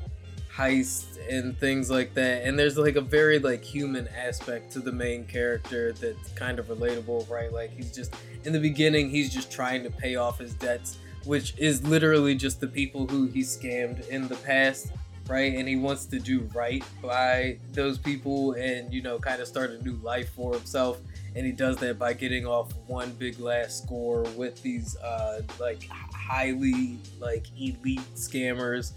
heists 0.50 1.18
and 1.28 1.58
things 1.58 1.90
like 1.90 2.14
that 2.14 2.46
and 2.46 2.58
there's 2.58 2.78
like 2.78 2.96
a 2.96 3.00
very 3.02 3.38
like 3.38 3.62
human 3.62 4.08
aspect 4.08 4.72
to 4.72 4.80
the 4.80 4.92
main 4.92 5.26
character 5.26 5.92
that's 5.92 6.30
kind 6.30 6.58
of 6.58 6.68
relatable 6.68 7.28
right 7.28 7.52
like 7.52 7.70
he's 7.76 7.92
just 7.92 8.14
in 8.44 8.54
the 8.54 8.58
beginning 8.58 9.10
he's 9.10 9.30
just 9.30 9.52
trying 9.52 9.82
to 9.82 9.90
pay 9.90 10.16
off 10.16 10.38
his 10.38 10.54
debts 10.54 10.96
which 11.24 11.52
is 11.58 11.86
literally 11.86 12.34
just 12.34 12.58
the 12.58 12.66
people 12.66 13.06
who 13.06 13.26
he 13.26 13.40
scammed 13.40 14.08
in 14.08 14.26
the 14.28 14.36
past 14.36 14.92
right? 15.28 15.54
And 15.54 15.68
he 15.68 15.76
wants 15.76 16.06
to 16.06 16.18
do 16.18 16.48
right 16.54 16.84
by 17.02 17.58
those 17.72 17.98
people 17.98 18.52
and 18.52 18.92
you 18.92 19.02
know 19.02 19.18
kind 19.18 19.40
of 19.40 19.48
start 19.48 19.70
a 19.70 19.82
new 19.82 19.96
life 19.96 20.30
for 20.30 20.54
himself. 20.54 21.00
And 21.34 21.44
he 21.44 21.52
does 21.52 21.76
that 21.78 21.98
by 21.98 22.14
getting 22.14 22.46
off 22.46 22.72
one 22.86 23.10
big 23.12 23.38
last 23.38 23.82
score 23.82 24.22
with 24.36 24.62
these 24.62 24.96
uh 24.96 25.42
like 25.58 25.88
highly 25.88 26.98
like 27.20 27.46
elite 27.58 28.00
scammers. 28.14 28.92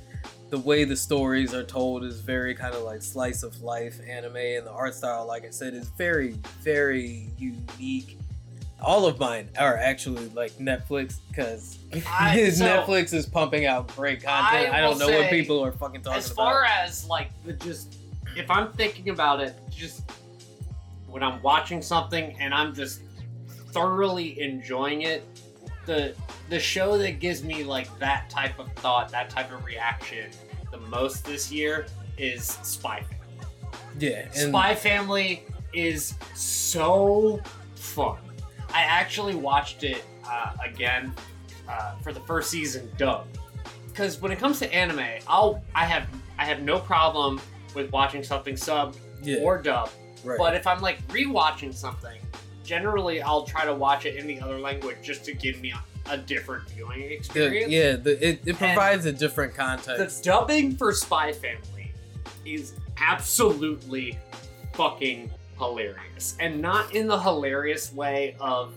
The 0.49 0.59
way 0.59 0.83
the 0.83 0.95
stories 0.95 1.53
are 1.53 1.63
told 1.63 2.03
is 2.03 2.21
very 2.21 2.55
kind 2.55 2.73
of 2.73 2.83
like 2.83 3.03
slice 3.03 3.43
of 3.43 3.61
life 3.61 3.99
anime 4.07 4.35
and 4.35 4.65
the 4.65 4.71
art 4.71 4.95
style 4.95 5.27
like 5.27 5.45
i 5.45 5.51
said 5.51 5.75
is 5.75 5.89
very 5.89 6.31
very 6.63 7.29
unique 7.37 8.17
all 8.81 9.05
of 9.05 9.19
mine 9.19 9.49
are 9.57 9.75
actually 9.77 10.29
like 10.29 10.51
netflix 10.53 11.17
because 11.27 11.77
so- 11.93 11.99
netflix 11.99 13.13
is 13.13 13.25
pumping 13.25 13.65
out 13.65 13.93
great 13.95 14.23
content 14.23 14.73
I 14.73 14.77
i, 14.77 14.81
don't 14.81 14.97
know 14.97 15.09
what 15.09 15.29
people 15.29 15.63
are 15.63 15.71
fucking 15.71 16.01
talking 16.01 16.13
about. 16.13 16.17
As 16.17 16.31
far 16.31 16.63
about 16.63 16.87
as 16.87 17.05
like 17.05 17.31
the 17.45 17.53
just, 17.53 17.97
if 18.35 18.49
I'm 18.49 18.71
thinking 18.73 19.09
about 19.09 19.41
it, 19.41 19.55
just 19.69 20.03
when 21.07 21.23
I'm 21.23 21.41
watching 21.41 21.81
something 21.81 22.35
and 22.39 22.53
I'm 22.53 22.73
just 22.73 23.01
thoroughly 23.71 24.39
enjoying 24.41 25.01
it, 25.03 25.23
the 25.85 26.13
the 26.49 26.59
show 26.59 26.97
that 26.97 27.19
gives 27.19 27.43
me 27.43 27.63
like 27.63 27.87
that 27.99 28.29
type 28.29 28.59
of 28.59 28.71
thought, 28.73 29.09
that 29.09 29.29
type 29.29 29.51
of 29.51 29.63
reaction, 29.65 30.29
the 30.71 30.77
most 30.77 31.25
this 31.25 31.51
year 31.51 31.87
is 32.17 32.45
Spy 32.63 33.01
Family. 33.01 33.47
yeah 33.99 34.25
and 34.35 34.49
Spy 34.49 34.75
Family 34.75 35.43
is 35.73 36.15
so 36.35 37.41
fun. 37.75 38.17
I 38.73 38.81
actually 38.83 39.35
watched 39.35 39.83
it 39.83 40.03
uh, 40.25 40.53
again 40.63 41.13
uh, 41.67 41.95
for 42.03 42.13
the 42.13 42.19
first 42.21 42.49
season 42.49 42.89
dubbed. 42.97 43.37
Because 43.87 44.21
when 44.21 44.31
it 44.31 44.39
comes 44.39 44.59
to 44.59 44.73
anime, 44.73 45.05
I'll 45.27 45.63
I 45.75 45.85
have 45.85 46.07
I 46.37 46.45
have 46.45 46.61
no 46.61 46.79
problem 46.79 47.41
with 47.75 47.91
watching 47.91 48.23
something 48.23 48.55
sub 48.55 48.95
yeah 49.21 49.37
or 49.41 49.61
dub. 49.61 49.89
right 50.23 50.37
But 50.37 50.55
if 50.55 50.65
I'm 50.65 50.81
like 50.81 51.05
rewatching 51.09 51.73
something, 51.73 52.19
generally 52.63 53.21
I'll 53.21 53.43
try 53.43 53.65
to 53.65 53.73
watch 53.73 54.05
it 54.05 54.15
in 54.15 54.25
the 54.27 54.39
other 54.39 54.57
language 54.59 54.97
just 55.01 55.25
to 55.25 55.33
give 55.33 55.59
me 55.59 55.71
a, 55.73 55.83
a 56.13 56.17
different 56.17 56.69
viewing 56.69 56.99
The- 57.01 57.13
experience. 57.13 57.71
yeah 57.71 57.95
the, 57.97 58.25
it, 58.25 58.41
it 58.45 58.57
provides 58.57 59.05
a 59.05 59.11
different 59.11 59.53
context. 59.55 60.23
The 60.23 60.29
dubbing 60.29 60.75
for 60.77 60.93
Spy 60.93 61.33
Family 61.33 61.91
is 62.45 62.73
absolutely 62.97 64.17
fucking 64.73 65.29
hilarious. 65.59 66.35
And 66.39 66.61
not 66.61 66.95
in 66.95 67.07
the 67.07 67.19
hilarious 67.19 67.93
way 67.93 68.35
of 68.39 68.73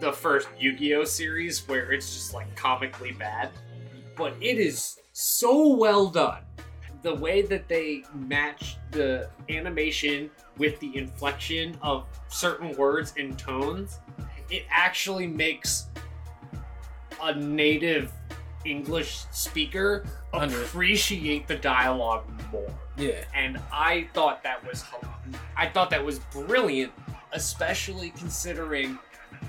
the 0.00 0.12
first 0.12 0.48
Yu 0.58 0.76
Gi 0.76 0.94
Oh 0.96 1.04
series 1.04 1.66
where 1.66 1.92
it's 1.92 2.12
just 2.12 2.34
like 2.34 2.54
comically 2.56 3.12
bad, 3.12 3.50
but 4.16 4.34
it 4.40 4.58
is 4.58 4.98
so 5.12 5.74
well 5.76 6.08
done 6.08 6.42
the 7.04 7.14
way 7.14 7.42
that 7.42 7.68
they 7.68 8.02
match 8.14 8.78
the 8.90 9.28
animation 9.50 10.30
with 10.56 10.80
the 10.80 10.96
inflection 10.96 11.78
of 11.82 12.06
certain 12.28 12.74
words 12.76 13.12
and 13.18 13.38
tones, 13.38 14.00
it 14.50 14.64
actually 14.70 15.26
makes 15.26 15.86
a 17.22 17.34
native 17.34 18.10
English 18.64 19.24
speaker 19.30 20.06
appreciate 20.32 21.46
the 21.46 21.56
dialogue 21.56 22.24
more. 22.50 22.74
Yeah. 22.96 23.24
And 23.34 23.58
I 23.72 24.08
thought 24.14 24.42
that 24.44 24.64
was 24.66 24.84
I 25.56 25.68
thought 25.68 25.90
that 25.90 26.04
was 26.04 26.18
brilliant, 26.18 26.92
especially 27.32 28.10
considering 28.10 28.98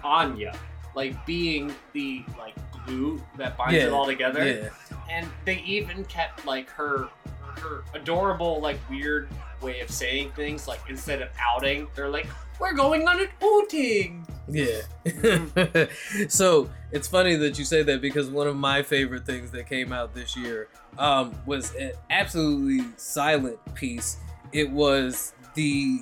Anya, 0.04 0.58
like 0.96 1.24
being 1.26 1.74
the 1.94 2.24
like 2.38 2.56
glue 2.86 3.22
that 3.38 3.58
binds 3.58 3.76
it 3.76 3.92
all 3.92 4.06
together 4.06 4.46
Yeah. 4.46 4.70
and 5.10 5.28
they 5.46 5.58
even 5.62 6.06
kept 6.06 6.46
like 6.46 6.70
her 6.70 7.10
her 7.58 7.84
adorable 7.96 8.60
like 8.62 8.78
weird 8.90 9.28
way 9.62 9.80
of 9.80 9.90
saying 9.90 10.32
things 10.36 10.68
like 10.68 10.80
instead 10.90 11.22
of 11.22 11.30
outing 11.40 11.88
they're 11.96 12.10
like 12.10 12.28
we're 12.60 12.74
going 12.74 13.08
on 13.08 13.20
an 13.22 13.28
outing 13.44 14.26
Yeah. 14.48 14.82
so 16.28 16.70
it's 16.92 17.08
funny 17.08 17.36
that 17.36 17.58
you 17.58 17.66
say 17.66 17.84
that 17.84 18.02
because 18.02 18.30
one 18.30 18.48
of 18.48 18.56
my 18.56 18.84
favorite 18.84 19.26
things 19.26 19.52
that 19.52 19.68
came 19.68 19.92
out 19.92 20.14
this 20.14 20.36
year 20.36 20.68
um, 20.98 21.34
was 21.46 21.74
an 21.76 21.92
absolutely 22.10 22.86
silent 22.98 23.58
piece. 23.74 24.18
It 24.54 24.70
was 24.70 25.34
the 25.56 26.02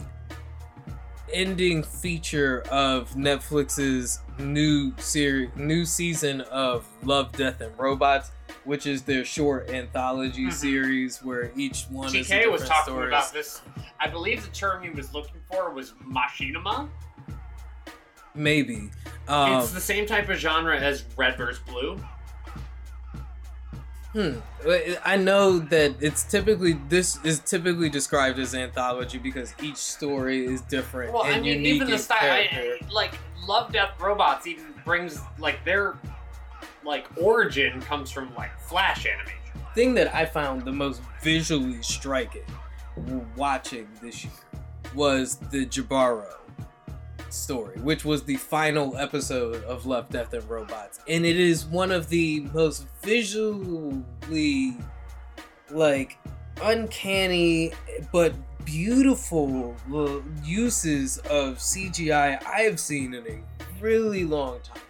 ending 1.32 1.84
feature 1.84 2.62
of 2.70 3.12
Netflix's 3.12 4.20
new 4.40 4.94
series, 4.98 5.50
new 5.56 5.86
season 5.86 6.42
of 6.42 6.88
Love, 7.04 7.32
Death, 7.32 7.62
and 7.62 7.78
Robots, 7.78 8.32
which 8.66 8.86
is 8.86 9.02
their 9.04 9.24
short 9.26 9.70
anthology 9.70 10.48
Mhm. 10.48 10.54
series 10.54 11.22
where 11.24 11.52
each 11.56 11.84
one 11.90 12.08
is 12.08 12.30
a 12.30 12.34
TK 12.36 12.48
was 12.48 12.68
talking 12.68 12.94
stories. 12.94 13.08
about 13.10 13.34
this 13.34 13.62
I 14.00 14.08
believe 14.10 14.44
the 14.44 14.50
term 14.52 14.84
he 14.84 14.90
was 14.90 15.14
looking 15.14 15.40
for 15.52 15.72
was 15.72 15.94
machinima 16.06 16.90
Maybe. 18.36 18.90
Um, 19.28 19.60
it's 19.62 19.72
the 19.72 19.80
same 19.80 20.06
type 20.08 20.28
of 20.30 20.38
genre 20.38 20.76
as 20.78 21.06
red 21.16 21.38
vs 21.38 21.60
blue 21.60 21.98
Hmm. 24.14 24.34
I 25.04 25.18
know 25.18 25.58
that 25.58 25.96
it's 26.00 26.24
typically 26.24 26.74
this 26.88 27.18
is 27.24 27.40
typically 27.40 27.90
described 27.90 28.38
as 28.38 28.54
anthology 28.54 29.18
because 29.18 29.56
each 29.62 29.78
story 29.78 30.46
is 30.46 30.62
different 30.62 31.14
well 31.14 31.24
and 31.24 31.36
I 31.36 31.40
mean 31.40 31.46
unique 31.58 31.76
even 31.76 31.90
the 31.90 31.98
style 31.98 32.32
I. 32.32 32.50
I- 32.54 32.80
like 32.92 33.16
Love 33.48 33.74
Death 33.74 34.00
Robots 34.00 34.46
even 34.46 34.66
brings 34.86 35.20
like 35.40 35.66
their 35.66 35.96
like 36.86 37.08
origin 37.18 37.82
comes 37.82 38.12
from 38.12 38.34
like 38.36 38.58
flash 38.60 39.06
animation 39.08 39.40
thing 39.74 39.96
that 39.96 40.14
I 40.14 40.26
found 40.26 40.64
the 40.64 40.72
most 40.72 41.02
visually 41.22 41.82
striking 41.82 42.44
watching 43.36 43.88
this 44.02 44.24
year 44.24 44.34
was 44.94 45.38
the 45.38 45.66
Jibaro 45.66 46.28
story, 47.34 47.80
which 47.80 48.06
was 48.06 48.24
the 48.24 48.36
final 48.36 48.96
episode 48.98 49.64
of 49.64 49.86
Love, 49.86 50.10
Death, 50.10 50.34
and 50.34 50.48
Robots. 50.50 51.00
And 51.08 51.26
it 51.26 51.40
is 51.40 51.66
one 51.66 51.92
of 51.92 52.10
the 52.10 52.42
most 52.54 52.88
visually, 53.02 54.78
like, 55.72 56.18
uncanny 56.62 57.74
but 58.12 58.34
beautiful 58.64 59.76
uses 60.44 61.18
of 61.20 61.58
CGI 61.58 62.42
I 62.46 62.62
have 62.62 62.80
seen 62.80 63.14
in 63.14 63.26
a 63.28 63.40
really 63.82 64.24
long 64.24 64.60
time. 64.62 64.82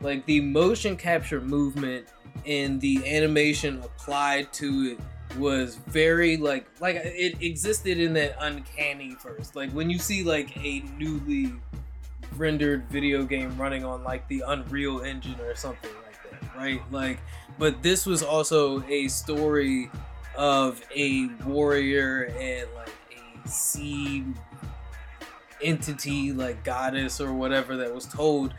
Like, 0.00 0.24
the 0.26 0.40
motion 0.40 0.96
capture 0.96 1.40
movement 1.40 2.06
and 2.46 2.80
the 2.80 3.06
animation 3.06 3.80
applied 3.82 4.52
to 4.54 4.96
it 4.96 5.36
was 5.38 5.76
very 5.76 6.36
like 6.36 6.66
like 6.80 6.96
it 6.96 7.40
existed 7.40 7.98
in 8.00 8.12
that 8.12 8.34
uncanny 8.40 9.12
first 9.12 9.54
like 9.54 9.70
when 9.70 9.88
you 9.88 9.98
see 9.98 10.24
like 10.24 10.56
a 10.56 10.80
newly 10.98 11.52
rendered 12.36 12.84
video 12.88 13.24
game 13.24 13.56
running 13.56 13.84
on 13.84 14.02
like 14.04 14.26
the 14.28 14.42
unreal 14.46 15.02
engine 15.02 15.38
or 15.40 15.54
something 15.54 15.90
like 16.04 16.30
that 16.30 16.56
right? 16.56 16.80
Like 16.90 17.20
but 17.58 17.82
this 17.82 18.06
was 18.06 18.22
also 18.22 18.82
a 18.88 19.08
story 19.08 19.90
of 20.36 20.80
a 20.94 21.26
warrior 21.44 22.32
and 22.38 22.68
like 22.74 22.92
a 23.44 23.48
sea 23.48 24.24
entity 25.62 26.32
like 26.32 26.64
goddess 26.64 27.20
or 27.20 27.34
whatever 27.34 27.76
that 27.76 27.94
was 27.94 28.06
told 28.06 28.54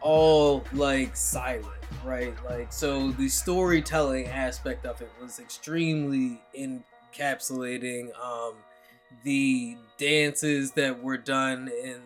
all 0.00 0.62
like 0.72 1.16
silent 1.16 1.68
right? 2.04 2.34
Like 2.44 2.72
so 2.72 3.12
the 3.12 3.28
storytelling 3.28 4.26
aspect 4.26 4.84
of 4.84 5.00
it 5.00 5.10
was 5.20 5.38
extremely 5.38 6.40
encapsulating 6.58 8.08
um 8.18 8.54
the 9.22 9.76
dances 9.96 10.72
that 10.72 11.02
were 11.02 11.16
done 11.16 11.70
and 11.84 12.00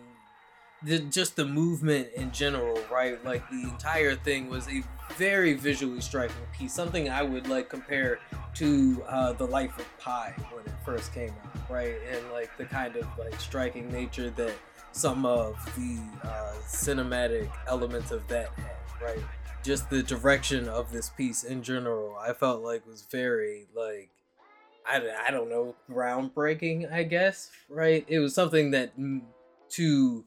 the, 0.83 0.99
just 0.99 1.35
the 1.35 1.45
movement 1.45 2.09
in 2.15 2.31
general 2.31 2.79
right? 2.91 3.23
Like 3.25 3.47
the 3.49 3.63
entire 3.63 4.15
thing 4.15 4.49
was 4.49 4.67
a 4.67 4.83
very 5.15 5.53
visually 5.53 6.01
striking 6.01 6.35
piece 6.57 6.73
something 6.73 7.09
i 7.09 7.23
would 7.23 7.47
like 7.47 7.67
compare 7.67 8.19
to 8.53 9.03
uh, 9.07 9.33
the 9.33 9.45
life 9.45 9.77
of 9.79 9.85
pi 9.97 10.33
when 10.53 10.63
it 10.65 10.71
first 10.85 11.13
came 11.13 11.29
out 11.29 11.69
right? 11.69 11.95
And 12.11 12.31
like 12.31 12.55
the 12.57 12.65
kind 12.65 12.95
of 12.95 13.05
like 13.17 13.39
striking 13.39 13.91
nature 13.91 14.29
that 14.31 14.53
some 14.91 15.25
of 15.25 15.55
the 15.75 15.99
uh, 16.27 16.53
cinematic 16.67 17.49
elements 17.67 18.11
of 18.11 18.27
that 18.27 18.49
had 18.49 18.75
right? 19.01 19.23
Just 19.63 19.89
the 19.89 20.01
direction 20.01 20.67
of 20.69 20.91
this 20.91 21.09
piece 21.09 21.43
in 21.43 21.63
general 21.63 22.15
i 22.19 22.33
felt 22.33 22.61
like 22.63 22.85
was 22.87 23.05
very 23.11 23.67
like 23.75 24.09
I, 24.85 25.01
I 25.27 25.31
don't 25.31 25.49
know 25.49 25.75
groundbreaking 25.91 26.91
i 26.91 27.03
guess 27.03 27.51
right? 27.67 28.05
It 28.07 28.19
was 28.19 28.33
something 28.33 28.71
that 28.71 28.91
to 29.71 30.25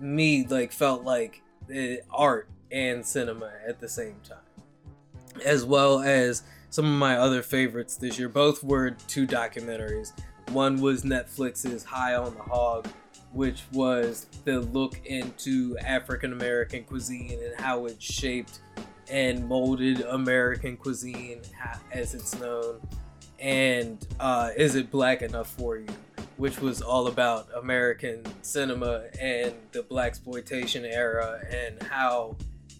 me 0.00 0.46
like 0.46 0.72
felt 0.72 1.04
like 1.04 1.42
uh, 1.74 1.96
art 2.10 2.48
and 2.72 3.04
cinema 3.04 3.52
at 3.66 3.80
the 3.80 3.88
same 3.88 4.16
time 4.22 4.38
as 5.44 5.64
well 5.64 6.00
as 6.00 6.42
some 6.70 6.84
of 6.84 6.92
my 6.92 7.16
other 7.16 7.42
favorites 7.42 7.96
this 7.96 8.18
year 8.18 8.28
both 8.28 8.62
were 8.62 8.90
two 9.08 9.26
documentaries 9.26 10.12
one 10.50 10.80
was 10.80 11.02
netflix's 11.02 11.84
high 11.84 12.14
on 12.14 12.34
the 12.34 12.42
hog 12.42 12.88
which 13.32 13.62
was 13.72 14.26
the 14.44 14.60
look 14.60 15.00
into 15.04 15.76
African 15.78 16.32
American 16.32 16.84
cuisine 16.84 17.38
and 17.42 17.60
how 17.60 17.86
it 17.86 18.02
shaped 18.02 18.60
and 19.10 19.46
molded 19.46 20.00
American 20.02 20.76
cuisine 20.76 21.40
as 21.92 22.14
it's 22.14 22.38
known. 22.38 22.80
And 23.38 24.04
uh, 24.18 24.50
Is 24.56 24.74
It 24.74 24.90
Black 24.90 25.22
Enough 25.22 25.48
for 25.48 25.78
You? 25.78 25.88
Which 26.40 26.58
was 26.58 26.80
all 26.80 27.06
about 27.06 27.48
American 27.54 28.24
cinema 28.40 29.04
and 29.20 29.52
the 29.72 29.82
blaxploitation 29.82 30.84
era 30.90 31.38
and 31.50 31.82
how 31.82 32.34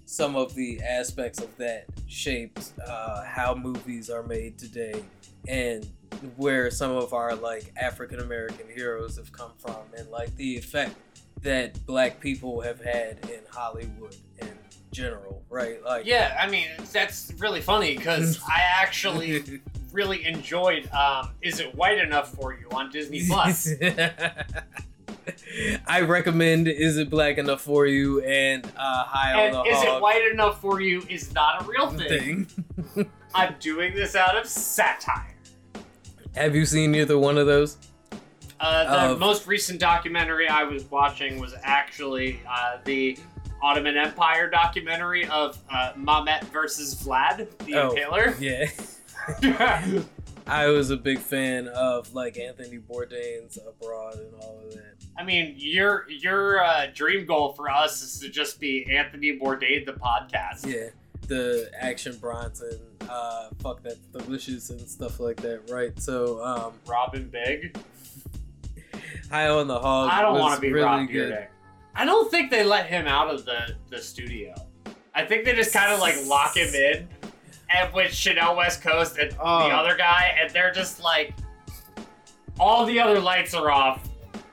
some 0.07 0.35
of 0.35 0.55
the 0.55 0.81
aspects 0.81 1.43
of 1.43 1.55
that 1.59 1.85
shaped 2.09 2.73
uh, 2.87 3.23
how 3.23 3.55
movies 3.55 4.09
are 4.09 4.23
made 4.23 4.57
today 4.59 5.05
and 5.47 5.87
where 6.37 6.71
some 6.71 6.91
of 6.91 7.13
our 7.13 7.35
like 7.35 7.71
African 7.77 8.21
American 8.21 8.67
heroes 8.75 9.19
have 9.19 9.31
come 9.31 9.53
from 9.59 9.77
and 9.95 10.09
like 10.09 10.35
the 10.37 10.57
effect 10.57 10.97
that 11.43 11.85
black 11.85 12.19
people 12.19 12.63
have 12.63 12.81
had 12.81 13.19
in 13.25 13.41
Hollywood 13.51 14.17
in 14.41 14.59
general, 14.91 15.45
right? 15.51 15.85
Like 15.85 16.07
Yeah, 16.07 16.35
I 16.41 16.49
mean 16.49 16.69
that's 16.91 17.31
really 17.39 17.61
funny 17.61 17.95
because 17.95 18.41
I 18.49 18.63
actually 18.81 19.61
really 19.93 20.25
enjoyed 20.27 20.91
um, 20.93 21.31
"Is 21.43 21.61
It 21.61 21.75
White 21.75 21.99
Enough 21.99 22.33
for 22.35 22.53
You" 22.55 22.69
on 22.73 22.91
Disney 22.91 23.27
Plus. 23.27 23.69
I 25.87 26.01
recommend 26.03 26.69
Is 26.69 26.97
It 26.99 27.11
Black 27.11 27.39
Enough 27.39 27.61
for 27.61 27.87
You 27.87 28.21
and 28.23 28.65
uh, 28.77 29.05
High 29.05 29.43
and 29.47 29.57
on 29.57 29.65
the 29.65 29.71
"Is 29.71 29.83
It 29.83 30.01
White 30.01 30.31
Enough 30.33 30.61
for 30.61 30.81
You" 30.81 31.03
is 31.09 31.33
not 31.35 31.63
a 31.63 31.65
real 31.67 31.91
thing. 31.91 32.47
thing. 32.47 33.11
I'm 33.35 33.55
doing 33.61 33.95
this 33.95 34.17
out 34.17 34.37
of 34.37 34.47
satire. 34.47 35.35
Have 36.35 36.55
you 36.55 36.65
seen 36.65 36.95
either 36.95 37.19
one 37.19 37.39
of 37.39 37.47
those? 37.47 37.77
Uh, 38.61 38.85
the 39.09 39.13
Of- 39.13 39.19
most 39.19 39.47
recent 39.47 39.81
documentary 39.81 40.49
I 40.49 40.65
was 40.65 40.85
watching 40.91 41.39
was 41.41 41.55
actually 41.63 42.41
uh, 42.49 42.79
the 42.85 43.19
Ottoman 43.63 43.97
Empire 43.97 44.49
documentary 44.49 45.27
of 45.27 45.59
uh, 45.73 45.93
Mehmed 45.97 46.45
versus 46.53 46.95
Vlad 46.95 47.49
the 47.65 47.75
Oh. 47.75 47.91
Impaler. 47.95 48.39
Yeah. 48.41 48.67
I 50.47 50.67
was 50.67 50.91
a 50.91 50.97
big 50.97 51.19
fan 51.19 51.69
of 51.69 52.13
like 52.15 52.39
Anthony 52.39 52.79
Bourdain's 52.79 53.59
Abroad 53.59 54.19
and 54.19 54.35
all 54.41 54.61
of 54.65 54.75
that. 54.75 54.95
I 55.17 55.25
mean, 55.25 55.55
your 55.57 56.07
your 56.11 56.65
uh, 56.65 56.87
dream 56.93 57.27
goal 57.27 57.53
for 57.53 57.71
us 57.71 58.03
is 58.03 58.19
to 58.21 58.29
just 58.29 58.59
be 58.59 58.87
Anthony 58.91 59.39
Bourdain 59.39 59.87
the 59.87 59.93
podcast. 59.93 60.67
Yeah, 60.67 60.89
the 61.29 61.71
Action 61.79 62.17
Bronson, 62.17 62.81
uh, 63.09 63.51
fuck 63.61 63.83
that 63.83 63.97
the 64.13 64.21
delicious 64.21 64.71
and 64.71 64.81
stuff 64.81 65.21
like 65.21 65.37
that, 65.43 65.71
right? 65.71 65.99
So, 66.01 66.45
um, 66.45 66.73
Robin 66.87 67.29
Big. 67.29 67.77
High 69.31 69.49
on 69.49 69.69
the 69.69 69.79
Hog. 69.79 70.11
I 70.11 70.23
don't 70.23 70.41
want 70.41 70.57
to 70.57 70.61
be 70.61 70.73
really 70.73 70.85
Rob 70.85 71.09
good. 71.09 71.33
Dyrdek. 71.33 71.47
I 71.95 72.05
don't 72.05 72.29
think 72.31 72.51
they 72.51 72.65
let 72.65 72.87
him 72.87 73.07
out 73.07 73.33
of 73.33 73.45
the, 73.45 73.77
the 73.89 73.99
studio. 73.99 74.55
I 75.15 75.25
think 75.25 75.45
they 75.45 75.55
just 75.55 75.73
kind 75.73 75.93
of 75.93 76.01
like 76.01 76.17
lock 76.27 76.57
him 76.57 76.75
in 76.75 77.09
and 77.75 77.93
with 77.93 78.13
Chanel 78.13 78.57
West 78.57 78.83
Coast 78.83 79.19
and 79.19 79.35
Oh. 79.41 79.69
the 79.69 79.75
other 79.75 79.97
guy, 79.97 80.37
and 80.41 80.51
they're 80.53 80.73
just 80.73 81.03
like, 81.03 81.35
all 82.59 82.85
the 82.87 83.01
other 83.01 83.21
lights 83.21 83.55
are 83.55 83.71
off. 83.71 84.07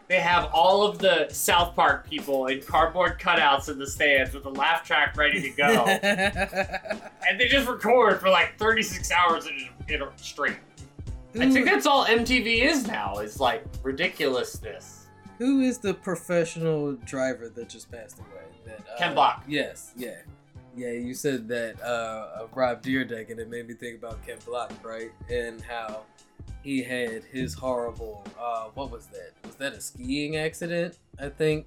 They 0.08 0.20
have 0.22 0.46
all 0.54 0.88
of 0.88 1.00
the 1.00 1.28
South 1.30 1.76
Park 1.76 2.10
people 2.10 2.48
in 2.48 2.62
cardboard 2.62 3.20
cutouts 3.20 3.70
in 3.70 3.78
the 3.78 3.88
stands 3.88 4.34
with 4.34 4.44
the 4.44 4.52
laugh 4.52 4.86
track 4.86 5.18
ready 5.18 5.42
to 5.42 5.50
go, 5.50 5.86
and 5.86 7.38
they 7.38 7.48
just 7.50 7.68
record 7.68 8.22
for 8.22 8.30
like 8.30 8.58
36 8.58 9.12
hours 9.12 9.48
in, 9.48 9.68
in 9.94 10.02
a 10.02 10.10
straight. 10.16 10.56
I 11.36 11.52
think 11.52 11.66
that's 11.66 11.86
all 11.86 12.06
MTV 12.06 12.64
is 12.64 12.88
now. 12.88 13.16
Is 13.20 13.40
like 13.42 13.64
ridiculousness. 13.84 15.08
Who 15.40 15.60
is 15.60 15.78
the 15.78 15.94
professional 15.94 16.94
driver 17.06 17.50
that 17.50 17.68
just 17.70 17.92
passed 17.92 18.18
away? 18.20 18.28
That, 18.66 18.80
uh, 18.80 18.98
Ken 18.98 19.14
Block. 19.14 19.44
Yes, 19.48 19.92
yeah. 19.96 20.16
Yeah, 20.78 20.92
you 20.92 21.16
said 21.16 21.48
that 21.48 21.82
uh, 21.82 22.44
of 22.44 22.56
Rob 22.56 22.84
Dyrdek, 22.84 23.32
and 23.32 23.40
it 23.40 23.50
made 23.50 23.68
me 23.68 23.74
think 23.74 23.98
about 23.98 24.24
Ken 24.24 24.38
Block, 24.46 24.72
right? 24.84 25.10
And 25.28 25.60
how 25.60 26.04
he 26.64 26.84
had 26.84 27.24
his 27.24 27.56
horrible, 27.56 28.24
uh, 28.40 28.66
what 28.76 28.92
was 28.92 29.08
that? 29.08 29.32
Was 29.44 29.56
that 29.56 29.74
a 29.74 29.82
skiing 29.82 30.38
accident? 30.38 31.00
I 31.20 31.30
think. 31.30 31.66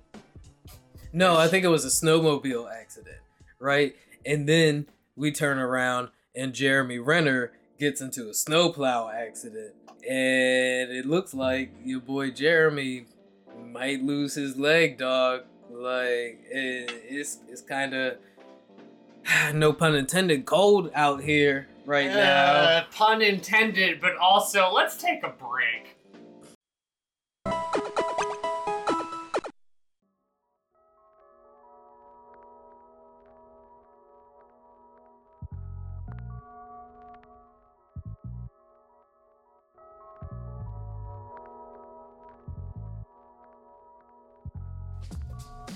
No, 1.12 1.36
I 1.36 1.48
think 1.48 1.64
it 1.64 1.68
was 1.68 1.84
a 1.84 1.88
snowmobile 1.88 2.70
accident, 2.72 3.18
right? 3.58 3.96
And 4.24 4.48
then 4.48 4.86
we 5.16 5.32
turn 5.32 5.58
around 5.58 6.10
and 6.36 6.54
Jeremy 6.54 7.00
Renner 7.00 7.50
gets 7.80 8.00
into 8.00 8.28
a 8.28 8.34
snowplow 8.34 9.10
accident, 9.10 9.74
and 10.08 10.92
it 10.92 11.04
looks 11.04 11.34
like 11.34 11.72
your 11.84 11.98
boy 11.98 12.30
Jeremy 12.30 13.06
might 13.58 14.04
lose 14.04 14.34
his 14.34 14.56
leg, 14.56 14.98
dog. 14.98 15.46
Like 15.68 16.44
it, 16.50 16.92
it's 17.08 17.38
it's 17.48 17.62
kind 17.62 17.94
of 17.94 18.18
no 19.54 19.72
pun 19.72 19.94
intended 19.94 20.44
cold 20.46 20.90
out 20.94 21.22
here 21.22 21.68
right 21.86 22.08
now. 22.08 22.52
Uh, 22.52 22.84
pun 22.92 23.22
intended, 23.22 24.00
but 24.00 24.16
also 24.16 24.70
let's 24.72 24.96
take 24.96 25.22
a 25.22 25.28
break. 25.30 25.96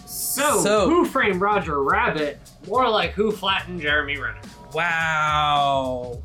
So, 0.06 0.60
So- 0.62 0.88
Who 0.88 1.04
Framed 1.04 1.40
Roger 1.40 1.82
Rabbit? 1.82 2.38
More 2.66 2.88
like 2.88 3.12
Who 3.12 3.30
Flattened 3.30 3.80
Jeremy 3.80 4.18
Renner. 4.18 4.40
Wow, 4.72 6.22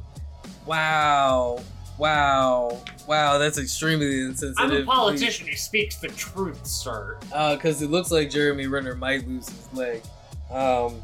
wow, 0.65 1.59
wow, 1.97 2.81
wow. 3.07 3.37
That's 3.37 3.57
extremely 3.57 4.21
insensitive. 4.21 4.57
I'm 4.57 4.83
a 4.83 4.85
politician 4.85 5.47
who 5.47 5.55
speaks 5.55 5.97
the 5.97 6.07
truth, 6.09 6.65
sir. 6.65 7.17
because 7.29 7.81
it 7.81 7.89
looks 7.89 8.11
like 8.11 8.29
Jeremy 8.29 8.67
Renner 8.67 8.95
might 8.95 9.27
lose 9.27 9.49
his 9.49 9.73
leg. 9.73 10.01
Um, 10.51 11.01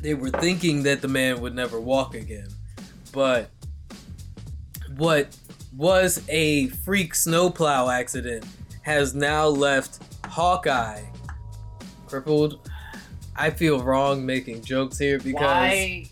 they 0.00 0.14
were 0.14 0.30
thinking 0.30 0.82
that 0.84 1.00
the 1.00 1.08
man 1.08 1.40
would 1.40 1.54
never 1.54 1.80
walk 1.80 2.14
again, 2.14 2.48
but 3.12 3.50
what 4.96 5.36
was 5.76 6.22
a 6.28 6.68
freak 6.68 7.14
snowplow 7.14 7.88
accident 7.88 8.44
has 8.82 9.14
now 9.14 9.46
left 9.46 10.00
Hawkeye 10.26 11.02
crippled. 12.06 12.70
I 13.34 13.50
feel 13.50 13.82
wrong 13.82 14.24
making 14.24 14.62
jokes 14.62 14.98
here 14.98 15.18
because 15.18 15.40
Why 15.40 16.06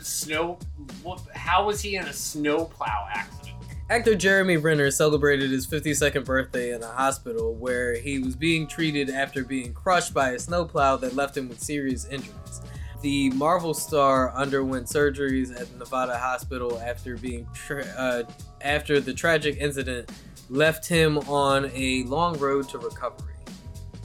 snow? 0.00 0.58
What, 1.02 1.20
how 1.34 1.66
was 1.66 1.80
he 1.80 1.96
in 1.96 2.04
a 2.04 2.12
snowplow 2.12 3.08
accident? 3.12 3.56
Actor 3.88 4.16
Jeremy 4.16 4.56
Renner 4.56 4.90
celebrated 4.90 5.50
his 5.50 5.66
52nd 5.66 6.24
birthday 6.24 6.74
in 6.74 6.82
a 6.82 6.88
hospital 6.88 7.54
where 7.54 7.94
he 7.94 8.18
was 8.18 8.34
being 8.34 8.66
treated 8.66 9.10
after 9.10 9.44
being 9.44 9.72
crushed 9.72 10.12
by 10.12 10.30
a 10.30 10.38
snowplow 10.38 10.96
that 10.96 11.14
left 11.14 11.36
him 11.36 11.48
with 11.48 11.60
serious 11.60 12.04
injuries. 12.06 12.60
The 13.02 13.30
Marvel 13.30 13.74
star 13.74 14.34
underwent 14.34 14.88
surgeries 14.88 15.58
at 15.58 15.70
the 15.70 15.78
Nevada 15.78 16.18
hospital 16.18 16.80
after 16.80 17.16
being 17.16 17.46
tra- 17.54 17.86
uh, 17.96 18.24
after 18.60 18.98
the 18.98 19.14
tragic 19.14 19.58
incident 19.58 20.10
left 20.50 20.88
him 20.88 21.18
on 21.18 21.70
a 21.72 22.02
long 22.04 22.36
road 22.38 22.68
to 22.70 22.78
recovery. 22.78 23.34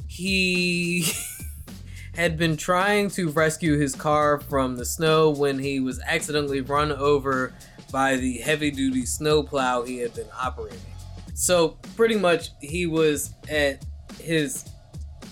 He 0.07 1.11
had 2.15 2.37
been 2.37 2.57
trying 2.57 3.09
to 3.11 3.29
rescue 3.29 3.77
his 3.77 3.95
car 3.95 4.39
from 4.39 4.75
the 4.75 4.85
snow 4.85 5.29
when 5.29 5.59
he 5.59 5.79
was 5.79 5.99
accidentally 6.01 6.61
run 6.61 6.91
over 6.91 7.53
by 7.91 8.15
the 8.17 8.37
heavy 8.39 8.71
duty 8.71 9.05
snowplow 9.05 9.83
he 9.83 9.97
had 9.99 10.13
been 10.13 10.27
operating. 10.39 10.79
So, 11.33 11.77
pretty 11.95 12.17
much, 12.17 12.49
he 12.59 12.85
was 12.85 13.33
at 13.49 13.85
his 14.19 14.65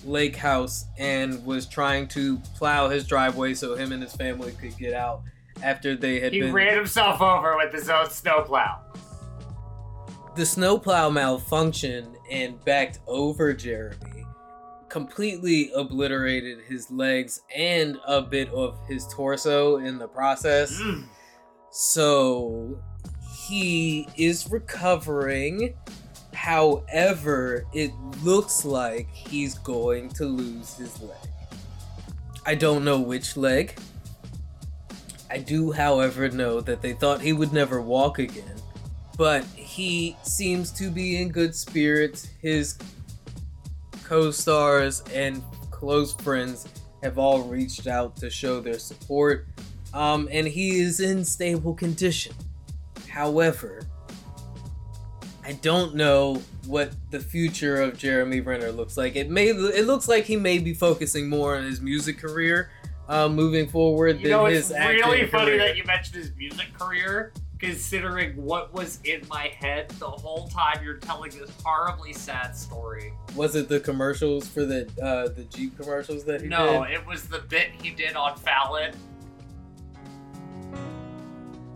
lake 0.06 0.36
house 0.38 0.86
and 0.98 1.46
was 1.46 1.66
trying 1.66 2.08
to 2.08 2.38
plow 2.56 2.88
his 2.90 3.06
driveway 3.06 3.54
so 3.54 3.76
him 3.76 3.92
and 3.92 4.02
his 4.02 4.14
family 4.14 4.54
could 4.54 4.78
get 4.78 4.94
out 4.94 5.22
after 5.62 5.96
they 5.96 6.22
had 6.22 6.32
He 6.32 6.40
been. 6.40 6.54
ran 6.54 6.76
himself 6.78 7.22
over 7.22 7.58
with 7.58 7.74
his 7.74 7.90
own 7.90 8.10
snowplow. 8.10 8.80
the 10.36 10.46
snowplow 10.46 11.10
malfunctioned 11.10 12.16
and 12.32 12.64
backed 12.64 13.00
over 13.08 13.54
Jeremy, 13.54 14.19
completely 14.90 15.72
obliterated 15.76 16.60
his 16.68 16.90
legs 16.92 17.42
and 17.56 17.98
a 18.06 18.22
bit 18.22 18.50
of 18.50 18.78
his 18.88 19.08
torso 19.08 19.78
in 19.78 19.98
the 19.98 20.08
process. 20.08 20.80
Mm. 20.82 21.06
So 21.72 22.82
he 23.48 24.08
is 24.18 24.50
recovering. 24.52 25.76
However, 26.34 27.66
it 27.74 27.92
looks 28.24 28.66
like 28.66 29.10
he's 29.14 29.58
going 29.60 30.10
to 30.10 30.26
lose 30.26 30.76
his 30.76 31.02
leg. 31.02 31.18
I 32.46 32.56
don't 32.56 32.84
know 32.84 33.00
which 33.00 33.38
leg. 33.38 33.78
I 35.30 35.38
do, 35.38 35.72
however, 35.72 36.30
know 36.30 36.60
that 36.62 36.82
they 36.82 36.94
thought 36.94 37.22
he 37.22 37.34
would 37.34 37.54
never 37.54 37.82
walk 37.82 38.18
again. 38.18 38.56
But 39.18 39.44
he 39.44 40.16
seems 40.24 40.72
to 40.72 40.90
be 40.90 41.22
in 41.22 41.30
good 41.30 41.54
spirits. 41.54 42.30
His 42.42 42.78
co 44.10 44.32
stars 44.32 45.04
and 45.14 45.44
close 45.70 46.14
friends 46.16 46.68
have 47.04 47.20
all 47.20 47.44
reached 47.44 47.86
out 47.86 48.16
to 48.18 48.28
show 48.30 48.60
their 48.60 48.80
support 48.80 49.46
um, 49.94 50.28
and 50.32 50.48
he 50.48 50.80
is 50.80 51.00
in 51.00 51.24
stable 51.24 51.76
condition. 51.76 52.34
However, 53.08 53.82
I 55.46 55.54
don't 55.54 55.94
know 55.96 56.42
what 56.66 56.92
the 57.12 57.20
future 57.20 57.82
of 57.82 57.98
Jeremy 57.98 58.40
Renner 58.42 58.72
looks 58.72 58.98
like. 58.98 59.16
It 59.16 59.30
may 59.30 59.48
it 59.50 59.86
looks 59.86 60.08
like 60.08 60.26
he 60.26 60.36
may 60.38 60.58
be 60.58 60.74
focusing 60.74 61.30
more 61.30 61.56
on 61.56 61.64
his 61.64 61.80
music 61.80 62.18
career 62.18 62.72
uh, 63.08 63.30
moving 63.30 63.68
forward 63.68 64.18
You 64.18 64.24
than 64.24 64.32
know, 64.32 64.46
his 64.46 64.72
it's 64.72 64.80
really 64.80 65.26
funny 65.28 65.52
career. 65.52 65.58
that 65.60 65.78
you 65.78 65.84
mentioned 65.86 66.16
his 66.24 66.32
music 66.36 66.68
career, 66.78 67.32
considering 67.60 68.36
what 68.38 68.74
was 68.74 69.00
in 69.04 69.22
my 69.30 69.48
head 69.48 69.90
the 70.00 70.10
whole 70.10 70.48
time 70.48 70.82
you're 70.84 70.98
telling 70.98 71.30
this 71.32 71.52
horribly 71.64 72.14
sad 72.14 72.56
story. 72.56 73.14
Was 73.36 73.56
it 73.56 73.68
the 73.68 73.80
commercials 73.80 74.48
for 74.48 74.66
the 74.66 74.90
uh, 75.02 75.28
the 75.30 75.44
Jeep 75.44 75.78
commercials 75.78 76.24
that 76.24 76.42
he 76.42 76.48
did? 76.48 76.52
No, 76.52 76.86
did? 76.86 76.94
it 76.94 77.06
was 77.06 77.28
the 77.28 77.40
bit 77.40 77.70
he 77.82 77.92
did 77.92 78.16
on 78.16 78.38
Fallon. 78.38 78.94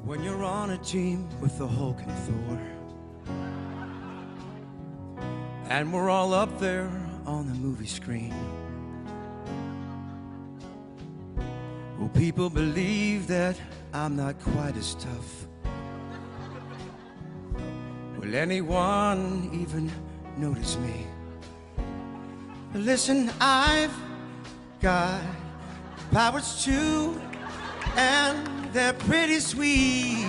When 0.05 0.23
you're 0.23 0.43
on 0.43 0.71
a 0.71 0.77
team 0.79 1.27
with 1.39 1.57
the 1.57 1.67
Hulk 1.67 1.99
and 2.01 2.11
Thor, 2.19 2.59
and 5.69 5.93
we're 5.93 6.09
all 6.09 6.33
up 6.33 6.59
there 6.59 6.89
on 7.25 7.47
the 7.47 7.53
movie 7.55 7.87
screen. 7.87 8.33
Will 11.97 12.09
people 12.09 12.49
believe 12.49 13.27
that 13.27 13.59
I'm 13.93 14.15
not 14.17 14.39
quite 14.41 14.75
as 14.75 14.95
tough? 14.95 15.47
Will 18.23 18.35
anyone 18.35 19.49
even 19.51 19.91
notice 20.37 20.77
me? 20.77 21.05
Listen, 22.73 23.29
I've 23.41 23.93
got 24.79 25.21
powers 26.09 26.63
too, 26.63 27.21
and 27.97 28.47
they're 28.71 28.93
pretty 28.93 29.41
sweet. 29.41 30.25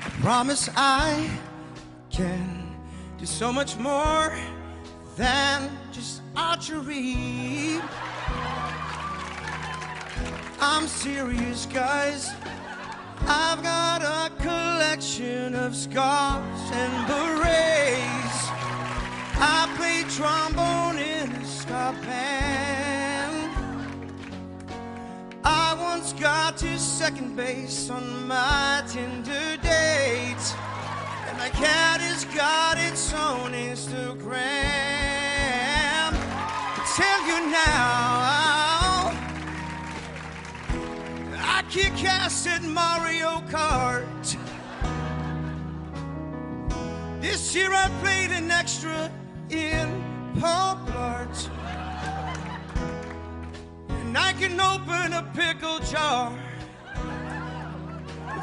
I 0.00 0.10
promise 0.22 0.70
I 0.74 1.28
can 2.08 2.74
do 3.18 3.26
so 3.26 3.52
much 3.52 3.76
more 3.76 4.34
than 5.18 5.68
just 5.92 6.22
archery. 6.34 7.82
I'm 10.58 10.86
serious, 10.86 11.66
guys. 11.66 12.32
I've 13.28 13.60
got 13.60 14.02
a 14.02 14.30
collection 14.40 15.56
of 15.56 15.74
scars 15.74 16.70
and 16.72 17.06
berets. 17.08 18.38
I 19.38 19.68
play 19.76 20.04
trombone 20.14 20.98
in 20.98 21.32
a 21.32 21.44
ska 21.44 21.92
band. 22.02 23.52
I 25.44 25.74
once 25.74 26.12
got 26.12 26.56
to 26.58 26.78
second 26.78 27.36
base 27.36 27.90
on 27.90 28.28
my 28.28 28.84
Tinder 28.86 29.56
date. 29.56 30.54
And 31.26 31.36
my 31.36 31.50
cat 31.50 32.00
has 32.00 32.24
got 32.26 32.78
its 32.78 33.12
own 33.12 33.52
Instagram. 33.52 34.36
I 36.74 36.82
tell 36.96 37.26
you 37.26 37.50
now. 37.50 38.35
Kick 41.76 42.04
ass 42.04 42.48
Mario 42.62 43.42
Kart. 43.50 44.36
This 47.20 47.54
year 47.54 47.70
I 47.70 47.90
played 48.00 48.30
an 48.30 48.50
extra 48.50 49.10
in 49.50 50.02
Pop 50.40 50.78
Art. 50.94 51.50
And 53.90 54.16
I 54.16 54.32
can 54.32 54.58
open 54.58 55.12
a 55.12 55.22
pickle 55.34 55.80
jar. 55.80 56.32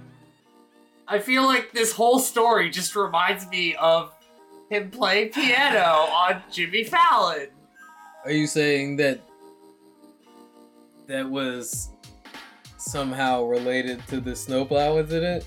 I 1.06 1.20
feel 1.20 1.44
like 1.44 1.74
this 1.74 1.92
whole 1.92 2.20
story 2.20 2.70
just 2.70 2.96
reminds 2.96 3.46
me 3.50 3.76
of 3.76 4.14
him 4.72 4.90
play 4.90 5.28
piano 5.28 5.80
on 5.80 6.42
Jimmy 6.50 6.86
Fallon. 6.86 7.48
Are 8.24 8.32
you 8.32 8.48
saying 8.48 8.96
that 8.98 9.20
that 11.08 11.30
was 11.30 11.90
somehow 12.78 13.44
related 13.44 14.06
to 14.08 14.22
the 14.22 14.34
snowplow 14.34 14.98
incident? 15.00 15.46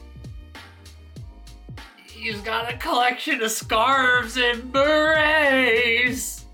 He's 2.07 2.41
got 2.43 2.71
a 2.71 2.77
collection 2.77 3.43
of 3.43 3.51
scarves 3.51 4.37
and 4.37 4.71
berets. 4.71 6.45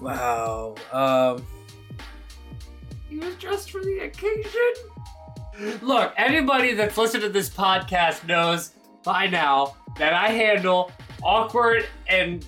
Wow. 0.00 0.74
Um, 0.92 1.46
He 3.08 3.18
was 3.18 3.36
dressed 3.36 3.70
for 3.70 3.82
the 3.82 4.00
occasion. 4.00 5.78
Look, 5.80 6.12
anybody 6.16 6.74
that's 6.74 6.96
listened 6.98 7.22
to 7.22 7.28
this 7.28 7.50
podcast 7.50 8.26
knows 8.26 8.72
by 9.04 9.28
now 9.28 9.76
that 9.98 10.12
I 10.12 10.28
handle 10.28 10.90
awkward 11.22 11.86
and 12.08 12.46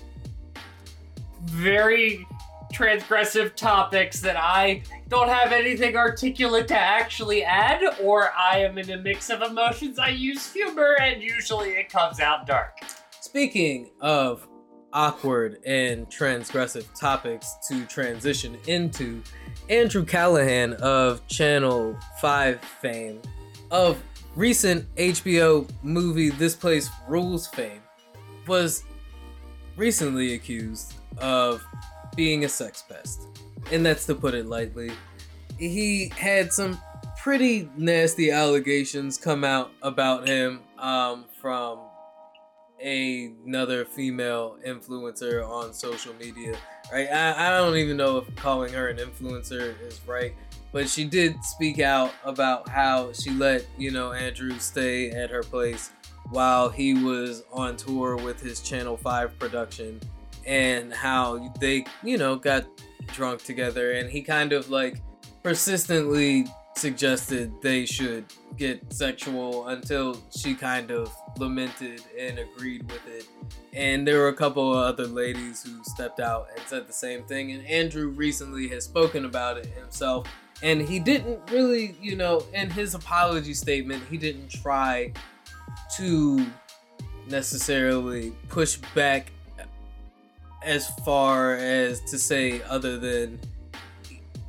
very 1.43 2.25
transgressive 2.73 3.53
topics 3.55 4.19
that 4.21 4.35
I 4.35 4.81
don't 5.07 5.29
have 5.29 5.51
anything 5.51 5.95
articulate 5.95 6.67
to 6.69 6.77
actually 6.77 7.43
add, 7.43 7.83
or 8.01 8.31
I 8.35 8.59
am 8.59 8.79
in 8.79 8.89
a 8.89 8.97
mix 8.97 9.29
of 9.29 9.43
emotions. 9.43 9.99
I 9.99 10.09
use 10.09 10.51
humor, 10.51 10.95
and 10.99 11.21
usually 11.21 11.71
it 11.71 11.89
comes 11.89 12.19
out 12.19 12.47
dark. 12.47 12.79
speaking 13.19 13.89
of 14.01 14.47
awkward 14.91 15.59
and 15.65 16.07
transgressive 16.07 16.85
topics 16.99 17.55
to 17.67 17.85
transition 17.85 18.57
into, 18.67 19.21
Andrew 19.69 20.03
Callahan 20.05 20.73
of 20.73 21.25
Channel 21.27 21.97
5 22.21 22.59
fame, 22.81 23.21
of 23.71 24.01
recent 24.35 24.85
HBO 24.95 25.69
movie 25.83 26.29
This 26.29 26.55
Place 26.55 26.89
Rules 27.07 27.47
fame, 27.47 27.82
was 28.47 28.83
recently 29.75 30.33
accused 30.33 30.93
of 31.17 31.63
being 32.15 32.45
a 32.45 32.49
sex 32.49 32.83
pest. 32.87 33.27
And 33.71 33.85
that's 33.85 34.05
to 34.07 34.15
put 34.15 34.33
it 34.33 34.45
lightly. 34.45 34.91
He 35.57 36.11
had 36.15 36.51
some 36.51 36.79
pretty 37.21 37.69
nasty 37.77 38.31
allegations 38.31 39.17
come 39.17 39.43
out 39.43 39.71
about 39.81 40.27
him 40.27 40.59
um, 40.77 41.25
from 41.41 41.79
another 42.83 43.85
female 43.85 44.57
influencer 44.67 45.47
on 45.47 45.73
social 45.73 46.13
media. 46.15 46.57
Right? 46.91 47.07
I, 47.07 47.47
I 47.47 47.57
don't 47.57 47.77
even 47.77 47.95
know 47.95 48.17
if 48.17 48.35
calling 48.35 48.73
her 48.73 48.89
an 48.89 48.97
influencer 48.97 49.81
is 49.81 50.01
right, 50.05 50.35
but 50.73 50.89
she 50.89 51.05
did 51.05 51.41
speak 51.43 51.79
out 51.79 52.11
about 52.25 52.67
how 52.67 53.13
she 53.13 53.31
let 53.31 53.65
you 53.77 53.91
know 53.91 54.11
Andrew 54.11 54.59
stay 54.59 55.11
at 55.11 55.29
her 55.29 55.43
place 55.43 55.91
while 56.29 56.69
he 56.69 56.93
was 56.93 57.43
on 57.51 57.77
tour 57.77 58.15
with 58.15 58.41
his 58.41 58.61
Channel 58.61 58.97
Five 58.97 59.37
production, 59.39 59.99
and 60.45 60.93
how 60.93 61.53
they 61.59 61.85
you 62.03 62.17
know 62.17 62.35
got 62.35 62.65
drunk 63.07 63.43
together, 63.43 63.91
and 63.91 64.09
he 64.09 64.21
kind 64.21 64.53
of 64.53 64.69
like 64.69 65.01
persistently 65.43 66.47
suggested 66.75 67.53
they 67.61 67.85
should 67.85 68.25
get 68.57 68.81
sexual 68.91 69.67
until 69.67 70.17
she 70.35 70.55
kind 70.55 70.91
of 70.91 71.13
lamented 71.37 72.01
and 72.19 72.39
agreed 72.39 72.83
with 72.91 73.07
it. 73.07 73.27
And 73.73 74.07
there 74.07 74.19
were 74.19 74.29
a 74.29 74.35
couple 74.35 74.71
of 74.71 74.77
other 74.77 75.05
ladies 75.05 75.63
who 75.63 75.83
stepped 75.83 76.19
out 76.19 76.47
and 76.55 76.65
said 76.67 76.87
the 76.87 76.93
same 76.93 77.23
thing. 77.23 77.51
And 77.51 77.65
Andrew 77.67 78.09
recently 78.09 78.67
has 78.69 78.85
spoken 78.85 79.25
about 79.25 79.57
it 79.57 79.67
himself. 79.67 80.27
And 80.61 80.81
he 80.81 80.99
didn't 80.99 81.39
really, 81.51 81.95
you 82.01 82.15
know, 82.15 82.43
in 82.53 82.69
his 82.69 82.93
apology 82.95 83.53
statement, 83.53 84.03
he 84.09 84.17
didn't 84.17 84.49
try 84.49 85.11
to 85.97 86.45
necessarily 87.27 88.31
push 88.49 88.77
back 88.95 89.31
as 90.63 90.89
far 91.05 91.55
as 91.55 92.01
to 92.01 92.17
say 92.17 92.61
other 92.63 92.97
than 92.97 93.39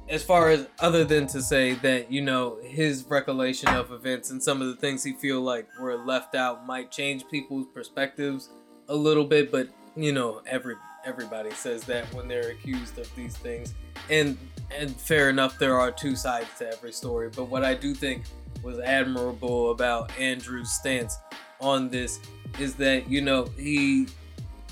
as 0.09 0.23
far 0.23 0.51
as 0.51 0.69
other 0.81 1.05
than 1.05 1.27
to 1.27 1.41
say 1.41 1.75
that 1.75 2.11
you 2.13 2.21
know 2.21 2.59
his 2.63 3.05
recollection 3.09 3.69
of 3.71 3.91
events 3.91 4.31
and 4.31 4.43
some 4.43 4.61
of 4.61 4.69
the 4.69 4.77
things 4.77 5.03
he 5.03 5.13
feel 5.15 5.41
like 5.41 5.67
were 5.81 5.97
left 5.97 6.35
out 6.35 6.67
might 6.67 6.91
change 6.91 7.27
people's 7.31 7.67
perspectives 7.75 8.51
a 8.89 8.95
little 8.95 9.25
bit 9.25 9.51
but 9.51 9.69
you 9.97 10.13
know 10.13 10.43
every 10.47 10.77
everybody 11.05 11.51
says 11.51 11.85
that 11.85 12.05
when 12.15 12.29
they're 12.29 12.51
accused 12.51 12.99
of 12.99 13.15
these 13.15 13.37
things. 13.37 13.75
And 14.11 14.39
and 14.75 14.95
fair 14.99 15.31
enough 15.31 15.59
there 15.59 15.79
are 15.79 15.91
two 15.91 16.17
sides 16.17 16.49
to 16.59 16.71
every 16.73 16.93
story 16.93 17.29
but 17.29 17.45
what 17.45 17.65
i 17.65 17.75
do 17.75 17.95
think 17.95 18.25
was 18.65 18.79
admirable 18.81 19.71
about 19.71 20.11
andrew's 20.19 20.71
stance 20.71 21.19
on 21.61 21.89
this 21.89 22.19
is 22.59 22.75
that 22.75 23.09
you 23.09 23.21
know 23.21 23.45
he 23.57 24.07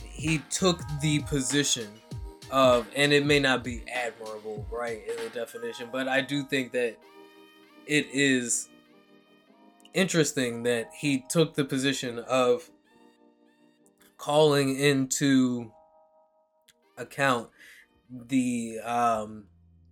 he 0.05 0.39
took 0.51 0.81
the 1.01 1.21
position 1.21 1.89
of 2.51 2.87
and 2.97 3.13
it 3.13 3.25
may 3.25 3.39
not 3.39 3.63
be 3.63 3.83
admirable 3.93 4.67
right 4.71 5.03
in 5.09 5.17
the 5.23 5.31
definition 5.31 5.89
but 5.93 6.09
i 6.09 6.21
do 6.21 6.43
think 6.43 6.73
that 6.73 6.97
it 7.87 8.07
is 8.13 8.69
interesting 9.95 10.63
that 10.63 10.91
he 10.97 11.25
took 11.29 11.55
the 11.55 11.65
position 11.65 12.19
of 12.21 12.71
calling 14.17 14.79
into 14.79 15.71
account 16.97 17.49
the 18.11 18.79
um, 18.85 19.45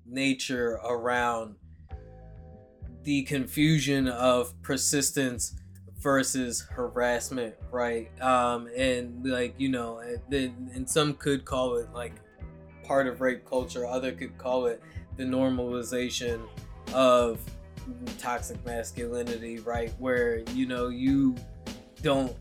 nature 0.06 0.78
around 0.84 1.56
the 3.04 3.22
confusion 3.22 4.08
of 4.08 4.60
persistence 4.62 5.54
versus 5.98 6.60
harassment 6.70 7.54
right? 7.70 8.10
Um 8.22 8.68
and 8.76 9.24
like 9.24 9.54
you 9.58 9.68
know 9.68 9.98
and, 9.98 10.70
and 10.74 10.88
some 10.88 11.14
could 11.14 11.44
call 11.44 11.76
it 11.76 11.88
like 11.92 12.14
part 12.84 13.06
of 13.06 13.20
rape 13.20 13.44
culture 13.44 13.86
other 13.86 14.12
could 14.12 14.36
call 14.38 14.66
it 14.66 14.82
the 15.16 15.24
normalization 15.24 16.40
of 16.94 17.40
toxic 18.18 18.64
masculinity 18.64 19.60
right? 19.60 19.92
Where 19.98 20.38
you 20.54 20.66
know 20.66 20.88
you 20.88 21.36
don't 22.02 22.34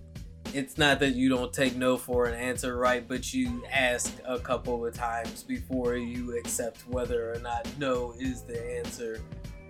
it's 0.53 0.77
not 0.77 0.99
that 0.99 1.15
you 1.15 1.29
don't 1.29 1.53
take 1.53 1.75
no 1.75 1.97
for 1.97 2.25
an 2.25 2.33
answer 2.33 2.77
right? 2.77 3.07
But 3.07 3.33
you 3.33 3.63
ask 3.71 4.17
a 4.25 4.39
couple 4.39 4.85
of 4.85 4.93
times 4.93 5.43
before 5.43 5.95
you 5.95 6.37
accept 6.37 6.87
whether 6.87 7.31
or 7.31 7.39
not 7.39 7.67
no 7.77 8.13
is 8.19 8.41
the 8.43 8.77
answer. 8.77 9.21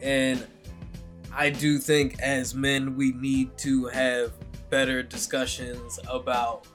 And 0.02 0.46
I 1.34 1.50
do 1.50 1.78
think 1.78 2.20
as 2.22 2.54
men 2.54 2.96
we 2.96 3.12
need 3.14 3.58
to 3.60 3.86
have 3.88 4.34
better 4.70 5.02
discussions 5.04 6.00
about 6.08 6.68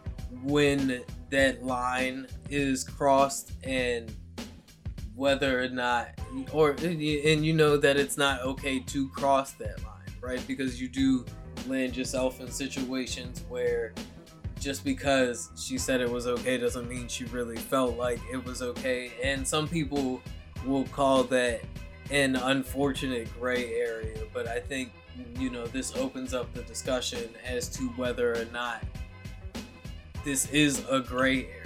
when 0.42 1.02
that 1.30 1.64
line 1.64 2.26
is 2.50 2.84
crossed 2.84 3.52
and 3.62 4.14
whether 5.14 5.62
or 5.62 5.68
not 5.68 6.08
or 6.52 6.72
and 6.72 7.00
you 7.00 7.52
know 7.52 7.76
that 7.76 7.96
it's 7.96 8.16
not 8.16 8.40
okay 8.42 8.80
to 8.80 9.08
cross 9.10 9.52
that 9.52 9.82
line 9.84 9.94
right? 10.24 10.44
Because 10.46 10.80
you 10.80 10.88
do 10.88 11.24
land 11.66 11.96
yourself 11.96 12.40
in 12.40 12.50
situations 12.50 13.44
where 13.48 13.94
just 14.58 14.84
because 14.84 15.50
she 15.56 15.76
said 15.76 16.00
it 16.00 16.10
was 16.10 16.26
okay 16.26 16.56
doesn't 16.56 16.88
mean 16.88 17.06
she 17.06 17.24
really 17.26 17.56
felt 17.56 17.96
like 17.96 18.20
it 18.32 18.42
was 18.44 18.62
okay. 18.62 19.12
And 19.22 19.46
some 19.46 19.68
people 19.68 20.22
will 20.64 20.84
call 20.84 21.24
that 21.24 21.60
an 22.10 22.36
unfortunate 22.36 23.28
gray 23.38 23.74
area 23.74 24.18
but 24.32 24.46
i 24.46 24.58
think 24.58 24.92
you 25.38 25.50
know 25.50 25.66
this 25.66 25.94
opens 25.96 26.34
up 26.34 26.52
the 26.54 26.62
discussion 26.62 27.30
as 27.46 27.68
to 27.68 27.84
whether 27.90 28.32
or 28.32 28.44
not 28.46 28.82
this 30.24 30.48
is 30.50 30.84
a 30.90 31.00
gray 31.00 31.46
area 31.46 31.60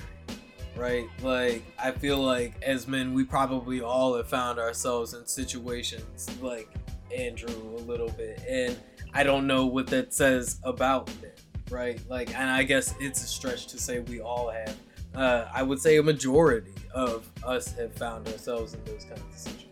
right 0.76 1.08
like 1.22 1.62
i 1.78 1.90
feel 1.90 2.18
like 2.18 2.54
as 2.62 2.86
men 2.86 3.12
we 3.12 3.24
probably 3.24 3.80
all 3.80 4.14
have 4.14 4.28
found 4.28 4.58
ourselves 4.58 5.14
in 5.14 5.26
situations 5.26 6.28
like 6.40 6.68
andrew 7.16 7.74
a 7.76 7.82
little 7.82 8.10
bit 8.10 8.40
and 8.48 8.78
i 9.14 9.22
don't 9.22 9.46
know 9.46 9.66
what 9.66 9.86
that 9.86 10.12
says 10.12 10.60
about 10.62 11.08
men 11.20 11.32
right? 11.70 12.00
Like, 12.08 12.34
and 12.34 12.50
I 12.50 12.62
guess 12.62 12.94
it's 13.00 13.22
a 13.22 13.26
stretch 13.26 13.66
to 13.68 13.78
say 13.78 14.00
we 14.00 14.20
all 14.20 14.50
have. 14.50 14.76
Uh, 15.14 15.46
I 15.52 15.62
would 15.62 15.80
say 15.80 15.96
a 15.96 16.02
majority 16.02 16.72
of 16.92 17.28
us 17.44 17.72
have 17.72 17.92
found 17.94 18.28
ourselves 18.28 18.74
in 18.74 18.84
those 18.84 19.04
kinds 19.04 19.20
of 19.20 19.38
situations. 19.38 19.67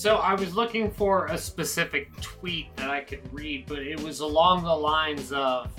So 0.00 0.16
I 0.16 0.32
was 0.32 0.56
looking 0.56 0.90
for 0.90 1.26
a 1.26 1.36
specific 1.36 2.10
tweet 2.22 2.74
that 2.76 2.88
I 2.88 3.02
could 3.02 3.20
read, 3.34 3.66
but 3.66 3.80
it 3.80 4.00
was 4.00 4.20
along 4.20 4.64
the 4.64 4.74
lines 4.74 5.30
of 5.30 5.70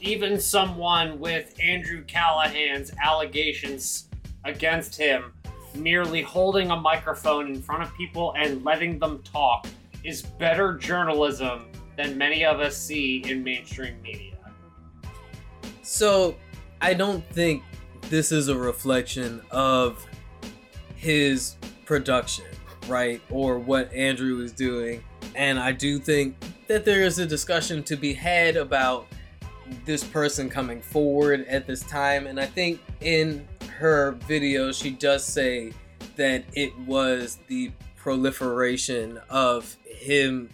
even 0.00 0.40
someone 0.40 1.20
with 1.20 1.52
Andrew 1.62 2.02
Callahan's 2.04 2.92
allegations 3.04 4.08
against 4.44 4.96
him 4.96 5.34
merely 5.74 6.22
holding 6.22 6.70
a 6.70 6.76
microphone 6.76 7.48
in 7.48 7.60
front 7.60 7.82
of 7.82 7.94
people 7.94 8.32
and 8.38 8.64
letting 8.64 8.98
them 8.98 9.22
talk 9.22 9.66
is 10.02 10.22
better 10.22 10.78
journalism 10.78 11.66
than 11.94 12.16
many 12.16 12.46
of 12.46 12.60
us 12.60 12.74
see 12.74 13.18
in 13.26 13.44
mainstream 13.44 14.00
media. 14.00 14.38
So, 15.82 16.36
I 16.80 16.94
don't 16.94 17.22
think 17.34 17.62
this 18.08 18.32
is 18.32 18.48
a 18.48 18.56
reflection 18.56 19.42
of 19.50 20.06
his 20.96 21.56
production, 21.84 22.46
right? 22.88 23.20
Or 23.30 23.58
what 23.58 23.92
Andrew 23.92 24.42
is 24.42 24.52
doing. 24.52 25.02
And 25.34 25.58
I 25.58 25.72
do 25.72 25.98
think 25.98 26.36
that 26.66 26.84
there 26.84 27.02
is 27.02 27.18
a 27.18 27.26
discussion 27.26 27.82
to 27.84 27.96
be 27.96 28.12
had 28.12 28.56
about 28.56 29.06
this 29.84 30.02
person 30.02 30.48
coming 30.48 30.80
forward 30.80 31.46
at 31.48 31.66
this 31.66 31.82
time. 31.82 32.26
And 32.26 32.40
I 32.40 32.46
think 32.46 32.80
in 33.00 33.46
her 33.78 34.12
video, 34.26 34.72
she 34.72 34.90
does 34.90 35.24
say 35.24 35.72
that 36.16 36.44
it 36.54 36.76
was 36.80 37.38
the 37.46 37.70
proliferation 37.96 39.20
of 39.28 39.76
him 39.84 40.50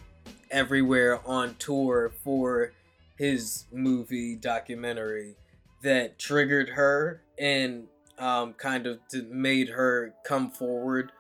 everywhere 0.51 1.21
on 1.27 1.55
tour 1.59 2.13
for 2.23 2.73
his 3.17 3.65
movie 3.73 4.37
documentary 4.37 5.37
that 5.83 6.19
triggered 6.19 6.71
her 6.71 7.23
and 7.39 7.87
um, 8.19 8.53
kind 8.55 8.87
of 8.87 8.99
made 9.31 9.69
her 9.69 10.15
come 10.25 10.51
forward 10.51 11.13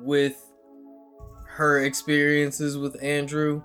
with 0.00 0.51
her 1.52 1.80
experiences 1.80 2.78
with 2.78 3.02
Andrew. 3.02 3.62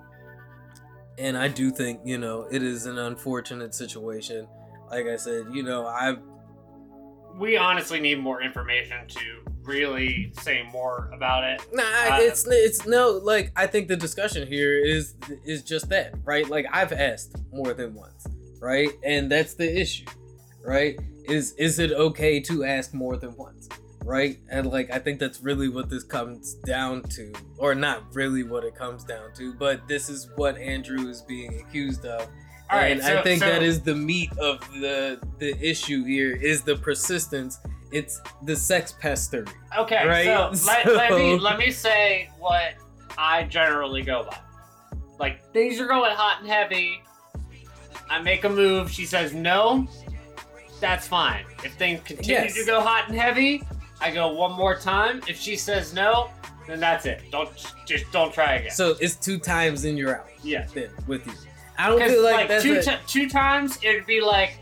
And 1.16 1.36
I 1.36 1.48
do 1.48 1.70
think, 1.70 2.00
you 2.04 2.18
know, 2.18 2.46
it 2.50 2.62
is 2.62 2.86
an 2.86 2.98
unfortunate 2.98 3.74
situation. 3.74 4.46
Like 4.90 5.06
I 5.06 5.16
said, 5.16 5.46
you 5.52 5.62
know, 5.62 5.86
I've 5.86 6.18
We 7.36 7.56
honestly 7.56 8.00
need 8.00 8.18
more 8.20 8.42
information 8.42 9.06
to 9.08 9.20
really 9.62 10.32
say 10.40 10.62
more 10.72 11.10
about 11.12 11.44
it. 11.44 11.60
Nah, 11.72 11.82
Uh, 11.82 12.18
it's 12.20 12.46
it's 12.48 12.86
no 12.86 13.20
like 13.22 13.52
I 13.56 13.66
think 13.66 13.88
the 13.88 13.96
discussion 13.96 14.46
here 14.46 14.78
is 14.78 15.14
is 15.44 15.62
just 15.62 15.88
that, 15.90 16.14
right? 16.24 16.48
Like 16.48 16.66
I've 16.72 16.92
asked 16.92 17.36
more 17.52 17.74
than 17.74 17.94
once, 17.94 18.26
right? 18.60 18.90
And 19.04 19.30
that's 19.30 19.54
the 19.54 19.80
issue, 19.80 20.06
right? 20.64 20.98
Is 21.24 21.52
is 21.58 21.78
it 21.78 21.92
okay 21.92 22.40
to 22.40 22.64
ask 22.64 22.94
more 22.94 23.16
than 23.16 23.36
once, 23.36 23.68
right? 24.08 24.38
And 24.50 24.66
like 24.70 24.90
I 24.90 24.98
think 24.98 25.20
that's 25.20 25.40
really 25.40 25.68
what 25.68 25.88
this 25.90 26.02
comes 26.02 26.54
down 26.64 27.02
to, 27.10 27.32
or 27.58 27.74
not 27.74 28.02
really 28.14 28.42
what 28.42 28.64
it 28.64 28.74
comes 28.74 29.04
down 29.04 29.32
to, 29.34 29.52
but 29.54 29.86
this 29.86 30.08
is 30.08 30.30
what 30.36 30.56
Andrew 30.58 31.08
is 31.08 31.22
being 31.22 31.60
accused 31.60 32.04
of. 32.06 32.22
All 32.70 32.78
right, 32.78 32.92
and 32.92 33.02
so- 33.02 33.18
I 33.18 33.22
think 33.22 33.40
so- 33.42 33.48
that 33.48 33.62
is 33.62 33.80
the 33.82 33.94
meat 33.94 34.30
of 34.38 34.60
the 34.80 35.20
the 35.38 35.56
issue 35.60 36.04
here 36.04 36.34
is 36.34 36.62
the 36.62 36.76
persistence. 36.76 37.58
It's 37.90 38.20
the 38.42 38.54
sex 38.54 38.94
pestery. 39.02 39.48
Okay, 39.78 40.06
Right? 40.06 40.26
so, 40.54 40.66
let, 40.66 40.86
let 40.86 41.12
me 41.12 41.38
let 41.38 41.58
me 41.64 41.70
say 41.70 42.28
what 42.38 42.74
I 43.16 43.44
generally 43.44 44.02
go 44.02 44.24
by. 44.24 44.38
Like 45.18 45.42
things 45.52 45.80
are 45.80 45.86
going 45.86 46.14
hot 46.14 46.40
and 46.40 46.48
heavy. 46.48 47.02
I 48.10 48.20
make 48.22 48.44
a 48.44 48.48
move. 48.48 48.90
She 48.90 49.04
says 49.06 49.32
no. 49.34 49.86
That's 50.80 51.06
fine. 51.08 51.44
If 51.64 51.74
things 51.74 52.00
continue 52.04 52.34
Yes. 52.34 52.54
to 52.54 52.64
go 52.64 52.80
hot 52.80 53.08
and 53.08 53.18
heavy, 53.18 53.62
I 54.00 54.10
go 54.10 54.32
one 54.32 54.52
more 54.52 54.76
time. 54.76 55.22
If 55.26 55.38
she 55.40 55.56
says 55.56 55.92
no, 55.92 56.30
then 56.66 56.80
that's 56.80 57.06
it. 57.06 57.22
Don't 57.30 57.50
just 57.86 58.10
don't 58.12 58.32
try 58.32 58.54
again. 58.54 58.70
So 58.70 58.96
it's 59.00 59.16
two 59.16 59.38
times 59.38 59.84
and 59.84 59.98
you're 59.98 60.20
out. 60.20 60.26
yeah. 60.42 60.66
Then 60.72 60.90
with 61.06 61.26
you, 61.26 61.32
I 61.78 61.88
don't 61.88 62.00
feel 62.02 62.22
like, 62.22 62.34
like, 62.34 62.48
that's 62.48 62.62
two 62.62 62.82
two 63.06 63.28
times, 63.28 63.78
it'd 63.82 64.06
be 64.06 64.20
like, 64.20 64.58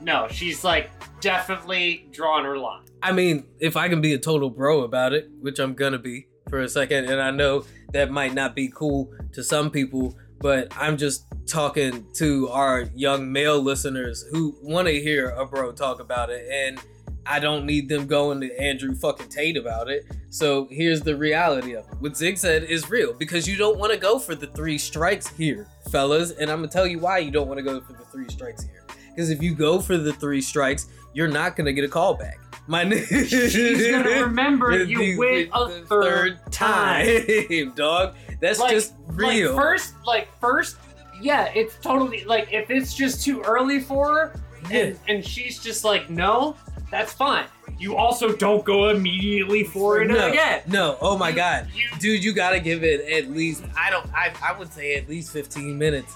no, 0.00 0.28
she's 0.30 0.64
like 0.64 0.90
definitely 1.20 2.08
drawn 2.12 2.44
her 2.44 2.58
line. 2.58 2.82
I 3.02 3.12
mean, 3.12 3.46
if 3.58 3.76
I 3.76 3.88
can 3.88 4.00
be 4.00 4.14
a 4.14 4.18
total 4.18 4.50
bro 4.50 4.82
about 4.82 5.12
it, 5.12 5.30
which 5.40 5.58
I'm 5.58 5.74
gonna 5.74 5.98
be 5.98 6.28
for 6.48 6.60
a 6.60 6.68
second, 6.68 7.06
and 7.06 7.20
I 7.20 7.30
know 7.30 7.64
that 7.92 8.10
might 8.10 8.34
not 8.34 8.54
be 8.54 8.68
cool 8.68 9.12
to 9.32 9.42
some 9.42 9.70
people, 9.70 10.16
but 10.40 10.72
I'm 10.76 10.96
just 10.96 11.26
talking 11.46 12.06
to 12.14 12.48
our 12.48 12.82
young 12.94 13.32
male 13.32 13.60
listeners 13.60 14.24
who 14.30 14.56
want 14.62 14.88
to 14.88 15.00
hear 15.00 15.30
a 15.30 15.46
bro 15.46 15.72
talk 15.72 16.00
about 16.00 16.30
it, 16.30 16.46
and 16.50 16.80
I 17.28 17.38
don't 17.40 17.66
need 17.66 17.88
them 17.88 18.06
going 18.06 18.40
to 18.40 18.60
Andrew 18.60 18.94
fucking 18.94 19.28
Tate 19.28 19.56
about 19.56 19.88
it. 19.90 20.06
So 20.30 20.68
here's 20.70 21.00
the 21.00 21.16
reality 21.16 21.74
of 21.74 21.84
it. 21.88 21.94
What 22.00 22.16
Zig 22.16 22.38
said 22.38 22.64
is 22.64 22.88
real 22.90 23.12
because 23.12 23.46
you 23.48 23.56
don't 23.56 23.78
want 23.78 23.92
to 23.92 23.98
go 23.98 24.18
for 24.18 24.34
the 24.34 24.46
three 24.48 24.78
strikes 24.78 25.26
here, 25.28 25.66
fellas, 25.90 26.32
and 26.32 26.50
I'm 26.50 26.58
gonna 26.58 26.68
tell 26.68 26.86
you 26.86 26.98
why 26.98 27.18
you 27.18 27.30
don't 27.30 27.48
want 27.48 27.58
to 27.58 27.62
go 27.64 27.80
for 27.80 27.92
the 27.94 28.04
three 28.04 28.28
strikes 28.28 28.62
here. 28.64 28.84
Because 29.10 29.30
if 29.30 29.42
you 29.42 29.54
go 29.54 29.80
for 29.80 29.96
the 29.96 30.12
three 30.12 30.40
strikes, 30.42 30.88
you're 31.14 31.28
not 31.28 31.56
gonna 31.56 31.72
get 31.72 31.84
a 31.84 31.88
call 31.88 32.14
back. 32.14 32.38
My. 32.68 32.88
She's 33.08 33.90
gonna 33.90 34.24
remember 34.24 34.76
The- 34.78 34.86
you 34.90 34.98
the- 34.98 35.16
went 35.18 35.50
a 35.54 35.68
the 35.80 35.86
third, 35.86 36.40
time. 36.50 37.72
dog. 37.76 38.14
That's 38.40 38.58
Like- 38.58 38.72
just 38.72 38.94
real. 39.08 39.52
Like 39.54 39.62
first, 39.62 39.94
like 40.04 40.28
first, 40.40 40.76
yeah, 41.20 41.46
it's 41.54 41.76
totally 41.80 42.24
like 42.24 42.52
if 42.52 42.70
it's 42.70 42.92
just 42.94 43.24
too 43.24 43.40
early 43.42 43.80
for 43.80 44.12
her, 44.14 44.40
and 44.70 44.98
and 45.08 45.24
she's 45.24 45.62
just 45.62 45.84
like 45.84 46.10
no, 46.10 46.56
that's 46.90 47.12
fine. 47.12 47.46
You 47.78 47.96
also 47.96 48.34
don't 48.36 48.64
go 48.64 48.88
immediately 48.90 49.64
for 49.64 50.00
it 50.02 50.08
no, 50.08 50.28
again. 50.28 50.62
no. 50.66 50.96
Oh 51.00 51.18
my 51.18 51.30
You- 51.30 51.34
god, 51.36 51.68
you- 51.74 51.98
dude, 51.98 52.24
you 52.24 52.32
gotta 52.32 52.60
give 52.60 52.82
it 52.84 53.00
at 53.10 53.30
least. 53.30 53.64
I 53.76 53.90
don't. 53.90 54.06
I 54.14 54.32
I 54.42 54.56
would 54.58 54.72
say 54.72 54.94
at 54.96 55.08
least 55.08 55.32
15 55.32 55.76
minutes, 55.76 56.14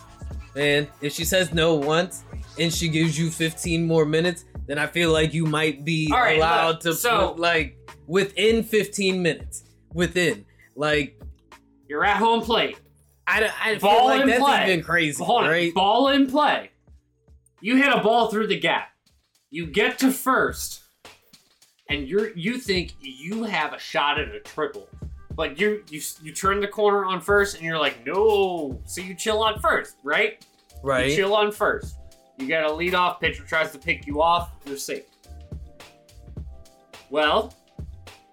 man. 0.55 0.87
If 1.01 1.13
she 1.13 1.25
says 1.25 1.53
no 1.53 1.75
once 1.75 2.23
and 2.59 2.73
she 2.73 2.89
gives 2.89 3.19
you 3.19 3.31
15 3.31 3.87
more 3.87 4.05
minutes, 4.07 4.45
then 4.67 4.79
I 4.79 4.87
feel 4.87 5.11
like 5.13 5.35
you 5.35 5.45
might 5.47 5.85
be 5.85 6.09
right, 6.11 6.37
allowed 6.39 6.69
look, 6.69 6.81
to 6.83 6.95
so- 6.95 7.29
put, 7.31 7.39
like 7.41 7.77
within 8.07 8.63
15 8.63 9.23
minutes. 9.23 9.65
Within 9.93 10.45
like 10.77 11.21
You're 11.89 12.05
at 12.05 12.17
home 12.19 12.43
plate. 12.43 12.79
I, 13.27 13.41
don't- 13.41 13.65
I 13.67 13.71
feel 13.79 13.81
Ball 13.91 14.05
like 14.07 14.21
in 14.23 14.29
that's 14.29 14.41
play. 14.41 14.65
even 14.73 14.85
crazy, 14.85 15.23
Hold 15.25 15.47
right? 15.47 15.75
ball 15.75 16.09
in 16.09 16.29
play. 16.31 16.71
You 17.61 17.77
hit 17.77 17.93
a 17.93 18.01
ball 18.01 18.29
through 18.31 18.47
the 18.47 18.59
gap. 18.59 18.90
You 19.51 19.67
get 19.67 19.99
to 19.99 20.13
first, 20.13 20.83
and 21.89 22.07
you're 22.07 22.37
you 22.37 22.59
think 22.59 22.95
you 23.01 23.43
have 23.45 23.73
a 23.73 23.79
shot 23.79 24.21
at 24.21 24.29
a 24.29 24.41
triple, 24.41 24.89
but 25.35 25.59
you 25.59 25.83
you 25.91 26.01
you 26.23 26.33
turn 26.33 26.61
the 26.61 26.69
corner 26.69 27.05
on 27.05 27.21
first, 27.21 27.57
and 27.57 27.65
you're 27.65 27.79
like, 27.79 28.07
no. 28.07 28.81
So 28.87 29.01
you 29.01 29.15
chill 29.15 29.43
on 29.43 29.59
first, 29.61 29.97
right? 30.05 30.45
You 30.73 30.79
Right. 30.89 31.15
chill 31.17 31.35
on 31.35 31.51
first. 31.53 31.97
You 32.39 32.47
got 32.49 32.65
a 32.65 32.73
lead 32.73 32.95
off 32.95 33.21
pitcher 33.21 33.43
tries 33.43 33.73
to 33.73 33.79
pick 33.79 34.07
you 34.07 34.23
off. 34.23 34.51
You're 34.65 34.77
safe. 34.79 35.03
Well, 37.11 37.53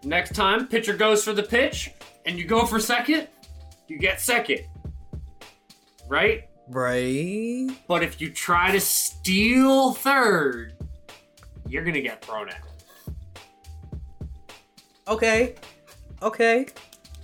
next 0.03 0.34
time 0.35 0.68
pitcher 0.68 0.95
goes 0.95 1.23
for 1.23 1.34
the 1.34 1.44
pitch, 1.44 1.91
and 2.26 2.38
you 2.38 2.45
go 2.45 2.65
for 2.65 2.80
second, 2.80 3.27
you 3.88 3.98
get 3.98 4.22
second. 4.22 4.61
Right? 6.07 6.48
Right. 6.69 7.68
But 7.88 8.03
if 8.03 8.22
you 8.22 8.30
try 8.30 8.72
to 8.72 8.80
steal 8.80 9.94
third, 9.94 10.77
you're 11.68 11.84
gonna 11.84 12.02
get 12.02 12.23
thrown 12.23 12.49
out. 12.49 12.56
Okay. 15.07 15.56
Okay. 16.22 16.68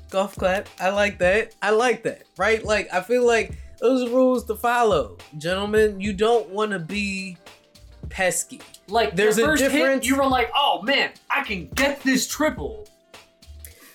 Golf 0.10 0.36
clap. 0.36 0.70
I 0.80 0.90
like 0.90 1.18
that. 1.20 1.56
I 1.62 1.72
like 1.72 2.04
that. 2.04 2.24
Right? 2.38 2.64
Like 2.64 2.94
I 2.94 3.02
feel 3.02 3.26
like 3.26 3.58
those 3.80 4.10
rules 4.10 4.46
to 4.46 4.56
follow. 4.56 5.18
Gentlemen, 5.38 6.00
you 6.00 6.14
don't 6.14 6.50
want 6.50 6.72
to 6.72 6.80
be 6.80 7.38
pesky. 8.10 8.62
Like 8.88 9.16
There's 9.16 9.36
the 9.38 9.52
a 9.52 9.58
difference- 9.58 10.06
hit, 10.06 10.06
you 10.06 10.16
were 10.18 10.26
like, 10.28 10.52
"Oh 10.56 10.82
man, 10.84 11.12
I 11.30 11.44
can 11.44 11.68
get 11.70 12.02
this 12.04 12.28
triple." 12.28 12.88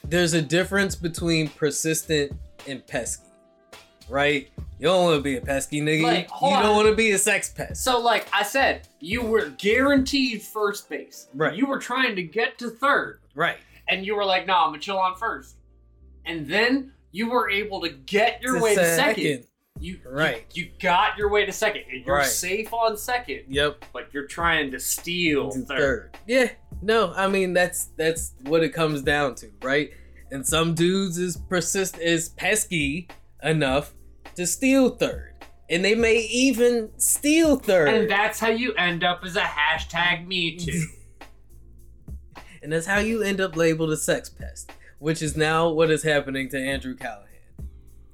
There's 0.05 0.33
a 0.35 0.43
difference 0.43 0.97
between 0.97 1.49
persistent 1.49 2.33
and 2.67 2.85
pesky. 2.87 3.28
Right? 4.09 4.49
You 4.79 4.87
don't 4.87 5.05
want 5.05 5.17
to 5.19 5.23
be 5.23 5.37
a 5.37 5.41
pesky 5.41 5.81
nigga. 5.81 6.03
Like, 6.05 6.29
you 6.41 6.51
don't 6.63 6.77
want 6.77 6.89
to 6.89 6.95
be 6.95 7.11
a 7.11 7.19
sex 7.19 7.51
pest. 7.53 7.83
So, 7.83 7.99
like 8.01 8.29
I 8.33 8.43
said, 8.45 8.87
you 9.01 9.23
were 9.23 9.49
guaranteed 9.59 10.41
first 10.43 10.89
base. 10.89 11.27
Right. 11.35 11.55
You 11.57 11.67
were 11.67 11.79
trying 11.79 12.15
to 12.17 12.23
get 12.23 12.59
to 12.59 12.71
third, 12.71 13.19
Right. 13.35 13.57
and 13.89 14.07
you 14.07 14.15
were 14.15 14.25
like, 14.25 14.47
"No, 14.47 14.55
I'm 14.55 14.69
gonna 14.71 14.79
chill 14.79 14.99
on 14.99 15.17
first. 15.17 15.57
And 16.27 16.47
then 16.47 16.93
you 17.11 17.29
were 17.31 17.51
able 17.51 17.81
to 17.81 17.89
get 17.89 18.41
your 18.43 18.57
To 18.57 18.63
way 18.63 18.75
to 18.77 18.85
second. 18.85 19.25
second. 19.25 19.45
You 19.81 19.99
Right. 20.05 20.45
You, 20.55 20.65
you 20.65 20.71
got 20.81 21.17
your 21.19 21.29
way 21.31 21.45
to 21.47 21.53
second, 21.53 21.83
and 21.91 22.05
you're 22.05 22.17
Right. 22.17 22.27
safe 22.27 22.73
on 22.73 22.97
second. 22.97 23.45
Yep. 23.49 23.85
But 23.93 24.13
you're 24.13 24.27
trying 24.27 24.71
to 24.73 24.79
steal 24.81 25.51
to 25.51 25.59
third. 25.61 25.79
third. 25.79 26.17
Yeah, 26.27 26.51
no, 26.83 27.13
I 27.17 27.27
mean 27.29 27.53
that's 27.53 27.87
that's 27.97 28.35
what 28.43 28.63
it 28.63 28.71
comes 28.71 29.03
down 29.03 29.35
to, 29.37 29.51
right? 29.63 29.91
And 30.31 30.47
some 30.47 30.75
dudes 30.75 31.17
is 31.19 31.37
persist 31.37 31.99
is 31.99 32.29
pesky 32.29 33.09
enough 33.43 33.95
to 34.39 34.47
steal 34.47 34.91
third, 34.91 35.35
and 35.69 35.85
they 35.85 35.95
may 35.97 36.19
even 36.19 36.91
steal 36.97 37.57
third. 37.57 37.89
And 37.89 38.09
that's 38.11 38.39
how 38.39 38.49
you 38.51 38.73
end 38.75 39.03
up 39.03 39.25
as 39.25 39.35
a 39.35 39.41
hashtag 39.43 40.27
me 40.29 40.57
too. 40.57 40.87
and 42.63 42.73
that's 42.73 42.87
how 42.87 42.99
you 42.99 43.23
end 43.23 43.41
up 43.41 43.57
labeled 43.57 43.91
a 43.91 43.97
sex 43.97 44.29
pest, 44.29 44.71
which 45.01 45.23
is 45.23 45.37
now 45.37 45.69
what 45.71 45.91
is 45.91 46.05
happening 46.05 46.49
to 46.51 46.59
Andrew 46.59 46.95
Callahan. 46.95 47.25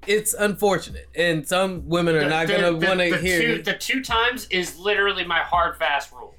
It's 0.06 0.32
unfortunate, 0.34 1.08
and 1.14 1.46
some 1.46 1.88
women 1.88 2.16
are 2.16 2.28
not 2.28 2.48
gonna 2.48 2.72
want 2.72 3.00
to 3.00 3.18
hear. 3.18 3.56
Two, 3.56 3.62
the 3.62 3.74
two 3.74 4.02
times 4.02 4.46
is 4.48 4.78
literally 4.78 5.24
my 5.24 5.40
hard 5.40 5.76
fast 5.76 6.10
rule. 6.12 6.34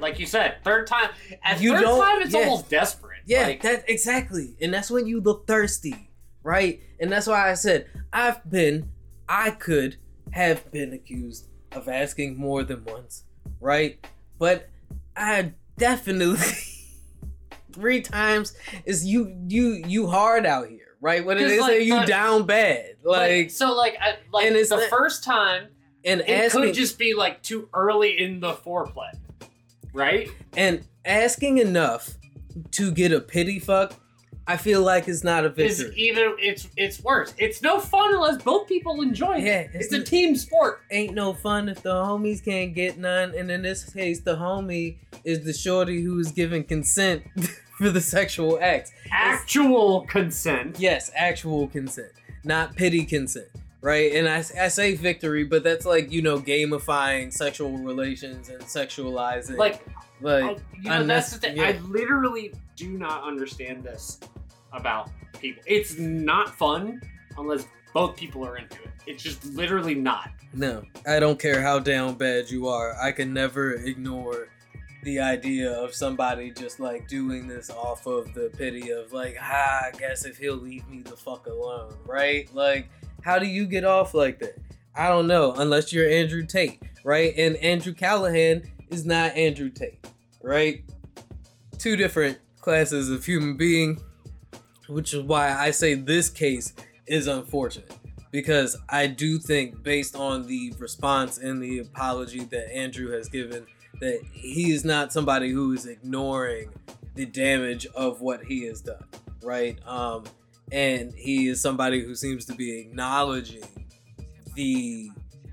Like 0.00 0.18
you 0.20 0.26
said, 0.26 0.58
third 0.64 0.86
time. 0.88 1.10
At 1.44 1.60
You 1.60 1.74
third 1.74 1.80
don't- 1.82 2.00
time, 2.04 2.22
it's 2.22 2.32
yeah. 2.34 2.40
almost 2.40 2.68
desperate. 2.70 3.20
Yeah, 3.26 3.42
Like, 3.42 3.62
that 3.62 3.84
exactly. 3.88 4.56
And 4.60 4.72
that's 4.74 4.90
when 4.90 5.06
you 5.06 5.20
look 5.20 5.46
thirsty, 5.46 6.10
right? 6.42 6.80
And 7.00 7.10
that's 7.10 7.26
why 7.26 7.50
I 7.50 7.54
said 7.54 7.86
I've 8.12 8.48
been 8.48 8.90
I 9.28 9.50
could 9.50 9.96
have 10.32 10.70
been 10.72 10.92
accused 10.92 11.48
of 11.72 11.88
asking 11.88 12.36
more 12.36 12.62
than 12.64 12.84
once, 12.84 13.24
right? 13.60 14.04
But 14.38 14.68
I 15.16 15.52
definitely 15.76 16.38
three 17.72 18.00
times 18.00 18.54
is 18.84 19.04
you 19.06 19.36
you 19.48 19.82
you 19.86 20.06
hard 20.08 20.46
out 20.46 20.68
here, 20.68 20.96
right? 21.00 21.24
When 21.24 21.38
it 21.38 21.50
is 21.50 21.60
like, 21.60 21.82
you 21.82 22.00
the- 22.00 22.06
down 22.06 22.46
bad. 22.46 22.96
Like 23.02 23.50
so, 23.50 23.74
like, 23.74 23.96
I, 24.00 24.16
like 24.32 24.46
and 24.46 24.56
it's 24.56 24.70
the 24.70 24.76
not- 24.76 24.90
first 24.90 25.24
time, 25.24 25.68
and 26.04 26.20
it 26.20 26.28
asking 26.28 26.62
could 26.62 26.74
just 26.74 26.98
be 26.98 27.14
like 27.14 27.42
too 27.42 27.68
early 27.74 28.18
in 28.18 28.40
the 28.40 28.52
foreplay, 28.52 29.12
right? 29.92 30.28
and 30.56 30.84
asking 31.04 31.58
enough 31.58 32.10
to 32.72 32.90
get 32.92 33.12
a 33.12 33.20
pity 33.20 33.58
fuck, 33.58 33.94
I 34.48 34.56
feel 34.56 34.80
like 34.80 35.08
it's 35.08 35.22
not 35.22 35.44
a 35.44 35.50
victory. 35.50 35.92
even 35.94 36.34
it's 36.38 36.68
it's 36.74 37.02
worse. 37.02 37.34
It's 37.36 37.60
no 37.60 37.78
fun 37.78 38.14
unless 38.14 38.42
both 38.42 38.66
people 38.66 39.02
enjoy 39.02 39.36
it. 39.36 39.44
Yeah, 39.44 39.68
it's, 39.74 39.92
it's 39.92 39.92
a 39.92 40.02
team 40.02 40.36
sport. 40.36 40.80
ain't 40.90 41.12
no 41.14 41.34
fun 41.34 41.68
if 41.68 41.82
the 41.82 41.92
homies 41.92 42.42
can't 42.42 42.74
get 42.74 42.96
none. 42.96 43.34
And 43.36 43.50
in 43.50 43.60
this 43.60 43.84
case, 43.92 44.20
the 44.20 44.36
homie 44.36 44.96
is 45.22 45.44
the 45.44 45.52
shorty 45.52 46.00
who 46.00 46.18
is 46.18 46.32
giving 46.32 46.64
consent 46.64 47.24
for 47.76 47.90
the 47.90 48.00
sexual 48.00 48.58
act. 48.58 48.90
Actual 49.12 50.06
consent. 50.06 50.80
Yes, 50.80 51.10
actual 51.14 51.68
consent, 51.68 52.12
not 52.42 52.74
pity 52.74 53.04
consent. 53.04 53.48
Right, 53.82 54.14
and 54.14 54.26
I, 54.26 54.38
I 54.38 54.68
say 54.68 54.96
victory, 54.96 55.44
but 55.44 55.62
that's 55.62 55.84
like 55.84 56.10
you 56.10 56.22
know 56.22 56.40
gamifying 56.40 57.34
sexual 57.34 57.76
relations 57.76 58.48
and 58.48 58.62
sexualizing. 58.62 59.58
Like, 59.58 59.86
like 60.22 60.42
I, 60.42 60.56
you 60.74 60.88
know, 60.88 61.04
that's 61.04 61.32
the 61.32 61.38
thing. 61.38 61.58
yeah. 61.58 61.64
I 61.64 61.78
literally 61.80 62.54
do 62.76 62.96
not 62.96 63.24
understand 63.24 63.84
this 63.84 64.18
about 64.72 65.10
people. 65.40 65.62
It's 65.66 65.98
not 65.98 66.56
fun 66.56 67.00
unless 67.36 67.66
both 67.94 68.16
people 68.16 68.46
are 68.46 68.56
into 68.56 68.82
it. 68.82 68.90
It's 69.06 69.22
just 69.22 69.44
literally 69.46 69.94
not. 69.94 70.30
No, 70.52 70.82
I 71.06 71.18
don't 71.20 71.38
care 71.38 71.62
how 71.62 71.78
down 71.78 72.14
bad 72.14 72.50
you 72.50 72.68
are. 72.68 72.94
I 73.00 73.12
can 73.12 73.32
never 73.32 73.74
ignore 73.74 74.48
the 75.04 75.20
idea 75.20 75.72
of 75.72 75.94
somebody 75.94 76.50
just 76.50 76.80
like 76.80 77.06
doing 77.08 77.46
this 77.46 77.70
off 77.70 78.06
of 78.06 78.34
the 78.34 78.50
pity 78.56 78.90
of 78.90 79.12
like, 79.12 79.36
ah, 79.40 79.86
I 79.86 79.90
guess 79.96 80.24
if 80.24 80.36
he'll 80.36 80.56
leave 80.56 80.86
me 80.88 81.02
the 81.02 81.16
fuck 81.16 81.46
alone, 81.46 81.94
right? 82.04 82.52
Like, 82.54 82.90
how 83.22 83.38
do 83.38 83.46
you 83.46 83.66
get 83.66 83.84
off 83.84 84.14
like 84.14 84.38
that? 84.40 84.58
I 84.94 85.08
don't 85.08 85.28
know, 85.28 85.52
unless 85.52 85.92
you're 85.92 86.10
Andrew 86.10 86.44
Tate, 86.44 86.82
right? 87.04 87.32
And 87.36 87.56
Andrew 87.56 87.94
Callahan 87.94 88.70
is 88.90 89.06
not 89.06 89.36
Andrew 89.36 89.70
Tate, 89.70 90.04
right? 90.42 90.82
Two 91.78 91.94
different 91.94 92.38
classes 92.60 93.08
of 93.08 93.24
human 93.24 93.56
being, 93.56 94.00
which 94.88 95.14
is 95.14 95.22
why 95.22 95.52
I 95.52 95.70
say 95.70 95.94
this 95.94 96.28
case 96.30 96.72
is 97.06 97.26
unfortunate 97.26 97.92
because 98.30 98.76
I 98.88 99.06
do 99.06 99.38
think, 99.38 99.82
based 99.82 100.14
on 100.14 100.46
the 100.46 100.72
response 100.78 101.38
and 101.38 101.62
the 101.62 101.78
apology 101.78 102.44
that 102.44 102.74
Andrew 102.74 103.10
has 103.12 103.28
given, 103.28 103.66
that 104.00 104.20
he 104.32 104.72
is 104.72 104.84
not 104.84 105.12
somebody 105.12 105.50
who 105.50 105.72
is 105.72 105.86
ignoring 105.86 106.70
the 107.14 107.26
damage 107.26 107.86
of 107.94 108.20
what 108.20 108.44
he 108.44 108.64
has 108.66 108.80
done, 108.80 109.04
right? 109.42 109.78
Um, 109.86 110.24
and 110.70 111.12
he 111.14 111.48
is 111.48 111.60
somebody 111.60 112.04
who 112.04 112.14
seems 112.14 112.44
to 112.46 112.54
be 112.54 112.78
acknowledging 112.78 113.64
the 114.54 115.10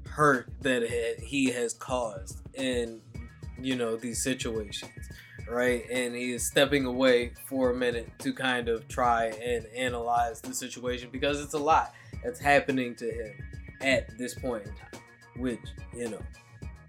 hurt 0.07 0.49
that 0.61 0.83
he 1.19 1.49
has 1.51 1.73
caused 1.73 2.41
in, 2.55 3.01
you 3.59 3.75
know, 3.75 3.95
these 3.95 4.21
situations, 4.21 4.91
right? 5.49 5.83
And 5.91 6.15
he 6.15 6.33
is 6.33 6.45
stepping 6.45 6.85
away 6.85 7.33
for 7.45 7.71
a 7.71 7.75
minute 7.75 8.09
to 8.19 8.33
kind 8.33 8.69
of 8.69 8.87
try 8.87 9.25
and 9.25 9.65
analyze 9.75 10.41
the 10.41 10.53
situation 10.53 11.09
because 11.11 11.41
it's 11.41 11.53
a 11.53 11.59
lot 11.59 11.93
that's 12.23 12.39
happening 12.39 12.95
to 12.95 13.11
him 13.11 13.33
at 13.81 14.17
this 14.17 14.33
point 14.33 14.65
in 14.65 14.71
time, 14.73 15.01
which, 15.37 15.59
you 15.95 16.09
know, 16.09 16.21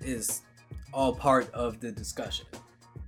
is 0.00 0.42
all 0.92 1.14
part 1.14 1.52
of 1.52 1.80
the 1.80 1.92
discussion 1.92 2.46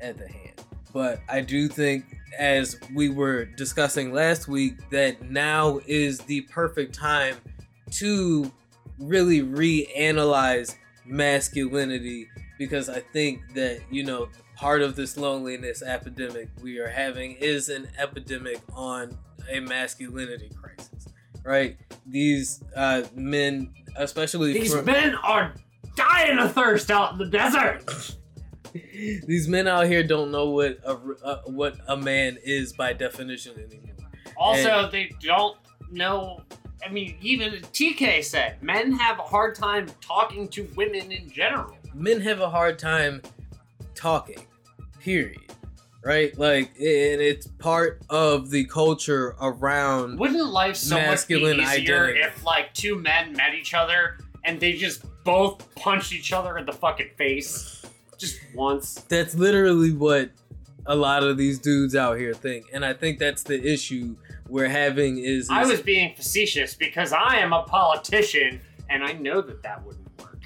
at 0.01 0.19
the 0.19 0.29
hand. 0.29 0.61
But 0.93 1.21
I 1.29 1.41
do 1.41 1.69
think, 1.69 2.05
as 2.39 2.79
we 2.95 3.09
were 3.09 3.45
discussing 3.45 4.13
last 4.13 4.49
week, 4.49 4.89
that 4.91 5.31
now 5.31 5.81
is 5.87 6.19
the 6.21 6.43
perfect 6.43 6.95
time 6.95 7.37
to 7.93 8.51
really 8.99 9.43
reanalyze 9.43 10.75
masculinity 11.05 12.29
because 12.59 12.89
I 12.89 13.01
think 13.01 13.55
that, 13.55 13.81
you 13.91 14.05
know, 14.05 14.29
part 14.59 14.83
of 14.83 14.97
this 14.97 15.17
loneliness 15.17 15.83
epidemic 15.83 16.49
we 16.61 16.79
are 16.79 16.89
having 16.89 17.33
is 17.35 17.69
an 17.69 17.89
epidemic 17.97 18.61
on 18.75 19.17
a 19.49 19.61
masculinity 19.61 20.51
crisis, 20.61 21.07
right? 21.45 21.77
These 22.07 22.63
uh, 22.75 23.05
men, 23.15 23.73
especially 23.97 24.53
These 24.53 24.75
from- 24.75 24.85
men 24.85 25.15
are 25.15 25.55
dying 25.95 26.39
of 26.39 26.53
thirst 26.53 26.91
out 26.91 27.13
in 27.13 27.19
the 27.19 27.27
desert. 27.27 28.17
these 29.27 29.47
men 29.47 29.69
out 29.69 29.87
here 29.87 30.03
don't 30.03 30.33
know 30.33 30.51
what 30.51 30.79
a 30.85 30.99
uh, 31.25 31.43
what 31.47 31.77
a 31.87 31.97
man 31.97 32.37
is 32.43 32.73
by 32.73 32.93
definition 32.93 33.55
anymore. 33.55 34.11
Also, 34.37 34.91
they 34.91 35.11
don't 35.21 35.57
know. 35.91 36.43
I 36.85 36.91
mean, 36.91 37.17
even 37.21 37.55
TK 37.55 38.25
said 38.25 38.63
men 38.63 38.93
have 38.93 39.19
a 39.19 39.23
hard 39.23 39.55
time 39.55 39.87
talking 40.01 40.49
to 40.49 40.69
women 40.77 41.13
in 41.13 41.31
general. 41.31 41.77
Men 41.95 42.21
have 42.21 42.41
a 42.41 42.51
hard 42.51 42.79
time 42.79 43.23
talking. 43.99 44.47
Period. 45.01 45.41
Right? 46.05 46.37
Like, 46.39 46.71
and 46.77 47.21
it's 47.21 47.47
part 47.47 48.03
of 48.09 48.51
the 48.51 48.65
culture 48.65 49.37
around. 49.41 50.19
Wouldn't 50.19 50.49
life 50.49 50.77
so 50.77 50.97
Masculine 50.97 51.59
much 51.59 51.67
be 51.67 51.83
easier 51.83 52.05
identity. 52.05 52.21
if 52.21 52.45
like 52.45 52.73
two 52.73 52.97
men 52.97 53.33
met 53.33 53.55
each 53.55 53.75
other 53.75 54.19
and 54.45 54.59
they 54.61 54.73
just 54.73 55.05
both 55.25 55.75
punched 55.75 56.13
each 56.13 56.33
other 56.33 56.57
in 56.57 56.65
the 56.67 56.73
fucking 56.73 57.11
face 57.17 57.85
just 58.17 58.41
once? 58.55 59.05
That's 59.09 59.35
literally 59.35 59.93
what 59.93 60.31
a 60.87 60.95
lot 60.95 61.23
of 61.23 61.37
these 61.37 61.59
dudes 61.59 61.95
out 61.95 62.17
here 62.17 62.33
think, 62.33 62.67
and 62.73 62.85
I 62.85 62.95
think 62.95 63.19
that's 63.19 63.43
the 63.43 63.63
issue 63.63 64.17
we're 64.49 64.69
having. 64.69 65.19
Is, 65.19 65.45
is 65.45 65.51
I 65.51 65.65
was 65.67 65.81
being 65.81 66.15
facetious 66.15 66.75
because 66.75 67.13
I 67.13 67.37
am 67.37 67.53
a 67.53 67.65
politician 67.65 68.61
and 68.89 69.05
I 69.05 69.13
know 69.13 69.41
that 69.43 69.63
that 69.63 69.85
work. 69.85 69.97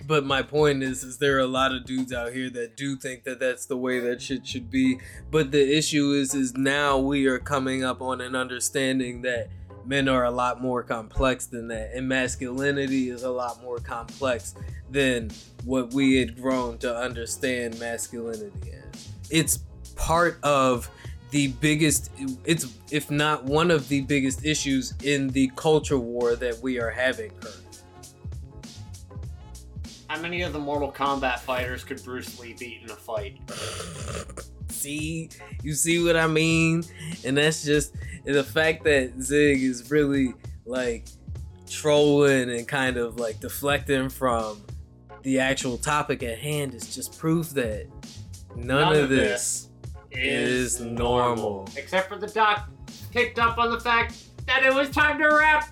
But 0.07 0.25
my 0.25 0.43
point 0.43 0.83
is, 0.83 1.05
is 1.05 1.19
there 1.19 1.37
are 1.37 1.41
a 1.41 1.47
lot 1.47 1.73
of 1.73 1.85
dudes 1.85 2.13
out 2.13 2.33
here 2.33 2.51
that 2.51 2.77
do 2.77 2.97
think 2.97 3.25
that 3.25 3.39
that's 3.39 3.67
the 3.67 3.77
way 3.77 4.01
that 4.01 4.21
shit 4.21 4.47
should 4.47 4.71
be. 4.71 4.99
But 5.31 5.53
the 5.53 5.77
issue 5.77 6.13
is, 6.13 6.35
is 6.35 6.55
now 6.55 6.99
we 6.99 7.27
are 7.27 7.39
coming 7.39 7.85
up 7.85 8.03
on 8.03 8.21
an 8.21 8.35
understanding 8.35 9.23
that 9.23 9.49
men 9.85 10.09
are 10.09 10.25
a 10.25 10.31
lot 10.31 10.61
more 10.61 10.83
complex 10.83 11.47
than 11.47 11.69
that, 11.69 11.93
and 11.95 12.09
masculinity 12.09 13.11
is 13.11 13.23
a 13.23 13.31
lot 13.31 13.61
more 13.63 13.79
complex 13.79 14.55
than 14.91 15.31
what 15.65 15.93
we 15.93 16.17
had 16.17 16.41
grown 16.41 16.79
to 16.79 16.97
understand 16.97 17.79
masculinity 17.79 18.73
as. 18.73 19.09
It's 19.31 19.61
part 19.97 20.39
of 20.43 20.91
the 21.31 21.49
biggest 21.49 22.11
it's 22.45 22.79
if 22.91 23.11
not 23.11 23.45
one 23.45 23.71
of 23.71 23.89
the 23.89 24.03
biggest 24.03 24.45
issues 24.45 24.93
in 25.03 25.29
the 25.29 25.51
culture 25.57 25.99
war 25.99 26.37
that 26.37 26.59
we 26.61 26.79
are 26.79 26.91
having 26.91 27.31
currently. 27.31 27.62
How 30.13 30.21
many 30.21 30.43
of 30.43 30.53
the 30.53 30.59
Mortal 30.59 30.93
Kombat 30.93 31.39
fighters 31.39 31.85
could 31.85 32.05
Bruce 32.05 32.39
Lee 32.39 32.53
beat 32.53 32.83
in 32.83 32.91
a 32.91 32.95
fight? 32.95 33.39
See, 34.69 35.31
you 35.63 35.73
see 35.73 36.05
what 36.05 36.19
I 36.19 36.27
mean? 36.27 36.85
And 37.25 37.39
that's 37.39 37.65
just 37.65 37.95
the 38.27 38.45
fact 38.45 38.85
that 38.85 39.15
Zig 39.23 39.63
is 39.63 39.91
really 39.91 40.35
like 40.67 41.07
trolling 41.67 42.51
and 42.51 42.69
kind 42.69 42.99
of 42.99 43.19
like 43.19 43.41
deflecting 43.41 44.11
from 44.11 44.63
the 45.23 45.39
actual 45.41 45.79
topic 45.79 46.23
at 46.23 46.37
hand 46.37 46.75
is 46.75 46.95
just 46.95 47.19
proof 47.19 47.49
that 47.53 47.87
none, 48.55 48.95
of 48.95 49.09
this 49.09 49.71
is 50.11 50.79
normal. 50.79 51.67
Except 51.75 52.11
for 52.11 52.19
the 52.19 52.27
doc 52.27 52.69
picked 53.13 53.39
up 53.39 53.57
on 53.57 53.71
the 53.71 53.81
fact 53.81 54.23
that 54.45 54.63
it 54.63 54.75
was 54.75 54.91
time 54.91 55.19
to 55.19 55.29
wrap. 55.29 55.71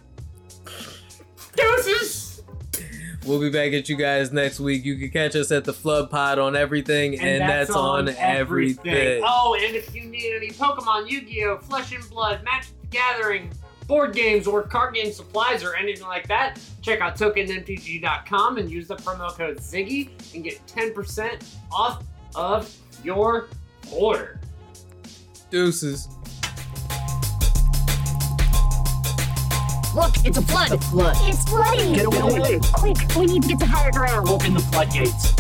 Deuces! 1.55 2.30
We'll 3.27 3.41
be 3.41 3.51
back 3.51 3.73
at 3.73 3.89
you 3.89 3.97
guys 3.97 4.33
next 4.33 4.61
week. 4.61 4.85
You 4.85 4.97
can 4.97 5.11
catch 5.11 5.37
us 5.37 5.53
at 5.53 5.65
the 5.65 5.75
Flood 5.75 6.11
Pod 6.11 6.39
on 6.39 6.57
everything, 6.57 7.21
and, 7.21 7.43
that's, 7.43 7.71
on, 7.71 8.09
everything. 8.09 9.23
Oh, 9.27 9.57
and 9.61 9.77
if 9.77 9.95
you 9.95 10.05
need 10.05 10.35
any 10.35 10.51
Pokemon, 10.51 11.11
Yu-Gi-Oh, 11.11 11.59
Flesh 11.59 11.93
and 11.95 12.09
Blood, 12.09 12.43
Magic 12.45 12.73
the 12.81 12.87
Gathering, 12.87 13.51
board 13.87 14.15
games 14.15 14.47
or 14.47 14.63
card 14.63 14.95
game 14.95 15.13
supplies 15.13 15.63
or 15.63 15.75
anything 15.77 16.07
like 16.07 16.29
that, 16.29 16.59
check 16.81 17.01
out 17.01 17.17
tokenmtg.com 17.17 18.57
and 18.57 18.71
use 18.71 18.89
the 18.89 18.97
promo 18.97 19.31
code 19.37 19.59
Ziggy 19.59 20.11
and 20.35 20.43
get 20.43 20.65
10% 20.67 21.45
off 21.73 22.03
of 22.35 22.75
your 23.05 23.49
order. 23.93 24.41
Deuces. 25.51 26.09
Look, 29.93 30.15
it's 30.25 30.39
a 30.39 30.43
flood. 30.43 30.69
The 30.69 30.79
flood. 30.79 31.17
It's 31.23 31.43
flooding. 31.49 31.95
Get 31.95 32.07
away. 32.07 32.61
Quick, 32.75 32.97
we 33.17 33.27
need 33.27 33.43
to 33.43 33.49
get 33.49 33.59
to 33.59 33.67
higher 33.67 33.91
ground. 33.91 34.29
Open 34.29 34.55
the 34.55 34.61
floodgates. 34.61 35.35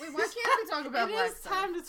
Wait, 0.00 0.14
why 0.14 0.20
can't 0.20 0.34
we 0.34 0.70
talk 0.70 0.86
about 0.86 1.10
It 1.10 1.12
black 1.12 1.30
is 1.30 1.40
time 1.40 1.74
to 1.74 1.82